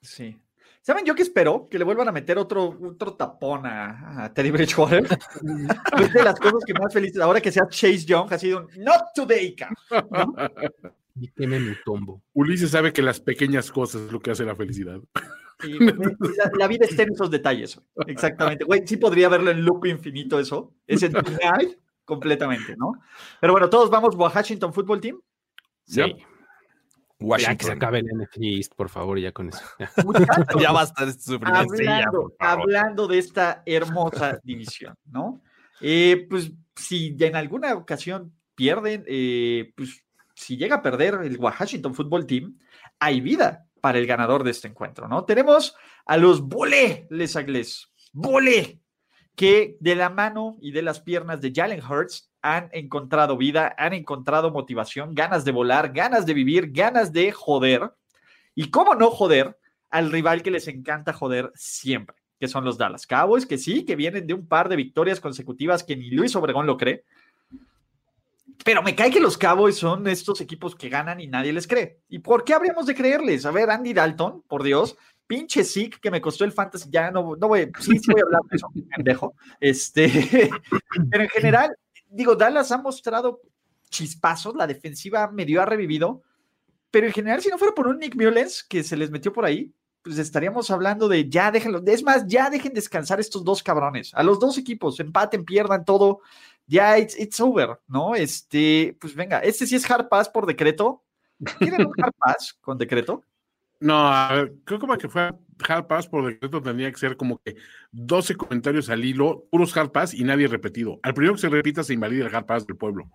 Sí. 0.00 0.36
¿Saben 0.80 1.04
yo 1.04 1.14
qué 1.14 1.22
espero? 1.22 1.68
Que 1.68 1.78
le 1.78 1.84
vuelvan 1.84 2.08
a 2.08 2.12
meter 2.12 2.38
otro, 2.38 2.78
otro 2.82 3.14
tapón 3.14 3.66
a, 3.66 4.32
Teddy 4.34 4.50
Bridgewater. 4.50 5.04
es 6.00 6.12
de 6.12 6.22
las 6.24 6.38
cosas 6.40 6.64
que 6.66 6.72
más 6.72 6.92
felices. 6.92 7.20
Ahora 7.20 7.40
que 7.40 7.52
sea 7.52 7.68
Chase 7.68 8.06
Young, 8.06 8.32
ha 8.32 8.38
sido 8.38 8.60
un 8.60 8.84
not 8.84 9.12
today, 9.14 9.54
¿no? 9.90 10.34
Y 11.20 11.28
tiene 11.28 11.58
mi 11.58 11.74
tombo. 11.84 12.22
Ulises 12.32 12.70
sabe 12.70 12.92
que 12.92 13.02
las 13.02 13.20
pequeñas 13.20 13.72
cosas 13.72 14.02
es 14.02 14.12
lo 14.12 14.20
que 14.20 14.30
hace 14.30 14.44
la 14.44 14.54
felicidad. 14.54 15.00
la, 16.58 16.68
vida 16.68 16.86
está 16.86 17.02
en 17.02 17.12
esos 17.12 17.30
detalles. 17.30 17.80
Exactamente. 18.06 18.64
Güey, 18.64 18.86
sí 18.86 18.96
podría 18.96 19.28
verlo 19.28 19.50
en 19.50 19.64
loop 19.64 19.86
infinito 19.86 20.38
eso. 20.38 20.72
Ese 20.86 21.10
completamente, 22.08 22.74
¿no? 22.74 22.94
Pero 23.38 23.52
bueno, 23.52 23.68
todos 23.68 23.90
vamos 23.90 24.14
a 24.14 24.18
Washington 24.18 24.72
Football 24.72 25.00
Team. 25.00 25.20
Sí. 25.86 26.00
Washington. 27.20 27.52
Ya 27.52 27.58
que 27.58 27.64
se 27.66 27.72
acabe 27.72 27.98
el 27.98 28.06
NFC 28.06 28.36
East, 28.40 28.72
por 28.74 28.88
favor, 28.88 29.18
ya 29.18 29.30
con 29.32 29.50
eso. 29.50 29.60
Ya, 30.58 30.72
basta 30.72 31.04
de 31.04 31.10
este 31.10 31.34
hablando, 31.34 32.32
hablando 32.38 33.06
de 33.06 33.18
esta 33.18 33.62
hermosa 33.66 34.40
división, 34.42 34.94
¿no? 35.04 35.42
Eh, 35.82 36.26
pues 36.30 36.50
si 36.74 37.14
en 37.20 37.36
alguna 37.36 37.74
ocasión 37.74 38.32
pierden, 38.54 39.04
eh, 39.06 39.72
pues 39.76 40.02
si 40.34 40.56
llega 40.56 40.76
a 40.76 40.82
perder 40.82 41.20
el 41.22 41.36
Washington 41.36 41.94
Football 41.94 42.26
Team, 42.26 42.58
hay 42.98 43.20
vida 43.20 43.66
para 43.82 43.98
el 43.98 44.06
ganador 44.06 44.44
de 44.44 44.52
este 44.52 44.68
encuentro, 44.68 45.08
¿no? 45.08 45.24
Tenemos 45.24 45.76
a 46.06 46.16
los 46.16 46.40
Bole 46.40 47.06
Les 47.10 47.36
Agles. 47.36 47.92
Bole 48.12 48.80
que 49.38 49.76
de 49.78 49.94
la 49.94 50.10
mano 50.10 50.58
y 50.60 50.72
de 50.72 50.82
las 50.82 50.98
piernas 50.98 51.40
de 51.40 51.52
Jalen 51.54 51.80
Hurts 51.80 52.28
han 52.42 52.70
encontrado 52.72 53.36
vida, 53.36 53.72
han 53.78 53.92
encontrado 53.92 54.50
motivación, 54.50 55.14
ganas 55.14 55.44
de 55.44 55.52
volar, 55.52 55.92
ganas 55.92 56.26
de 56.26 56.34
vivir, 56.34 56.72
ganas 56.72 57.12
de 57.12 57.30
joder. 57.30 57.92
Y 58.56 58.72
cómo 58.72 58.96
no 58.96 59.12
joder 59.12 59.56
al 59.90 60.10
rival 60.10 60.42
que 60.42 60.50
les 60.50 60.66
encanta 60.66 61.12
joder 61.12 61.52
siempre, 61.54 62.16
que 62.40 62.48
son 62.48 62.64
los 62.64 62.78
Dallas 62.78 63.06
Cowboys, 63.06 63.46
que 63.46 63.58
sí, 63.58 63.84
que 63.84 63.94
vienen 63.94 64.26
de 64.26 64.34
un 64.34 64.48
par 64.48 64.68
de 64.68 64.74
victorias 64.74 65.20
consecutivas 65.20 65.84
que 65.84 65.94
ni 65.94 66.10
Luis 66.10 66.34
Obregón 66.34 66.66
lo 66.66 66.76
cree. 66.76 67.04
Pero 68.64 68.82
me 68.82 68.96
cae 68.96 69.12
que 69.12 69.20
los 69.20 69.38
Cowboys 69.38 69.76
son 69.76 70.08
estos 70.08 70.40
equipos 70.40 70.74
que 70.74 70.88
ganan 70.88 71.20
y 71.20 71.28
nadie 71.28 71.52
les 71.52 71.68
cree. 71.68 72.00
¿Y 72.08 72.18
por 72.18 72.42
qué 72.42 72.54
habríamos 72.54 72.86
de 72.86 72.96
creerles? 72.96 73.46
A 73.46 73.52
ver, 73.52 73.70
Andy 73.70 73.92
Dalton, 73.92 74.42
por 74.48 74.64
Dios, 74.64 74.96
pinche 75.28 75.62
SIC 75.62 76.00
que 76.00 76.10
me 76.10 76.20
costó 76.20 76.44
el 76.44 76.52
fantasy, 76.52 76.88
ya 76.90 77.12
no, 77.12 77.36
no 77.36 77.48
voy, 77.48 77.70
sí, 77.78 77.98
sí 77.98 78.10
voy 78.10 78.20
a 78.20 78.24
hablar 78.24 78.40
de 78.50 78.56
eso, 78.56 78.68
pendejo. 78.96 79.34
Este, 79.60 80.08
pero 81.10 81.22
en 81.22 81.28
general, 81.28 81.76
digo, 82.08 82.34
Dallas 82.34 82.72
ha 82.72 82.78
mostrado 82.78 83.40
chispazos, 83.90 84.56
la 84.56 84.66
defensiva 84.66 85.30
medio 85.30 85.62
ha 85.62 85.66
revivido, 85.66 86.22
pero 86.90 87.06
en 87.06 87.12
general, 87.12 87.42
si 87.42 87.50
no 87.50 87.58
fuera 87.58 87.74
por 87.74 87.86
un 87.86 87.98
Nick 87.98 88.16
Mullens 88.16 88.64
que 88.64 88.82
se 88.82 88.96
les 88.96 89.10
metió 89.10 89.32
por 89.32 89.44
ahí, 89.44 89.72
pues 90.02 90.18
estaríamos 90.18 90.70
hablando 90.70 91.06
de 91.06 91.28
ya 91.28 91.50
déjenlo, 91.50 91.82
es 91.86 92.02
más, 92.02 92.26
ya 92.26 92.48
dejen 92.48 92.72
descansar 92.72 93.20
estos 93.20 93.44
dos 93.44 93.62
cabrones, 93.62 94.14
a 94.14 94.22
los 94.22 94.40
dos 94.40 94.56
equipos, 94.56 94.98
empaten, 94.98 95.44
pierdan 95.44 95.84
todo, 95.84 96.20
ya 96.66 96.98
it's, 96.98 97.18
it's 97.18 97.38
over, 97.40 97.78
¿no? 97.86 98.14
Este, 98.14 98.96
pues 99.00 99.14
venga, 99.14 99.40
este 99.40 99.66
sí 99.66 99.76
es 99.76 99.90
hard 99.90 100.08
pass 100.08 100.28
por 100.28 100.46
decreto. 100.46 101.04
¿Tienen 101.58 101.86
un 101.86 101.92
hard 102.02 102.14
pass 102.18 102.56
con 102.60 102.78
decreto? 102.78 103.24
No, 103.80 104.10
creo 104.64 104.80
que 104.80 104.86
para 104.86 104.98
que 104.98 105.08
fuera 105.08 105.38
hard 105.68 105.86
pass 105.86 106.06
por 106.08 106.26
decreto 106.26 106.60
tendría 106.60 106.90
que 106.90 106.98
ser 106.98 107.16
como 107.16 107.38
que 107.38 107.56
12 107.92 108.34
comentarios 108.34 108.90
al 108.90 109.04
hilo, 109.04 109.46
puros 109.50 109.76
hard 109.76 109.90
pass 109.90 110.14
y 110.14 110.24
nadie 110.24 110.48
repetido. 110.48 110.98
Al 111.02 111.14
primero 111.14 111.34
que 111.34 111.40
se 111.40 111.48
repita 111.48 111.84
se 111.84 111.94
invalida 111.94 112.26
el 112.26 112.34
hard 112.34 112.46
pass 112.46 112.66
del 112.66 112.76
pueblo. 112.76 113.08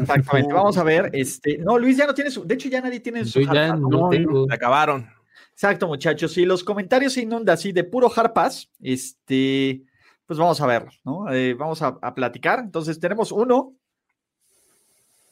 Exactamente, 0.00 0.52
vamos 0.52 0.78
a 0.78 0.84
ver. 0.84 1.10
Este, 1.12 1.58
no, 1.58 1.78
Luis 1.78 1.96
ya 1.96 2.06
no 2.06 2.14
tiene 2.14 2.30
su, 2.30 2.46
de 2.46 2.54
hecho 2.54 2.68
ya 2.68 2.80
nadie 2.80 3.00
tiene 3.00 3.24
su 3.24 3.40
hard 3.40 3.70
pass. 3.70 3.80
No, 3.80 4.10
Se 4.48 4.54
acabaron. 4.54 5.08
Exacto, 5.52 5.86
muchachos. 5.88 6.32
Si 6.32 6.44
los 6.44 6.64
comentarios 6.64 7.12
se 7.12 7.22
inundan 7.22 7.54
así 7.54 7.72
de 7.72 7.84
puro 7.84 8.10
hard 8.14 8.32
pass, 8.32 8.70
este, 8.80 9.82
pues 10.24 10.38
vamos 10.38 10.60
a 10.60 10.66
ver, 10.66 10.86
¿no? 11.04 11.30
Eh, 11.30 11.54
vamos 11.54 11.82
a, 11.82 11.98
a, 12.00 12.14
platicar. 12.14 12.60
Entonces 12.60 12.98
tenemos 12.98 13.32
uno. 13.32 13.74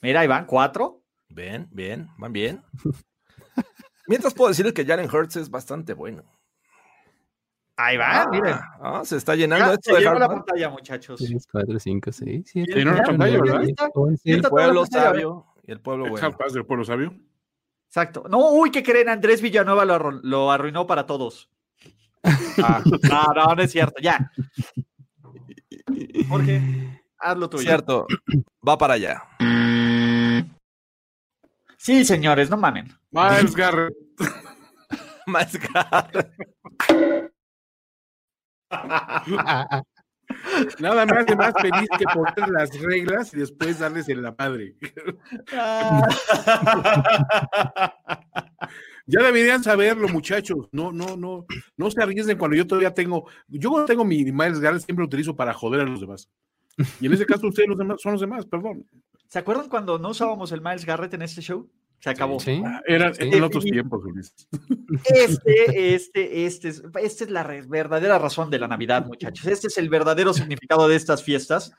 Mira, 0.02 0.20
ahí 0.20 0.26
van 0.26 0.44
cuatro. 0.44 1.02
Bien, 1.28 1.68
bien, 1.70 2.08
van 2.18 2.32
bien. 2.32 2.62
Mientras 4.08 4.34
puedo 4.34 4.48
decirles 4.48 4.72
que 4.74 4.84
Jalen 4.84 5.08
Hurts 5.12 5.36
es 5.36 5.50
bastante 5.50 5.94
bueno. 5.94 6.22
Ahí 7.78 7.96
va, 7.98 8.26
miren. 8.30 8.54
Ah, 8.80 9.02
se 9.04 9.16
está 9.18 9.34
llenando 9.34 9.66
Ya, 9.66 9.72
esto 9.74 9.94
se 9.94 9.98
de 9.98 10.18
la 10.18 10.28
pantalla, 10.28 10.70
muchachos. 10.70 11.20
3, 11.22 11.46
4, 11.52 11.78
5, 11.78 12.12
6, 12.12 12.42
7. 12.46 12.72
Se 12.72 12.78
llenó 12.78 12.92
la 12.94 13.02
pantalla, 13.02 13.40
¿verdad? 13.40 13.62
El 14.24 14.42
pueblo 14.42 14.86
sabio 14.86 15.46
y 15.62 15.72
el 15.72 15.80
pueblo 15.80 16.04
El 16.06 16.10
bueno. 16.12 16.36
Pass 16.38 16.52
del 16.54 16.64
pueblo 16.64 16.84
sabio. 16.84 17.14
Exacto. 17.88 18.24
No, 18.30 18.50
uy, 18.52 18.70
¿qué 18.70 18.82
creen? 18.82 19.08
Andrés 19.10 19.42
Villanueva 19.42 19.84
lo, 19.84 19.94
arru- 19.94 20.20
lo 20.22 20.50
arruinó 20.50 20.86
para 20.86 21.04
todos. 21.06 21.50
Ah, 22.22 22.82
No, 23.10 23.24
no, 23.34 23.54
no 23.54 23.62
es 23.62 23.70
cierto, 23.70 24.00
ya. 24.00 24.30
Jorge, 26.28 26.62
haz 27.18 27.36
lo 27.36 27.48
tuyo. 27.50 27.62
cierto, 27.62 28.06
va 28.66 28.78
para 28.78 28.94
allá. 28.94 29.22
Sí, 31.86 32.04
señores, 32.04 32.50
no 32.50 32.56
mamen. 32.56 32.88
Miles 33.12 33.54
Garrett. 33.54 33.94
Más 35.28 35.56
Garrett. 35.56 36.32
Nada 40.80 41.06
más 41.06 41.26
de 41.26 41.36
más 41.36 41.54
feliz 41.60 41.88
que 41.96 42.04
poner 42.12 42.48
las 42.48 42.80
reglas 42.80 43.32
y 43.32 43.38
después 43.38 43.78
darles 43.78 44.08
en 44.08 44.22
la 44.22 44.34
madre. 44.36 44.74
Ya 49.08 49.22
deberían 49.22 49.62
saberlo, 49.62 50.08
muchachos. 50.08 50.66
No, 50.72 50.90
no, 50.90 51.16
no, 51.16 51.46
no 51.76 51.90
se 51.92 52.02
arriesguen 52.02 52.36
cuando 52.36 52.56
yo 52.56 52.66
todavía 52.66 52.92
tengo. 52.92 53.28
Yo 53.46 53.70
cuando 53.70 53.86
tengo 53.86 54.04
mi 54.04 54.24
Miles 54.24 54.58
Garrett 54.58 54.82
siempre 54.82 55.04
lo 55.04 55.06
utilizo 55.06 55.36
para 55.36 55.54
joder 55.54 55.82
a 55.82 55.84
los 55.84 56.00
demás. 56.00 56.28
Y 57.00 57.06
en 57.06 57.12
ese 57.12 57.24
caso 57.24 57.46
ustedes 57.46 57.68
los 57.68 57.78
demás 57.78 58.00
son 58.02 58.12
los 58.12 58.20
demás, 58.20 58.44
perdón. 58.46 58.84
¿Se 59.28 59.38
acuerdan 59.38 59.68
cuando 59.68 59.98
no 60.00 60.10
usábamos 60.10 60.50
el 60.50 60.60
Miles 60.60 60.84
Garrett 60.84 61.14
en 61.14 61.22
este 61.22 61.40
show? 61.40 61.70
Se 62.00 62.10
acabó. 62.10 62.38
Sí. 62.38 62.62
Eran, 62.86 63.14
Sí. 63.14 63.22
eran 63.28 63.42
otros 63.44 63.64
tiempos, 63.64 64.04
Ulises. 64.04 64.48
Este, 65.04 65.94
este, 65.94 66.44
este, 66.44 66.68
es, 66.68 66.82
esta 67.02 67.24
es 67.24 67.30
la 67.30 67.42
verdadera 67.42 68.18
razón 68.18 68.50
de 68.50 68.58
la 68.58 68.68
Navidad, 68.68 69.06
muchachos. 69.06 69.46
Este 69.46 69.66
es 69.68 69.78
el 69.78 69.88
verdadero 69.88 70.32
significado 70.32 70.88
de 70.88 70.96
estas 70.96 71.22
fiestas. 71.22 71.72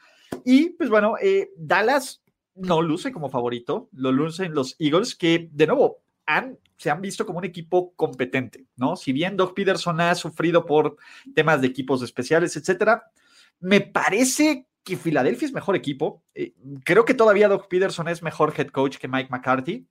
Y 0.44 0.70
pues 0.72 0.90
bueno, 0.90 1.16
eh, 1.22 1.52
Dallas 1.58 2.22
no 2.56 2.82
luce 2.82 3.12
como 3.12 3.30
favorito, 3.30 3.90
lo 3.94 4.12
lucen 4.12 4.54
los 4.54 4.76
Eagles, 4.80 5.16
que 5.16 5.50
de 5.52 5.68
nuevo 5.68 6.00
han, 6.26 6.58
se 6.76 6.90
han 6.90 7.02
visto 7.02 7.26
como 7.26 7.38
un 7.40 7.46
equipo 7.46 7.94
competente, 7.96 8.66
¿no? 8.76 8.96
Si 8.96 9.14
bien 9.14 9.38
Doug 9.38 9.54
Peterson 9.54 10.02
ha 10.02 10.16
sufrido 10.16 10.66
por 10.66 10.98
temas 11.34 11.62
de 11.62 11.68
equipos 11.68 12.02
especiales, 12.02 12.56
etcétera, 12.58 13.12
me 13.60 13.82
parece 13.82 14.68
que 14.84 14.98
Filadelfia 14.98 15.46
es 15.46 15.54
mejor 15.54 15.76
equipo. 15.76 16.24
Eh, 16.34 16.54
creo 16.84 17.06
que 17.06 17.14
todavía 17.14 17.48
Doug 17.48 17.68
Peterson 17.68 18.08
es 18.08 18.24
mejor 18.24 18.54
head 18.58 18.68
coach 18.68 18.98
que 18.98 19.08
Mike 19.08 19.30
McCarthy. 19.30 19.86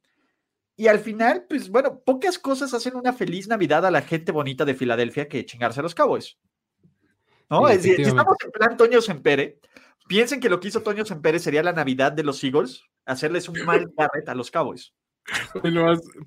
Y 0.76 0.88
al 0.88 0.98
final, 0.98 1.46
pues 1.48 1.70
bueno, 1.70 2.02
pocas 2.04 2.38
cosas 2.38 2.74
hacen 2.74 2.96
una 2.96 3.14
feliz 3.14 3.48
Navidad 3.48 3.86
a 3.86 3.90
la 3.90 4.02
gente 4.02 4.30
bonita 4.30 4.66
de 4.66 4.74
Filadelfia 4.74 5.26
que 5.26 5.46
chingarse 5.46 5.80
a 5.80 5.82
los 5.82 5.94
Cowboys. 5.94 6.36
¿No? 7.48 7.66
Sí, 7.66 7.72
Es 7.72 7.82
decir, 7.82 7.96
si 7.96 8.02
estamos 8.02 8.36
en 8.44 8.50
plan 8.50 8.76
Toño 8.76 9.00
Sempere, 9.00 9.58
piensen 10.06 10.38
que 10.38 10.50
lo 10.50 10.60
que 10.60 10.68
hizo 10.68 10.82
Toño 10.82 11.06
Sempere 11.06 11.38
sería 11.38 11.62
la 11.62 11.72
Navidad 11.72 12.12
de 12.12 12.24
los 12.24 12.44
Eagles, 12.44 12.82
hacerles 13.06 13.48
un 13.48 13.64
mal 13.64 13.90
Garrett 13.96 14.28
a 14.28 14.34
los 14.34 14.50
Cowboys. 14.50 14.92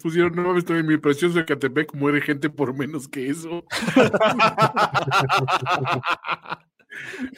Pusieron, 0.01 0.35
no 0.35 0.43
mames, 0.43 0.69
en 0.69 0.85
mi 0.85 0.97
precioso 0.97 1.39
Ecatepec, 1.39 1.93
muere 1.93 2.19
gente 2.19 2.49
por 2.49 2.73
menos 2.73 3.07
que 3.07 3.29
eso. 3.29 3.63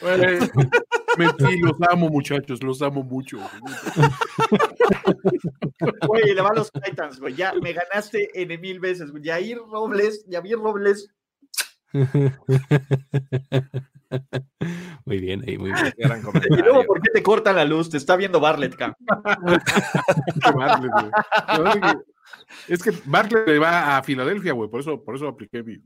Bueno, 0.00 0.24
mentí, 1.18 1.58
los 1.60 1.76
amo, 1.90 2.08
muchachos, 2.08 2.62
los 2.62 2.80
amo 2.82 3.02
mucho. 3.02 3.38
Güey, 6.06 6.34
le 6.34 6.42
va 6.42 6.48
a 6.48 6.54
los 6.54 6.70
Titans, 6.72 7.20
güey. 7.20 7.34
Ya 7.34 7.52
me 7.60 7.72
ganaste 7.72 8.30
N 8.34 8.56
mil 8.58 8.80
veces, 8.80 9.10
güey. 9.10 9.22
Yair 9.22 9.58
Robles, 9.58 10.24
Javier 10.30 10.58
Robles. 10.58 11.10
Muy 15.04 15.18
bien, 15.18 15.42
ahí, 15.46 15.58
muy 15.58 15.72
bien. 15.72 15.94
Gran 15.98 16.22
Y 16.50 16.56
luego. 16.56 16.84
¿por 16.84 17.00
qué 17.00 17.10
te 17.12 17.22
cortan 17.22 17.56
la 17.56 17.64
luz? 17.64 17.90
Te 17.90 17.96
está 17.96 18.16
viendo 18.16 18.40
Barlett, 18.40 18.76
Cam. 18.76 18.94
Güey. 21.56 21.80
Es 22.68 22.82
que 22.82 22.92
Bartlett 23.04 23.46
le 23.46 23.58
va 23.58 23.96
a 23.96 24.02
Filadelfia, 24.02 24.52
güey, 24.52 24.68
por 24.70 24.80
eso, 24.80 25.02
por 25.02 25.16
eso 25.16 25.28
apliqué 25.28 25.62
mi. 25.62 25.78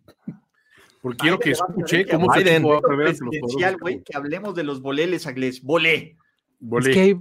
Porque 1.06 1.18
quiero 1.18 1.38
que 1.38 1.52
escuche 1.52 2.04
cómo 2.04 2.32
se 2.32 2.40
Biden. 2.42 2.64
va 2.64 2.78
a 2.78 3.70
los 3.70 4.02
que 4.04 4.16
hablemos 4.16 4.56
de 4.56 4.64
los 4.64 4.82
boleles, 4.82 5.24
Agles. 5.28 5.62
Volé. 5.62 6.16
Volé. 6.58 6.90
Es 6.90 6.96
que 6.96 7.00
hay 7.00 7.16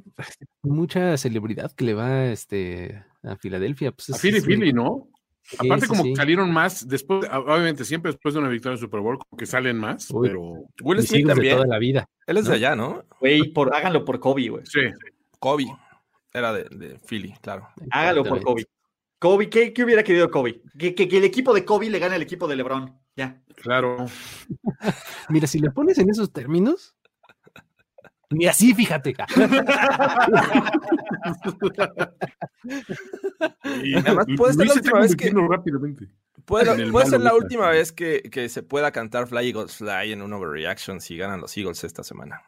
mucha 0.64 1.16
celebridad 1.18 1.72
que 1.72 1.86
le 1.86 1.94
va 1.94 2.26
este, 2.26 3.04
a 3.22 3.36
Filadelfia. 3.36 3.92
Pues 3.92 4.10
A 4.10 4.18
Philly, 4.18 4.42
Philly, 4.42 4.74
¿no? 4.74 5.08
Sí, 5.44 5.58
Aparte, 5.60 5.86
sí, 5.86 5.88
como 5.90 6.02
sí. 6.02 6.10
que 6.10 6.16
salieron 6.16 6.52
más, 6.52 6.88
después, 6.88 7.30
obviamente, 7.32 7.86
siempre 7.86 8.12
después 8.12 8.34
de 8.34 8.40
una 8.40 8.50
victoria 8.50 8.74
en 8.74 8.80
Super 8.80 9.02
Bowl, 9.02 9.20
como 9.20 9.38
que 9.38 9.46
salen 9.46 9.78
más, 9.78 10.10
Uy. 10.10 10.30
pero 10.30 10.42
Will 10.82 11.04
Smith 11.04 11.28
de 11.28 11.34
también. 11.36 11.56
toda 11.58 11.68
la 11.68 11.78
vida. 11.78 12.10
Él 12.26 12.38
es 12.38 12.46
de 12.46 12.56
allá, 12.56 12.76
¿no? 12.76 13.04
Güey, 13.20 13.54
por, 13.54 13.72
háganlo 13.76 14.04
por 14.04 14.20
Kobe, 14.20 14.50
güey. 14.50 14.64
sí. 14.66 14.80
Kobe. 15.38 15.68
Era 16.34 16.54
de, 16.54 16.64
de 16.76 16.98
Philly, 17.08 17.36
claro. 17.40 17.68
Hágalo 17.92 18.24
por 18.24 18.42
Kobe. 18.42 18.66
Kobe, 19.20 19.50
¿qué, 19.50 19.74
qué 19.74 19.84
hubiera 19.84 20.04
querido 20.04 20.30
Kobe? 20.30 20.62
Que, 20.78 20.94
que- 20.96 21.08
que 21.08 21.18
el 21.18 21.24
equipo 21.24 21.54
de 21.54 21.64
Kobe 21.66 21.90
le 21.90 22.00
gane 22.00 22.16
al 22.16 22.22
equipo 22.22 22.48
de 22.48 22.56
LeBron. 22.56 22.98
Ya. 23.16 23.42
Claro. 23.56 24.06
Mira, 25.30 25.48
si 25.48 25.60
le 25.60 25.72
pones 25.72 25.98
en 25.98 26.10
esos 26.10 26.32
términos, 26.34 26.96
ni 28.30 28.46
así, 28.48 28.74
fíjate. 28.74 29.16
Y 33.84 33.96
Además, 33.96 34.26
puede 34.38 34.54
ser 34.54 34.68
la 34.68 34.74
última 34.74 35.00
vez 35.00 35.16
que- 35.16 35.30
convirtiendo 35.32 35.48
rápidamente. 35.48 36.10
Puede, 36.46 36.72
En 36.74 36.80
el 36.82 36.92
puede 36.92 37.06
ser 37.06 37.14
malo 37.20 37.24
la 37.24 37.30
ahorita. 37.32 37.46
última 37.46 37.70
vez 37.70 37.92
que, 37.92 38.22
que 38.24 38.50
se 38.50 38.62
pueda 38.62 38.92
cantar 38.92 39.26
Fly 39.28 39.48
Eagles 39.50 39.78
Fly 39.78 40.12
en 40.12 40.22
un 40.22 40.32
overreaction 40.34 41.02
si 41.02 41.18
ganan 41.18 41.42
los 41.42 41.56
Eagles 41.58 41.84
esta 41.84 42.04
semana. 42.04 42.42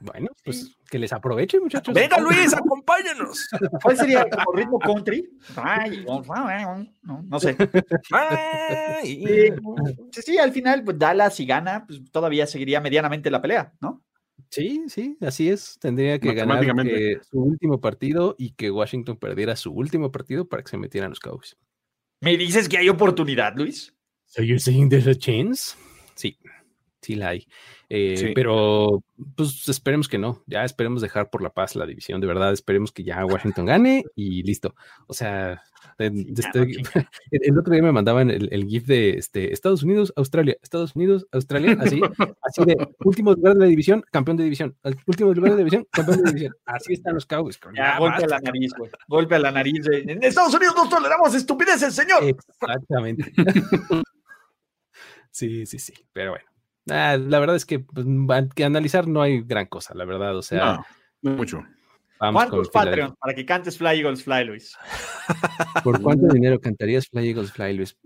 Bueno, 0.00 0.28
pues 0.44 0.76
que 0.88 0.98
les 0.98 1.12
aproveche, 1.12 1.60
muchachos. 1.60 1.92
¡Venga, 1.92 2.18
Luis, 2.18 2.54
acompáñanos! 2.54 3.48
¿Cuál 3.82 3.96
sería 3.96 4.28
como 4.28 4.52
ritmo 4.52 4.78
country? 4.78 5.28
Ay, 5.56 6.04
no, 6.06 7.22
no 7.22 7.40
sé. 7.40 7.56
Ay. 8.10 9.52
Sí, 10.12 10.22
sí, 10.22 10.38
al 10.38 10.52
final, 10.52 10.84
pues 10.84 10.98
Dallas, 10.98 11.34
si 11.34 11.46
gana, 11.46 11.84
pues 11.86 12.00
todavía 12.10 12.46
seguiría 12.46 12.80
medianamente 12.80 13.30
la 13.30 13.42
pelea, 13.42 13.72
¿no? 13.80 14.04
Sí, 14.50 14.84
sí, 14.88 15.16
así 15.20 15.50
es. 15.50 15.78
Tendría 15.80 16.18
que 16.18 16.32
ganar 16.32 16.64
eh, 16.86 17.20
su 17.28 17.40
último 17.40 17.80
partido 17.80 18.34
y 18.38 18.52
que 18.52 18.70
Washington 18.70 19.16
perdiera 19.16 19.56
su 19.56 19.72
último 19.72 20.10
partido 20.10 20.48
para 20.48 20.62
que 20.62 20.70
se 20.70 20.78
metieran 20.78 21.10
los 21.10 21.20
Cowboys. 21.20 21.56
¿Me 22.20 22.36
dices 22.36 22.68
que 22.68 22.78
hay 22.78 22.88
oportunidad, 22.88 23.54
Luis? 23.56 23.94
So 24.26 24.42
you're 24.42 24.60
saying 24.60 24.88
there's 24.88 25.06
a 25.06 25.14
chance? 25.14 25.76
Sí, 26.14 26.38
sí 27.02 27.14
la 27.14 27.28
hay. 27.28 27.46
Eh, 27.90 28.16
Sí. 28.18 28.32
Pero 28.34 29.02
pues 29.34 29.68
esperemos 29.68 30.08
que 30.08 30.18
no. 30.18 30.42
Ya 30.46 30.64
esperemos 30.64 31.00
dejar 31.00 31.30
por 31.30 31.42
la 31.42 31.50
paz 31.50 31.74
la 31.74 31.86
división. 31.86 32.20
De 32.20 32.26
verdad, 32.26 32.52
esperemos 32.52 32.92
que 32.92 33.02
ya 33.02 33.24
Washington 33.24 33.66
gane 33.66 34.04
y 34.14 34.42
listo. 34.42 34.74
O 35.06 35.14
sea, 35.14 35.62
este- 35.98 36.66
no 36.66 36.90
el, 37.30 37.40
el 37.42 37.58
otro 37.58 37.72
día 37.72 37.82
me 37.82 37.92
mandaban 37.92 38.30
el, 38.30 38.48
el 38.52 38.66
GIF 38.66 38.86
de 38.86 39.10
este, 39.10 39.52
Estados 39.52 39.82
Unidos, 39.82 40.12
Australia, 40.16 40.56
Estados 40.62 40.94
Unidos, 40.96 41.26
Australia, 41.32 41.76
así, 41.80 42.00
así 42.42 42.64
de 42.64 42.76
último 43.04 43.32
lugar 43.32 43.54
de 43.54 43.60
la 43.60 43.66
división, 43.66 44.04
campeón 44.10 44.36
de 44.36 44.44
división, 44.44 44.76
último 45.06 45.32
lugar 45.32 45.52
de 45.52 45.56
la 45.56 45.64
división, 45.64 45.86
campeón 45.90 46.22
de 46.22 46.28
división. 46.30 46.54
Así 46.66 46.92
están 46.92 47.14
los 47.14 47.24
Cowboys. 47.26 47.58
Ya, 47.74 47.94
Ya 47.94 47.98
golpe 47.98 48.24
a 48.24 48.28
la 48.28 48.38
nariz, 48.40 48.72
güey. 48.76 48.90
Golpe 49.08 49.34
a 49.34 49.38
la 49.38 49.50
nariz. 49.50 49.86
En 49.90 50.22
Estados 50.22 50.54
Unidos 50.54 50.74
no 50.76 50.88
toleramos 50.88 51.34
estupideces, 51.34 51.94
señor. 51.94 52.22
Exactamente. 52.22 53.32
sí, 55.30 55.66
sí, 55.66 55.78
sí. 55.78 55.94
Pero 56.12 56.32
bueno. 56.32 56.44
Ah, 56.90 57.16
la 57.16 57.38
verdad 57.38 57.56
es 57.56 57.64
que, 57.64 57.80
pues, 57.80 58.06
que 58.54 58.64
analizar 58.64 59.06
no 59.08 59.22
hay 59.22 59.42
gran 59.42 59.66
cosa, 59.66 59.94
la 59.94 60.04
verdad. 60.04 60.36
O 60.36 60.42
sea, 60.42 60.58
No, 60.58 60.84
no 61.22 61.36
mucho. 61.36 61.64
¿Cuántos. 62.18 62.68
Patreon 62.70 63.14
para 63.20 63.34
que 63.34 63.46
cantes 63.46 63.78
Fly 63.78 64.00
Eagles 64.00 64.24
Fly, 64.24 64.44
Luis? 64.44 64.76
¿Por 65.84 66.02
cuánto 66.02 66.26
dinero 66.26 66.60
cantarías 66.60 67.06
Fly 67.08 67.28
Eagles 67.28 67.52
Fly, 67.52 67.74
Luis? 67.74 67.96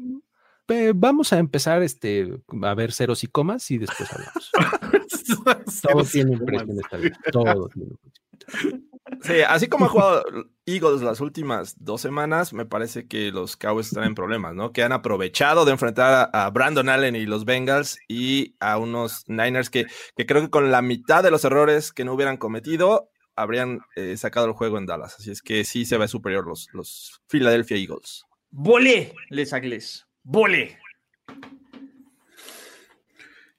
Pe- 0.67 0.93
vamos 0.95 1.33
a 1.33 1.39
empezar 1.39 1.83
este, 1.83 2.31
a 2.63 2.75
ver 2.75 2.93
ceros 2.93 3.25
y 3.25 3.27
comas 3.29 3.71
y 3.71 3.79
después 3.79 4.11
hablamos. 4.13 4.51
Todo 5.83 6.05
tiene 6.05 6.33
un 6.33 6.45
precio 6.45 6.71
en 6.71 6.79
esta 6.79 6.97
vida. 6.99 7.19
Todo 7.33 7.69
tiene 7.69 7.89
un 7.91 7.97
precio. 7.97 8.92
Sí, 9.21 9.41
así 9.47 9.69
como 9.69 9.85
ha 9.85 9.89
jugado 9.89 10.25
Eagles 10.65 11.03
las 11.03 11.21
últimas 11.21 11.75
dos 11.79 12.01
semanas, 12.01 12.53
me 12.53 12.65
parece 12.65 13.07
que 13.07 13.31
los 13.31 13.57
Cowboys 13.57 13.89
están 13.89 14.05
en 14.05 14.15
problemas, 14.15 14.55
¿no? 14.55 14.73
Que 14.73 14.83
han 14.83 14.93
aprovechado 14.93 15.65
de 15.65 15.73
enfrentar 15.73 16.31
a, 16.33 16.51
Brandon 16.51 16.89
Allen 16.89 17.15
y 17.15 17.27
los 17.27 17.45
Bengals 17.45 17.99
y 18.09 18.57
a 18.59 18.79
unos 18.79 19.25
Niners 19.29 19.71
que, 19.71 19.87
que 20.17 20.27
creo 20.27 20.43
que 20.43 20.51
con 20.51 20.71
la 20.71 20.83
mitad 20.83 21.23
de 21.23 21.31
los 21.31 21.45
errores 21.45 21.93
que 21.93 22.05
no 22.05 22.15
hubieran 22.15 22.37
cometido, 22.37 23.11
habrían 23.37 23.81
eh, 23.97 24.17
sacado 24.17 24.47
el 24.47 24.53
juego 24.53 24.79
en 24.79 24.87
Dallas. 24.87 25.17
Así 25.19 25.31
es 25.31 25.43
que 25.43 25.65
sí 25.65 25.85
se 25.85 25.99
ve 25.99 26.09
superior 26.09 26.47
los, 26.47 26.69
los 26.73 27.21
Philadelphia 27.29 27.77
Eagles. 27.77 28.25
Volé, 28.51 29.15
Les 29.31 29.53
Agles. 29.53 30.07
Volé. 30.23 30.79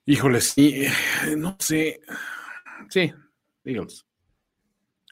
Híjole, 0.06 0.42
sí, 0.42 0.86
eh, 0.86 1.36
no 1.38 1.56
sé. 1.60 2.02
Sí, 2.90 3.12
Eagles. 3.64 4.06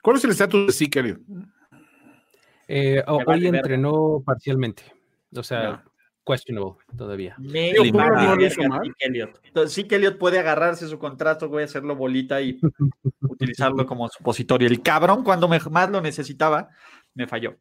¿Cuál 0.01 0.17
es 0.17 0.23
el 0.23 0.31
estatus 0.31 0.67
de 0.67 0.73
Zeke 0.73 0.99
Elliott? 0.99 1.19
Eh, 2.67 3.03
vale 3.25 3.49
hoy 3.49 3.55
entrenó 3.55 4.21
parcialmente. 4.25 4.83
O 5.35 5.43
sea, 5.43 5.61
Ya. 5.63 5.83
questionable 6.25 6.77
todavía. 6.97 7.35
Me 7.39 7.73
Digo, 7.73 7.97
Pablo 7.97 8.15
mama 8.15 8.23
no 8.23 8.35
lo 8.35 8.41
verga 8.41 8.47
hizo 8.47 8.63
mal. 8.69 8.81
Zeke 8.83 9.05
Elliott. 9.07 9.39
Entonces, 9.43 9.73
sí 9.73 9.83
que 9.85 9.95
Elliott 9.95 10.17
puede 10.17 10.39
agarrarse 10.39 10.87
su 10.87 10.97
contrato, 10.99 11.49
voy 11.49 11.63
a 11.63 11.65
hacerlo 11.65 11.95
bolita 11.95 12.41
y 12.41 12.59
utilizarlo 13.21 13.85
como 13.85 14.07
supositorio. 14.09 14.67
El 14.67 14.81
cabrón, 14.81 15.23
cuando 15.23 15.47
me- 15.47 15.59
más 15.69 15.89
lo 15.89 16.01
necesitaba, 16.01 16.69
me 17.13 17.27
falló. 17.27 17.57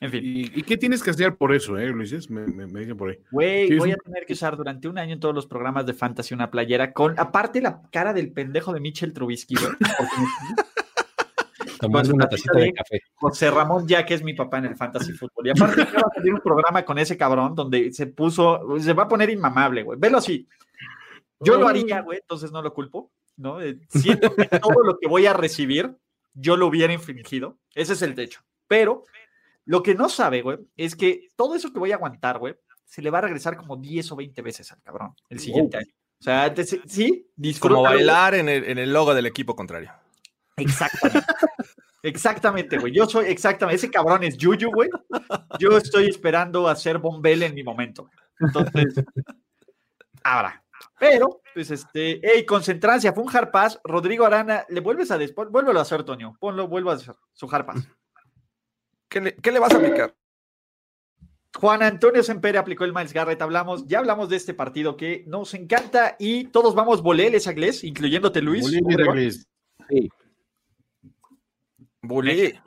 En 0.00 0.10
fin, 0.10 0.22
¿Y, 0.24 0.40
y 0.58 0.62
qué 0.64 0.76
tienes 0.76 1.02
que 1.02 1.10
hacer 1.10 1.36
por 1.36 1.54
eso, 1.54 1.78
eh, 1.78 1.86
Luis? 1.88 2.28
Me, 2.28 2.46
me, 2.48 2.66
me 2.66 2.80
dicen 2.80 2.96
por 2.96 3.10
ahí. 3.10 3.18
güey, 3.30 3.68
Sí, 3.68 3.76
voy 3.78 3.92
a 3.92 3.96
tener 3.96 4.26
que 4.26 4.32
usar 4.34 4.56
durante 4.56 4.88
un 4.88 4.98
año 4.98 5.14
en 5.14 5.20
todos 5.20 5.34
los 5.34 5.46
programas 5.46 5.86
de 5.86 5.94
fantasy 5.94 6.34
una 6.34 6.50
playera 6.50 6.92
con, 6.92 7.18
aparte 7.18 7.60
la 7.62 7.80
cara 7.90 8.12
del 8.12 8.32
pendejo 8.32 8.72
de 8.72 8.80
Mitchell 8.80 9.12
Trubisky, 9.12 9.54
güey. 9.54 9.68
porque 9.96 10.14
su 12.04 12.14
una 12.14 12.28
tacita 12.28 12.52
de 12.58 12.64
de- 12.64 12.72
café. 12.72 13.00
José 13.14 13.50
Ramón 13.50 13.86
ya 13.86 14.04
que 14.04 14.14
es 14.14 14.22
mi 14.22 14.34
papá 14.34 14.58
en 14.58 14.66
el 14.66 14.76
fantasy 14.76 15.12
fútbol. 15.12 15.46
Y 15.46 15.50
aparte 15.50 15.84
va 15.84 16.08
a 16.10 16.14
salir 16.14 16.34
un 16.34 16.40
programa 16.40 16.84
con 16.84 16.98
ese 16.98 17.16
cabrón 17.16 17.54
donde 17.54 17.92
se 17.92 18.06
puso, 18.06 18.60
se 18.80 18.92
va 18.92 19.04
a 19.04 19.08
poner 19.08 19.30
inmamable, 19.30 19.82
güey. 19.82 19.98
Velo 19.98 20.18
así. 20.18 20.46
Yo 21.40 21.58
lo 21.58 21.68
haría, 21.68 22.00
güey, 22.00 22.18
entonces 22.20 22.52
no 22.52 22.62
lo 22.62 22.72
culpo, 22.72 23.10
¿no? 23.36 23.60
Eh, 23.60 23.78
Siento 23.88 24.34
que 24.34 24.46
todo 24.58 24.82
lo 24.82 24.98
que 24.98 25.08
voy 25.08 25.26
a 25.26 25.32
recibir, 25.34 25.94
yo 26.32 26.56
lo 26.56 26.66
hubiera 26.66 26.92
infringido. 26.92 27.58
Ese 27.74 27.92
es 27.94 28.02
el 28.02 28.14
techo. 28.14 28.40
Pero 28.66 29.04
lo 29.66 29.82
que 29.82 29.94
no 29.94 30.08
sabe, 30.08 30.42
güey, 30.42 30.58
es 30.76 30.96
que 30.96 31.28
todo 31.36 31.54
eso 31.54 31.72
que 31.72 31.78
voy 31.78 31.92
a 31.92 31.96
aguantar, 31.96 32.38
güey, 32.38 32.54
se 32.86 33.02
le 33.02 33.10
va 33.10 33.18
a 33.18 33.22
regresar 33.22 33.56
como 33.56 33.76
10 33.76 34.12
o 34.12 34.16
20 34.16 34.40
veces 34.42 34.70
al 34.72 34.80
cabrón 34.82 35.14
el 35.28 35.38
siguiente 35.40 35.78
año. 35.78 35.92
O 36.20 36.22
sea, 36.24 36.54
sí, 36.86 37.26
disfrútalo, 37.36 37.76
Como 37.80 37.88
bailar 37.94 38.34
en 38.34 38.48
el, 38.48 38.64
en 38.64 38.78
el 38.78 38.92
logo 38.92 39.14
del 39.14 39.26
equipo 39.26 39.54
contrario. 39.54 39.90
Exactamente. 40.56 41.26
Exactamente, 42.04 42.76
güey. 42.76 42.92
Yo 42.92 43.06
soy 43.06 43.24
exactamente. 43.28 43.76
Ese 43.76 43.90
cabrón 43.90 44.24
es 44.24 44.36
Yuyu, 44.36 44.70
güey. 44.70 44.90
Yo 45.58 45.78
estoy 45.78 46.06
esperando 46.06 46.68
a 46.68 46.76
ser 46.76 46.98
Bombel 46.98 47.42
en 47.42 47.54
mi 47.54 47.62
momento. 47.62 48.10
Entonces, 48.38 49.02
ahora. 50.22 50.62
Pero, 50.98 51.40
pues 51.54 51.70
este, 51.70 52.20
hey, 52.22 52.44
concentrancia, 52.44 53.14
fue 53.14 53.24
un 53.24 53.34
hard 53.34 53.50
pass. 53.50 53.80
Rodrigo 53.84 54.26
Arana, 54.26 54.66
le 54.68 54.80
vuelves 54.80 55.10
a 55.12 55.16
después, 55.16 55.48
vuélvelo 55.48 55.78
a 55.78 55.82
hacer, 55.82 56.04
Toño. 56.04 56.36
Ponlo, 56.38 56.68
vuelvo 56.68 56.90
a 56.90 56.94
hacer 56.94 57.14
su 57.32 57.48
hard 57.50 57.64
pass. 57.64 57.88
¿Qué 59.08 59.22
le, 59.22 59.36
qué 59.36 59.50
le 59.50 59.58
vas 59.58 59.72
a 59.72 59.78
aplicar? 59.78 60.14
Juan 61.58 61.82
Antonio 61.82 62.22
Sempere 62.22 62.58
aplicó 62.58 62.84
el 62.84 62.92
Miles 62.92 63.14
Garrett. 63.14 63.40
Hablamos, 63.40 63.86
ya 63.86 64.00
hablamos 64.00 64.28
de 64.28 64.36
este 64.36 64.52
partido 64.52 64.96
que 64.96 65.24
nos 65.26 65.54
encanta 65.54 66.16
y 66.18 66.48
todos 66.48 66.74
vamos 66.74 67.00
voleles 67.00 67.46
a 67.46 67.52
Gles, 67.52 67.82
incluyéndote 67.82 68.42
Luis. 68.42 68.70
Luis. 68.70 69.46
Bully. 72.06 72.58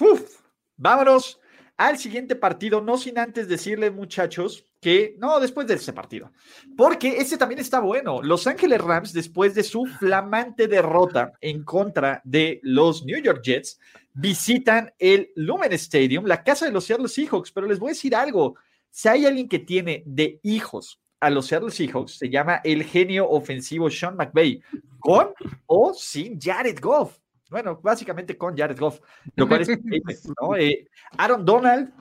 Uf, 0.00 0.40
vámonos 0.76 1.40
al 1.76 1.96
siguiente 1.96 2.34
partido, 2.34 2.80
no 2.80 2.98
sin 2.98 3.18
antes 3.18 3.46
decirles, 3.46 3.92
muchachos, 3.92 4.64
que 4.80 5.16
no, 5.18 5.38
después 5.40 5.66
de 5.66 5.74
ese 5.74 5.92
partido, 5.92 6.32
porque 6.76 7.18
este 7.18 7.36
también 7.36 7.60
está 7.60 7.80
bueno. 7.80 8.22
Los 8.22 8.46
Ángeles 8.46 8.80
Rams, 8.80 9.12
después 9.12 9.54
de 9.54 9.62
su 9.62 9.86
flamante 9.86 10.68
derrota 10.68 11.32
en 11.40 11.64
contra 11.64 12.20
de 12.24 12.60
los 12.62 13.04
New 13.04 13.20
York 13.22 13.42
Jets, 13.42 13.78
visitan 14.12 14.92
el 14.98 15.30
Lumen 15.36 15.72
Stadium, 15.72 16.26
la 16.26 16.42
casa 16.42 16.66
de 16.66 16.72
los 16.72 16.84
Seattle 16.84 17.08
Seahawks. 17.08 17.52
Pero 17.52 17.66
les 17.66 17.78
voy 17.78 17.90
a 17.90 17.94
decir 17.94 18.14
algo: 18.14 18.56
si 18.90 19.08
hay 19.08 19.26
alguien 19.26 19.48
que 19.48 19.60
tiene 19.60 20.02
de 20.06 20.40
hijos 20.42 21.00
a 21.20 21.30
los 21.30 21.46
Seattle 21.46 21.70
Seahawks, 21.70 22.18
se 22.18 22.28
llama 22.28 22.60
el 22.62 22.84
genio 22.84 23.28
ofensivo 23.28 23.90
Sean 23.90 24.16
McVay, 24.16 24.62
con 25.00 25.32
o 25.66 25.92
sin 25.94 26.40
Jared 26.40 26.78
Goff. 26.80 27.18
Bueno, 27.48 27.80
básicamente 27.82 28.36
con 28.36 28.56
Jared 28.56 28.78
Goff, 28.78 29.00
lo 29.36 29.48
cual 29.48 29.62
es 29.62 29.68
¿no? 30.40 30.56
Eh, 30.56 30.86
Aaron 31.16 31.44
Donald, 31.44 31.92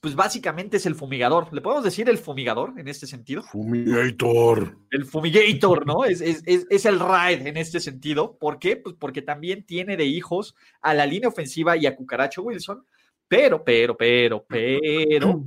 pues 0.00 0.14
básicamente 0.14 0.76
es 0.76 0.86
el 0.86 0.94
fumigador. 0.94 1.52
¿Le 1.52 1.60
podemos 1.60 1.84
decir 1.84 2.08
el 2.08 2.18
fumigador 2.18 2.74
en 2.76 2.88
este 2.88 3.06
sentido? 3.06 3.42
Fumigator. 3.42 4.76
El 4.90 5.04
fumigator, 5.04 5.86
¿no? 5.86 6.04
Es, 6.04 6.20
es, 6.20 6.42
es, 6.46 6.66
es 6.70 6.86
el 6.86 6.98
ride 6.98 7.48
en 7.48 7.56
este 7.56 7.80
sentido. 7.80 8.36
¿Por 8.36 8.58
qué? 8.58 8.76
Pues 8.76 8.96
porque 8.98 9.22
también 9.22 9.64
tiene 9.64 9.96
de 9.96 10.04
hijos 10.04 10.54
a 10.80 10.94
la 10.94 11.06
línea 11.06 11.28
ofensiva 11.28 11.76
y 11.76 11.86
a 11.86 11.94
Cucaracho 11.94 12.42
Wilson. 12.42 12.84
Pero, 13.28 13.64
pero, 13.64 13.96
pero, 13.96 14.44
pero, 14.46 15.44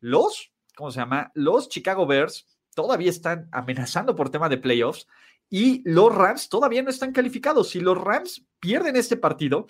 los, 0.00 0.52
¿cómo 0.76 0.90
se 0.90 1.00
llama? 1.00 1.32
Los 1.34 1.68
Chicago 1.68 2.06
Bears 2.06 2.46
todavía 2.74 3.10
están 3.10 3.48
amenazando 3.50 4.14
por 4.14 4.30
tema 4.30 4.48
de 4.48 4.58
playoffs 4.58 5.06
y 5.50 5.82
los 5.84 6.14
Rams 6.14 6.48
todavía 6.48 6.82
no 6.82 6.90
están 6.90 7.12
calificados. 7.12 7.70
Si 7.70 7.80
los 7.80 7.98
Rams 7.98 8.46
pierden 8.60 8.94
este 8.94 9.16
partido, 9.16 9.66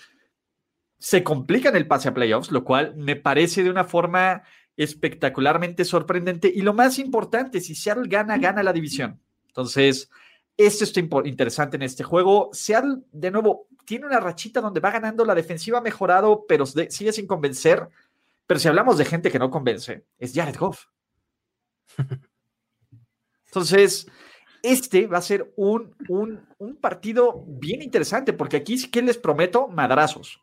se 0.98 1.24
complican 1.24 1.74
el 1.74 1.86
pase 1.86 2.10
a 2.10 2.14
playoffs, 2.14 2.52
lo 2.52 2.62
cual 2.62 2.94
me 2.96 3.16
parece 3.16 3.64
de 3.64 3.70
una 3.70 3.84
forma 3.84 4.42
espectacularmente 4.76 5.86
sorprendente. 5.86 6.52
Y 6.54 6.60
lo 6.60 6.74
más 6.74 6.98
importante, 6.98 7.62
si 7.62 7.74
Seattle 7.74 8.08
gana, 8.08 8.36
gana 8.36 8.62
la 8.62 8.74
división. 8.74 9.18
Entonces, 9.46 10.10
esto 10.56 10.84
está 10.84 11.00
interesante 11.24 11.76
en 11.76 11.82
este 11.82 12.04
juego. 12.04 12.50
Seattle, 12.52 12.98
de 13.10 13.30
nuevo, 13.30 13.66
tiene 13.86 14.04
una 14.06 14.20
rachita 14.20 14.60
donde 14.60 14.80
va 14.80 14.90
ganando, 14.90 15.24
la 15.24 15.34
defensiva 15.34 15.78
ha 15.78 15.82
mejorado, 15.82 16.44
pero 16.46 16.66
sigue 16.66 17.12
sin 17.12 17.26
convencer. 17.26 17.88
Pero 18.46 18.60
si 18.60 18.68
hablamos 18.68 18.98
de 18.98 19.06
gente 19.06 19.30
que 19.30 19.38
no 19.38 19.50
convence, 19.50 20.04
es 20.18 20.34
Jared 20.34 20.56
Goff. 20.58 20.84
Entonces, 23.46 24.06
este 24.62 25.06
va 25.06 25.18
a 25.18 25.22
ser 25.22 25.52
un, 25.56 25.94
un, 26.08 26.76
partido 26.80 27.44
bien 27.46 27.82
interesante, 27.82 28.32
porque 28.32 28.58
aquí 28.58 28.78
sí 28.78 28.90
que 28.90 29.02
les 29.02 29.18
prometo 29.18 29.68
madrazos. 29.68 30.40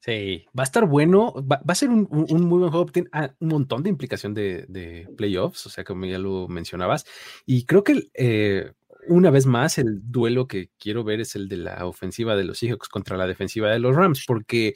Sí, 0.00 0.44
va 0.56 0.62
a 0.62 0.64
estar 0.64 0.86
bueno, 0.86 1.34
va, 1.50 1.60
a 1.66 1.74
ser 1.74 1.88
un, 1.88 2.06
un- 2.10 2.26
un 2.28 2.44
muy 2.44 2.58
buen 2.60 2.70
juego, 2.70 2.86
tiene 2.86 3.08
ah, 3.12 3.34
un 3.40 3.48
montón 3.48 3.82
de 3.82 3.90
implicación 3.90 4.34
de, 4.34 4.64
de 4.68 5.08
playoffs, 5.16 5.66
o 5.66 5.70
sea, 5.70 5.84
como 5.84 6.04
ya 6.06 6.18
lo 6.18 6.46
mencionabas, 6.48 7.04
y 7.44 7.64
creo 7.64 7.82
que 7.82 8.08
eh, 8.14 8.72
una 9.08 9.30
vez 9.30 9.46
más 9.46 9.78
el 9.78 10.00
duelo 10.10 10.46
que 10.46 10.70
quiero 10.78 11.02
ver 11.02 11.20
es 11.20 11.34
el 11.34 11.48
de 11.48 11.56
la 11.56 11.86
ofensiva 11.86 12.36
de 12.36 12.44
los 12.44 12.58
Seahawks 12.58 12.88
contra 12.88 13.16
la 13.16 13.26
defensiva 13.26 13.70
de 13.70 13.78
los 13.78 13.96
Rams, 13.96 14.24
porque 14.26 14.74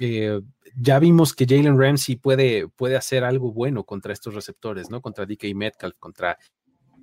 eh, 0.00 0.40
ya 0.76 0.98
vimos 0.98 1.34
que 1.34 1.46
Jalen 1.46 1.78
Ramsey 1.78 2.16
puede, 2.16 2.68
puede 2.68 2.96
hacer 2.96 3.24
algo 3.24 3.52
bueno 3.52 3.84
contra 3.84 4.12
estos 4.12 4.34
receptores, 4.34 4.90
¿no? 4.90 5.00
Contra 5.00 5.26
DK 5.26 5.54
Metcalf, 5.54 5.96
contra... 5.98 6.38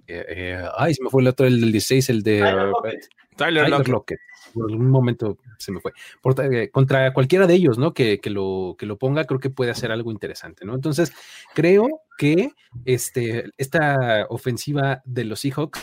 eh, 0.08 0.26
eh, 0.28 0.66
ay, 0.78 0.94
se 0.94 1.04
me 1.04 1.10
fue 1.10 1.22
el 1.22 1.28
otro, 1.28 1.46
el 1.46 1.60
del 1.62 1.72
16, 1.72 2.10
el 2.10 2.24
de... 2.24 2.40
Tyler 2.40 2.68
Lockett. 2.68 3.10
Tyler 3.36 3.64
Tyler 3.64 3.70
Lockett. 3.70 3.88
Lockett. 3.88 4.20
Por 4.54 4.72
algún 4.72 4.90
momento 4.90 5.38
se 5.58 5.72
me 5.72 5.80
fue. 5.80 5.94
Por- 6.22 6.54
eh, 6.54 6.70
contra 6.70 7.14
cualquiera 7.14 7.48
de 7.48 7.54
ellos, 7.54 7.78
¿no? 7.78 7.94
Que, 7.94 8.20
que 8.20 8.30
lo, 8.30 8.76
que 8.78 8.86
lo 8.86 8.98
ponga, 8.98 9.24
creo 9.26 9.40
que 9.40 9.50
puede 9.50 9.72
hacer 9.72 9.92
algo 9.92 10.12
interesante, 10.12 10.66
¿no? 10.66 10.76
Entonces, 10.76 11.14
creo 11.54 11.88
que 12.18 12.52
este, 12.86 13.46
esta 13.58 14.26
ofensiva 14.30 15.02
de 15.06 15.26
los 15.26 15.40
Seahawks 15.40 15.80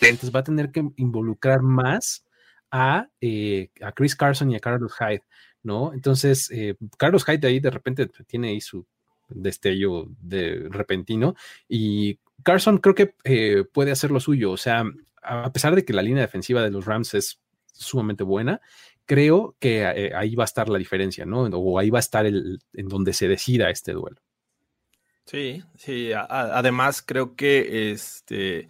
entonces 0.00 0.34
va 0.34 0.40
a 0.40 0.44
tener 0.44 0.70
que 0.70 0.84
involucrar 0.96 1.62
más 1.62 2.24
a, 2.70 3.08
eh, 3.20 3.70
a 3.80 3.92
Chris 3.92 4.16
Carson 4.16 4.50
y 4.50 4.56
a 4.56 4.60
Carlos 4.60 4.94
Hyde, 4.98 5.22
¿no? 5.62 5.92
Entonces, 5.94 6.50
eh, 6.50 6.74
Carlos 6.98 7.24
Hyde 7.24 7.46
ahí 7.46 7.60
de 7.60 7.70
repente 7.70 8.08
tiene 8.26 8.48
ahí 8.48 8.60
su 8.60 8.86
destello 9.28 10.06
de 10.20 10.68
repentino 10.70 11.34
y 11.68 12.18
Carson 12.46 12.78
creo 12.78 12.94
que 12.94 13.16
eh, 13.24 13.64
puede 13.72 13.90
hacer 13.90 14.12
lo 14.12 14.20
suyo, 14.20 14.52
o 14.52 14.56
sea, 14.56 14.84
a 15.20 15.52
pesar 15.52 15.74
de 15.74 15.84
que 15.84 15.92
la 15.92 16.00
línea 16.00 16.22
defensiva 16.22 16.62
de 16.62 16.70
los 16.70 16.84
Rams 16.84 17.12
es 17.14 17.40
sumamente 17.72 18.22
buena, 18.22 18.60
creo 19.04 19.56
que 19.58 19.82
eh, 19.82 20.12
ahí 20.14 20.36
va 20.36 20.44
a 20.44 20.46
estar 20.46 20.68
la 20.68 20.78
diferencia, 20.78 21.26
¿no? 21.26 21.42
O 21.42 21.76
ahí 21.80 21.90
va 21.90 21.98
a 21.98 22.06
estar 22.06 22.24
el, 22.24 22.60
en 22.72 22.86
donde 22.86 23.14
se 23.14 23.26
decida 23.26 23.68
este 23.68 23.94
duelo. 23.94 24.22
Sí, 25.24 25.64
sí. 25.74 26.12
además, 26.14 27.02
creo 27.02 27.34
que 27.34 27.90
este. 27.90 28.68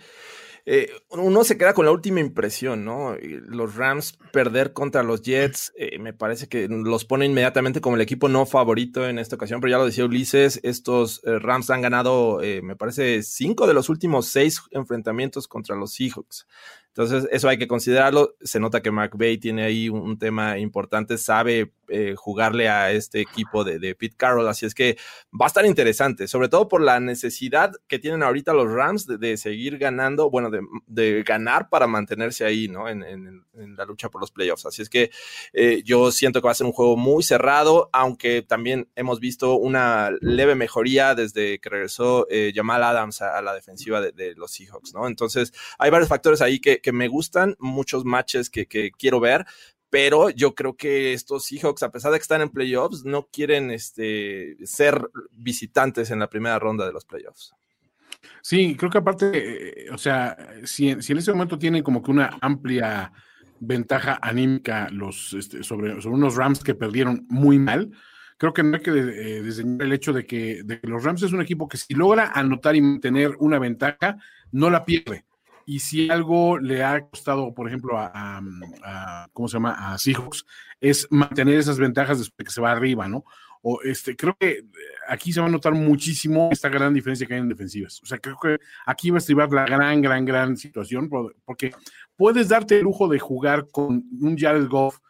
Eh, 0.68 0.90
uno 1.10 1.44
se 1.44 1.56
queda 1.56 1.74
con 1.74 1.84
la 1.84 1.92
última 1.92 2.18
impresión, 2.18 2.84
¿no? 2.84 3.16
Los 3.20 3.76
Rams 3.76 4.18
perder 4.32 4.72
contra 4.72 5.04
los 5.04 5.22
Jets, 5.22 5.72
eh, 5.76 6.00
me 6.00 6.12
parece 6.12 6.48
que 6.48 6.66
los 6.66 7.04
pone 7.04 7.24
inmediatamente 7.24 7.80
como 7.80 7.94
el 7.94 8.02
equipo 8.02 8.28
no 8.28 8.46
favorito 8.46 9.08
en 9.08 9.20
esta 9.20 9.36
ocasión, 9.36 9.60
pero 9.60 9.70
ya 9.70 9.78
lo 9.78 9.86
decía 9.86 10.04
Ulises, 10.04 10.58
estos 10.64 11.20
eh, 11.24 11.38
Rams 11.38 11.70
han 11.70 11.82
ganado, 11.82 12.42
eh, 12.42 12.62
me 12.62 12.74
parece, 12.74 13.22
cinco 13.22 13.68
de 13.68 13.74
los 13.74 13.88
últimos 13.88 14.26
seis 14.26 14.60
enfrentamientos 14.72 15.46
contra 15.46 15.76
los 15.76 15.94
Seahawks. 15.94 16.48
Entonces, 16.96 17.28
eso 17.30 17.50
hay 17.50 17.58
que 17.58 17.68
considerarlo. 17.68 18.36
Se 18.40 18.58
nota 18.58 18.80
que 18.80 18.90
McVay 18.90 19.36
tiene 19.36 19.64
ahí 19.64 19.90
un, 19.90 20.18
tema 20.18 20.58
importante, 20.58 21.18
sabe 21.18 21.72
eh, 21.88 22.14
jugarle 22.16 22.70
a 22.70 22.90
este 22.90 23.20
equipo 23.20 23.64
de, 23.64 23.78
de 23.78 23.94
Pete 23.94 24.16
Carroll, 24.16 24.48
así 24.48 24.64
es 24.64 24.74
que 24.74 24.96
va 25.30 25.44
a 25.44 25.48
estar 25.48 25.66
interesante, 25.66 26.26
sobre 26.26 26.48
todo 26.48 26.68
por 26.68 26.80
la 26.80 26.98
necesidad 26.98 27.72
que 27.86 27.98
tienen 27.98 28.22
ahorita 28.22 28.54
los 28.54 28.72
Rams 28.72 29.06
de, 29.06 29.36
seguir 29.36 29.76
ganando, 29.76 30.30
bueno, 30.30 30.48
de, 30.50 30.62
de, 30.86 31.22
ganar 31.22 31.68
para 31.68 31.86
mantenerse 31.86 32.46
ahí, 32.46 32.66
¿no? 32.68 32.88
En, 32.88 33.02
en, 33.02 33.44
en, 33.54 33.76
la 33.76 33.84
lucha 33.84 34.08
por 34.08 34.22
los 34.22 34.30
playoffs. 34.30 34.64
Así 34.64 34.80
es 34.80 34.88
que 34.88 35.10
eh, 35.52 35.82
yo 35.84 36.10
siento 36.10 36.40
que 36.40 36.46
va 36.46 36.52
a 36.52 36.54
ser 36.54 36.66
un 36.66 36.72
juego 36.72 36.96
muy 36.96 37.22
cerrado, 37.22 37.90
aunque 37.92 38.40
también 38.40 38.88
hemos 38.96 39.20
visto 39.20 39.56
una 39.56 40.10
leve 40.22 40.54
mejoría 40.54 41.14
desde 41.14 41.58
que 41.58 41.68
regresó 41.68 42.26
eh, 42.30 42.52
Jamal 42.54 42.82
Adams 42.82 43.20
a, 43.20 43.42
la 43.42 43.52
defensiva 43.52 44.00
de, 44.00 44.12
de, 44.12 44.34
los 44.34 44.50
Seahawks, 44.50 44.94
¿no? 44.94 45.06
Entonces, 45.06 45.52
hay 45.78 45.90
varios 45.90 46.08
factores 46.08 46.40
ahí 46.40 46.58
que, 46.58 46.80
que 46.86 46.92
me 46.92 47.08
gustan, 47.08 47.56
muchos 47.58 48.04
matches 48.04 48.48
que, 48.48 48.68
quiero 48.96 49.18
ver 49.18 49.44
pero 49.88 50.30
yo 50.30 50.54
creo 50.54 50.76
que 50.76 51.14
estos 51.14 51.46
Seahawks, 51.46 51.82
a 51.82 51.90
pesar 51.90 52.12
de 52.12 52.18
que 52.18 52.22
están 52.22 52.42
en 52.42 52.50
playoffs, 52.50 53.04
no 53.04 53.28
quieren 53.32 53.70
este, 53.70 54.56
ser 54.64 55.08
visitantes 55.30 56.10
en 56.10 56.18
la 56.18 56.28
primera 56.28 56.58
ronda 56.58 56.84
de 56.84 56.92
los 56.92 57.04
playoffs. 57.04 57.54
Sí, 58.42 58.76
creo 58.76 58.90
que 58.90 58.98
aparte, 58.98 59.86
eh, 59.86 59.90
o 59.90 59.96
sea, 59.96 60.36
si, 60.64 60.90
en 60.90 60.98
ese 61.00 61.32
momento 61.32 61.58
tienen 61.58 61.82
como 61.82 62.02
que 62.02 62.10
una 62.10 62.36
amplia 62.40 63.12
ventaja 63.60 64.18
anímica 64.20 64.88
los, 64.90 65.32
este, 65.32 65.62
sobre, 65.62 65.94
unos 66.06 66.34
Rams 66.34 66.62
que 66.62 66.74
perdieron 66.74 67.24
muy 67.28 67.58
mal, 67.58 67.92
creo 68.38 68.52
que 68.52 68.64
no 68.64 68.76
hay 68.76 68.82
que 68.82 68.90
eh, 68.90 69.38
el 69.38 69.92
hecho 69.92 70.12
de 70.12 70.26
que, 70.26 70.62
de 70.64 70.80
que 70.80 70.88
los 70.88 71.04
Rams 71.04 71.22
es 71.22 71.32
un 71.32 71.40
equipo 71.40 71.68
que 71.68 71.78
si 71.78 71.94
logra 71.94 72.32
anotar 72.34 72.76
y 72.76 72.82
mantener 72.82 73.36
una 73.38 73.58
ventaja, 73.58 74.18
no 74.50 74.68
la 74.68 74.84
pierde. 74.84 75.25
Y 75.68 75.80
si 75.80 76.08
algo 76.08 76.58
le 76.58 76.84
ha 76.84 77.00
costado, 77.00 77.52
por 77.52 77.66
ejemplo, 77.66 77.98
a, 77.98 79.28
¿cómo 79.32 79.48
se 79.48 79.54
llama? 79.54 79.92
A 79.92 79.98
Seahawks, 79.98 80.46
es 80.80 81.08
mantener 81.10 81.58
esas 81.58 81.76
ventajas 81.76 82.18
después 82.18 82.38
de 82.38 82.44
que 82.44 82.52
se 82.52 82.60
va 82.60 82.70
arriba, 82.70 83.08
¿no? 83.08 83.24
O 83.62 83.82
este, 83.82 84.14
creo 84.14 84.36
que 84.38 84.64
aquí 85.08 85.32
se 85.32 85.40
va 85.40 85.48
a 85.48 85.50
notar 85.50 85.72
muchísimo 85.72 86.50
esta 86.52 86.68
gran 86.68 86.94
diferencia 86.94 87.26
que 87.26 87.34
hay 87.34 87.40
en 87.40 87.48
defensivas. 87.48 88.00
O 88.00 88.06
sea, 88.06 88.18
creo 88.18 88.38
que 88.40 88.58
aquí 88.86 89.10
va 89.10 89.16
a 89.16 89.18
estribar 89.18 89.52
la 89.52 89.64
gran, 89.64 90.00
gran, 90.00 90.24
gran 90.24 90.56
situación, 90.56 91.10
porque 91.44 91.72
puedes 92.14 92.48
darte 92.48 92.76
el 92.78 92.84
lujo 92.84 93.08
de 93.08 93.18
jugar 93.18 93.66
con 93.72 94.04
un 94.20 94.38
Jared 94.38 94.68
Goff 94.68 95.00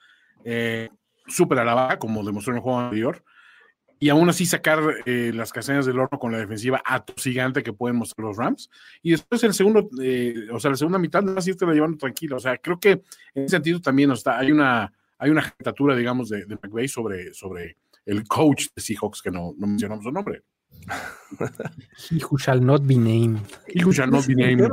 eh, 0.43 0.89
súper 1.27 1.59
a 1.59 1.65
la 1.67 1.75
baja, 1.75 1.99
como 1.99 2.25
demostró 2.25 2.55
en 2.55 2.57
el 2.57 2.63
juego 2.63 2.81
anterior, 2.81 3.23
y 3.99 4.09
aún 4.11 4.29
así 4.29 4.45
sacar 4.45 4.81
eh, 5.07 5.33
las 5.35 5.53
castañas 5.53 5.87
del 5.87 5.99
horno 5.99 6.19
con 6.19 6.33
la 6.33 6.39
defensiva 6.39 6.83
atosigante 6.85 7.63
que 7.63 7.73
pueden 7.73 7.97
mostrar 7.97 8.27
los 8.27 8.37
Rams. 8.37 8.71
Y 9.03 9.13
después 9.13 9.43
el 9.45 9.55
segundo, 9.55 9.89
eh, 10.03 10.49
o 10.53 10.61
sea, 10.61 10.71
la 10.71 10.77
segunda 10.77 10.99
mitad, 10.99 11.23
no 11.23 11.39
así 11.39 11.55
te 11.55 11.67
la 11.67 11.73
llevando 11.73 11.97
tranquilo. 11.97 12.37
O 12.37 12.41
sea, 12.41 12.59
creo 12.59 12.79
que 12.79 12.91
en 13.35 13.45
ese 13.45 13.57
sentido 13.57 13.81
también 13.81 14.11
está, 14.11 14.39
hay 14.39 14.53
una, 14.53 14.93
hay 15.19 15.31
una 15.31 15.43
jetatura, 15.43 15.97
digamos, 15.97 16.29
de, 16.29 16.45
de 16.45 16.59
McVay 16.63 16.89
sobre, 16.89 17.33
sobre 17.33 17.77
el 18.05 18.27
coach 18.29 18.67
de 18.75 18.83
Seahawks, 18.83 19.23
que 19.23 19.31
no, 19.31 19.55
no 19.57 19.67
mencionamos 19.67 20.05
su 20.05 20.13
nombre. 20.13 20.43
He 22.11 22.23
who 22.23 22.39
shall 22.39 22.61
not 22.61 22.87
be 22.87 22.97
named. 22.97 23.41
He 23.67 23.83
who 23.83 23.93
shall 23.93 24.11
not 24.11 24.27
be 24.27 24.35
named. 24.35 24.71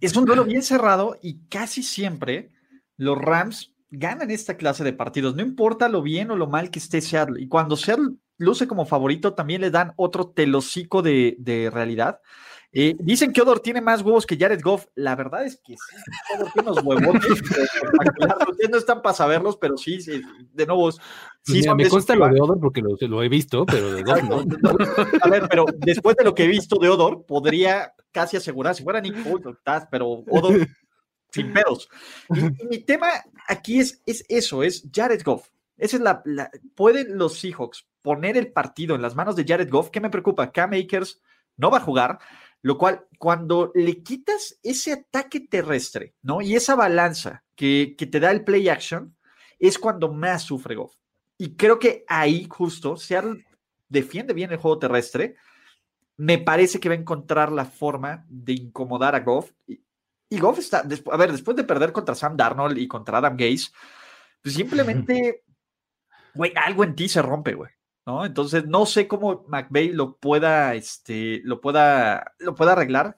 Es 0.00 0.16
un 0.16 0.24
duelo 0.24 0.44
bien 0.44 0.62
cerrado 0.62 1.18
y 1.22 1.46
casi 1.48 1.82
siempre 1.82 2.50
los 2.96 3.18
Rams 3.18 3.71
ganan 3.92 4.30
esta 4.30 4.56
clase 4.56 4.82
de 4.82 4.92
partidos, 4.92 5.36
no 5.36 5.42
importa 5.42 5.88
lo 5.88 6.02
bien 6.02 6.30
o 6.30 6.36
lo 6.36 6.48
mal 6.48 6.70
que 6.70 6.78
esté 6.78 7.00
Seattle. 7.00 7.40
Y 7.40 7.46
cuando 7.46 7.76
Seattle 7.76 8.14
luce 8.38 8.66
como 8.66 8.86
favorito, 8.86 9.34
también 9.34 9.60
le 9.60 9.70
dan 9.70 9.92
otro 9.96 10.30
telocico 10.30 11.02
de, 11.02 11.36
de 11.38 11.70
realidad. 11.70 12.20
Eh, 12.74 12.96
dicen 12.98 13.34
que 13.34 13.42
Odor 13.42 13.60
tiene 13.60 13.82
más 13.82 14.00
huevos 14.00 14.24
que 14.24 14.38
Jared 14.38 14.62
Goff. 14.62 14.86
La 14.94 15.14
verdad 15.14 15.44
es 15.44 15.60
que 15.62 15.74
sí, 15.74 15.96
Odor 16.34 16.50
tiene 16.52 16.70
unos 16.70 16.82
huevotes. 16.82 17.30
Ustedes 18.50 18.70
no 18.70 18.78
están 18.78 19.02
para 19.02 19.14
saberlos, 19.14 19.58
pero 19.58 19.76
sí, 19.76 19.98
de 20.52 20.66
nuevo. 20.66 20.90
Sí 21.42 21.62
me 21.76 21.88
consta 21.88 22.16
lo 22.16 22.26
de 22.28 22.40
Odor 22.40 22.58
porque 22.58 22.80
lo, 22.80 22.96
lo, 22.98 23.22
he 23.22 23.28
visto, 23.28 23.66
pero 23.66 23.92
de 23.92 24.02
Goff 24.02 24.22
no. 24.22 24.42
A 25.20 25.28
ver, 25.28 25.48
pero 25.50 25.66
después 25.76 26.16
de 26.16 26.24
lo 26.24 26.34
que 26.34 26.44
he 26.44 26.48
visto 26.48 26.76
de 26.80 26.88
Odor, 26.88 27.26
podría 27.26 27.92
casi 28.10 28.38
asegurar, 28.38 28.74
si 28.74 28.84
fuera 28.84 29.00
Nick 29.00 29.16
pero 29.90 30.24
Odor 30.30 30.66
sin 31.32 31.52
pedos. 31.52 31.88
Y, 32.30 32.66
mi 32.66 32.78
tema 32.78 33.08
aquí 33.48 33.80
es, 33.80 34.02
es 34.06 34.24
eso, 34.28 34.62
es 34.62 34.88
Jared 34.92 35.22
Goff. 35.24 35.48
Esa 35.76 35.96
es 35.96 36.02
la, 36.02 36.22
¿Pueden 36.74 37.18
los 37.18 37.38
Seahawks 37.38 37.88
poner 38.02 38.36
el 38.36 38.52
partido 38.52 38.94
en 38.94 39.02
las 39.02 39.16
manos 39.16 39.34
de 39.34 39.44
Jared 39.44 39.70
Goff? 39.70 39.90
¿Qué 39.90 40.00
me 40.00 40.10
preocupa? 40.10 40.52
Cam 40.52 40.72
Akers 40.74 41.20
no 41.56 41.70
va 41.70 41.78
a 41.78 41.82
jugar, 41.82 42.18
lo 42.60 42.78
cual 42.78 43.06
cuando 43.18 43.72
le 43.74 44.02
quitas 44.02 44.58
ese 44.62 44.92
ataque 44.92 45.40
terrestre, 45.40 46.14
¿no? 46.22 46.40
Y 46.40 46.54
esa 46.54 46.74
balanza 46.74 47.42
que, 47.56 47.94
que 47.96 48.06
te 48.06 48.20
da 48.20 48.30
el 48.30 48.44
play 48.44 48.68
action, 48.68 49.16
es 49.58 49.78
cuando 49.78 50.12
más 50.12 50.42
sufre 50.42 50.74
Goff. 50.74 50.96
Y 51.38 51.56
creo 51.56 51.78
que 51.78 52.04
ahí 52.08 52.46
justo 52.50 52.96
Seattle 52.96 53.44
defiende 53.88 54.34
bien 54.34 54.50
el 54.50 54.58
juego 54.58 54.78
terrestre. 54.78 55.36
Me 56.16 56.38
parece 56.38 56.80
que 56.80 56.88
va 56.88 56.94
a 56.94 56.98
encontrar 56.98 57.52
la 57.52 57.64
forma 57.64 58.26
de 58.28 58.54
incomodar 58.54 59.14
a 59.14 59.20
Goff. 59.20 59.52
Y 59.66 59.80
Goff 60.38 60.58
está, 60.58 60.80
a 61.10 61.16
ver, 61.16 61.32
después 61.32 61.56
de 61.56 61.64
perder 61.64 61.92
contra 61.92 62.14
Sam 62.14 62.36
Darnold 62.36 62.78
y 62.78 62.88
contra 62.88 63.18
Adam 63.18 63.36
Gaze, 63.36 63.70
pues 64.42 64.54
simplemente, 64.54 65.44
güey, 66.34 66.52
algo 66.56 66.84
en 66.84 66.94
ti 66.94 67.08
se 67.08 67.22
rompe, 67.22 67.54
güey. 67.54 67.70
¿no? 68.06 68.24
Entonces, 68.24 68.66
no 68.66 68.86
sé 68.86 69.06
cómo 69.06 69.44
McVay 69.48 69.92
lo 69.92 70.16
pueda, 70.16 70.74
este, 70.74 71.40
lo 71.44 71.60
pueda, 71.60 72.32
lo 72.38 72.54
pueda 72.54 72.72
arreglar. 72.72 73.16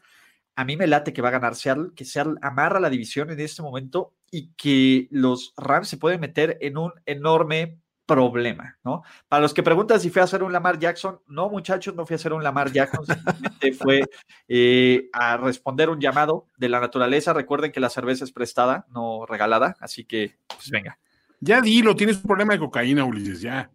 A 0.56 0.64
mí 0.64 0.76
me 0.76 0.86
late 0.86 1.12
que 1.12 1.22
va 1.22 1.28
a 1.28 1.32
ganar 1.32 1.54
Seattle, 1.54 1.90
que 1.96 2.04
Seattle 2.04 2.36
amarra 2.42 2.80
la 2.80 2.90
división 2.90 3.30
en 3.30 3.40
este 3.40 3.62
momento 3.62 4.14
y 4.30 4.52
que 4.54 5.08
los 5.10 5.52
Rams 5.56 5.88
se 5.88 5.96
pueden 5.96 6.20
meter 6.20 6.58
en 6.60 6.76
un 6.78 6.92
enorme 7.06 7.80
problema, 8.06 8.78
¿no? 8.84 9.02
Para 9.28 9.42
los 9.42 9.54
que 9.54 9.62
preguntan 9.62 10.00
si 10.00 10.10
fue 10.10 10.20
a 10.20 10.24
hacer 10.24 10.42
un 10.42 10.52
Lamar 10.52 10.78
Jackson, 10.78 11.20
no, 11.26 11.48
muchachos, 11.48 11.94
no 11.94 12.06
fui 12.06 12.14
a 12.14 12.16
hacer 12.16 12.32
un 12.32 12.42
Lamar 12.42 12.70
Jackson, 12.70 13.04
simplemente 13.06 13.72
fue 13.72 14.02
eh, 14.48 15.08
a 15.12 15.36
responder 15.36 15.88
un 15.88 16.00
llamado 16.00 16.48
de 16.56 16.68
la 16.68 16.80
naturaleza. 16.80 17.32
Recuerden 17.32 17.72
que 17.72 17.80
la 17.80 17.90
cerveza 17.90 18.24
es 18.24 18.32
prestada, 18.32 18.86
no 18.90 19.26
regalada, 19.26 19.76
así 19.80 20.04
que, 20.04 20.38
pues 20.48 20.70
venga. 20.70 20.98
Ya 21.40 21.60
dilo, 21.60 21.94
tienes 21.94 22.16
un 22.16 22.22
problema 22.22 22.54
de 22.54 22.58
cocaína, 22.58 23.04
Ulises, 23.04 23.40
ya. 23.40 23.70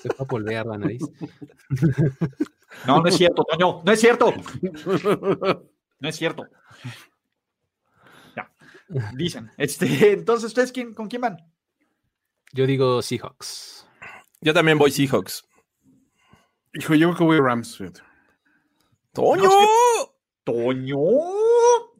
Se 0.00 0.08
va 0.08 0.16
a 0.20 0.24
volver 0.24 0.66
la 0.66 0.78
nariz. 0.78 1.02
No, 2.86 3.00
no 3.00 3.08
es 3.08 3.16
cierto, 3.16 3.44
Toño, 3.44 3.82
no 3.84 3.92
es 3.92 4.00
cierto. 4.00 4.32
No 5.98 6.08
es 6.08 6.16
cierto. 6.16 6.46
Ya. 8.36 8.50
Dicen. 9.14 9.50
Este, 9.56 10.12
entonces, 10.12 10.46
¿ustedes 10.46 10.72
quién, 10.72 10.94
con 10.94 11.08
quién 11.08 11.22
van? 11.22 11.36
Yo 12.52 12.66
digo 12.66 13.00
Seahawks. 13.02 13.86
Yo 14.40 14.52
también 14.52 14.78
voy 14.78 14.90
Seahawks. 14.90 15.44
Hijo, 16.74 16.94
yo 16.94 17.08
creo 17.08 17.18
que 17.18 17.24
voy 17.24 17.38
Rams. 17.38 17.82
¡Toño! 19.12 19.50
¡Toño! 20.44 20.98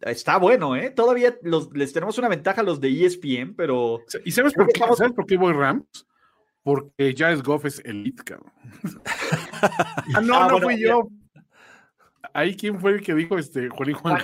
Está 0.01 0.39
bueno, 0.39 0.77
¿eh? 0.77 0.91
Todavía 0.91 1.37
les 1.73 1.93
tenemos 1.93 2.19
una 2.19 2.29
ventaja 2.29 2.63
a 2.63 2.65
los 2.65 2.81
de 2.81 3.05
ESPN, 3.05 3.55
pero. 3.55 4.01
¿Y 4.25 4.33
sabes 4.33 4.55
por, 4.55 4.67
qué, 4.69 4.81
¿sabes 4.97 5.13
por 5.13 5.27
qué 5.27 5.37
voy 5.37 5.53
Rams? 5.53 6.07
Porque 6.63 7.15
Jared 7.17 7.43
Goff 7.43 7.65
es 7.67 7.81
elite, 7.85 8.23
cabrón. 8.23 8.53
ah, 10.15 10.21
no, 10.23 10.35
ah, 10.35 10.49
no 10.51 10.59
fui 10.61 10.81
yo. 10.81 11.09
Ahí, 12.33 12.57
¿quién 12.57 12.81
fue 12.81 12.93
el 12.93 13.03
que 13.03 13.15
dijo 13.15 13.39
este 13.39 13.69
Juan 13.69 13.93
Juan 13.93 14.23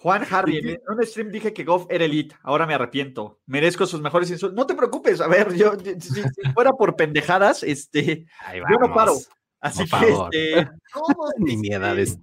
Juan 0.00 0.24
Harvey, 0.30 0.58
en 0.58 0.80
un 0.86 1.04
stream 1.04 1.30
dije 1.30 1.52
que 1.52 1.64
Goff 1.64 1.86
era 1.90 2.04
elite, 2.04 2.36
ahora 2.42 2.66
me 2.66 2.74
arrepiento, 2.74 3.40
merezco 3.46 3.84
sus 3.84 4.00
mejores 4.00 4.30
insultos. 4.30 4.56
No 4.56 4.64
te 4.64 4.76
preocupes, 4.76 5.20
a 5.20 5.26
ver, 5.26 5.52
yo, 5.54 5.72
si, 5.98 6.22
fuera 6.54 6.72
por 6.72 6.94
pendejadas, 6.94 7.64
este, 7.64 8.24
yo 8.54 8.78
no 8.78 8.94
paro. 8.94 9.14
Así 9.60 9.84
que, 9.86 10.08
este, 10.08 10.70
Ni 11.38 11.56
miedades. 11.56 12.16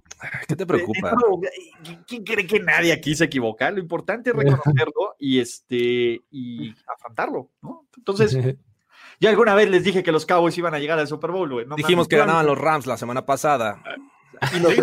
¿Qué 0.48 0.56
te 0.56 0.64
preocupa? 0.64 1.14
¿Quién 2.06 2.24
cree 2.24 2.46
que 2.46 2.60
nadie 2.60 2.94
aquí 2.94 3.14
se 3.14 3.24
equivoca? 3.24 3.70
Lo 3.70 3.78
importante 3.78 4.30
es 4.30 4.36
reconocerlo 4.36 5.16
y, 5.18 5.40
este, 5.40 6.22
y 6.30 6.74
afrontarlo, 6.86 7.50
¿no? 7.60 7.86
Entonces, 7.94 8.56
ya 9.20 9.28
alguna 9.28 9.54
vez 9.54 9.68
les 9.68 9.84
dije 9.84 10.02
que 10.02 10.12
los 10.12 10.24
Cowboys 10.24 10.56
iban 10.56 10.74
a 10.74 10.78
llegar 10.78 10.98
al 10.98 11.08
Super 11.08 11.30
Bowl, 11.30 11.52
güey. 11.52 11.66
Dijimos 11.76 12.08
que 12.08 12.16
ganaban 12.16 12.46
los 12.46 12.56
Rams 12.56 12.86
la 12.86 12.96
semana 12.96 13.26
pasada. 13.26 13.82
Y 14.54 14.60
los 14.60 14.74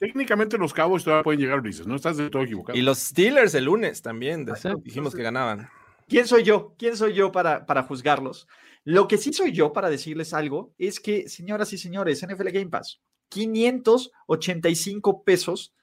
Técnicamente 0.00 0.56
los 0.56 0.72
Cabos 0.72 1.04
todavía 1.04 1.22
pueden 1.22 1.40
llegar, 1.40 1.60
Ulises, 1.60 1.86
no 1.86 1.94
estás 1.94 2.16
de 2.16 2.30
todo 2.30 2.42
equivocado. 2.42 2.76
Y 2.76 2.80
los 2.80 2.98
Steelers 2.98 3.54
el 3.54 3.66
lunes 3.66 4.00
también, 4.00 4.46
dijimos 4.82 5.14
que 5.14 5.22
ganaban. 5.22 5.68
¿Quién 6.08 6.26
soy 6.26 6.42
yo? 6.42 6.74
¿Quién 6.78 6.96
soy 6.96 7.12
yo 7.12 7.30
para, 7.30 7.66
para 7.66 7.82
juzgarlos? 7.82 8.48
Lo 8.82 9.06
que 9.06 9.18
sí 9.18 9.30
soy 9.34 9.52
yo 9.52 9.74
para 9.74 9.90
decirles 9.90 10.32
algo 10.32 10.72
es 10.78 11.00
que, 11.00 11.28
señoras 11.28 11.74
y 11.74 11.78
señores, 11.78 12.26
NFL 12.26 12.48
Game 12.48 12.70
Pass, 12.70 13.02
585 13.28 15.22
pesos 15.22 15.74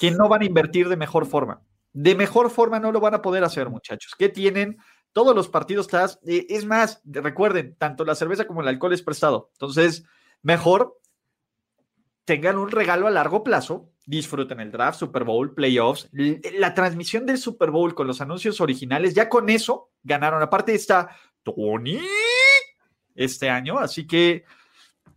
que 0.00 0.10
no 0.10 0.28
van 0.28 0.42
a 0.42 0.46
invertir 0.46 0.88
de 0.88 0.96
mejor 0.96 1.26
forma. 1.26 1.62
De 1.92 2.16
mejor 2.16 2.50
forma 2.50 2.80
no 2.80 2.90
lo 2.90 2.98
van 2.98 3.14
a 3.14 3.22
poder 3.22 3.44
hacer, 3.44 3.70
muchachos. 3.70 4.16
¿Qué 4.18 4.28
tienen? 4.28 4.78
Todos 5.12 5.34
los 5.34 5.48
partidos 5.48 5.86
estás. 5.86 6.18
Eh, 6.26 6.46
es 6.48 6.64
más, 6.64 7.02
recuerden, 7.04 7.76
tanto 7.76 8.04
la 8.04 8.16
cerveza 8.16 8.48
como 8.48 8.62
el 8.62 8.68
alcohol 8.68 8.92
es 8.92 9.02
prestado. 9.02 9.50
Entonces, 9.52 10.04
mejor 10.42 10.99
tengan 12.24 12.58
un 12.58 12.70
regalo 12.70 13.06
a 13.06 13.10
largo 13.10 13.42
plazo, 13.42 13.90
disfruten 14.06 14.60
el 14.60 14.70
draft, 14.70 14.98
Super 14.98 15.24
Bowl, 15.24 15.54
playoffs, 15.54 16.08
la 16.12 16.74
transmisión 16.74 17.26
del 17.26 17.38
Super 17.38 17.70
Bowl 17.70 17.94
con 17.94 18.06
los 18.06 18.20
anuncios 18.20 18.60
originales, 18.60 19.14
ya 19.14 19.28
con 19.28 19.48
eso 19.48 19.90
ganaron. 20.02 20.42
Aparte 20.42 20.74
está 20.74 21.16
Tony 21.42 22.00
este 23.14 23.50
año, 23.50 23.78
así 23.78 24.06
que 24.06 24.44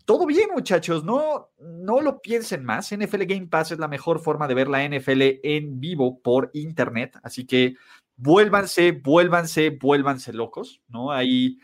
todo 0.05 0.25
bien, 0.25 0.49
muchachos, 0.53 1.03
no, 1.03 1.51
no 1.59 2.01
lo 2.01 2.21
piensen 2.21 2.65
más. 2.65 2.93
NFL 2.93 3.23
Game 3.23 3.47
Pass 3.47 3.71
es 3.71 3.79
la 3.79 3.87
mejor 3.87 4.19
forma 4.19 4.47
de 4.47 4.53
ver 4.53 4.67
la 4.67 4.87
NFL 4.87 5.21
en 5.43 5.79
vivo 5.79 6.19
por 6.21 6.51
internet, 6.53 7.17
así 7.23 7.45
que 7.45 7.75
vuélvanse, 8.17 8.91
vuélvanse, 8.91 9.69
vuélvanse 9.69 10.33
locos, 10.33 10.81
¿no? 10.87 11.11
Ahí 11.11 11.57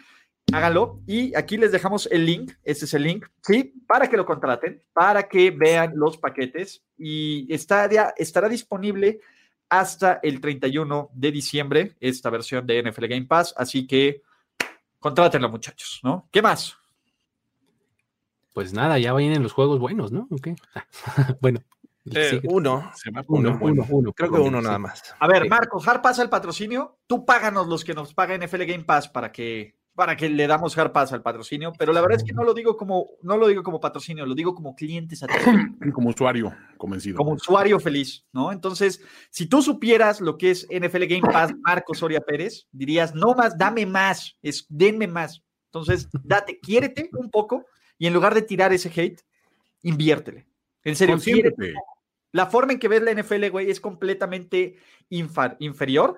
háganlo. 0.54 1.02
Y 1.06 1.36
aquí 1.36 1.58
les 1.58 1.72
dejamos 1.72 2.08
el 2.12 2.26
link, 2.26 2.54
este 2.64 2.86
es 2.86 2.94
el 2.94 3.04
link, 3.04 3.28
¿sí? 3.42 3.74
Para 3.88 4.08
que 4.08 4.18
lo 4.18 4.26
contraten, 4.26 4.84
para 4.94 5.28
que 5.28 5.52
vean 5.52 5.94
los 5.96 6.18
paquetes 6.18 6.84
y 6.98 7.52
estará, 7.54 8.14
estará 8.18 8.50
disponible 8.50 9.20
hasta 9.70 10.20
el 10.24 10.42
31 10.42 11.10
de 11.14 11.32
diciembre 11.32 11.96
esta 12.00 12.30
versión 12.30 12.66
de 12.66 12.84
NFL 12.84 13.06
Game 13.06 13.26
Pass, 13.26 13.54
así 13.56 13.86
que 13.86 14.24
contrátenlo 15.00 15.50
muchachos, 15.50 16.00
¿no? 16.04 16.28
¿Qué 16.32 16.42
más? 16.42 16.76
Pues 18.54 18.74
nada, 18.74 18.98
ya 18.98 19.14
vienen 19.14 19.44
los 19.44 19.54
juegos 19.54 19.80
buenos, 19.80 20.12
¿no? 20.12 20.28
Okay. 20.32 20.56
bueno. 21.42 21.62
Eh, 22.16 22.42
uno, 22.46 22.92
uno, 23.28 23.58
uno, 23.62 23.86
uno, 23.90 24.14
creo 24.14 24.32
que 24.32 24.40
uno 24.40 24.62
nada 24.62 24.80
más. 24.80 25.14
A 25.20 25.28
ver, 25.28 25.48
Marco, 25.48 25.80
Har 25.86 26.02
pasa 26.02 26.24
el 26.24 26.30
patrocinio. 26.30 26.98
Tú 27.06 27.24
páganos 27.24 27.68
los 27.68 27.84
que 27.84 27.94
nos 27.94 28.16
paga 28.16 28.36
NFL 28.36 28.64
Game 28.64 28.84
Pass 28.84 29.10
para 29.10 29.32
que 29.32 29.79
para 30.00 30.16
que 30.16 30.30
le 30.30 30.48
damos 30.48 30.78
hard 30.78 30.94
pass 30.94 31.12
al 31.12 31.22
patrocinio, 31.22 31.74
pero 31.78 31.92
la 31.92 32.00
verdad 32.00 32.20
es 32.20 32.24
que 32.24 32.32
no 32.32 32.46
lo 32.46 32.54
digo 32.54 32.78
como, 32.78 33.10
no 33.22 33.36
lo 33.36 33.50
digo 33.50 33.64
como 33.64 33.82
patrocinio, 33.82 34.26
lo 34.26 34.34
digo 34.34 34.56
como 34.56 34.74
cliente 34.74 35.14
satisfecho. 35.18 35.52
Como 35.94 36.08
usuario 36.12 36.56
convencido. 36.78 37.18
Como 37.18 37.34
usuario 37.34 37.82
feliz, 37.82 38.26
¿no? 38.32 38.54
Entonces, 38.54 39.02
si 39.30 39.48
tú 39.48 39.62
supieras 39.62 40.22
lo 40.22 40.38
que 40.38 40.52
es 40.52 40.66
NFL 40.72 41.04
Game 41.04 41.30
Pass, 41.30 41.54
Marco 41.66 41.94
Soria 41.94 42.22
Pérez, 42.22 42.66
dirías, 42.72 43.14
no 43.14 43.34
más, 43.34 43.58
dame 43.58 43.86
más, 43.86 44.38
es, 44.42 44.66
denme 44.70 45.08
más. 45.08 45.44
Entonces, 45.66 46.08
date, 46.24 46.62
quiérete 46.62 47.10
un 47.12 47.30
poco 47.30 47.66
y 47.98 48.08
en 48.08 48.14
lugar 48.14 48.34
de 48.34 48.42
tirar 48.42 48.72
ese 48.72 48.90
hate, 48.96 49.20
inviértele. 49.82 50.48
En 50.86 50.96
serio. 50.96 51.18
La 52.32 52.46
forma 52.46 52.72
en 52.72 52.80
que 52.80 52.88
ves 52.88 53.02
la 53.02 53.14
NFL, 53.14 53.50
güey, 53.50 53.70
es 53.70 53.82
completamente 53.82 54.78
inferior 55.10 56.18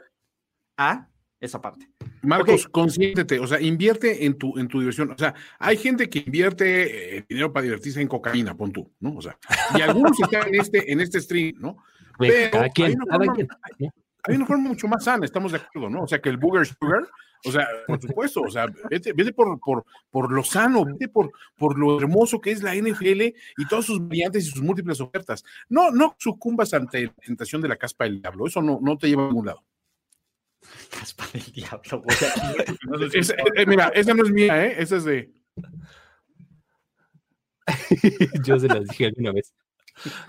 a 0.77 1.09
esa 1.39 1.59
parte. 1.59 1.89
Marcos, 2.23 2.68
consiéntete, 2.68 3.39
o 3.39 3.48
sea, 3.48 3.60
invierte 3.60 4.26
en 4.26 4.38
tu, 4.38 4.57
en 4.57 4.68
tu 4.68 4.80
diversión. 4.80 5.11
O 5.11 5.18
sea, 5.18 5.34
hay 5.60 5.77
gente 5.77 6.10
que 6.10 6.19
invierte 6.19 7.18
eh, 7.18 7.26
dinero 7.27 7.52
para 7.52 7.64
divertirse 7.64 8.02
en 8.02 8.07
cocaína, 8.07 8.56
pon 8.56 8.72
tú, 8.72 8.91
¿no? 8.99 9.15
O 9.15 9.22
sea, 9.22 9.38
y 9.77 9.81
algunos 9.81 10.19
están 10.19 10.48
en 10.48 10.61
este, 10.61 10.91
en 10.91 10.99
este 10.99 11.19
stream, 11.22 11.56
¿no? 11.60 11.77
Pero 12.18 12.61
hay, 12.61 14.35
una 14.35 14.45
forma, 14.45 14.69
mucho 14.69 14.88
más 14.88 15.03
sana, 15.03 15.26
estamos 15.26 15.52
de 15.52 15.57
acuerdo, 15.57 15.89
¿no? 15.89 16.03
O 16.03 16.07
sea, 16.07 16.22
que 16.22 16.30
el 16.30 16.38
Booger 16.38 16.68
Sugar, 16.68 17.07
o 17.43 17.52
sea, 17.52 17.68
por 17.88 17.99
supuesto, 17.99 18.41
o 18.41 18.52
sea, 18.52 18.68
vete, 18.89 19.14
por, 19.34 19.60
por, 19.60 19.84
por, 20.11 20.31
lo 20.31 20.43
sano, 20.43 20.85
vete 20.85 21.07
por, 21.07 21.31
por 21.57 21.80
lo 21.80 21.98
hermoso 21.98 22.39
que 22.39 22.52
es 22.52 22.61
la 22.61 22.76
NFL 22.76 23.22
y 23.22 23.68
todas 23.68 23.85
sus 23.85 23.99
variantes 24.07 24.45
y 24.45 24.52
sus 24.52 24.61
múltiples 24.61 25.02
ofertas. 25.02 25.43
No, 25.69 25.89
no 25.89 26.15
sucumbas 26.19 26.72
ante 26.76 27.06
la 27.06 27.14
tentación 27.14 27.64
de 27.64 27.69
la 27.69 27.77
caspa 27.77 28.03
del 28.03 28.22
diablo, 28.22 28.45
eso 28.45 28.61
no, 28.61 28.80
no 28.80 28.95
te 28.95 29.07
lleva 29.07 29.23
a 29.23 29.27
ningún 29.27 29.48
lado. 29.48 29.64
Caspa 30.99 31.25
del 31.33 31.43
diablo, 31.51 32.03
eh, 33.55 33.65
mira, 33.65 33.88
esa 33.89 34.13
no 34.13 34.23
es 34.23 34.31
mía, 34.31 34.65
¿eh? 34.65 34.75
Esa 34.77 34.97
es 34.97 35.03
de. 35.05 35.31
Yo 38.45 38.59
se 38.59 38.67
las 38.67 38.88
dije 38.88 39.07
alguna 39.07 39.31
vez. 39.31 39.53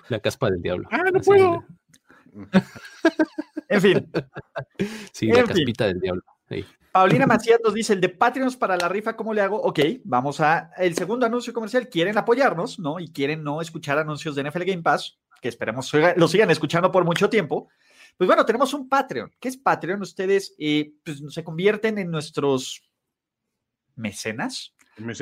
La 0.08 0.20
caspa 0.20 0.50
del 0.50 0.60
diablo. 0.60 0.88
Ah, 0.90 1.02
no 1.12 1.20
puedo. 1.20 1.64
en 3.68 3.80
fin. 3.80 4.10
Sí, 5.12 5.28
la 5.28 5.44
caspita 5.44 5.86
del 5.86 6.00
diablo. 6.00 6.22
Paulina 6.92 7.26
Macías 7.26 7.60
nos 7.64 7.74
dice: 7.74 7.94
el 7.94 8.00
de 8.00 8.10
Patreons 8.10 8.56
para 8.56 8.76
la 8.76 8.88
rifa, 8.88 9.16
¿cómo 9.16 9.32
le 9.32 9.40
hago? 9.40 9.60
Ok, 9.60 9.80
vamos 10.04 10.40
a 10.40 10.72
el 10.76 10.94
segundo 10.94 11.24
anuncio 11.24 11.52
comercial. 11.52 11.88
Quieren 11.88 12.18
apoyarnos, 12.18 12.78
¿no? 12.78 13.00
Y 13.00 13.08
quieren 13.08 13.42
no 13.42 13.60
escuchar 13.60 13.98
anuncios 13.98 14.34
de 14.34 14.44
NFL 14.44 14.64
Game 14.64 14.82
Pass, 14.82 15.18
que 15.40 15.48
esperemos 15.48 15.90
lo 16.16 16.28
sigan 16.28 16.50
escuchando 16.50 16.90
por 16.90 17.04
mucho 17.04 17.30
tiempo. 17.30 17.68
Pues 18.16 18.26
bueno, 18.26 18.44
tenemos 18.44 18.72
un 18.74 18.88
Patreon. 18.88 19.32
¿Qué 19.40 19.48
es 19.48 19.56
Patreon? 19.56 20.02
Ustedes 20.02 20.54
eh, 20.58 20.92
pues, 21.04 21.22
se 21.28 21.44
convierten 21.44 21.98
en 21.98 22.10
nuestros 22.10 22.82
mecenas, 23.96 24.74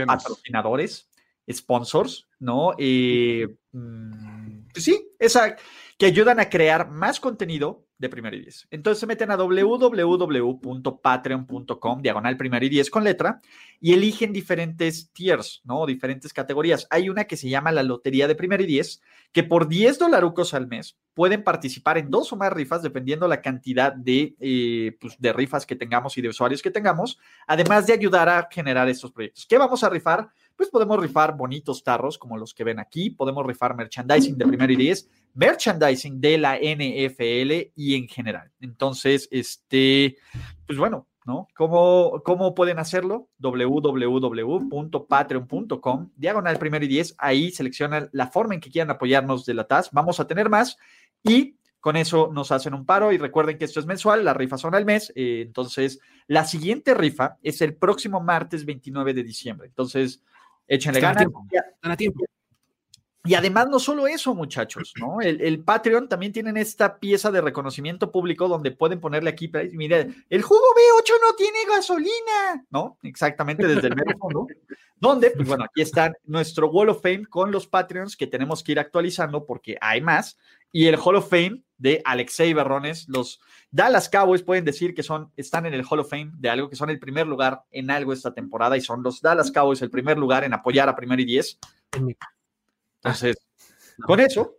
patrocinadores, 0.06 1.08
sponsors, 1.50 2.28
¿no? 2.38 2.72
Eh, 2.78 3.56
mm, 3.72 4.68
pues 4.72 4.84
sí, 4.84 5.08
esa, 5.18 5.56
que 5.98 6.06
ayudan 6.06 6.40
a 6.40 6.48
crear 6.48 6.90
más 6.90 7.20
contenido 7.20 7.86
de 8.00 8.08
primero 8.08 8.34
y 8.34 8.40
diez. 8.40 8.66
Entonces 8.70 8.98
se 8.98 9.06
meten 9.06 9.30
a 9.30 9.36
www.patreon.com, 9.36 12.02
diagonal 12.02 12.38
primero 12.38 12.64
y 12.64 12.70
diez 12.70 12.88
con 12.88 13.04
letra, 13.04 13.42
y 13.78 13.92
eligen 13.92 14.32
diferentes 14.32 15.12
tiers, 15.12 15.60
¿no? 15.64 15.84
Diferentes 15.84 16.32
categorías. 16.32 16.86
Hay 16.90 17.10
una 17.10 17.24
que 17.24 17.36
se 17.36 17.50
llama 17.50 17.72
la 17.72 17.82
Lotería 17.82 18.26
de 18.26 18.34
primero 18.34 18.62
y 18.62 18.66
diez, 18.66 19.02
que 19.32 19.44
por 19.44 19.68
10 19.68 19.98
dolarucos 19.98 20.54
al 20.54 20.66
mes 20.66 20.96
pueden 21.12 21.44
participar 21.44 21.98
en 21.98 22.10
dos 22.10 22.32
o 22.32 22.36
más 22.36 22.50
rifas, 22.52 22.82
dependiendo 22.82 23.28
la 23.28 23.42
cantidad 23.42 23.92
de, 23.92 24.34
eh, 24.40 24.96
pues, 24.98 25.20
de 25.20 25.34
rifas 25.34 25.66
que 25.66 25.76
tengamos 25.76 26.16
y 26.16 26.22
de 26.22 26.30
usuarios 26.30 26.62
que 26.62 26.70
tengamos, 26.70 27.18
además 27.46 27.86
de 27.86 27.92
ayudar 27.92 28.30
a 28.30 28.48
generar 28.50 28.88
estos 28.88 29.12
proyectos. 29.12 29.44
¿Qué 29.46 29.58
vamos 29.58 29.84
a 29.84 29.90
rifar? 29.90 30.30
Pues 30.60 30.68
podemos 30.68 31.00
rifar 31.00 31.38
bonitos 31.38 31.82
tarros 31.82 32.18
como 32.18 32.36
los 32.36 32.52
que 32.52 32.64
ven 32.64 32.78
aquí, 32.78 33.08
podemos 33.08 33.46
rifar 33.46 33.74
merchandising 33.74 34.36
de 34.36 34.46
primero 34.46 34.70
y 34.70 34.76
diez, 34.76 35.08
merchandising 35.32 36.20
de 36.20 36.36
la 36.36 36.58
NFL 36.58 37.72
y 37.74 37.94
en 37.94 38.06
general. 38.06 38.52
Entonces, 38.60 39.26
este, 39.30 40.18
pues 40.66 40.78
bueno, 40.78 41.06
¿no? 41.24 41.48
¿Cómo, 41.56 42.20
cómo 42.22 42.54
pueden 42.54 42.78
hacerlo? 42.78 43.30
www.patreon.com, 43.38 46.10
diagonal 46.14 46.58
primero 46.58 46.84
y 46.84 46.88
diez, 46.88 47.14
ahí 47.16 47.50
seleccionan 47.52 48.10
la 48.12 48.26
forma 48.26 48.52
en 48.52 48.60
que 48.60 48.70
quieran 48.70 48.90
apoyarnos 48.90 49.46
de 49.46 49.54
la 49.54 49.66
TAS. 49.66 49.88
Vamos 49.92 50.20
a 50.20 50.26
tener 50.26 50.50
más 50.50 50.76
y 51.22 51.56
con 51.80 51.96
eso 51.96 52.28
nos 52.34 52.52
hacen 52.52 52.74
un 52.74 52.84
paro 52.84 53.12
y 53.12 53.16
recuerden 53.16 53.56
que 53.56 53.64
esto 53.64 53.80
es 53.80 53.86
mensual, 53.86 54.26
las 54.26 54.36
rifas 54.36 54.60
son 54.60 54.74
al 54.74 54.84
mes. 54.84 55.10
Eh, 55.16 55.40
entonces, 55.40 56.00
la 56.26 56.44
siguiente 56.44 56.92
rifa 56.92 57.38
es 57.42 57.62
el 57.62 57.76
próximo 57.76 58.20
martes 58.20 58.66
29 58.66 59.14
de 59.14 59.22
diciembre. 59.22 59.68
Entonces, 59.68 60.22
échenle 60.70 61.00
ganas. 61.00 61.26
a 61.82 61.96
tiempo. 61.96 62.24
Y 63.24 63.34
además, 63.34 63.68
no 63.68 63.78
solo 63.78 64.06
eso, 64.06 64.34
muchachos, 64.34 64.94
¿no? 64.98 65.20
El, 65.20 65.62
Patreon 65.62 66.08
también 66.08 66.32
tienen 66.32 66.56
esta 66.56 66.98
pieza 66.98 67.30
de 67.30 67.42
reconocimiento 67.42 68.10
público 68.10 68.48
donde 68.48 68.70
pueden 68.70 68.98
ponerle 68.98 69.28
aquí, 69.28 69.52
mire, 69.72 70.08
el 70.30 70.40
jugo 70.40 70.64
B8 70.74 71.12
no 71.20 71.34
tiene 71.34 71.58
gasolina, 71.68 72.64
¿no? 72.70 72.96
Exactamente 73.02 73.66
desde 73.66 73.88
el 73.88 73.96
mero 73.96 74.18
fondo. 74.18 74.46
Donde, 75.00 75.30
pues 75.30 75.48
bueno, 75.48 75.64
aquí 75.64 75.80
está 75.80 76.12
nuestro 76.26 76.68
Wall 76.68 76.90
of 76.90 77.00
Fame 77.00 77.24
con 77.24 77.50
los 77.50 77.66
Patreons 77.66 78.16
que 78.16 78.26
tenemos 78.26 78.62
que 78.62 78.72
ir 78.72 78.78
actualizando 78.78 79.46
porque 79.46 79.78
hay 79.80 80.02
más. 80.02 80.36
Y 80.72 80.86
el 80.86 80.96
Hall 80.96 81.16
of 81.16 81.28
Fame 81.28 81.62
de 81.78 82.02
Alexei 82.04 82.52
Berrones, 82.52 83.06
los 83.08 83.40
Dallas 83.70 84.08
Cowboys 84.08 84.42
pueden 84.42 84.64
decir 84.64 84.94
que 84.94 85.02
son, 85.02 85.32
están 85.36 85.66
en 85.66 85.74
el 85.74 85.84
Hall 85.88 86.00
of 86.00 86.10
Fame 86.10 86.32
de 86.34 86.50
algo, 86.50 86.68
que 86.68 86.76
son 86.76 86.90
el 86.90 86.98
primer 86.98 87.26
lugar 87.26 87.62
en 87.70 87.90
algo 87.90 88.12
esta 88.12 88.34
temporada 88.34 88.76
y 88.76 88.80
son 88.80 89.02
los 89.02 89.22
Dallas 89.22 89.50
Cowboys 89.50 89.82
el 89.82 89.90
primer 89.90 90.18
lugar 90.18 90.44
en 90.44 90.52
apoyar 90.52 90.88
a 90.88 90.94
primer 90.94 91.20
y 91.20 91.24
diez. 91.24 91.58
Entonces, 93.02 93.38
con 94.02 94.20
eso, 94.20 94.54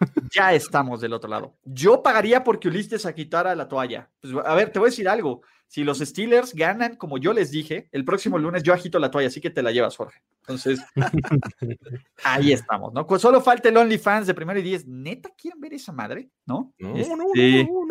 ya 0.32 0.54
estamos 0.54 1.00
del 1.00 1.12
otro 1.12 1.28
lado. 1.28 1.56
Yo 1.64 2.02
pagaría 2.02 2.44
porque 2.44 2.68
Ulises 2.68 3.04
a 3.04 3.14
quitara 3.14 3.54
la 3.54 3.68
toalla. 3.68 4.10
Pues, 4.20 4.34
a 4.44 4.54
ver, 4.54 4.70
te 4.70 4.78
voy 4.78 4.88
a 4.88 4.90
decir 4.90 5.08
algo. 5.08 5.42
Si 5.68 5.84
los 5.84 5.98
Steelers 5.98 6.54
ganan, 6.54 6.96
como 6.96 7.18
yo 7.18 7.34
les 7.34 7.50
dije, 7.50 7.88
el 7.92 8.04
próximo 8.04 8.38
lunes 8.38 8.62
yo 8.62 8.72
agito 8.72 8.98
la 8.98 9.10
toalla, 9.10 9.28
así 9.28 9.40
que 9.40 9.50
te 9.50 9.62
la 9.62 9.70
llevas, 9.70 9.96
Jorge. 9.96 10.22
Entonces, 10.40 10.80
ahí 12.24 12.52
estamos, 12.52 12.94
¿no? 12.94 13.06
Pues 13.06 13.20
solo 13.20 13.42
falta 13.42 13.68
el 13.68 13.76
OnlyFans 13.76 14.26
de 14.26 14.34
primero 14.34 14.58
y 14.58 14.62
diez. 14.62 14.86
¿Neta 14.86 15.28
quieren 15.36 15.60
ver 15.60 15.74
esa 15.74 15.92
madre? 15.92 16.30
¿No? 16.46 16.72
No, 16.78 16.88
no, 16.88 17.16
no, 17.16 17.24
este, 17.34 17.64
no, 17.64 17.86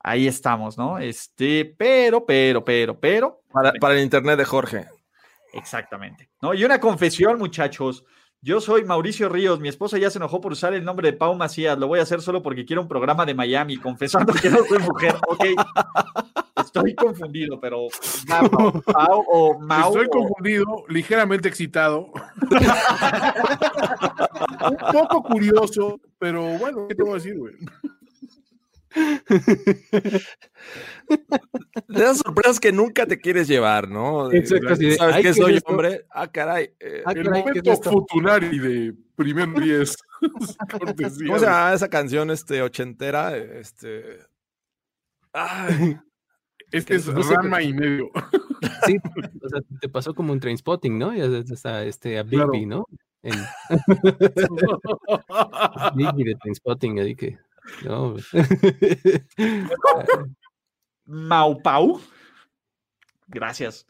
Ahí 0.00 0.26
estamos, 0.26 0.76
¿no? 0.76 0.98
Este, 0.98 1.76
pero, 1.78 2.26
pero, 2.26 2.64
pero, 2.64 2.98
pero. 2.98 3.42
Para, 3.52 3.72
para 3.80 3.94
el 3.94 4.02
internet 4.02 4.38
de 4.38 4.44
Jorge. 4.44 4.86
Exactamente. 5.52 6.28
¿No? 6.42 6.54
Y 6.54 6.64
una 6.64 6.80
confesión, 6.80 7.38
muchachos. 7.38 8.04
Yo 8.40 8.60
soy 8.60 8.84
Mauricio 8.84 9.28
Ríos, 9.28 9.60
mi 9.60 9.68
esposa 9.68 9.98
ya 9.98 10.10
se 10.10 10.18
enojó 10.18 10.40
por 10.40 10.52
usar 10.52 10.74
el 10.74 10.84
nombre 10.84 11.10
de 11.10 11.16
Pau 11.16 11.34
Macías, 11.34 11.78
lo 11.78 11.88
voy 11.88 12.00
a 12.00 12.02
hacer 12.02 12.20
solo 12.20 12.42
porque 12.42 12.64
quiero 12.64 12.82
un 12.82 12.88
programa 12.88 13.24
de 13.24 13.34
Miami, 13.34 13.76
confesando 13.78 14.32
que 14.34 14.50
no 14.50 14.58
soy 14.64 14.78
mujer, 14.78 15.16
ok. 15.26 15.44
Estoy 16.76 16.94
confundido, 16.94 17.60
pero 17.60 17.88
Pau, 18.92 19.24
o 19.28 19.58
Mau. 19.58 19.90
Estoy 19.90 20.08
confundido, 20.08 20.84
ligeramente 20.88 21.48
excitado. 21.48 22.12
un 24.70 24.76
poco 24.92 25.22
curioso, 25.22 26.00
pero 26.18 26.42
bueno, 26.58 26.86
¿qué 26.88 26.94
te 26.94 27.02
voy 27.02 27.12
a 27.12 27.14
decir, 27.14 27.38
güey? 27.38 27.54
De 31.88 32.02
esas 32.02 32.18
sorpresas 32.18 32.60
que 32.60 32.72
nunca 32.72 33.06
te 33.06 33.18
quieres 33.18 33.46
llevar, 33.46 33.88
¿no? 33.88 34.30
¿Sabes 34.30 35.22
que 35.22 35.34
soy 35.34 35.60
hombre? 35.66 36.06
Ah, 36.10 36.30
caray. 36.30 36.70
Eh, 36.80 37.02
ah, 37.04 37.12
el 37.12 37.30
momento 37.30 37.76
futunari 37.82 38.58
de 38.58 38.94
primer 39.14 39.52
10. 39.52 39.96
¿Cómo 41.26 41.38
se 41.38 41.46
llama 41.46 41.74
esa 41.74 41.88
canción 41.88 42.30
este, 42.30 42.62
ochentera? 42.62 43.36
Este. 43.36 44.20
Ay. 45.32 45.98
Este 46.76 46.96
es 46.96 47.06
Rama 47.06 47.62
y 47.62 47.72
medio. 47.72 48.10
Sí, 48.86 48.96
o 49.42 49.48
sea, 49.48 49.60
te 49.80 49.88
pasó 49.88 50.14
como 50.14 50.32
un 50.32 50.40
train 50.40 50.58
spotting, 50.58 50.98
¿no? 50.98 51.10
Hasta 51.10 51.84
este, 51.84 52.18
a 52.18 52.22
Bigby, 52.22 52.66
¿no? 52.66 52.86
En... 53.22 53.34
Bigby 55.96 56.24
de 56.24 56.34
train 56.34 56.54
spotting, 56.54 57.00
ahí 57.00 57.14
que. 57.14 57.38
No. 57.84 58.16
Maupau. 61.06 62.00
Gracias. 63.28 63.86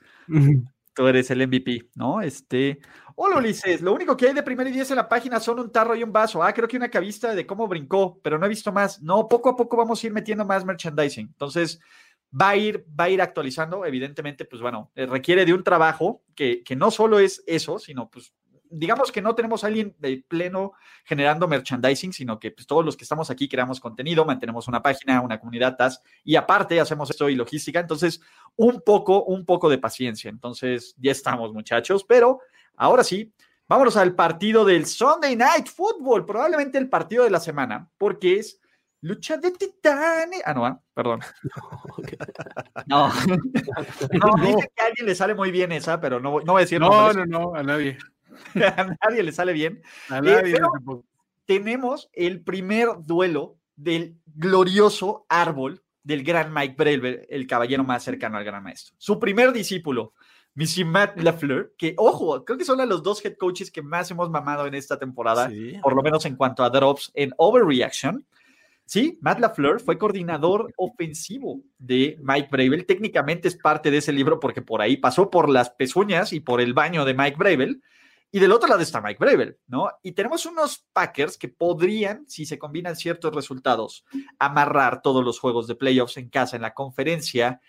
Tú 0.94 1.06
eres 1.06 1.30
el 1.30 1.46
MVP, 1.46 1.90
¿no? 1.94 2.22
Este. 2.22 2.80
Hola 3.16 3.38
Ulises, 3.38 3.80
lo 3.80 3.94
único 3.94 4.14
que 4.14 4.28
hay 4.28 4.34
de 4.34 4.42
primer 4.42 4.68
y 4.68 4.72
diez 4.72 4.90
en 4.90 4.96
la 4.96 5.08
página 5.08 5.40
son 5.40 5.58
un 5.58 5.72
tarro 5.72 5.96
y 5.96 6.02
un 6.02 6.12
vaso. 6.12 6.42
Ah, 6.42 6.52
creo 6.52 6.68
que 6.68 6.76
una 6.76 6.90
cavista 6.90 7.34
de 7.34 7.46
cómo 7.46 7.66
brincó, 7.66 8.20
pero 8.22 8.38
no 8.38 8.44
he 8.44 8.50
visto 8.50 8.72
más. 8.72 9.02
No, 9.02 9.26
poco 9.26 9.48
a 9.48 9.56
poco 9.56 9.76
vamos 9.76 10.02
a 10.02 10.06
ir 10.06 10.12
metiendo 10.12 10.44
más 10.44 10.66
merchandising. 10.66 11.26
Entonces, 11.26 11.80
va 12.40 12.50
a 12.50 12.56
ir, 12.56 12.84
va 12.98 13.04
a 13.04 13.10
ir 13.10 13.22
actualizando. 13.22 13.84
Evidentemente, 13.84 14.44
pues 14.44 14.60
bueno, 14.62 14.90
eh, 14.94 15.06
requiere 15.06 15.44
de 15.44 15.54
un 15.54 15.64
trabajo 15.64 16.22
que, 16.34 16.62
que 16.62 16.76
no 16.76 16.90
solo 16.90 17.18
es 17.18 17.42
eso, 17.46 17.78
sino 17.78 18.10
pues 18.10 18.34
digamos 18.70 19.12
que 19.12 19.22
no 19.22 19.34
tenemos 19.34 19.64
a 19.64 19.68
alguien 19.68 19.94
de 19.98 20.24
pleno 20.26 20.72
generando 21.04 21.48
merchandising, 21.48 22.12
sino 22.12 22.38
que 22.38 22.50
pues, 22.50 22.66
todos 22.66 22.84
los 22.84 22.96
que 22.96 23.04
estamos 23.04 23.30
aquí 23.30 23.48
creamos 23.48 23.80
contenido, 23.80 24.24
mantenemos 24.24 24.68
una 24.68 24.82
página, 24.82 25.20
una 25.20 25.38
comunidad 25.38 25.76
TAS 25.76 26.02
y 26.24 26.36
aparte 26.36 26.80
hacemos 26.80 27.10
esto 27.10 27.28
y 27.28 27.36
logística. 27.36 27.80
Entonces, 27.80 28.20
un 28.56 28.82
poco, 28.84 29.24
un 29.24 29.44
poco 29.44 29.68
de 29.68 29.78
paciencia. 29.78 30.28
Entonces, 30.28 30.94
ya 30.98 31.12
estamos, 31.12 31.52
muchachos, 31.52 32.04
pero 32.04 32.40
ahora 32.76 33.04
sí. 33.04 33.32
Vámonos 33.68 33.96
al 33.96 34.14
partido 34.14 34.64
del 34.64 34.86
Sunday 34.86 35.34
Night 35.34 35.66
Football, 35.66 36.24
probablemente 36.24 36.78
el 36.78 36.88
partido 36.88 37.24
de 37.24 37.30
la 37.30 37.40
semana, 37.40 37.90
porque 37.98 38.38
es 38.38 38.60
lucha 39.01 39.36
de 39.36 39.51
titanes. 39.52 40.43
Ah, 40.44 40.55
no, 40.55 40.66
ah, 40.66 40.81
perdón. 40.94 41.20
No, 42.86 43.09
no, 43.09 44.47
dice 44.47 44.70
que 44.74 44.82
a 44.82 44.86
alguien 44.86 45.06
le 45.06 45.14
sale 45.14 45.35
muy 45.35 45.51
bien 45.51 45.73
esa, 45.73 46.01
pero 46.01 46.20
no, 46.20 46.40
no 46.40 46.52
voy 46.52 46.60
a 46.60 46.64
decir. 46.64 46.81
No, 46.81 47.12
no, 47.12 47.27
no, 47.27 47.55
a 47.55 47.62
nadie. 47.62 47.98
a 48.55 48.97
nadie 49.09 49.23
le 49.23 49.32
sale 49.32 49.52
bien. 49.52 49.82
A 50.09 50.20
nadie. 50.20 50.52
pero 50.52 51.05
tenemos 51.47 52.09
el 52.12 52.43
primer 52.43 52.89
duelo 53.05 53.56
del 53.77 54.16
glorioso 54.27 55.27
árbol 55.28 55.82
del 56.02 56.23
gran 56.23 56.52
Mike 56.52 56.77
Braver, 56.78 57.27
el 57.31 57.47
caballero 57.47 57.82
más 57.85 58.05
cercano 58.05 58.39
al 58.39 58.44
gran 58.44 58.62
maestro. 58.62 58.94
Su 58.98 59.18
primer 59.18 59.52
discípulo, 59.52 60.12
Missy 60.55 60.85
Matt 60.85 61.20
LaFleur, 61.20 61.74
que, 61.77 61.94
ojo, 61.98 62.44
creo 62.44 62.56
que 62.56 62.64
son 62.64 62.86
los 62.89 63.02
dos 63.02 63.24
head 63.24 63.36
coaches 63.36 63.70
que 63.70 63.82
más 63.82 64.10
hemos 64.10 64.31
mamado 64.31 64.66
en 64.66 64.74
esta 64.74 64.98
temporada, 64.98 65.51
Sí. 65.51 65.78
por 65.82 65.94
lo 65.94 66.02
menos 66.02 66.24
en 66.24 66.36
cuanto 66.36 66.62
a 66.64 66.70
drops 66.70 67.10
en 67.14 67.32
Overreaction. 67.36 68.24
Sí, 68.88 69.18
Matt 69.20 69.40
LaFleur 69.40 69.80
fue 69.80 69.98
coordinador 69.98 70.72
ofensivo 70.76 71.60
de 71.76 72.16
Mike 72.22 72.48
Bravel. 72.50 72.86
Técnicamente 72.86 73.48
es 73.48 73.56
parte 73.56 73.90
de 73.90 73.98
ese 73.98 74.12
libro 74.12 74.38
porque 74.38 74.62
por 74.62 74.80
ahí 74.80 74.96
pasó 74.96 75.28
por 75.28 75.48
las 75.48 75.70
pezuñas 75.70 76.32
y 76.32 76.38
por 76.38 76.60
el 76.60 76.72
baño 76.72 77.04
de 77.04 77.12
Mike 77.12 77.36
Bravel. 77.36 77.82
Y 78.30 78.38
del 78.38 78.52
otro 78.52 78.68
lado 78.68 78.80
está 78.82 79.00
Mike 79.00 79.18
Bravel, 79.18 79.58
¿no? 79.66 79.88
Y 80.02 80.12
tenemos 80.12 80.46
unos 80.46 80.86
Packers 80.92 81.36
que 81.36 81.48
podrían, 81.48 82.28
si 82.28 82.46
se 82.46 82.58
combinan 82.58 82.94
ciertos 82.94 83.34
resultados, 83.34 84.04
amarrar 84.38 85.02
todos 85.02 85.24
los 85.24 85.40
juegos 85.40 85.66
de 85.66 85.74
playoffs 85.74 86.16
en 86.16 86.28
casa 86.28 86.54
en 86.54 86.62
la 86.62 86.74
conferencia 86.74 87.60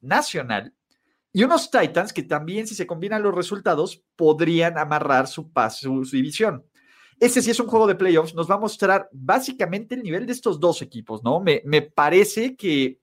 nacional. 0.00 0.74
Y 1.32 1.44
unos 1.44 1.70
Titans 1.70 2.12
que 2.12 2.22
también, 2.22 2.66
si 2.66 2.74
se 2.74 2.86
combinan 2.86 3.22
los 3.22 3.34
resultados, 3.34 4.02
podrían 4.16 4.78
amarrar 4.78 5.26
su, 5.26 5.52
pas- 5.52 5.78
su, 5.80 6.04
su 6.04 6.16
división. 6.16 6.64
Ese 7.18 7.40
sí 7.40 7.50
es 7.50 7.60
un 7.60 7.66
juego 7.66 7.86
de 7.86 7.94
playoffs, 7.94 8.34
nos 8.34 8.50
va 8.50 8.56
a 8.56 8.60
mostrar 8.60 9.08
básicamente 9.12 9.94
el 9.94 10.02
nivel 10.02 10.26
de 10.26 10.32
estos 10.32 10.60
dos 10.60 10.82
equipos, 10.82 11.22
¿no? 11.24 11.40
Me, 11.40 11.62
me 11.64 11.82
parece 11.82 12.56
que, 12.56 13.00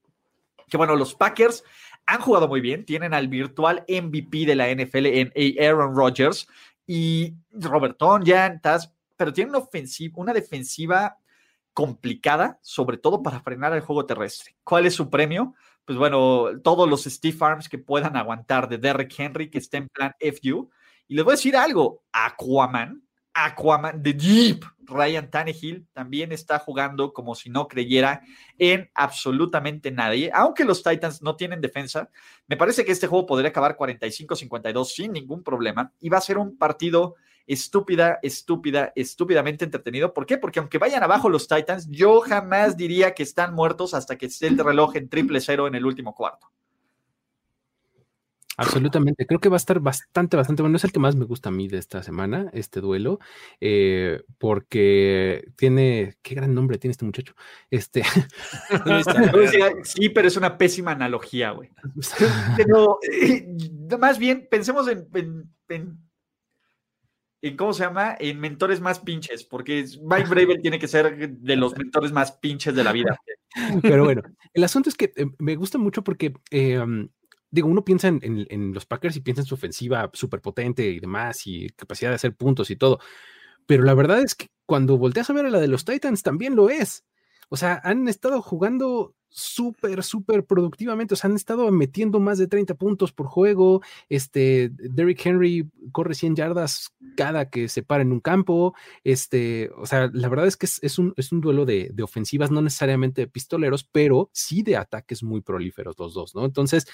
que, 0.68 0.76
bueno, 0.76 0.94
los 0.94 1.14
Packers 1.14 1.64
han 2.06 2.20
jugado 2.20 2.46
muy 2.46 2.60
bien, 2.60 2.84
tienen 2.84 3.14
al 3.14 3.28
virtual 3.28 3.84
MVP 3.88 4.46
de 4.46 4.54
la 4.54 4.70
NFL 4.72 5.06
en 5.06 5.32
Aaron 5.60 5.96
Rodgers 5.96 6.46
y 6.86 7.34
Robert 7.50 7.96
Tonyan, 7.98 8.60
Taz, 8.60 8.92
pero 9.16 9.32
tienen 9.32 9.54
una, 9.54 9.66
una 10.16 10.32
defensiva 10.32 11.18
complicada, 11.72 12.58
sobre 12.62 12.98
todo 12.98 13.22
para 13.22 13.40
frenar 13.40 13.72
el 13.72 13.80
juego 13.80 14.06
terrestre. 14.06 14.54
¿Cuál 14.62 14.86
es 14.86 14.94
su 14.94 15.10
premio? 15.10 15.54
Pues 15.84 15.98
bueno, 15.98 16.60
todos 16.62 16.88
los 16.88 17.04
Steve 17.04 17.36
Arms 17.40 17.68
que 17.68 17.78
puedan 17.78 18.16
aguantar 18.16 18.68
de 18.68 18.78
Derrick 18.78 19.14
Henry, 19.18 19.50
que 19.50 19.58
está 19.58 19.78
en 19.78 19.88
plan 19.88 20.14
FU. 20.20 20.70
Y 21.08 21.14
les 21.14 21.24
voy 21.24 21.32
a 21.32 21.36
decir 21.36 21.56
algo, 21.56 22.02
Aquaman, 22.12 23.02
Aquaman, 23.34 24.02
The 24.02 24.14
Jeep, 24.14 24.64
Ryan 24.86 25.30
Tannehill 25.30 25.86
también 25.92 26.32
está 26.32 26.58
jugando 26.58 27.12
como 27.12 27.34
si 27.34 27.50
no 27.50 27.68
creyera 27.68 28.22
en 28.58 28.90
absolutamente 28.94 29.90
nadie. 29.90 30.30
Aunque 30.32 30.64
los 30.64 30.82
Titans 30.82 31.22
no 31.22 31.36
tienen 31.36 31.60
defensa, 31.60 32.10
me 32.46 32.56
parece 32.56 32.84
que 32.84 32.92
este 32.92 33.06
juego 33.06 33.26
podría 33.26 33.50
acabar 33.50 33.76
45-52 33.76 34.84
sin 34.84 35.12
ningún 35.12 35.42
problema 35.42 35.92
y 36.00 36.08
va 36.08 36.18
a 36.18 36.22
ser 36.22 36.38
un 36.38 36.56
partido 36.56 37.16
estúpida, 37.46 38.18
estúpida, 38.22 38.92
estúpidamente 38.94 39.64
entretenido. 39.64 40.14
¿Por 40.14 40.26
qué? 40.26 40.38
Porque 40.38 40.60
aunque 40.60 40.78
vayan 40.78 41.02
abajo 41.02 41.28
los 41.28 41.48
Titans, 41.48 41.88
yo 41.90 42.20
jamás 42.20 42.76
diría 42.76 43.14
que 43.14 43.22
están 43.22 43.54
muertos 43.54 43.94
hasta 43.94 44.16
que 44.16 44.26
esté 44.26 44.46
el 44.46 44.58
reloj 44.58 44.96
en 44.96 45.08
triple 45.08 45.40
cero 45.40 45.66
en 45.66 45.74
el 45.74 45.84
último 45.84 46.14
cuarto. 46.14 46.50
Absolutamente, 48.56 49.26
creo 49.26 49.40
que 49.40 49.48
va 49.48 49.56
a 49.56 49.58
estar 49.58 49.80
bastante, 49.80 50.36
bastante 50.36 50.62
bueno. 50.62 50.76
Es 50.76 50.84
el 50.84 50.92
que 50.92 51.00
más 51.00 51.16
me 51.16 51.24
gusta 51.24 51.48
a 51.48 51.52
mí 51.52 51.66
de 51.66 51.78
esta 51.78 52.02
semana, 52.02 52.50
este 52.52 52.80
duelo, 52.80 53.18
eh, 53.60 54.22
porque 54.38 55.44
tiene, 55.56 56.16
qué 56.22 56.34
gran 56.36 56.54
nombre 56.54 56.78
tiene 56.78 56.92
este 56.92 57.04
muchacho. 57.04 57.34
Este, 57.70 58.02
sí, 59.84 60.08
pero 60.08 60.28
es 60.28 60.36
una 60.36 60.56
pésima 60.56 60.92
analogía, 60.92 61.50
güey. 61.50 61.70
Pero 62.56 62.98
eh, 63.02 63.46
más 63.98 64.18
bien 64.18 64.46
pensemos 64.50 64.86
en, 64.88 65.08
en, 65.14 65.50
en, 65.68 65.98
en, 67.42 67.56
¿cómo 67.56 67.72
se 67.72 67.84
llama? 67.84 68.16
En 68.18 68.38
mentores 68.38 68.80
más 68.80 69.00
pinches, 69.00 69.44
porque 69.44 69.84
Mike 70.02 70.28
Bravel 70.28 70.62
tiene 70.62 70.78
que 70.78 70.88
ser 70.88 71.30
de 71.30 71.56
los 71.56 71.76
mentores 71.76 72.12
más 72.12 72.32
pinches 72.32 72.74
de 72.74 72.84
la 72.84 72.92
vida. 72.92 73.18
Pero 73.82 74.04
bueno, 74.04 74.22
el 74.52 74.64
asunto 74.64 74.88
es 74.88 74.94
que 74.94 75.12
eh, 75.16 75.26
me 75.38 75.56
gusta 75.56 75.78
mucho 75.78 76.02
porque 76.02 76.34
eh, 76.50 76.82
digo, 77.54 77.68
uno 77.68 77.84
piensa 77.84 78.08
en, 78.08 78.20
en, 78.22 78.74
los 78.74 78.84
Packers 78.84 79.16
y 79.16 79.20
piensa 79.20 79.42
en 79.42 79.46
su 79.46 79.54
ofensiva 79.54 80.10
súper 80.12 80.40
potente 80.40 80.84
y 80.84 80.98
demás, 80.98 81.46
y 81.46 81.68
capacidad 81.70 82.10
de 82.10 82.16
hacer 82.16 82.34
puntos 82.34 82.68
y 82.70 82.76
todo. 82.76 82.98
Pero 83.66 83.84
la 83.84 83.94
verdad 83.94 84.20
es 84.20 84.34
que 84.34 84.48
cuando 84.66 84.98
volteas 84.98 85.30
a 85.30 85.32
ver 85.34 85.46
a 85.46 85.50
la 85.50 85.60
de 85.60 85.68
los 85.68 85.84
Titans, 85.84 86.24
también 86.24 86.56
lo 86.56 86.68
es. 86.68 87.04
O 87.48 87.56
sea, 87.56 87.80
han 87.84 88.08
estado 88.08 88.42
jugando 88.42 89.14
súper, 89.34 90.04
súper 90.04 90.46
productivamente. 90.46 91.14
O 91.14 91.16
sea, 91.16 91.28
han 91.28 91.34
estado 91.34 91.70
metiendo 91.72 92.20
más 92.20 92.38
de 92.38 92.46
30 92.46 92.76
puntos 92.76 93.12
por 93.12 93.26
juego. 93.26 93.82
Este, 94.08 94.70
Derrick 94.72 95.26
Henry 95.26 95.68
corre 95.90 96.14
100 96.14 96.36
yardas 96.36 96.94
cada 97.16 97.50
que 97.50 97.68
se 97.68 97.82
para 97.82 98.02
en 98.02 98.12
un 98.12 98.20
campo. 98.20 98.74
Este, 99.02 99.70
o 99.76 99.86
sea, 99.86 100.08
la 100.12 100.28
verdad 100.28 100.46
es 100.46 100.56
que 100.56 100.66
es, 100.66 100.98
un, 100.98 101.14
es 101.16 101.32
un, 101.32 101.40
duelo 101.40 101.66
de, 101.66 101.90
de, 101.92 102.02
ofensivas, 102.04 102.52
no 102.52 102.62
necesariamente 102.62 103.22
de 103.22 103.26
pistoleros, 103.26 103.82
pero 103.82 104.30
sí 104.32 104.62
de 104.62 104.76
ataques 104.76 105.24
muy 105.24 105.40
prolíferos 105.40 105.98
los 105.98 106.14
dos, 106.14 106.34
¿no? 106.36 106.44
Entonces, 106.44 106.86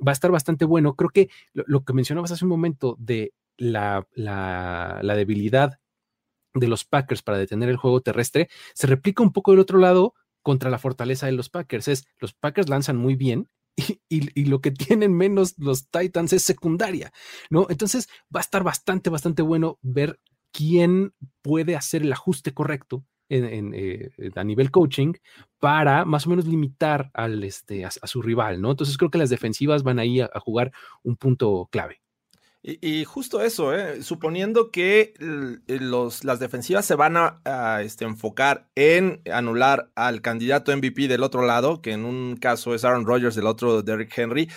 va 0.00 0.12
a 0.12 0.14
estar 0.14 0.30
bastante 0.30 0.64
bueno. 0.64 0.96
Creo 0.96 1.10
que 1.10 1.28
lo, 1.52 1.64
lo 1.66 1.84
que 1.84 1.92
mencionabas 1.92 2.32
hace 2.32 2.46
un 2.46 2.50
momento 2.50 2.96
de 2.98 3.34
la, 3.58 4.08
la, 4.14 4.98
la 5.02 5.14
debilidad 5.14 5.78
de 6.54 6.68
los 6.68 6.84
Packers 6.84 7.22
para 7.22 7.38
detener 7.38 7.68
el 7.68 7.76
juego 7.76 8.00
terrestre 8.00 8.48
se 8.74 8.86
replica 8.86 9.22
un 9.22 9.32
poco 9.32 9.52
del 9.52 9.60
otro 9.60 9.78
lado 9.78 10.14
contra 10.42 10.70
la 10.70 10.78
fortaleza 10.78 11.26
de 11.26 11.32
los 11.32 11.48
Packers. 11.48 11.88
Es 11.88 12.04
los 12.18 12.32
Packers 12.34 12.68
lanzan 12.68 12.96
muy 12.96 13.16
bien 13.16 13.48
y, 14.08 14.44
lo 14.44 14.60
que 14.60 14.70
tienen 14.70 15.14
menos 15.14 15.54
los 15.58 15.88
Titans 15.88 16.32
es 16.32 16.42
secundaria, 16.42 17.12
¿no? 17.50 17.66
Entonces 17.70 18.08
va 18.34 18.40
a 18.40 18.42
estar 18.42 18.62
bastante, 18.62 19.10
bastante 19.10 19.42
bueno 19.42 19.78
ver 19.82 20.20
quién 20.52 21.14
puede 21.40 21.76
hacer 21.76 22.02
el 22.02 22.12
ajuste 22.12 22.52
correcto 22.52 23.04
en, 23.30 23.72
eh, 23.74 24.10
a 24.34 24.44
nivel 24.44 24.70
coaching 24.70 25.14
para 25.58 26.04
más 26.04 26.26
o 26.26 26.30
menos 26.30 26.46
limitar 26.46 27.10
al, 27.14 27.42
este, 27.44 27.86
a, 27.86 27.88
a, 27.88 28.06
su 28.06 28.20
rival, 28.20 28.60
¿no? 28.60 28.72
Entonces 28.72 28.98
creo 28.98 29.10
que 29.10 29.16
las 29.16 29.30
defensivas 29.30 29.82
van 29.82 29.98
ahí 29.98 30.20
a, 30.20 30.30
a 30.34 30.40
jugar 30.40 30.72
un 31.02 31.16
punto 31.16 31.68
clave. 31.72 32.01
Y, 32.64 32.78
y, 32.80 33.04
justo 33.04 33.42
eso, 33.42 33.74
¿eh? 33.74 34.04
suponiendo 34.04 34.70
que 34.70 35.14
los, 35.66 36.22
las 36.22 36.38
defensivas 36.38 36.86
se 36.86 36.94
van 36.94 37.16
a, 37.16 37.40
a 37.44 37.82
este, 37.82 38.04
enfocar 38.04 38.68
en 38.76 39.20
anular 39.32 39.90
al 39.96 40.22
candidato 40.22 40.76
MVP 40.76 41.08
del 41.08 41.24
otro 41.24 41.42
lado, 41.42 41.82
que 41.82 41.90
en 41.90 42.04
un 42.04 42.36
caso 42.36 42.72
es 42.74 42.84
Aaron 42.84 43.04
Rodgers, 43.04 43.34
del 43.34 43.48
otro 43.48 43.82
Derrick 43.82 44.16
Henry, 44.16 44.48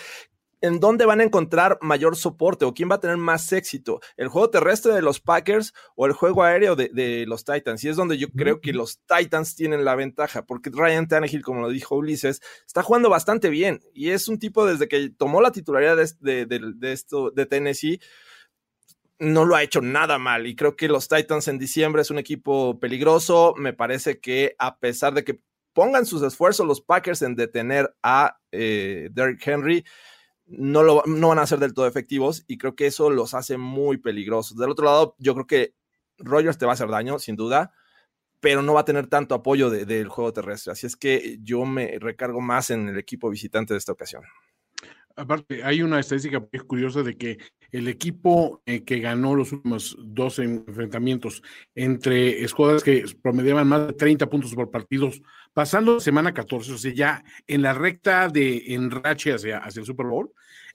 ¿en 0.60 0.80
dónde 0.80 1.06
van 1.06 1.20
a 1.20 1.24
encontrar 1.24 1.78
mayor 1.80 2.16
soporte 2.16 2.64
o 2.64 2.74
quién 2.74 2.90
va 2.90 2.96
a 2.96 3.00
tener 3.00 3.16
más 3.16 3.52
éxito? 3.52 4.00
¿El 4.16 4.28
juego 4.28 4.50
terrestre 4.50 4.94
de 4.94 5.02
los 5.02 5.20
Packers 5.20 5.72
o 5.94 6.06
el 6.06 6.12
juego 6.12 6.42
aéreo 6.42 6.76
de, 6.76 6.90
de 6.92 7.24
los 7.26 7.44
Titans? 7.44 7.82
Y 7.84 7.88
es 7.88 7.96
donde 7.96 8.18
yo 8.18 8.28
creo 8.28 8.60
que 8.60 8.72
los 8.72 9.00
Titans 9.06 9.54
tienen 9.54 9.84
la 9.84 9.94
ventaja, 9.94 10.46
porque 10.46 10.70
Ryan 10.72 11.08
Tannehill, 11.08 11.42
como 11.42 11.60
lo 11.60 11.68
dijo 11.68 11.96
Ulises, 11.96 12.40
está 12.66 12.82
jugando 12.82 13.10
bastante 13.10 13.50
bien 13.50 13.80
y 13.94 14.10
es 14.10 14.28
un 14.28 14.38
tipo 14.38 14.66
desde 14.66 14.88
que 14.88 15.10
tomó 15.10 15.40
la 15.40 15.52
titularidad 15.52 15.96
de, 15.96 16.46
de, 16.46 16.60
de 16.74 16.92
esto, 16.92 17.30
de 17.30 17.46
Tennessee 17.46 18.00
no 19.18 19.44
lo 19.44 19.56
ha 19.56 19.62
hecho 19.62 19.80
nada 19.80 20.18
mal 20.18 20.46
y 20.46 20.54
creo 20.54 20.76
que 20.76 20.88
los 20.88 21.08
Titans 21.08 21.48
en 21.48 21.58
diciembre 21.58 22.02
es 22.02 22.10
un 22.10 22.18
equipo 22.18 22.78
peligroso. 22.78 23.54
Me 23.56 23.72
parece 23.72 24.20
que 24.20 24.54
a 24.58 24.78
pesar 24.78 25.14
de 25.14 25.24
que 25.24 25.40
pongan 25.72 26.06
sus 26.06 26.22
esfuerzos 26.22 26.66
los 26.66 26.80
Packers 26.80 27.22
en 27.22 27.36
detener 27.36 27.94
a 28.02 28.38
eh, 28.52 29.08
Derrick 29.12 29.46
Henry, 29.46 29.84
no, 30.46 30.82
lo, 30.82 31.02
no 31.06 31.28
van 31.28 31.38
a 31.38 31.46
ser 31.46 31.58
del 31.58 31.74
todo 31.74 31.86
efectivos 31.86 32.44
y 32.46 32.58
creo 32.58 32.76
que 32.76 32.86
eso 32.86 33.10
los 33.10 33.34
hace 33.34 33.58
muy 33.58 33.98
peligrosos. 33.98 34.56
Del 34.56 34.70
otro 34.70 34.84
lado, 34.84 35.16
yo 35.18 35.34
creo 35.34 35.46
que 35.46 35.74
Rogers 36.18 36.58
te 36.58 36.66
va 36.66 36.72
a 36.72 36.74
hacer 36.74 36.88
daño, 36.88 37.18
sin 37.18 37.36
duda, 37.36 37.72
pero 38.40 38.62
no 38.62 38.74
va 38.74 38.80
a 38.80 38.84
tener 38.84 39.08
tanto 39.08 39.34
apoyo 39.34 39.70
del 39.70 39.86
de, 39.86 40.04
juego 40.04 40.32
terrestre. 40.32 40.72
Así 40.72 40.86
es 40.86 40.96
que 40.96 41.38
yo 41.42 41.64
me 41.64 41.98
recargo 41.98 42.40
más 42.40 42.70
en 42.70 42.88
el 42.88 42.98
equipo 42.98 43.28
visitante 43.30 43.74
de 43.74 43.78
esta 43.78 43.92
ocasión. 43.92 44.22
Aparte, 45.16 45.64
hay 45.64 45.80
una 45.80 45.98
estadística 45.98 46.46
curiosa 46.66 47.02
de 47.02 47.16
que 47.16 47.38
el 47.72 47.88
equipo 47.88 48.62
eh, 48.66 48.84
que 48.84 49.00
ganó 49.00 49.34
los 49.34 49.50
últimos 49.50 49.96
dos 49.98 50.38
enfrentamientos 50.38 51.42
entre 51.74 52.44
escuadras 52.44 52.84
que 52.84 53.04
promediaban 53.22 53.66
más 53.66 53.86
de 53.86 53.92
30 53.94 54.28
puntos 54.28 54.54
por 54.54 54.70
partidos, 54.70 55.22
pasando 55.54 56.00
semana 56.00 56.34
14, 56.34 56.72
o 56.72 56.78
sea, 56.78 56.92
ya 56.92 57.24
en 57.46 57.62
la 57.62 57.72
recta 57.72 58.28
de 58.28 58.74
enrache 58.74 59.32
hacia, 59.32 59.58
hacia 59.58 59.80
el 59.80 59.86
Super 59.86 60.06
Bowl, 60.06 60.30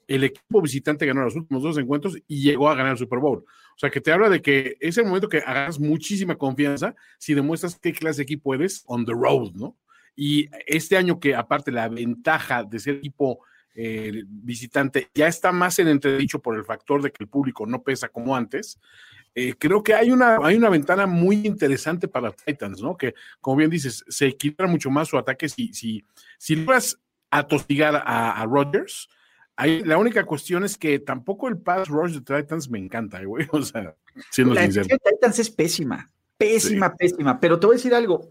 el 0.08 0.24
equipo 0.24 0.60
visitante 0.60 1.06
ganó 1.06 1.22
los 1.22 1.36
últimos 1.36 1.62
dos 1.62 1.78
encuentros 1.78 2.18
y 2.26 2.42
llegó 2.42 2.68
a 2.68 2.74
ganar 2.74 2.92
el 2.92 2.98
Super 2.98 3.20
Bowl. 3.20 3.38
O 3.38 3.78
sea, 3.78 3.90
que 3.90 4.00
te 4.00 4.12
habla 4.12 4.28
de 4.28 4.42
que 4.42 4.76
es 4.80 4.98
el 4.98 5.06
momento 5.06 5.28
que 5.28 5.38
hagas 5.38 5.78
muchísima 5.78 6.36
confianza 6.36 6.94
si 7.18 7.34
demuestras 7.34 7.78
qué 7.78 7.92
clase 7.92 8.18
de 8.18 8.24
equipo 8.24 8.54
eres 8.54 8.82
on 8.86 9.06
the 9.06 9.12
road, 9.12 9.52
¿no? 9.54 9.76
Y 10.14 10.48
este 10.66 10.96
año 10.96 11.18
que 11.18 11.34
aparte 11.34 11.72
la 11.72 11.88
ventaja 11.88 12.64
de 12.64 12.78
ser 12.78 12.96
equipo 12.96 13.40
eh, 13.74 14.24
visitante 14.26 15.08
ya 15.14 15.28
está 15.28 15.52
más 15.52 15.78
en 15.78 15.88
entredicho 15.88 16.40
por 16.40 16.56
el 16.56 16.64
factor 16.64 17.02
de 17.02 17.10
que 17.10 17.24
el 17.24 17.28
público 17.28 17.66
no 17.66 17.82
pesa 17.82 18.08
como 18.08 18.36
antes, 18.36 18.78
eh, 19.34 19.54
creo 19.58 19.82
que 19.82 19.94
hay 19.94 20.10
una, 20.10 20.38
hay 20.42 20.56
una 20.56 20.68
ventana 20.68 21.06
muy 21.06 21.46
interesante 21.46 22.06
para 22.06 22.32
Titans, 22.32 22.82
¿no? 22.82 22.96
Que, 22.96 23.14
como 23.40 23.56
bien 23.56 23.70
dices, 23.70 24.04
se 24.08 24.26
equilibra 24.26 24.66
mucho 24.66 24.90
más 24.90 25.08
su 25.08 25.16
ataque 25.16 25.48
si, 25.48 25.72
si, 25.72 26.04
si 26.36 26.56
logras 26.56 26.98
atosigar 27.30 27.96
a, 27.96 28.42
a 28.42 28.44
Rodgers. 28.44 29.08
la 29.56 29.96
única 29.96 30.24
cuestión 30.24 30.64
es 30.64 30.76
que 30.76 30.98
tampoco 30.98 31.48
el 31.48 31.56
pass 31.56 31.88
rush 31.88 32.12
de 32.12 32.20
Titans 32.20 32.68
me 32.68 32.78
encanta, 32.78 33.22
güey. 33.24 33.46
O 33.52 33.62
sea, 33.62 33.96
siendo 34.30 34.54
la 34.54 34.62
sincero. 34.62 34.86
de 34.86 34.98
Titans 34.98 35.38
es 35.38 35.50
pésima, 35.50 36.10
pésima, 36.36 36.94
pésima. 36.94 37.40
Pero 37.40 37.58
te 37.58 37.66
voy 37.66 37.74
a 37.74 37.78
decir 37.78 37.94
algo. 37.94 38.28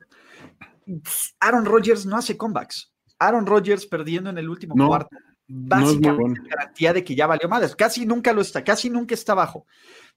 Aaron 1.40 1.66
Rodgers 1.66 2.06
no 2.06 2.16
hace 2.18 2.38
comebacks. 2.38 2.92
Aaron 3.18 3.46
Rodgers 3.48 3.88
perdiendo 3.88 4.30
en 4.30 4.38
el 4.38 4.50
último 4.50 4.76
cuarto. 4.76 5.16
Básicamente 5.54 6.40
garantía 6.48 6.94
de 6.94 7.04
que 7.04 7.14
ya 7.14 7.28
valió 7.28 7.50
más. 7.50 7.76
Casi 7.76 8.06
nunca 8.06 8.32
lo 8.32 8.42
está, 8.42 8.64
casi 8.64 8.90
nunca 8.90 9.14
está 9.14 9.34
abajo. 9.34 9.66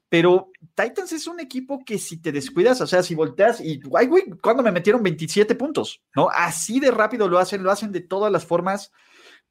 Pero 0.09 0.53
Titans 0.75 1.13
es 1.13 1.27
un 1.27 1.41
equipo 1.41 1.85
que 1.85 1.99
si 1.99 2.21
te 2.21 2.31
descuidas, 2.31 2.81
o 2.81 2.87
sea, 2.87 3.03
si 3.03 3.17
volteas 3.17 3.61
y, 3.61 3.81
ay, 3.97 4.07
güey, 4.07 4.25
cuando 4.41 4.63
me 4.63 4.71
metieron 4.71 5.03
27 5.03 5.57
puntos, 5.57 6.03
¿no? 6.15 6.29
Así 6.31 6.79
de 6.79 6.93
rápido 6.93 7.29
lo 7.29 7.39
hacen, 7.39 7.65
lo 7.65 7.73
hacen 7.73 7.91
de 7.91 8.01
todas 8.01 8.31
las 8.31 8.47
formas. 8.47 8.93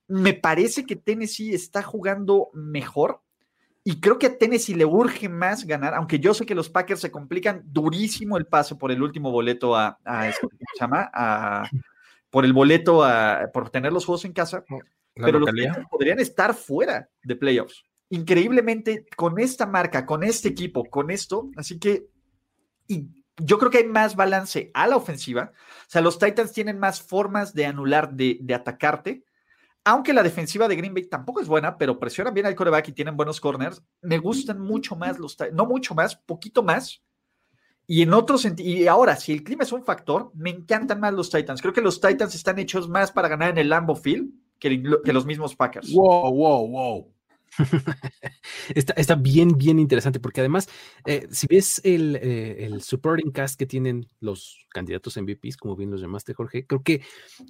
Me 0.07 0.33
parece 0.33 0.85
que 0.85 0.95
Tennessee 0.95 1.53
está 1.53 1.83
jugando 1.83 2.49
mejor 2.53 3.21
y 3.83 3.99
creo 3.99 4.17
que 4.17 4.27
a 4.27 4.37
Tennessee 4.37 4.75
le 4.75 4.85
urge 4.85 5.27
más 5.27 5.65
ganar, 5.65 5.93
aunque 5.95 6.19
yo 6.19 6.33
sé 6.33 6.45
que 6.45 6.55
los 6.55 6.69
Packers 6.69 7.01
se 7.01 7.11
complican 7.11 7.63
durísimo 7.65 8.37
el 8.37 8.45
paso 8.45 8.77
por 8.77 8.91
el 8.91 9.03
último 9.03 9.31
boleto 9.31 9.75
a, 9.75 9.97
este, 10.29 10.47
¿cómo 10.47 10.59
se 10.73 10.79
llama? 10.79 11.11
A, 11.13 11.69
por 12.29 12.45
el 12.45 12.53
boleto 12.53 13.03
a, 13.03 13.49
por 13.53 13.69
tener 13.69 13.91
los 13.91 14.05
juegos 14.05 14.23
en 14.23 14.31
casa, 14.31 14.63
pero 15.15 15.39
los 15.39 15.49
Packers 15.49 15.87
podrían 15.89 16.19
estar 16.19 16.53
fuera 16.53 17.09
de 17.23 17.35
playoffs. 17.35 17.83
Increíblemente, 18.09 19.05
con 19.15 19.39
esta 19.39 19.65
marca, 19.65 20.05
con 20.05 20.23
este 20.23 20.49
equipo, 20.49 20.85
con 20.85 21.11
esto, 21.11 21.49
así 21.55 21.79
que 21.79 22.07
y 22.87 23.07
yo 23.37 23.57
creo 23.57 23.71
que 23.71 23.79
hay 23.79 23.87
más 23.87 24.15
balance 24.15 24.69
a 24.73 24.87
la 24.87 24.95
ofensiva. 24.95 25.51
O 25.55 25.89
sea, 25.89 26.01
los 26.01 26.19
Titans 26.19 26.51
tienen 26.51 26.77
más 26.77 27.01
formas 27.01 27.53
de 27.53 27.65
anular, 27.65 28.13
de, 28.13 28.37
de 28.41 28.53
atacarte 28.53 29.23
aunque 29.85 30.13
la 30.13 30.23
defensiva 30.23 30.67
de 30.67 30.75
Green 30.75 30.93
Bay 30.93 31.05
tampoco 31.07 31.41
es 31.41 31.47
buena, 31.47 31.77
pero 31.77 31.99
presionan 31.99 32.33
bien 32.33 32.45
al 32.45 32.55
coreback 32.55 32.87
y 32.89 32.93
tienen 32.93 33.17
buenos 33.17 33.41
corners, 33.41 33.83
me 34.01 34.17
gustan 34.17 34.59
mucho 34.59 34.95
más 34.95 35.19
los 35.19 35.37
no 35.51 35.65
mucho 35.65 35.93
más, 35.93 36.15
poquito 36.15 36.63
más. 36.63 37.03
Y 37.85 38.01
en 38.01 38.13
otro 38.13 38.37
sentido, 38.37 38.69
y 38.69 38.87
ahora, 38.87 39.17
si 39.17 39.33
el 39.33 39.43
clima 39.43 39.63
es 39.63 39.73
un 39.73 39.83
factor, 39.83 40.31
me 40.35 40.49
encantan 40.49 41.01
más 41.01 41.13
los 41.13 41.29
Titans. 41.29 41.61
Creo 41.61 41.73
que 41.73 41.81
los 41.81 41.99
Titans 41.99 42.33
están 42.33 42.57
hechos 42.59 42.87
más 42.87 43.11
para 43.11 43.27
ganar 43.27 43.49
en 43.49 43.57
el 43.57 43.67
Lambo 43.67 43.95
Field 43.95 44.31
que, 44.59 44.83
que 45.03 45.13
los 45.13 45.25
mismos 45.25 45.55
Packers. 45.55 45.91
Wow, 45.93 46.33
wow, 46.33 46.67
wow. 46.67 47.13
está, 48.75 49.15
bien, 49.15 49.57
bien 49.57 49.79
interesante, 49.79 50.19
porque 50.19 50.41
además, 50.41 50.67
eh, 51.05 51.27
si 51.31 51.47
ves 51.47 51.81
el, 51.83 52.15
eh, 52.15 52.65
el, 52.65 52.81
supporting 52.81 53.31
cast 53.31 53.57
que 53.57 53.65
tienen 53.65 54.07
los 54.19 54.65
candidatos 54.69 55.17
MVPs, 55.17 55.57
como 55.57 55.75
bien 55.75 55.91
los 55.91 56.01
llamaste, 56.01 56.33
Jorge, 56.33 56.65
creo 56.65 56.83
que 56.83 57.01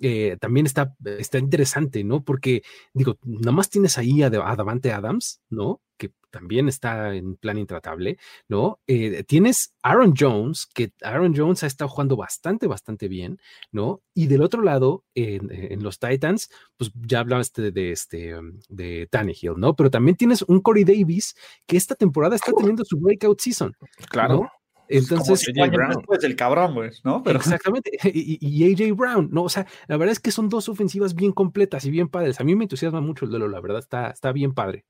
eh, 0.02 0.38
también 0.40 0.66
está, 0.66 0.96
está 1.18 1.38
interesante, 1.38 2.04
¿no? 2.04 2.24
Porque, 2.24 2.64
digo, 2.94 3.18
nada 3.24 3.52
más 3.52 3.70
tienes 3.70 3.98
ahí 3.98 4.24
a, 4.24 4.28
a 4.28 4.56
Davante 4.56 4.92
Adams, 4.92 5.42
¿no? 5.50 5.82
Que 5.98 6.12
también 6.34 6.68
está 6.68 7.14
en 7.14 7.36
plan 7.36 7.60
intratable, 7.60 8.18
¿no? 8.48 8.80
Eh, 8.88 9.24
tienes 9.24 9.76
Aaron 9.84 10.16
Jones, 10.18 10.66
que 10.66 10.92
Aaron 11.04 11.36
Jones 11.38 11.64
ha 11.64 11.68
estado 11.68 11.90
jugando 11.90 12.18
bastante, 12.18 12.66
bastante 12.66 13.08
bien, 13.08 13.40
¿no? 13.72 14.02
Y 14.16 14.26
del 14.26 14.42
otro 14.42 14.64
lado, 14.64 15.06
en, 15.14 15.84
los 15.84 16.00
Titans, 16.00 16.50
pues 16.76 16.92
ya 17.08 17.20
hablaste 17.20 17.72
de, 17.72 17.92
este, 17.92 18.36
um, 18.36 18.60
de 18.68 19.08
Tannehill, 19.12 19.54
¿no? 19.58 19.76
Pero 19.76 19.92
también 19.92 20.18
tienes 20.18 20.42
un 20.42 20.60
Corey 20.60 20.84
Davis 20.84 21.36
que 21.68 21.78
esta 21.78 21.94
temporada 21.94 22.36
está 22.36 22.52
teniendo 22.52 22.84
su 22.84 22.98
breakout 22.98 23.40
season. 23.40 23.76
Claro. 24.10 24.50
Entonces, 24.88 25.54
después 25.56 26.20
del 26.22 26.36
cabrón, 26.36 26.74
güey, 26.74 26.90
¿no? 27.04 27.22
Pero... 27.24 27.38
Exactamente. 27.38 27.92
Y, 28.14 28.74
AJ 28.74 28.96
Brown, 28.96 29.30
¿no? 29.32 29.44
O 29.44 29.50
sea, 29.50 29.68
la 29.88 29.98
verdad 29.98 30.12
es 30.12 30.20
que 30.20 30.32
son 30.32 30.50
dos 30.50 30.68
ofensivas 30.68 31.14
bien 31.14 31.32
completas 31.32 31.86
y 31.86 31.92
bien 31.92 32.10
padres. 32.10 32.40
A 32.40 32.44
mí 32.44 32.56
me 32.56 32.66
entusiasma 32.66 33.02
mucho 33.02 33.26
el 33.26 33.32
duelo, 33.32 33.48
la 33.48 33.62
verdad, 33.62 33.80
está, 33.80 34.10
está 34.10 34.32
bien 34.32 34.54
padre. 34.54 34.86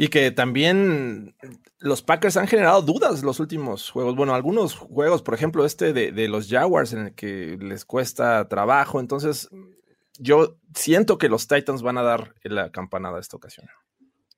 Y 0.00 0.08
que 0.08 0.30
también 0.30 1.34
los 1.80 2.02
Packers 2.02 2.36
han 2.36 2.46
generado 2.46 2.82
dudas 2.82 3.24
los 3.24 3.40
últimos 3.40 3.90
juegos. 3.90 4.14
Bueno, 4.14 4.32
algunos 4.32 4.76
juegos, 4.76 5.22
por 5.22 5.34
ejemplo, 5.34 5.64
este 5.66 5.92
de, 5.92 6.28
los 6.28 6.48
Jaguars, 6.48 6.92
en 6.92 7.06
el 7.06 7.14
que 7.14 7.58
les 7.60 7.84
cuesta 7.84 8.48
trabajo. 8.48 9.00
Entonces, 9.00 9.48
yo 10.16 10.56
siento 10.72 11.18
que 11.18 11.28
los 11.28 11.48
Titans 11.48 11.82
van 11.82 11.98
a 11.98 12.02
dar 12.02 12.32
la 12.44 12.70
campanada 12.70 13.18
esta 13.18 13.36
ocasión. 13.36 13.66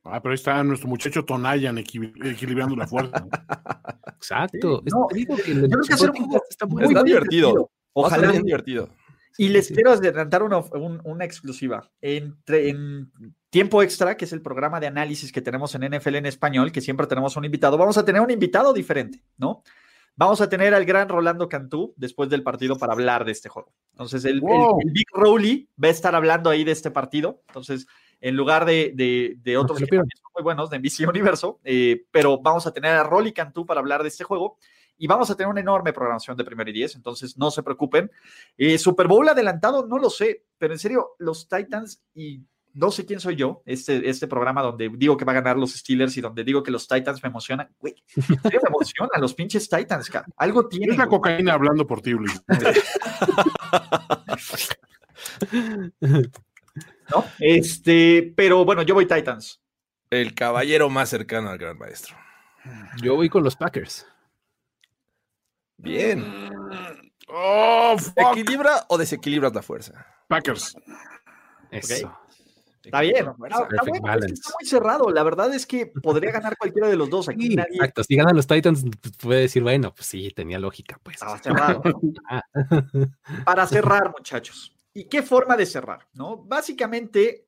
Ah, 0.02 0.22
pero 0.22 0.32
ahí 0.32 0.36
está 0.36 0.64
nuestro 0.64 0.88
muchacho 0.88 1.26
Tonayan 1.26 1.76
equilibrando 1.76 2.74
la 2.74 2.86
fuerza. 2.86 3.12
Exacto. 4.16 4.82
No, 4.90 5.08
digo 5.12 5.36
que 5.36 5.54
yo 5.54 5.68
creo 5.68 5.82
que 5.86 5.92
hacer 5.92 6.10
un 6.10 6.40
está 6.48 6.64
muy, 6.64 6.84
está 6.84 7.02
divertido. 7.02 7.70
Ojalá. 7.92 8.30
Bien 8.30 8.44
divertido. 8.44 8.88
Y 9.38 9.48
les 9.48 9.68
quiero 9.68 9.92
adelantar 9.92 10.42
una, 10.42 10.58
una 11.04 11.24
exclusiva. 11.24 11.90
Entre, 12.00 12.68
en 12.68 13.10
tiempo 13.50 13.82
extra, 13.82 14.16
que 14.16 14.24
es 14.24 14.32
el 14.32 14.42
programa 14.42 14.80
de 14.80 14.86
análisis 14.86 15.32
que 15.32 15.42
tenemos 15.42 15.74
en 15.74 15.82
NFL 15.82 16.16
en 16.16 16.26
español, 16.26 16.72
que 16.72 16.80
siempre 16.80 17.06
tenemos 17.06 17.36
un 17.36 17.44
invitado, 17.44 17.78
vamos 17.78 17.98
a 17.98 18.04
tener 18.04 18.20
un 18.20 18.30
invitado 18.30 18.72
diferente, 18.72 19.22
¿no? 19.36 19.62
Vamos 20.16 20.40
a 20.40 20.48
tener 20.48 20.74
al 20.74 20.84
gran 20.84 21.08
Rolando 21.08 21.48
Cantú 21.48 21.94
después 21.96 22.28
del 22.28 22.42
partido 22.42 22.76
para 22.76 22.92
hablar 22.92 23.24
de 23.24 23.32
este 23.32 23.48
juego. 23.48 23.72
Entonces, 23.92 24.24
el, 24.24 24.42
Big 24.92 25.06
Rowley 25.12 25.68
va 25.82 25.88
a 25.88 25.92
estar 25.92 26.14
hablando 26.14 26.50
ahí 26.50 26.62
de 26.62 26.72
este 26.72 26.90
partido. 26.90 27.42
Entonces, 27.48 27.86
en 28.20 28.36
lugar 28.36 28.66
de, 28.66 28.92
de, 29.42 29.56
otros 29.56 29.80
muy 29.80 30.42
buenos 30.42 30.68
de 30.68 30.78
NBC 30.78 31.08
Universo, 31.08 31.60
eh, 31.64 32.04
pero 32.10 32.38
vamos 32.38 32.66
a 32.66 32.72
tener 32.72 32.92
a 32.92 33.02
Rolly 33.02 33.32
Cantú 33.32 33.64
para 33.64 33.80
hablar 33.80 34.02
de 34.02 34.08
este 34.08 34.24
juego 34.24 34.58
y 35.00 35.06
vamos 35.06 35.30
a 35.30 35.34
tener 35.34 35.48
una 35.48 35.62
enorme 35.62 35.94
programación 35.94 36.36
de 36.36 36.44
primer 36.44 36.68
y 36.68 36.72
diez, 36.72 36.94
entonces 36.94 37.38
no 37.38 37.50
se 37.50 37.62
preocupen. 37.62 38.10
Eh, 38.58 38.76
Super 38.76 39.08
Bowl 39.08 39.26
adelantado, 39.26 39.86
no 39.86 39.98
lo 39.98 40.10
sé, 40.10 40.44
pero 40.58 40.74
en 40.74 40.78
serio, 40.78 41.12
los 41.18 41.48
Titans 41.48 42.02
y 42.14 42.44
no 42.74 42.90
sé 42.90 43.06
quién 43.06 43.18
soy 43.18 43.34
yo, 43.34 43.62
este, 43.64 44.10
este 44.10 44.28
programa 44.28 44.60
donde 44.60 44.90
digo 44.94 45.16
que 45.16 45.24
va 45.24 45.32
a 45.32 45.36
ganar 45.36 45.56
los 45.56 45.72
Steelers 45.72 46.18
y 46.18 46.20
donde 46.20 46.44
digo 46.44 46.62
que 46.62 46.70
los 46.70 46.86
Titans 46.86 47.22
me 47.22 47.30
emocionan, 47.30 47.74
güey, 47.78 47.94
me 48.44 48.58
emocionan 48.68 49.22
los 49.22 49.32
pinches 49.32 49.70
Titans, 49.70 50.10
cara. 50.10 50.26
algo 50.36 50.68
tiene. 50.68 50.92
Es 50.92 50.98
la 50.98 51.06
cocaína 51.06 51.54
hablando 51.54 51.86
por 51.86 52.02
ti, 52.02 52.10
Luis. 52.10 52.42
¿No? 57.10 57.24
Este, 57.38 58.34
pero 58.36 58.66
bueno, 58.66 58.82
yo 58.82 58.92
voy 58.92 59.06
Titans. 59.06 59.62
El 60.10 60.34
caballero 60.34 60.90
más 60.90 61.08
cercano 61.08 61.48
al 61.48 61.56
gran 61.56 61.78
maestro. 61.78 62.14
Yo 63.02 63.16
voy 63.16 63.30
con 63.30 63.42
los 63.42 63.56
Packers. 63.56 64.06
Bien. 65.82 66.24
Oh, 67.28 67.96
¿Equilibra 68.16 68.84
o 68.88 68.98
desequilibras 68.98 69.54
la 69.54 69.62
fuerza? 69.62 70.06
Packers. 70.28 70.74
Eso. 71.70 72.12
Está 72.82 73.00
bien. 73.02 73.26
Está, 73.26 74.50
muy 74.58 74.66
cerrado. 74.66 75.10
La 75.10 75.22
verdad 75.22 75.52
es 75.54 75.66
que 75.66 75.86
podría 75.86 76.32
ganar 76.32 76.56
cualquiera 76.56 76.88
de 76.88 76.96
los 76.96 77.10
dos. 77.10 77.28
Aquí 77.28 77.52
Exacto. 77.52 78.02
Si 78.04 78.16
ganan 78.16 78.34
los 78.34 78.46
Titans, 78.46 78.84
pues, 79.00 79.16
puede 79.16 79.40
decir, 79.42 79.62
bueno, 79.62 79.92
pues 79.94 80.06
sí, 80.06 80.30
tenía 80.30 80.58
lógica. 80.58 80.98
Pues. 81.02 81.16
Estaba 81.16 81.38
cerrado. 81.38 81.82
Ah. 82.28 82.42
Para 83.44 83.66
cerrar, 83.66 84.12
muchachos. 84.16 84.74
¿Y 84.94 85.04
qué 85.04 85.22
forma 85.22 85.56
de 85.56 85.66
cerrar? 85.66 86.06
¿No? 86.14 86.36
Básicamente, 86.36 87.46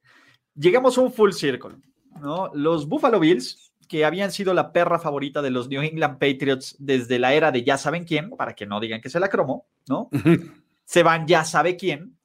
llegamos 0.54 0.98
a 0.98 1.00
un 1.00 1.12
full 1.12 1.32
circle. 1.32 1.76
¿no? 2.20 2.50
Los 2.54 2.86
Buffalo 2.86 3.20
Bills 3.20 3.71
que 3.92 4.06
habían 4.06 4.32
sido 4.32 4.54
la 4.54 4.72
perra 4.72 4.98
favorita 4.98 5.42
de 5.42 5.50
los 5.50 5.68
New 5.68 5.82
England 5.82 6.14
Patriots 6.14 6.76
desde 6.78 7.18
la 7.18 7.34
era 7.34 7.52
de 7.52 7.62
ya 7.62 7.76
saben 7.76 8.04
quién, 8.04 8.30
para 8.30 8.54
que 8.54 8.64
no 8.64 8.80
digan 8.80 9.02
que 9.02 9.10
se 9.10 9.20
la 9.20 9.28
cromo, 9.28 9.66
¿no? 9.86 10.08
se 10.86 11.02
van 11.02 11.26
ya 11.26 11.44
sabe 11.44 11.76
quién 11.76 12.16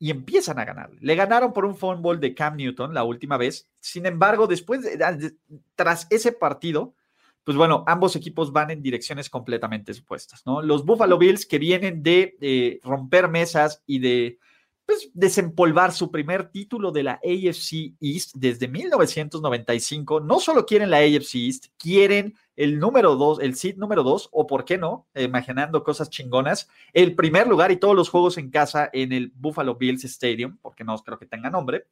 y 0.00 0.10
empiezan 0.10 0.58
a 0.58 0.64
ganar. 0.64 0.90
Le 0.98 1.14
ganaron 1.14 1.52
por 1.52 1.64
un 1.64 1.76
fumble 1.76 2.18
de 2.18 2.34
Cam 2.34 2.56
Newton 2.56 2.92
la 2.92 3.04
última 3.04 3.36
vez. 3.36 3.68
Sin 3.78 4.04
embargo, 4.04 4.48
después, 4.48 4.82
de, 4.82 5.36
tras 5.76 6.08
ese 6.10 6.32
partido, 6.32 6.96
pues 7.44 7.56
bueno, 7.56 7.84
ambos 7.86 8.16
equipos 8.16 8.50
van 8.50 8.72
en 8.72 8.82
direcciones 8.82 9.30
completamente 9.30 9.94
supuestas, 9.94 10.42
¿no? 10.44 10.60
Los 10.60 10.84
Buffalo 10.84 11.18
Bills 11.18 11.46
que 11.46 11.60
vienen 11.60 12.02
de 12.02 12.80
romper 12.82 13.28
mesas 13.28 13.80
y 13.86 14.00
de 14.00 14.40
pues, 14.86 15.10
desempolvar 15.14 15.92
su 15.92 16.10
primer 16.10 16.50
título 16.50 16.92
de 16.92 17.02
la 17.02 17.12
AFC 17.12 17.94
East 18.00 18.34
desde 18.34 18.68
1995. 18.68 20.20
No 20.20 20.40
solo 20.40 20.66
quieren 20.66 20.90
la 20.90 20.98
AFC 20.98 21.34
East, 21.36 21.66
quieren 21.78 22.34
el 22.56 22.78
número 22.78 23.16
dos, 23.16 23.40
el 23.40 23.54
seed 23.54 23.76
número 23.76 24.02
dos, 24.02 24.28
o 24.32 24.46
por 24.46 24.64
qué 24.64 24.78
no, 24.78 25.06
imaginando 25.14 25.82
cosas 25.82 26.10
chingonas, 26.10 26.68
el 26.92 27.14
primer 27.14 27.46
lugar 27.46 27.72
y 27.72 27.76
todos 27.76 27.96
los 27.96 28.08
juegos 28.08 28.38
en 28.38 28.50
casa 28.50 28.90
en 28.92 29.12
el 29.12 29.32
Buffalo 29.34 29.76
Bills 29.76 30.04
Stadium, 30.04 30.58
porque 30.60 30.84
no 30.84 30.96
creo 30.98 31.18
que 31.18 31.26
tenga 31.26 31.50
nombre. 31.50 31.86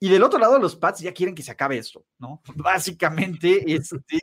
Y 0.00 0.08
del 0.08 0.22
otro 0.22 0.38
lado, 0.38 0.58
los 0.58 0.76
Pats 0.76 1.00
ya 1.00 1.14
quieren 1.14 1.34
que 1.34 1.42
se 1.42 1.52
acabe 1.52 1.78
esto, 1.78 2.04
¿no? 2.18 2.42
Básicamente, 2.56 3.72
este, 3.72 4.20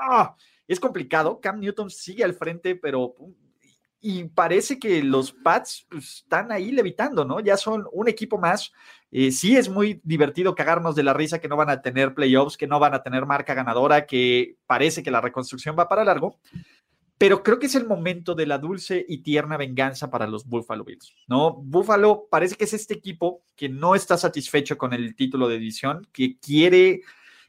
ah, 0.00 0.36
es 0.68 0.78
complicado. 0.78 1.40
Cam 1.40 1.60
Newton 1.60 1.90
sigue 1.90 2.24
al 2.24 2.34
frente, 2.34 2.76
pero 2.76 3.14
y 4.06 4.24
parece 4.24 4.78
que 4.78 5.02
los 5.02 5.32
Pats 5.32 5.86
pues, 5.88 6.16
están 6.16 6.52
ahí 6.52 6.72
levitando, 6.72 7.24
¿no? 7.24 7.40
Ya 7.40 7.56
son 7.56 7.86
un 7.90 8.06
equipo 8.06 8.36
más. 8.36 8.70
Eh, 9.10 9.32
sí 9.32 9.56
es 9.56 9.70
muy 9.70 10.02
divertido 10.04 10.54
cagarnos 10.54 10.94
de 10.94 11.02
la 11.02 11.14
risa 11.14 11.38
que 11.38 11.48
no 11.48 11.56
van 11.56 11.70
a 11.70 11.80
tener 11.80 12.12
playoffs, 12.12 12.58
que 12.58 12.66
no 12.66 12.78
van 12.78 12.92
a 12.92 13.02
tener 13.02 13.24
marca 13.24 13.54
ganadora, 13.54 14.04
que 14.04 14.58
parece 14.66 15.02
que 15.02 15.10
la 15.10 15.22
reconstrucción 15.22 15.74
va 15.78 15.88
para 15.88 16.04
largo, 16.04 16.38
pero 17.16 17.42
creo 17.42 17.58
que 17.58 17.64
es 17.64 17.74
el 17.76 17.86
momento 17.86 18.34
de 18.34 18.44
la 18.44 18.58
dulce 18.58 19.06
y 19.08 19.22
tierna 19.22 19.56
venganza 19.56 20.10
para 20.10 20.26
los 20.26 20.46
Buffalo 20.46 20.84
Bills, 20.84 21.14
¿no? 21.26 21.54
Buffalo 21.54 22.28
parece 22.30 22.56
que 22.56 22.64
es 22.64 22.74
este 22.74 22.92
equipo 22.92 23.42
que 23.56 23.70
no 23.70 23.94
está 23.94 24.18
satisfecho 24.18 24.76
con 24.76 24.92
el 24.92 25.16
título 25.16 25.48
de 25.48 25.58
división, 25.58 26.06
que 26.12 26.38
quiere... 26.38 27.00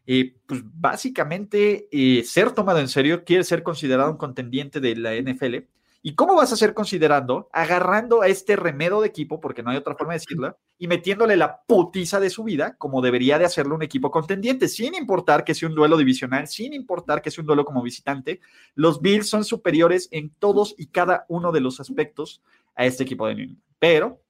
Eh, 0.08 0.36
pues 0.46 0.62
básicamente 0.64 1.88
eh, 1.92 2.24
ser 2.24 2.52
tomado 2.52 2.78
en 2.78 2.88
serio, 2.88 3.24
quiere 3.26 3.44
ser 3.44 3.64
considerado 3.64 4.12
un 4.12 4.18
contendiente 4.18 4.80
de 4.80 4.96
la 4.96 5.16
NFL 5.16 5.66
¿Y 6.08 6.14
cómo 6.14 6.36
vas 6.36 6.54
a 6.54 6.56
ser 6.56 6.76
considerando? 6.76 7.50
Agarrando 7.52 8.22
a 8.22 8.28
este 8.28 8.56
remedo 8.56 9.02
de 9.02 9.08
equipo, 9.08 9.40
porque 9.40 9.64
no 9.64 9.72
hay 9.72 9.78
otra 9.78 9.96
forma 9.96 10.14
de 10.14 10.20
decirlo, 10.20 10.56
y 10.78 10.88
metiéndole 10.88 11.36
la 11.36 11.64
putiza 11.64 12.20
de 12.20 12.30
su 12.30 12.44
vida, 12.44 12.76
como 12.78 13.02
debería 13.02 13.40
de 13.40 13.46
hacerlo 13.46 13.74
un 13.74 13.82
equipo 13.82 14.12
contendiente, 14.12 14.68
sin 14.68 14.94
importar 14.94 15.44
que 15.44 15.56
sea 15.56 15.68
un 15.68 15.74
duelo 15.74 15.98
divisional, 15.98 16.48
sin 16.48 16.74
importar 16.74 17.24
que 17.24 17.32
sea 17.32 17.42
un 17.42 17.48
duelo 17.48 17.66
como 17.66 17.82
visitante. 17.82 18.40
Los 18.76 19.02
Bills 19.02 19.28
son 19.28 19.44
superiores 19.44 20.08
en 20.12 20.30
todos 20.30 20.76
y 20.78 20.90
cada 20.90 21.26
uno 21.28 21.52
de 21.52 21.62
los 21.62 21.80
aspectos 21.80 22.44
a 22.76 22.86
este 22.86 23.02
equipo 23.02 23.26
de 23.26 23.34
New 23.34 23.44
England. 23.46 23.64
Pero 23.80 24.22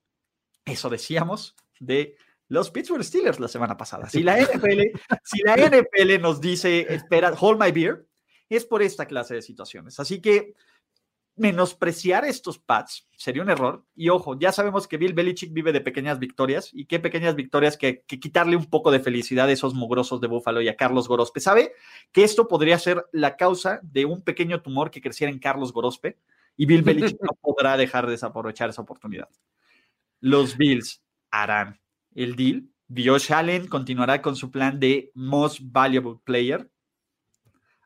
eso 0.64 0.89
decíamos 0.89 1.57
de 1.81 2.15
los 2.47 2.72
Pittsburgh 2.72 3.03
Steelers 3.03 3.41
la 3.41 3.49
semana 3.49 3.76
pasada. 3.76 4.10
Si 4.10 4.23
la 4.23 4.39
NFL, 4.39 4.81
si 5.26 5.41
la 5.43 5.57
NFL 5.57 6.22
nos 6.22 6.39
dice, 6.39 6.88
espera, 6.88 7.34
hold 7.38 7.61
my 7.61 7.73
beer, 7.73 8.06
es 8.47 8.64
por 8.64 8.81
esta 8.81 9.07
clase 9.07 9.34
de 9.34 9.41
situaciones. 9.41 9.99
Así 9.99 10.22
que 10.22 10.53
menospreciar 11.36 12.26
estos 12.26 12.60
pads 12.60 13.07
sería 13.18 13.44
un 13.44 13.49
error. 13.49 13.86
Y 13.95 14.10
ojo, 14.10 14.38
ya 14.40 14.52
sabemos 14.52 14.88
que 14.88 14.98
Bill 14.98 15.14
Belichick 15.14 15.52
vive 15.52 15.72
de 15.72 15.82
pequeñas 15.82 16.20
victorias 16.20 16.70
y 16.74 16.86
qué 16.86 16.99
pequeñas 16.99 17.36
victorias 17.36 17.78
que, 17.78 18.03
quitarle 18.06 18.56
un 18.56 18.66
poco 18.66 18.91
de 18.91 18.99
felicidad 18.99 19.48
a 19.48 19.52
esos 19.52 19.74
mugrosos 19.74 20.22
de 20.22 20.28
Búfalo 20.28 20.62
y 20.62 20.70
a 20.70 20.76
Carlos 20.76 21.07
Gorospe. 21.07 21.40
¿Sabe 21.40 21.74
que 22.12 22.24
esto 22.24 22.48
podría 22.48 22.80
ser 22.80 23.06
la 23.12 23.36
causa 23.36 23.80
de 23.84 24.06
un 24.06 24.22
pequeño 24.22 24.62
tumor 24.62 24.91
que 24.91 25.02
creciera 25.02 25.32
en 25.32 25.40
Carlos 25.40 25.74
Gorospe? 25.74 26.18
Y 26.57 26.66
Bill 26.66 26.84
Belichick 26.84 27.22
no 27.22 27.34
podrá 27.41 27.76
dejar 27.78 28.06
de 28.06 28.14
desaprovechar 28.14 28.70
esa 28.70 28.82
oportunidad. 28.82 29.30
Los 30.22 30.57
Bills 30.57 31.03
harán 31.32 31.82
el 32.14 32.36
deal. 32.36 32.70
Josh 32.95 33.34
Allen 33.34 33.68
continuará 33.68 34.22
con 34.22 34.36
su 34.36 34.52
plan 34.52 34.80
de 34.80 35.12
Most 35.16 35.60
Valuable 35.64 36.20
Player 36.24 36.70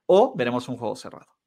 o 0.05 0.35
veremos 0.35 0.67
un 0.67 0.77
juego 0.77 0.95
cerrado. 0.95 1.38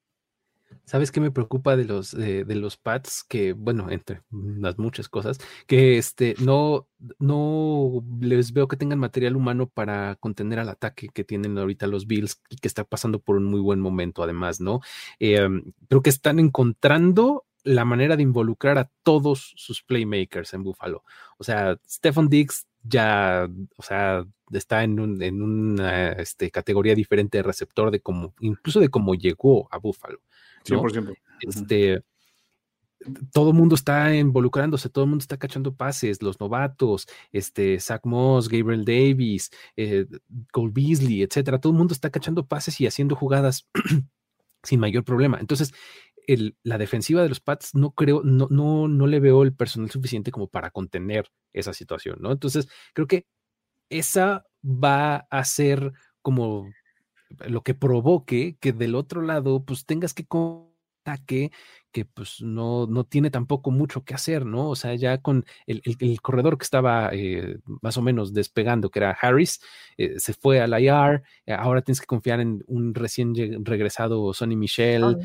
¿Sabes 0.85 1.11
qué 1.11 1.19
me 1.19 1.31
preocupa 1.31 1.75
de 1.75 1.85
los, 1.85 2.11
de 2.11 2.55
los 2.55 2.77
pads? 2.77 3.23
Que, 3.23 3.53
bueno, 3.53 3.89
entre 3.89 4.21
las 4.31 4.77
muchas 4.77 5.09
cosas, 5.09 5.39
que 5.67 5.97
este, 5.97 6.35
no, 6.39 6.87
no 7.19 8.03
les 8.19 8.53
veo 8.53 8.67
que 8.67 8.77
tengan 8.77 8.99
material 8.99 9.35
humano 9.35 9.67
para 9.67 10.15
contener 10.15 10.59
al 10.59 10.69
ataque 10.69 11.09
que 11.09 11.23
tienen 11.23 11.57
ahorita 11.57 11.87
los 11.87 12.07
Bills 12.07 12.41
y 12.49 12.57
que 12.57 12.67
está 12.67 12.83
pasando 12.83 13.19
por 13.19 13.37
un 13.37 13.45
muy 13.45 13.59
buen 13.59 13.79
momento, 13.79 14.23
además, 14.23 14.61
¿no? 14.61 14.81
Em, 15.19 15.63
creo 15.87 16.01
que 16.01 16.09
están 16.09 16.39
encontrando 16.39 17.45
la 17.63 17.85
manera 17.85 18.15
de 18.17 18.23
involucrar 18.23 18.77
a 18.77 18.91
todos 19.03 19.53
sus 19.55 19.81
playmakers 19.81 20.53
en 20.53 20.63
Buffalo. 20.63 21.03
O 21.37 21.43
sea, 21.43 21.77
Stephen 21.87 22.27
Diggs 22.27 22.67
ya, 22.83 23.47
o 23.77 23.83
sea, 23.83 24.25
está 24.51 24.83
en, 24.83 24.99
un, 24.99 25.21
en 25.21 25.41
una 25.41 26.11
este, 26.13 26.51
categoría 26.51 26.95
diferente 26.95 27.37
de 27.37 27.43
receptor 27.43 27.91
de 27.91 28.01
cómo, 28.01 28.33
incluso 28.41 28.79
de 28.79 28.89
cómo 28.89 29.15
llegó 29.15 29.67
a 29.71 29.77
Buffalo. 29.77 30.19
100%. 30.63 31.13
Este, 31.41 32.03
todo 33.31 33.49
el 33.49 33.55
mundo 33.55 33.75
está 33.75 34.15
involucrándose, 34.15 34.89
todo 34.89 35.03
el 35.03 35.09
mundo 35.09 35.23
está 35.23 35.37
cachando 35.37 35.75
pases, 35.75 36.21
los 36.21 36.39
novatos, 36.39 37.07
este, 37.31 37.79
Zach 37.79 38.01
Moss, 38.05 38.49
Gabriel 38.49 38.85
Davis, 38.85 39.51
eh, 39.75 40.05
Cole 40.51 40.71
Beasley, 40.73 41.21
etcétera. 41.21 41.59
Todo 41.59 41.73
el 41.73 41.77
mundo 41.77 41.93
está 41.93 42.09
cachando 42.09 42.47
pases 42.47 42.79
y 42.81 42.87
haciendo 42.87 43.15
jugadas 43.15 43.67
sin 44.63 44.79
mayor 44.79 45.03
problema. 45.03 45.39
Entonces, 45.39 45.73
el, 46.27 46.55
la 46.63 46.77
defensiva 46.77 47.21
de 47.21 47.29
los 47.29 47.39
Pats 47.39 47.75
no 47.75 47.91
creo, 47.91 48.21
no, 48.23 48.47
no, 48.49 48.87
no 48.87 49.07
le 49.07 49.19
veo 49.19 49.43
el 49.43 49.53
personal 49.53 49.91
suficiente 49.91 50.31
como 50.31 50.47
para 50.47 50.71
contener 50.71 51.29
esa 51.51 51.73
situación, 51.73 52.17
¿no? 52.21 52.31
Entonces, 52.31 52.67
creo 52.93 53.07
que 53.07 53.25
esa 53.89 54.45
va 54.63 55.27
a 55.29 55.43
ser 55.43 55.91
como 56.21 56.69
lo 57.47 57.61
que 57.63 57.73
provoque 57.73 58.57
que 58.59 58.73
del 58.73 58.95
otro 58.95 59.21
lado, 59.21 59.63
pues 59.63 59.85
tengas 59.85 60.13
que 60.13 60.25
ataque 61.03 61.51
que 61.91 62.05
pues 62.05 62.41
no, 62.41 62.87
no 62.87 63.03
tiene 63.03 63.29
tampoco 63.29 63.69
mucho 63.69 64.03
que 64.03 64.15
hacer, 64.15 64.45
¿no? 64.45 64.69
O 64.69 64.75
sea, 64.75 64.95
ya 64.95 65.19
con 65.19 65.45
el, 65.67 65.81
corredor 66.21 66.57
que 66.57 66.63
estaba 66.63 67.11
eh, 67.13 67.59
más 67.81 67.97
o 67.97 68.01
menos 68.01 68.33
despegando, 68.33 68.89
que 68.89 68.99
era 68.99 69.11
Harris, 69.11 69.61
eh, 69.97 70.15
se 70.17 70.33
fue 70.33 70.59
al 70.59 70.73
IR, 70.81 71.21
eh, 71.45 71.53
ahora 71.53 71.83
tienes 71.83 72.01
que 72.01 72.07
confiar 72.07 72.39
en 72.39 72.63
un 72.67 72.95
recién 72.95 73.35
regresado 73.63 74.33
Sonny 74.33 74.55
Michel, 74.55 75.17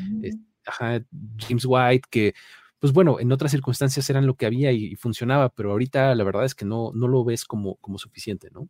James 1.39 1.65
White, 1.65 2.07
que 2.11 2.35
pues 2.77 2.93
bueno, 2.93 3.19
en 3.19 3.31
otras 3.31 3.51
circunstancias 3.51 4.07
eran 4.09 4.27
lo 4.27 4.35
que 4.35 4.45
había 4.45 4.71
y, 4.71 4.95
funcionaba, 4.95 5.49
pero 5.49 5.71
ahorita 5.71 6.13
la 6.13 6.23
verdad 6.23 6.45
es 6.45 6.53
que 6.55 6.65
no, 6.65 6.91
no 6.93 7.07
lo 7.07 7.25
ves 7.25 7.45
como, 7.45 7.75
como 7.77 7.97
suficiente, 7.97 8.49
¿no? 8.51 8.69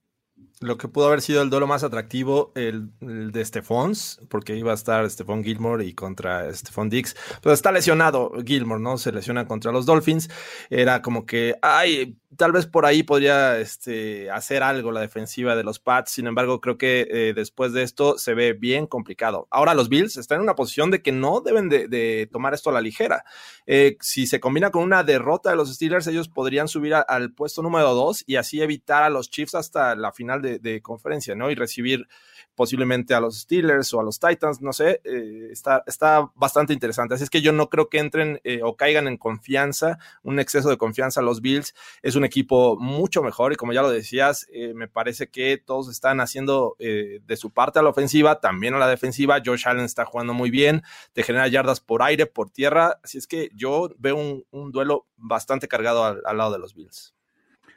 Lo 0.59 0.77
que 0.77 0.89
pudo 0.89 1.07
haber 1.07 1.21
sido 1.21 1.41
el 1.41 1.49
duelo 1.49 1.67
más 1.67 1.83
atractivo, 1.83 2.51
el, 2.55 2.89
de 2.99 3.45
Stephons, 3.45 4.19
porque 4.29 4.57
iba 4.57 4.71
a 4.71 4.75
estar 4.75 5.09
Stephon 5.09 5.43
Gilmore 5.43 5.85
y 5.85 5.93
contra 5.93 6.53
Stephon 6.53 6.89
Dix. 6.89 7.15
Pero 7.41 7.53
está 7.53 7.71
lesionado 7.71 8.33
Gilmore, 8.45 8.81
¿no? 8.81 8.97
Se 8.97 9.11
lesiona 9.11 9.47
contra 9.47 9.71
los 9.71 9.85
Dolphins. 9.85 10.29
Era 10.69 11.01
como 11.01 11.25
que, 11.25 11.55
ay, 11.61 12.17
tal 12.37 12.51
vez 12.51 12.67
por 12.67 12.85
ahí 12.85 13.03
podría 13.03 13.57
este, 13.59 14.29
hacer 14.31 14.61
algo 14.63 14.91
la 14.91 15.01
defensiva 15.01 15.55
de 15.55 15.63
los 15.63 15.79
Pats. 15.79 16.11
Sin 16.11 16.27
embargo, 16.27 16.59
creo 16.59 16.77
que 16.77 17.07
eh, 17.09 17.33
después 17.33 17.71
de 17.71 17.83
esto 17.83 18.17
se 18.17 18.33
ve 18.33 18.53
bien 18.53 18.85
complicado. 18.85 19.47
Ahora 19.51 19.73
los 19.73 19.89
Bills 19.89 20.17
están 20.17 20.37
en 20.37 20.43
una 20.43 20.55
posición 20.55 20.91
de 20.91 21.01
que 21.01 21.11
no 21.11 21.41
deben 21.41 21.69
de, 21.69 22.27
tomar 22.31 22.53
esto 22.53 22.69
a 22.69 22.73
la 22.73 22.81
ligera. 22.81 23.23
Eh, 23.65 23.97
si 24.01 24.27
se 24.27 24.39
combina 24.39 24.71
con 24.71 24.83
una 24.83 25.03
derrota 25.03 25.49
de 25.49 25.55
los 25.55 25.73
Steelers, 25.73 26.07
ellos 26.07 26.27
podrían 26.27 26.67
subir 26.67 26.93
al 26.95 27.33
puesto 27.33 27.61
número 27.61 27.93
dos 27.93 28.23
y 28.25 28.35
así 28.35 28.61
evitar 28.61 29.03
a 29.03 29.09
los 29.09 29.29
Chiefs 29.29 29.55
hasta 29.55 29.95
la 29.95 30.11
final 30.11 30.41
de, 30.41 30.48
de 30.57 30.81
conferencia, 30.81 31.35
¿no? 31.35 31.51
Y 31.51 31.55
recibir 31.55 32.07
posiblemente 32.55 33.13
a 33.13 33.21
los 33.21 33.39
Steelers 33.39 33.93
o 33.93 34.01
a 34.01 34.03
los 34.03 34.19
Titans, 34.19 34.61
no 34.61 34.73
sé, 34.73 34.99
eh, 35.05 35.47
está, 35.49 35.81
está 35.87 36.29
bastante 36.35 36.73
interesante. 36.73 37.13
Así 37.13 37.23
es 37.23 37.29
que 37.29 37.41
yo 37.41 37.53
no 37.53 37.69
creo 37.69 37.87
que 37.87 37.99
entren 37.99 38.41
eh, 38.43 38.59
o 38.63 38.75
caigan 38.75 39.07
en 39.07 39.15
confianza, 39.15 39.97
un 40.23 40.41
exceso 40.41 40.69
de 40.69 40.77
confianza 40.77 41.21
los 41.21 41.41
Bills. 41.41 41.73
Es 42.01 42.15
un 42.15 42.25
equipo 42.25 42.77
mucho 42.77 43.23
mejor 43.23 43.53
y 43.53 43.55
como 43.55 43.71
ya 43.71 43.81
lo 43.81 43.89
decías, 43.89 44.45
eh, 44.51 44.73
me 44.73 44.89
parece 44.89 45.29
que 45.29 45.57
todos 45.57 45.89
están 45.89 46.19
haciendo 46.19 46.75
de 46.79 47.37
su 47.37 47.51
parte 47.51 47.79
a 47.79 47.81
la 47.81 47.89
ofensiva, 47.89 48.39
también 48.41 48.73
a 48.73 48.79
la 48.79 48.87
defensiva. 48.87 49.41
Josh 49.45 49.65
Allen 49.65 49.85
está 49.85 50.05
jugando 50.05 50.33
muy 50.33 50.49
bien, 50.49 50.83
te 51.13 51.23
genera 51.23 51.47
yardas 51.47 51.79
por 51.79 52.01
aire, 52.01 52.25
por 52.25 52.49
tierra. 52.49 52.99
Así 53.03 53.17
es 53.17 53.27
que 53.27 53.49
yo 53.53 53.89
veo 53.97 54.17
un, 54.17 54.71
duelo 54.71 55.07
bastante 55.15 55.67
cargado 55.67 56.03
al, 56.03 56.37
lado 56.37 56.51
de 56.51 56.59
los 56.59 56.73
Bills. 56.73 57.13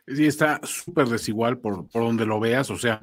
Sí, 0.07 0.27
está 0.27 0.61
súper 0.65 1.09
desigual 1.09 1.59
por, 1.59 1.89
por 1.89 2.03
donde 2.03 2.27
lo 2.27 2.41
veas, 2.41 2.71
o 2.71 2.77
sea, 2.77 3.03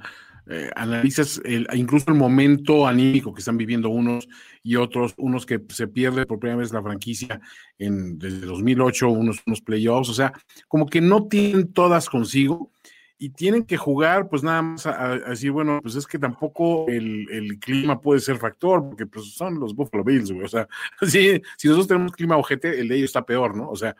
eh, 0.51 0.69
analizas 0.75 1.39
el, 1.45 1.67
incluso 1.73 2.05
el 2.09 2.17
momento 2.17 2.87
anímico 2.87 3.33
que 3.33 3.39
están 3.39 3.55
viviendo 3.55 3.89
unos 3.89 4.27
y 4.63 4.77
otros, 4.77 5.13
unos 5.17 5.45
que 5.45 5.61
se 5.69 5.87
pierde 5.87 6.25
por 6.25 6.39
primera 6.39 6.57
vez 6.57 6.73
la 6.73 6.81
franquicia 6.81 7.39
en, 7.77 8.17
desde 8.17 8.47
2008, 8.47 9.09
unos, 9.09 9.41
unos 9.45 9.61
playoffs, 9.61 10.09
o 10.09 10.13
sea, 10.13 10.33
como 10.67 10.87
que 10.87 11.01
no 11.01 11.27
tienen 11.27 11.71
todas 11.71 12.09
consigo 12.09 12.71
y 13.19 13.29
tienen 13.29 13.63
que 13.63 13.77
jugar, 13.77 14.27
pues 14.27 14.41
nada 14.41 14.63
más 14.63 14.87
a, 14.87 15.17
decir, 15.17 15.51
bueno, 15.51 15.79
pues 15.83 15.95
es 15.95 16.07
que 16.07 16.17
tampoco 16.17 16.87
el, 16.87 17.27
el, 17.29 17.59
clima 17.59 18.01
puede 18.01 18.19
ser 18.21 18.37
factor, 18.37 18.81
porque 18.87 19.05
pues 19.05 19.33
son 19.33 19.59
los 19.59 19.75
Buffalo 19.75 20.03
Bills, 20.03 20.31
güey. 20.31 20.45
O 20.45 20.47
sea, 20.47 20.67
si, 21.01 21.39
si 21.57 21.67
nosotros 21.67 21.89
tenemos 21.89 22.13
clima 22.13 22.37
ojete, 22.37 22.79
el 22.79 22.87
de 22.87 22.95
ellos 22.95 23.09
está 23.09 23.25
peor, 23.25 23.55
¿no? 23.55 23.69
O 23.69 23.75
sea, 23.75 23.95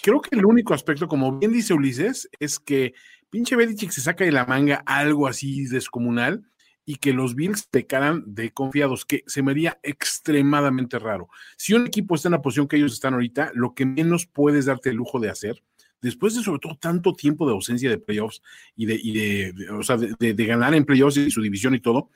creo 0.00 0.20
que 0.20 0.36
el 0.36 0.46
único 0.46 0.74
aspecto, 0.74 1.08
como 1.08 1.38
bien 1.38 1.52
dice 1.52 1.74
Ulises, 1.74 2.28
es 2.38 2.58
que 2.58 2.94
pinche 3.30 3.56
Belichick 3.56 3.90
se 3.90 4.00
saca 4.00 4.24
de 4.24 4.32
la 4.32 4.46
manga 4.46 4.82
algo 4.86 5.26
así 5.26 5.66
descomunal 5.66 6.44
y 6.84 6.96
que 6.96 7.12
los 7.12 7.34
Bills 7.34 7.64
pecaran 7.70 8.24
de 8.26 8.50
confiados, 8.50 9.04
que 9.04 9.22
se 9.26 9.42
me 9.42 9.52
haría 9.52 9.78
extremadamente 9.82 10.98
raro. 10.98 11.28
Si 11.56 11.74
un 11.74 11.86
equipo 11.86 12.14
está 12.14 12.28
en 12.28 12.32
la 12.32 12.42
posición 12.42 12.66
que 12.66 12.76
ellos 12.76 12.92
están 12.92 13.14
ahorita, 13.14 13.52
lo 13.54 13.74
que 13.74 13.86
menos 13.86 14.26
puedes 14.26 14.66
darte 14.66 14.90
el 14.90 14.96
lujo 14.96 15.20
de 15.20 15.30
hacer 15.30 15.62
después 16.02 16.34
de 16.34 16.42
sobre 16.42 16.58
todo 16.58 16.76
tanto 16.76 17.14
tiempo 17.14 17.46
de 17.46 17.52
ausencia 17.52 17.88
de 17.88 17.96
playoffs 17.96 18.42
y 18.76 18.86
de, 18.86 19.00
y 19.00 19.12
de, 19.12 19.70
o 19.70 19.82
sea, 19.82 19.96
de, 19.96 20.34
de, 20.34 20.46
ganar 20.46 20.74
en 20.74 20.84
playoffs 20.84 21.16
y 21.16 21.30
su 21.30 21.40
división 21.40 21.74
y 21.74 21.80
todo, 21.80 22.10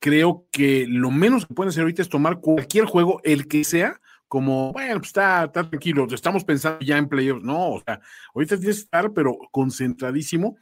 creo 0.00 0.46
que 0.50 0.86
lo 0.86 1.10
menos 1.10 1.46
que 1.46 1.54
pueden 1.54 1.70
hacer 1.70 1.82
ahorita 1.82 2.02
es 2.02 2.08
tomar 2.08 2.40
cualquier 2.40 2.84
juego, 2.84 3.20
el 3.24 3.46
que 3.46 3.64
sea, 3.64 4.00
como, 4.28 4.72
bueno, 4.72 4.96
pues 4.96 5.08
está, 5.08 5.50
tranquilo, 5.52 6.06
estamos 6.12 6.44
pensando 6.44 6.80
ya 6.80 6.98
en 6.98 7.08
playoffs. 7.08 7.44
No, 7.44 7.72
o 7.74 7.82
sea, 7.84 8.00
ahorita 8.34 8.56
tienes 8.56 8.76
que 8.76 8.82
estar, 8.82 9.12
pero 9.12 9.38
concentradísimo 9.50 10.56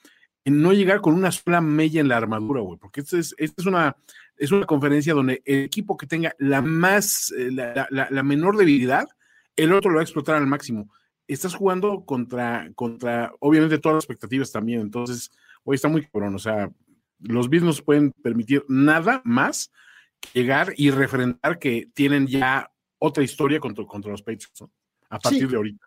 en 0.44 0.60
no 0.60 0.72
llegar 0.72 1.01
con 1.01 1.14
una 1.14 1.30
sola 1.30 1.60
mella 1.60 2.01
en 2.01 2.09
la 2.09 2.16
armadura, 2.16 2.60
güey, 2.60 2.78
porque 2.78 3.01
esta 3.01 3.16
es, 3.18 3.34
es 3.39 3.64
una 3.64 3.97
es 4.43 4.51
una 4.51 4.66
conferencia 4.66 5.14
donde 5.14 5.40
el 5.44 5.60
equipo 5.64 5.97
que 5.97 6.06
tenga 6.06 6.34
la 6.39 6.62
más, 6.62 7.32
eh, 7.39 7.51
la, 7.52 7.86
la, 7.90 8.09
la, 8.10 8.22
menor 8.24 8.56
debilidad, 8.56 9.06
el 9.55 9.72
otro 9.72 9.90
lo 9.90 9.97
va 9.97 10.01
a 10.01 10.05
explotar 10.05 10.34
al 10.34 10.48
máximo. 10.48 10.90
Estás 11.28 11.55
jugando 11.55 12.05
contra, 12.05 12.68
contra, 12.74 13.32
obviamente, 13.39 13.78
todas 13.78 13.97
las 13.97 14.05
expectativas 14.05 14.51
también. 14.51 14.80
Entonces, 14.80 15.30
hoy 15.62 15.76
está 15.76 15.86
muy 15.86 16.05
cabrón. 16.06 16.34
O 16.34 16.40
sea, 16.40 16.72
los 17.20 17.48
Bills 17.48 17.64
no 17.64 17.72
se 17.72 17.84
pueden 17.84 18.10
permitir 18.10 18.64
nada 18.68 19.22
más 19.24 19.70
que 20.18 20.40
llegar 20.40 20.74
y 20.76 20.90
refrentar 20.90 21.60
que 21.60 21.89
tienen 21.94 22.26
ya 22.26 22.71
otra 23.04 23.24
historia 23.24 23.58
contra, 23.58 23.84
contra 23.84 24.12
los 24.12 24.22
Patriots, 24.22 24.60
¿no? 24.60 24.70
A 25.10 25.18
partir 25.18 25.42
sí. 25.42 25.46
de 25.48 25.56
ahorita. 25.56 25.86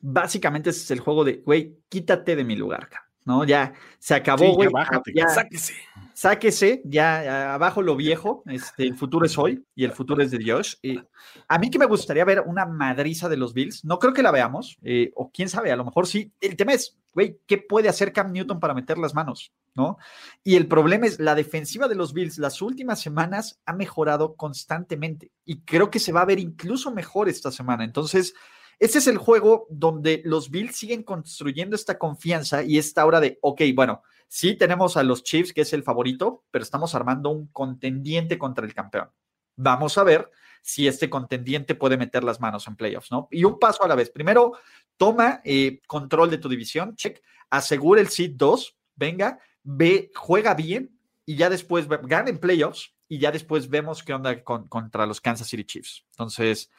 Básicamente 0.00 0.70
ese 0.70 0.80
es 0.80 0.90
el 0.90 1.00
juego 1.00 1.24
de, 1.24 1.42
güey, 1.44 1.78
quítate 1.88 2.34
de 2.36 2.44
mi 2.44 2.56
lugar, 2.56 2.88
¿no? 3.26 3.44
Ya 3.44 3.74
se 3.98 4.14
acabó, 4.14 4.54
güey. 4.54 4.70
Sí, 4.70 5.12
ya, 5.14 5.26
ya, 5.26 5.28
sáquese 5.28 5.74
sáquese 6.16 6.80
ya 6.86 7.52
abajo 7.52 7.82
lo 7.82 7.94
viejo, 7.94 8.42
este, 8.46 8.84
el 8.84 8.96
futuro 8.96 9.26
es 9.26 9.36
hoy 9.36 9.62
y 9.74 9.84
el 9.84 9.92
futuro 9.92 10.22
es 10.22 10.30
de 10.30 10.38
Dios. 10.38 10.78
Y 10.80 10.98
a 11.46 11.58
mí 11.58 11.68
que 11.68 11.78
me 11.78 11.84
gustaría 11.84 12.24
ver 12.24 12.40
una 12.46 12.64
madriza 12.64 13.28
de 13.28 13.36
los 13.36 13.52
Bills, 13.52 13.84
no 13.84 13.98
creo 13.98 14.14
que 14.14 14.22
la 14.22 14.30
veamos, 14.30 14.78
eh, 14.82 15.12
o 15.14 15.30
quién 15.30 15.50
sabe, 15.50 15.70
a 15.72 15.76
lo 15.76 15.84
mejor 15.84 16.06
sí. 16.06 16.32
El 16.40 16.56
tema 16.56 16.72
es, 16.72 16.96
güey, 17.12 17.38
¿qué 17.46 17.58
puede 17.58 17.90
hacer 17.90 18.14
Cam 18.14 18.32
Newton 18.32 18.60
para 18.60 18.72
meter 18.72 18.96
las 18.96 19.14
manos? 19.14 19.52
¿No? 19.74 19.98
Y 20.42 20.56
el 20.56 20.68
problema 20.68 21.04
es, 21.06 21.20
la 21.20 21.34
defensiva 21.34 21.86
de 21.86 21.96
los 21.96 22.14
Bills 22.14 22.38
las 22.38 22.62
últimas 22.62 22.98
semanas 22.98 23.60
ha 23.66 23.74
mejorado 23.74 24.36
constantemente 24.36 25.32
y 25.44 25.60
creo 25.60 25.90
que 25.90 25.98
se 25.98 26.12
va 26.12 26.22
a 26.22 26.26
ver 26.26 26.38
incluso 26.38 26.90
mejor 26.92 27.28
esta 27.28 27.52
semana. 27.52 27.84
Entonces, 27.84 28.32
ese 28.78 28.98
es 28.98 29.06
el 29.06 29.18
juego 29.18 29.66
donde 29.70 30.22
los 30.24 30.50
Bills 30.50 30.76
siguen 30.76 31.02
construyendo 31.02 31.76
esta 31.76 31.98
confianza 31.98 32.62
y 32.62 32.78
esta 32.78 33.06
hora 33.06 33.20
de, 33.20 33.38
ok, 33.40 33.62
bueno, 33.74 34.02
Sí 34.28 34.54
tenemos 34.54 34.96
a 34.96 35.02
los 35.02 35.22
Chiefs, 35.22 35.52
que 35.52 35.60
es 35.62 35.72
el 35.72 35.82
favorito, 35.82 36.44
pero 36.50 36.62
estamos 36.62 36.94
armando 36.94 37.30
un 37.30 37.46
contendiente 37.48 38.38
contra 38.38 38.66
el 38.66 38.74
campeón. 38.74 39.10
Vamos 39.56 39.96
a 39.98 40.04
ver 40.04 40.30
si 40.62 40.88
este 40.88 41.08
contendiente 41.08 41.74
puede 41.74 41.96
meter 41.96 42.24
las 42.24 42.40
manos 42.40 42.66
en 42.66 42.76
playoffs, 42.76 43.10
¿no? 43.12 43.28
Y 43.30 43.44
un 43.44 43.58
paso 43.58 43.84
a 43.84 43.88
la 43.88 43.94
vez. 43.94 44.10
Primero, 44.10 44.58
toma 44.96 45.40
eh, 45.44 45.80
control 45.86 46.30
de 46.30 46.38
tu 46.38 46.48
división, 46.48 46.96
check, 46.96 47.22
asegura 47.50 48.00
el 48.00 48.08
seed 48.08 48.32
2, 48.34 48.76
venga, 48.96 49.38
ve, 49.62 50.10
juega 50.14 50.54
bien 50.54 50.98
y 51.24 51.36
ya 51.36 51.48
después 51.48 51.86
gana 51.88 52.28
en 52.28 52.38
playoffs 52.38 52.94
y 53.08 53.18
ya 53.18 53.30
después 53.30 53.70
vemos 53.70 54.02
qué 54.02 54.12
onda 54.12 54.42
con, 54.42 54.66
contra 54.66 55.06
los 55.06 55.20
Kansas 55.20 55.48
City 55.48 55.64
Chiefs. 55.64 56.04
Entonces, 56.10 56.70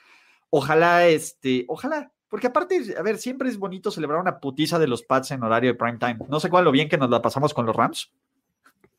ojalá, 0.49 1.07
este, 1.07 1.65
ojalá 1.67 2.11
porque 2.29 2.47
aparte, 2.47 2.95
a 2.97 3.01
ver, 3.01 3.17
siempre 3.17 3.49
es 3.49 3.57
bonito 3.57 3.89
celebrar 3.89 4.19
una 4.19 4.39
putiza 4.39 4.77
de 4.79 4.87
los 4.87 5.03
Pats 5.03 5.31
en 5.31 5.43
horario 5.43 5.71
de 5.71 5.77
prime 5.77 5.97
time. 5.97 6.17
No 6.27 6.39
sé 6.39 6.49
cuál 6.49 6.65
lo 6.65 6.71
bien 6.71 6.89
que 6.89 6.97
nos 6.97 7.09
la 7.09 7.21
pasamos 7.21 7.53
con 7.53 7.65
los 7.65 7.75
Rams. 7.75 8.11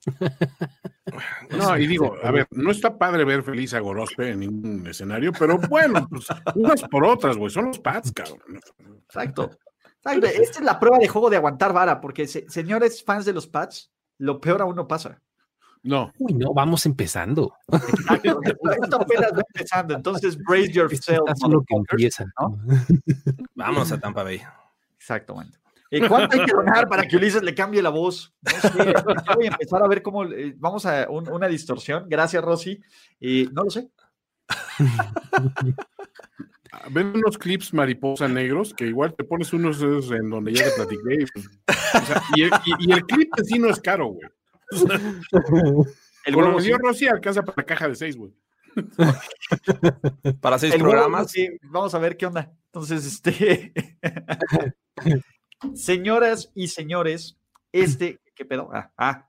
No, 1.50 1.76
y 1.76 1.86
digo, 1.86 2.14
a 2.22 2.30
ver, 2.30 2.46
no 2.52 2.70
está 2.70 2.96
padre 2.96 3.24
ver 3.24 3.42
feliz 3.42 3.74
a 3.74 3.80
Gorospe 3.80 4.30
en 4.30 4.40
ningún 4.40 4.86
escenario, 4.86 5.32
pero 5.36 5.58
bueno, 5.58 6.06
pues 6.08 6.26
unas 6.54 6.82
por 6.82 7.04
otras, 7.04 7.36
güey, 7.36 7.50
son 7.50 7.66
los 7.66 7.78
Pats, 7.80 8.12
cabrón. 8.12 8.60
Exacto. 9.06 9.50
Exacto. 9.96 10.26
Esta 10.26 10.58
es 10.60 10.64
la 10.64 10.78
prueba 10.78 10.98
de 10.98 11.08
juego 11.08 11.30
de 11.30 11.38
aguantar 11.38 11.72
vara, 11.72 12.00
porque 12.00 12.28
señores 12.28 13.02
fans 13.02 13.24
de 13.24 13.32
los 13.32 13.48
Pats, 13.48 13.90
lo 14.18 14.40
peor 14.40 14.62
aún 14.62 14.76
no 14.76 14.86
pasa. 14.86 15.20
No. 15.82 16.12
Uy, 16.18 16.34
no, 16.34 16.52
vamos 16.52 16.84
empezando. 16.86 17.54
Esto 17.70 19.00
apenas 19.00 19.32
va 19.32 19.42
empezando, 19.54 19.94
entonces 19.94 20.36
brace 20.38 20.72
yourself. 20.72 21.20
Lo 21.48 21.62
que 21.62 21.74
empieza. 21.74 22.24
¿no? 22.40 22.58
Vamos 23.54 23.92
a 23.92 23.98
Tampa 23.98 24.22
Bay. 24.22 24.42
Exactamente. 24.96 25.58
¿Y 25.90 26.06
¿Cuánto 26.06 26.38
hay 26.38 26.44
que 26.44 26.52
donar 26.52 26.86
para 26.88 27.06
que 27.06 27.16
Ulises 27.16 27.42
le 27.42 27.54
cambie 27.54 27.80
la 27.80 27.88
voz? 27.88 28.34
No 28.42 28.50
sé, 28.50 28.68
voy 29.36 29.46
a 29.46 29.50
empezar 29.50 29.82
a 29.82 29.88
ver 29.88 30.02
cómo 30.02 30.24
eh, 30.24 30.54
vamos 30.58 30.84
a 30.84 31.08
un, 31.08 31.28
una 31.30 31.46
distorsión. 31.46 32.06
Gracias, 32.08 32.44
Rosy. 32.44 32.80
Y 33.18 33.48
no 33.52 33.64
lo 33.64 33.70
sé. 33.70 33.88
Ven 36.90 37.12
unos 37.14 37.38
clips 37.38 37.72
mariposa 37.72 38.28
negros 38.28 38.74
que 38.74 38.86
igual 38.86 39.14
te 39.14 39.24
pones 39.24 39.52
unos 39.52 39.80
en 39.82 40.28
donde 40.28 40.52
ya 40.52 40.64
te 40.64 40.70
platiqué. 40.72 41.24
O 41.24 42.04
sea, 42.04 42.22
y, 42.34 42.42
el, 42.42 42.50
y, 42.66 42.88
y, 42.88 42.92
el 42.92 43.04
clip 43.06 43.30
en 43.36 43.44
sí 43.44 43.58
no 43.58 43.70
es 43.70 43.80
caro, 43.80 44.08
güey. 44.08 44.28
El 46.24 46.34
lo 46.34 46.56
que 46.56 46.62
dio 46.62 46.78
Rosy 46.78 47.06
alcanza 47.08 47.42
para 47.42 47.54
la 47.56 47.64
caja 47.64 47.88
de 47.88 47.94
seis, 47.94 48.16
güey. 48.16 48.32
para 50.40 50.58
seis 50.58 50.74
El 50.74 50.80
programas. 50.80 51.34
huevo, 51.34 51.52
sí, 51.52 51.58
vamos 51.62 51.94
a 51.94 51.98
ver 51.98 52.16
qué 52.16 52.26
onda. 52.26 52.52
Entonces, 52.66 53.06
este. 53.06 53.72
Señoras 55.74 56.50
y 56.54 56.68
señores, 56.68 57.38
este. 57.72 58.20
¿Qué 58.34 58.44
pedo? 58.44 58.70
Ah, 58.72 58.92
ah. 58.96 59.28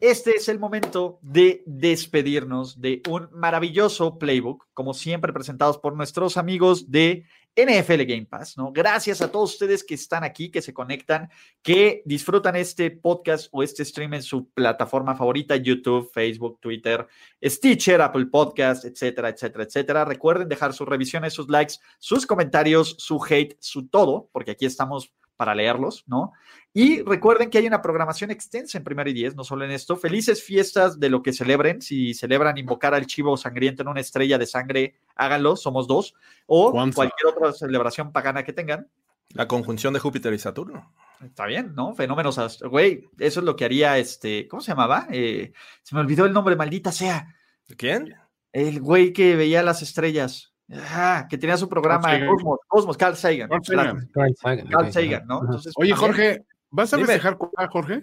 Este 0.00 0.36
es 0.36 0.48
el 0.48 0.60
momento 0.60 1.18
de 1.22 1.64
despedirnos 1.66 2.80
de 2.80 3.02
un 3.08 3.28
maravilloso 3.32 4.16
playbook, 4.16 4.68
como 4.72 4.94
siempre 4.94 5.32
presentados 5.32 5.78
por 5.78 5.96
nuestros 5.96 6.36
amigos 6.36 6.88
de 6.92 7.24
NFL 7.56 8.04
Game 8.04 8.26
Pass, 8.26 8.56
¿no? 8.56 8.70
Gracias 8.70 9.20
a 9.20 9.32
todos 9.32 9.54
ustedes 9.54 9.82
que 9.82 9.96
están 9.96 10.22
aquí, 10.22 10.52
que 10.52 10.62
se 10.62 10.72
conectan, 10.72 11.28
que 11.62 12.02
disfrutan 12.04 12.54
este 12.54 12.92
podcast 12.92 13.48
o 13.50 13.64
este 13.64 13.84
stream 13.84 14.14
en 14.14 14.22
su 14.22 14.48
plataforma 14.50 15.16
favorita, 15.16 15.56
YouTube, 15.56 16.12
Facebook, 16.12 16.60
Twitter, 16.60 17.04
Stitcher, 17.44 18.00
Apple 18.00 18.26
Podcast, 18.26 18.84
etcétera, 18.84 19.30
etcétera, 19.30 19.64
etcétera. 19.64 20.04
Recuerden 20.04 20.48
dejar 20.48 20.74
sus 20.74 20.86
revisiones, 20.86 21.32
sus 21.32 21.48
likes, 21.48 21.74
sus 21.98 22.24
comentarios, 22.24 22.94
su 22.98 23.20
hate, 23.28 23.56
su 23.58 23.88
todo, 23.88 24.28
porque 24.30 24.52
aquí 24.52 24.64
estamos 24.64 25.12
para 25.38 25.54
leerlos, 25.54 26.04
¿no? 26.08 26.32
Y 26.74 27.00
recuerden 27.02 27.48
que 27.48 27.58
hay 27.58 27.66
una 27.66 27.80
programación 27.80 28.30
extensa 28.30 28.76
en 28.76 28.84
Primero 28.84 29.08
y 29.08 29.12
Diez, 29.14 29.36
no 29.36 29.44
solo 29.44 29.64
en 29.64 29.70
esto. 29.70 29.96
Felices 29.96 30.42
fiestas 30.42 30.98
de 30.98 31.08
lo 31.08 31.22
que 31.22 31.32
celebren. 31.32 31.80
Si 31.80 32.12
celebran 32.12 32.58
invocar 32.58 32.92
al 32.92 33.06
chivo 33.06 33.36
sangriento 33.36 33.82
en 33.82 33.88
una 33.88 34.00
estrella 34.00 34.36
de 34.36 34.46
sangre, 34.46 34.96
háganlo, 35.14 35.56
somos 35.56 35.86
dos. 35.86 36.14
O 36.46 36.72
Juanza. 36.72 36.96
cualquier 36.96 37.34
otra 37.34 37.52
celebración 37.52 38.12
pagana 38.12 38.42
que 38.44 38.52
tengan. 38.52 38.88
La 39.30 39.46
conjunción 39.46 39.94
de 39.94 40.00
Júpiter 40.00 40.32
y 40.34 40.38
Saturno. 40.38 40.92
Está 41.24 41.46
bien, 41.46 41.72
¿no? 41.74 41.94
Fenómenos, 41.94 42.60
güey, 42.62 43.08
eso 43.18 43.40
es 43.40 43.46
lo 43.46 43.54
que 43.54 43.64
haría 43.64 43.96
este, 43.98 44.48
¿cómo 44.48 44.60
se 44.60 44.72
llamaba? 44.72 45.06
Eh, 45.12 45.52
se 45.82 45.94
me 45.94 46.00
olvidó 46.00 46.26
el 46.26 46.32
nombre, 46.32 46.56
maldita 46.56 46.90
sea. 46.90 47.34
¿De 47.66 47.76
quién? 47.76 48.14
El 48.52 48.80
güey 48.80 49.12
que 49.12 49.36
veía 49.36 49.62
las 49.62 49.82
estrellas. 49.82 50.54
Ah, 50.70 51.26
que 51.28 51.38
tenía 51.38 51.56
su 51.56 51.68
programa 51.68 52.02
Sagan. 52.02 52.28
Cosmos, 52.28 52.58
Cosmos, 52.68 52.96
Carl 52.96 53.16
Sagan. 53.16 53.48
Carl 53.48 53.64
Sagan. 53.64 54.10
Carl 54.12 54.34
Sagan. 54.36 54.66
Carl 54.68 54.86
ok. 54.86 54.92
Sagan, 54.92 55.26
¿no? 55.26 55.40
Entonces, 55.42 55.72
Oye, 55.76 55.90
también- 55.90 55.96
Jorge, 55.96 56.46
¿vas 56.70 56.92
a 56.92 56.96
Dime. 56.96 57.06
festejar 57.06 57.38
con 57.38 57.50
a 57.56 57.68
Jorge? 57.68 58.02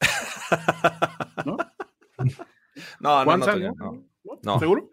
¿No? 1.46 1.56
No, 3.00 3.24
no, 3.24 4.04
no. 4.42 4.58
¿Seguro? 4.58 4.90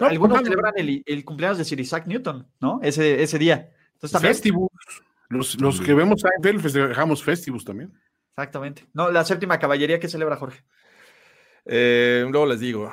Algunos 0.00 0.38
pues, 0.38 0.48
celebran 0.48 0.74
el, 0.76 1.02
el 1.04 1.24
cumpleaños 1.24 1.58
de 1.58 1.64
Sir 1.64 1.80
Isaac 1.80 2.06
Newton, 2.06 2.46
¿no? 2.60 2.80
Ese, 2.82 3.22
ese 3.22 3.38
día. 3.38 3.70
Entonces 3.94 4.12
también. 4.12 4.34
Festivus. 4.34 4.70
Los, 5.28 5.60
los 5.60 5.80
que 5.80 5.92
vemos 5.92 6.22
Seinfeld 6.22 6.62
festejamos 6.62 7.22
Festivus 7.22 7.64
también. 7.64 7.92
Exactamente. 8.30 8.86
No, 8.94 9.10
la 9.10 9.24
séptima 9.24 9.58
caballería 9.58 10.00
que 10.00 10.08
celebra 10.08 10.36
Jorge. 10.36 10.62
Eh, 11.66 12.24
luego 12.30 12.46
les 12.46 12.60
digo. 12.60 12.90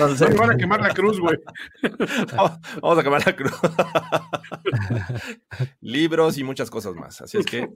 Entonces, 0.00 0.30
No 0.30 0.36
van 0.40 0.52
a 0.52 0.56
quemar 0.56 0.80
la 0.80 0.94
cruz, 0.94 1.20
güey. 1.20 1.36
Vamos 2.82 2.98
a 2.98 3.00
acabar 3.00 3.26
la 3.26 3.36
cruz. 3.36 3.52
Libros 5.80 6.38
y 6.38 6.44
muchas 6.44 6.70
cosas 6.70 6.94
más. 6.94 7.20
Así 7.20 7.38
es 7.38 7.46
que 7.46 7.68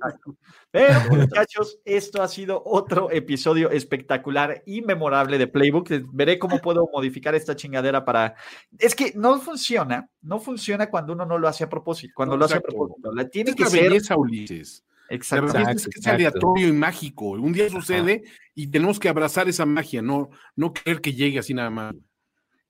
Pero, 0.70 1.00
muchachos, 1.10 1.78
esto 1.84 2.22
ha 2.22 2.28
sido 2.28 2.62
otro 2.64 3.10
episodio 3.10 3.70
espectacular 3.70 4.62
y 4.66 4.82
memorable 4.82 5.38
de 5.38 5.46
Playbook. 5.46 5.88
Veré 6.12 6.38
cómo 6.38 6.58
puedo 6.60 6.88
modificar 6.92 7.34
esta 7.34 7.56
chingadera 7.56 8.04
para. 8.04 8.34
Es 8.78 8.94
que 8.94 9.12
no 9.14 9.38
funciona, 9.40 10.08
no 10.22 10.40
funciona 10.40 10.88
cuando 10.90 11.12
uno 11.12 11.26
no 11.26 11.38
lo 11.38 11.48
hace 11.48 11.64
a 11.64 11.68
propósito. 11.68 12.12
Cuando 12.14 12.34
No, 12.34 12.40
lo 12.40 12.44
hace 12.46 12.56
a 12.56 12.60
propósito. 12.60 13.12
La 13.12 13.28
tiene 13.28 13.50
Es 13.50 13.56
que 13.56 13.64
la 13.64 13.70
ser. 13.70 13.82
belleza, 13.84 14.16
Ulises. 14.16 14.84
La 15.10 15.16
Exacto. 15.16 15.52
belleza 15.52 15.70
es 15.72 15.84
que 15.88 16.00
es 16.00 16.06
aleatorio 16.06 16.68
y 16.68 16.72
mágico. 16.72 17.30
Un 17.32 17.52
día 17.52 17.68
sucede 17.68 18.22
y 18.54 18.68
tenemos 18.68 18.98
que 18.98 19.08
abrazar 19.08 19.48
esa 19.48 19.66
magia, 19.66 20.00
no, 20.00 20.30
no 20.56 20.72
creer 20.72 21.00
que 21.00 21.12
llegue 21.12 21.38
así 21.38 21.52
nada 21.52 21.70
más. 21.70 21.94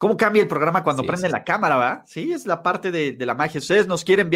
¿Cómo 0.04 0.18
cambia 0.18 0.42
el 0.42 0.48
programa 0.48 0.84
cuando 0.84 1.02
Sí, 1.02 1.06
prenden 1.08 1.30
sí. 1.30 1.32
la 1.32 1.44
cámara, 1.44 1.76
va? 1.76 2.04
Sí, 2.06 2.30
es 2.30 2.44
la 2.44 2.62
parte 2.62 2.90
de, 2.90 3.12
de 3.12 3.24
la 3.24 3.34
magia. 3.34 3.58
Ustedes 3.58 3.86
nos 3.86 4.04
quieren, 4.04 4.28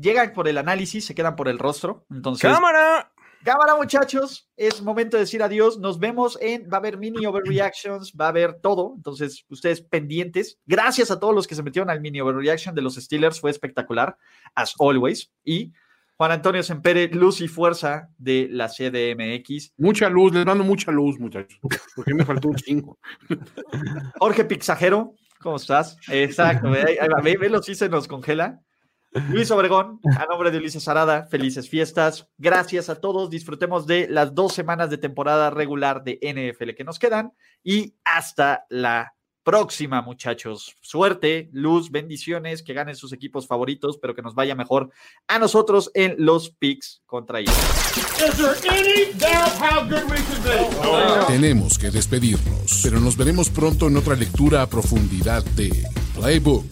llegan 0.00 0.32
por 0.32 0.46
el 0.46 0.56
análisis, 0.56 1.04
se 1.04 1.16
quedan 1.16 1.34
por 1.34 1.48
el 1.48 1.58
rostro. 1.58 2.06
Entonces, 2.08 2.48
¡Cámara! 2.48 3.10
cámara, 3.42 3.74
muchachos, 3.74 4.48
es 4.56 4.80
momento 4.82 5.16
de 5.16 5.22
decir 5.22 5.42
adiós. 5.42 5.80
Nos 5.80 5.98
vemos 5.98 6.38
en, 6.40 6.68
va 6.72 6.76
a 6.76 6.78
haber 6.78 6.96
mini 6.96 7.26
overreactions, 7.26 8.12
va 8.12 8.26
a 8.26 8.28
haber 8.28 8.60
todo. 8.60 8.92
Entonces, 8.94 9.44
ustedes 9.48 9.80
pendientes. 9.80 10.60
Gracias 10.64 11.10
a 11.10 11.18
todos 11.18 11.34
los 11.34 11.48
que 11.48 11.56
se 11.56 11.64
metieron 11.64 11.90
al 11.90 12.00
mini 12.00 12.20
overreaction 12.20 12.76
de 12.76 12.82
los 12.82 12.94
Steelers, 12.94 13.40
fue 13.40 13.50
espectacular, 13.50 14.16
as 14.54 14.74
always. 14.78 15.32
Y 15.42 15.72
Juan 16.20 16.32
Antonio 16.32 16.62
Sempere, 16.62 17.08
luz 17.08 17.40
y 17.40 17.48
fuerza 17.48 18.10
de 18.18 18.46
la 18.50 18.68
CDMX. 18.68 19.72
Mucha 19.78 20.10
luz, 20.10 20.34
les 20.34 20.44
mando 20.44 20.64
mucha 20.64 20.92
luz, 20.92 21.18
muchachos, 21.18 21.58
porque 21.96 22.12
me 22.12 22.26
faltó 22.26 22.48
un 22.48 22.56
chingo. 22.56 22.98
Jorge 24.18 24.44
Pixajero, 24.44 25.14
¿cómo 25.40 25.56
estás? 25.56 25.96
Exacto, 26.10 26.68
ve, 26.68 26.98
ve, 27.22 27.36
ve, 27.38 27.62
sí 27.62 27.74
se 27.74 27.88
nos 27.88 28.06
congela. 28.06 28.60
Luis 29.30 29.50
Obregón, 29.50 29.98
a 30.18 30.26
nombre 30.26 30.50
de 30.50 30.58
Ulises 30.58 30.86
Arada, 30.88 31.24
felices 31.24 31.70
fiestas. 31.70 32.28
Gracias 32.36 32.90
a 32.90 32.96
todos. 32.96 33.30
Disfrutemos 33.30 33.86
de 33.86 34.06
las 34.06 34.34
dos 34.34 34.52
semanas 34.52 34.90
de 34.90 34.98
temporada 34.98 35.48
regular 35.48 36.04
de 36.04 36.18
NFL 36.20 36.72
que 36.76 36.84
nos 36.84 36.98
quedan 36.98 37.32
y 37.64 37.94
hasta 38.04 38.66
la 38.68 39.14
próxima, 39.42 40.02
muchachos. 40.02 40.76
Suerte, 40.80 41.48
luz, 41.52 41.90
bendiciones, 41.90 42.62
que 42.62 42.74
ganen 42.74 42.96
sus 42.96 43.12
equipos 43.12 43.46
favoritos, 43.46 43.98
pero 43.98 44.14
que 44.14 44.22
nos 44.22 44.34
vaya 44.34 44.54
mejor 44.54 44.90
a 45.28 45.38
nosotros 45.38 45.90
en 45.94 46.14
los 46.18 46.50
picks 46.50 47.02
contra 47.06 47.40
ellos. 47.40 47.54
Tenemos 51.26 51.78
que 51.78 51.90
despedirnos, 51.90 52.80
pero 52.82 53.00
nos 53.00 53.16
veremos 53.16 53.50
pronto 53.50 53.88
en 53.88 53.96
otra 53.96 54.14
lectura 54.14 54.62
a 54.62 54.66
profundidad 54.66 55.44
de 55.44 55.70
Playbook. 56.20 56.66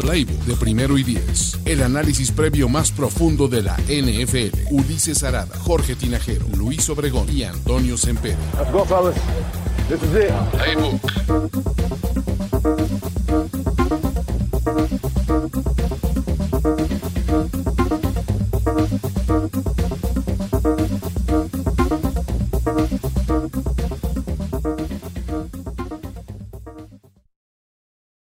Playbook 0.00 0.44
de 0.44 0.54
primero 0.54 0.96
y 0.96 1.02
diez. 1.02 1.58
El 1.64 1.82
análisis 1.82 2.30
previo 2.30 2.68
más 2.68 2.92
profundo 2.92 3.48
de 3.48 3.62
la 3.62 3.76
NFL. 3.88 4.70
Ulises 4.70 5.24
Arada, 5.24 5.58
Jorge 5.58 5.96
Tinajero, 5.96 6.46
Luis 6.56 6.88
Obregón 6.88 7.26
y 7.28 7.42
Antonio 7.42 7.96
Semper. 7.96 8.36
Let's 8.56 8.70
go, 8.70 8.84
fellas. 8.84 9.16
This 9.88 10.00
is 10.04 10.14
it. 10.14 10.30
Playbook. 10.52 11.00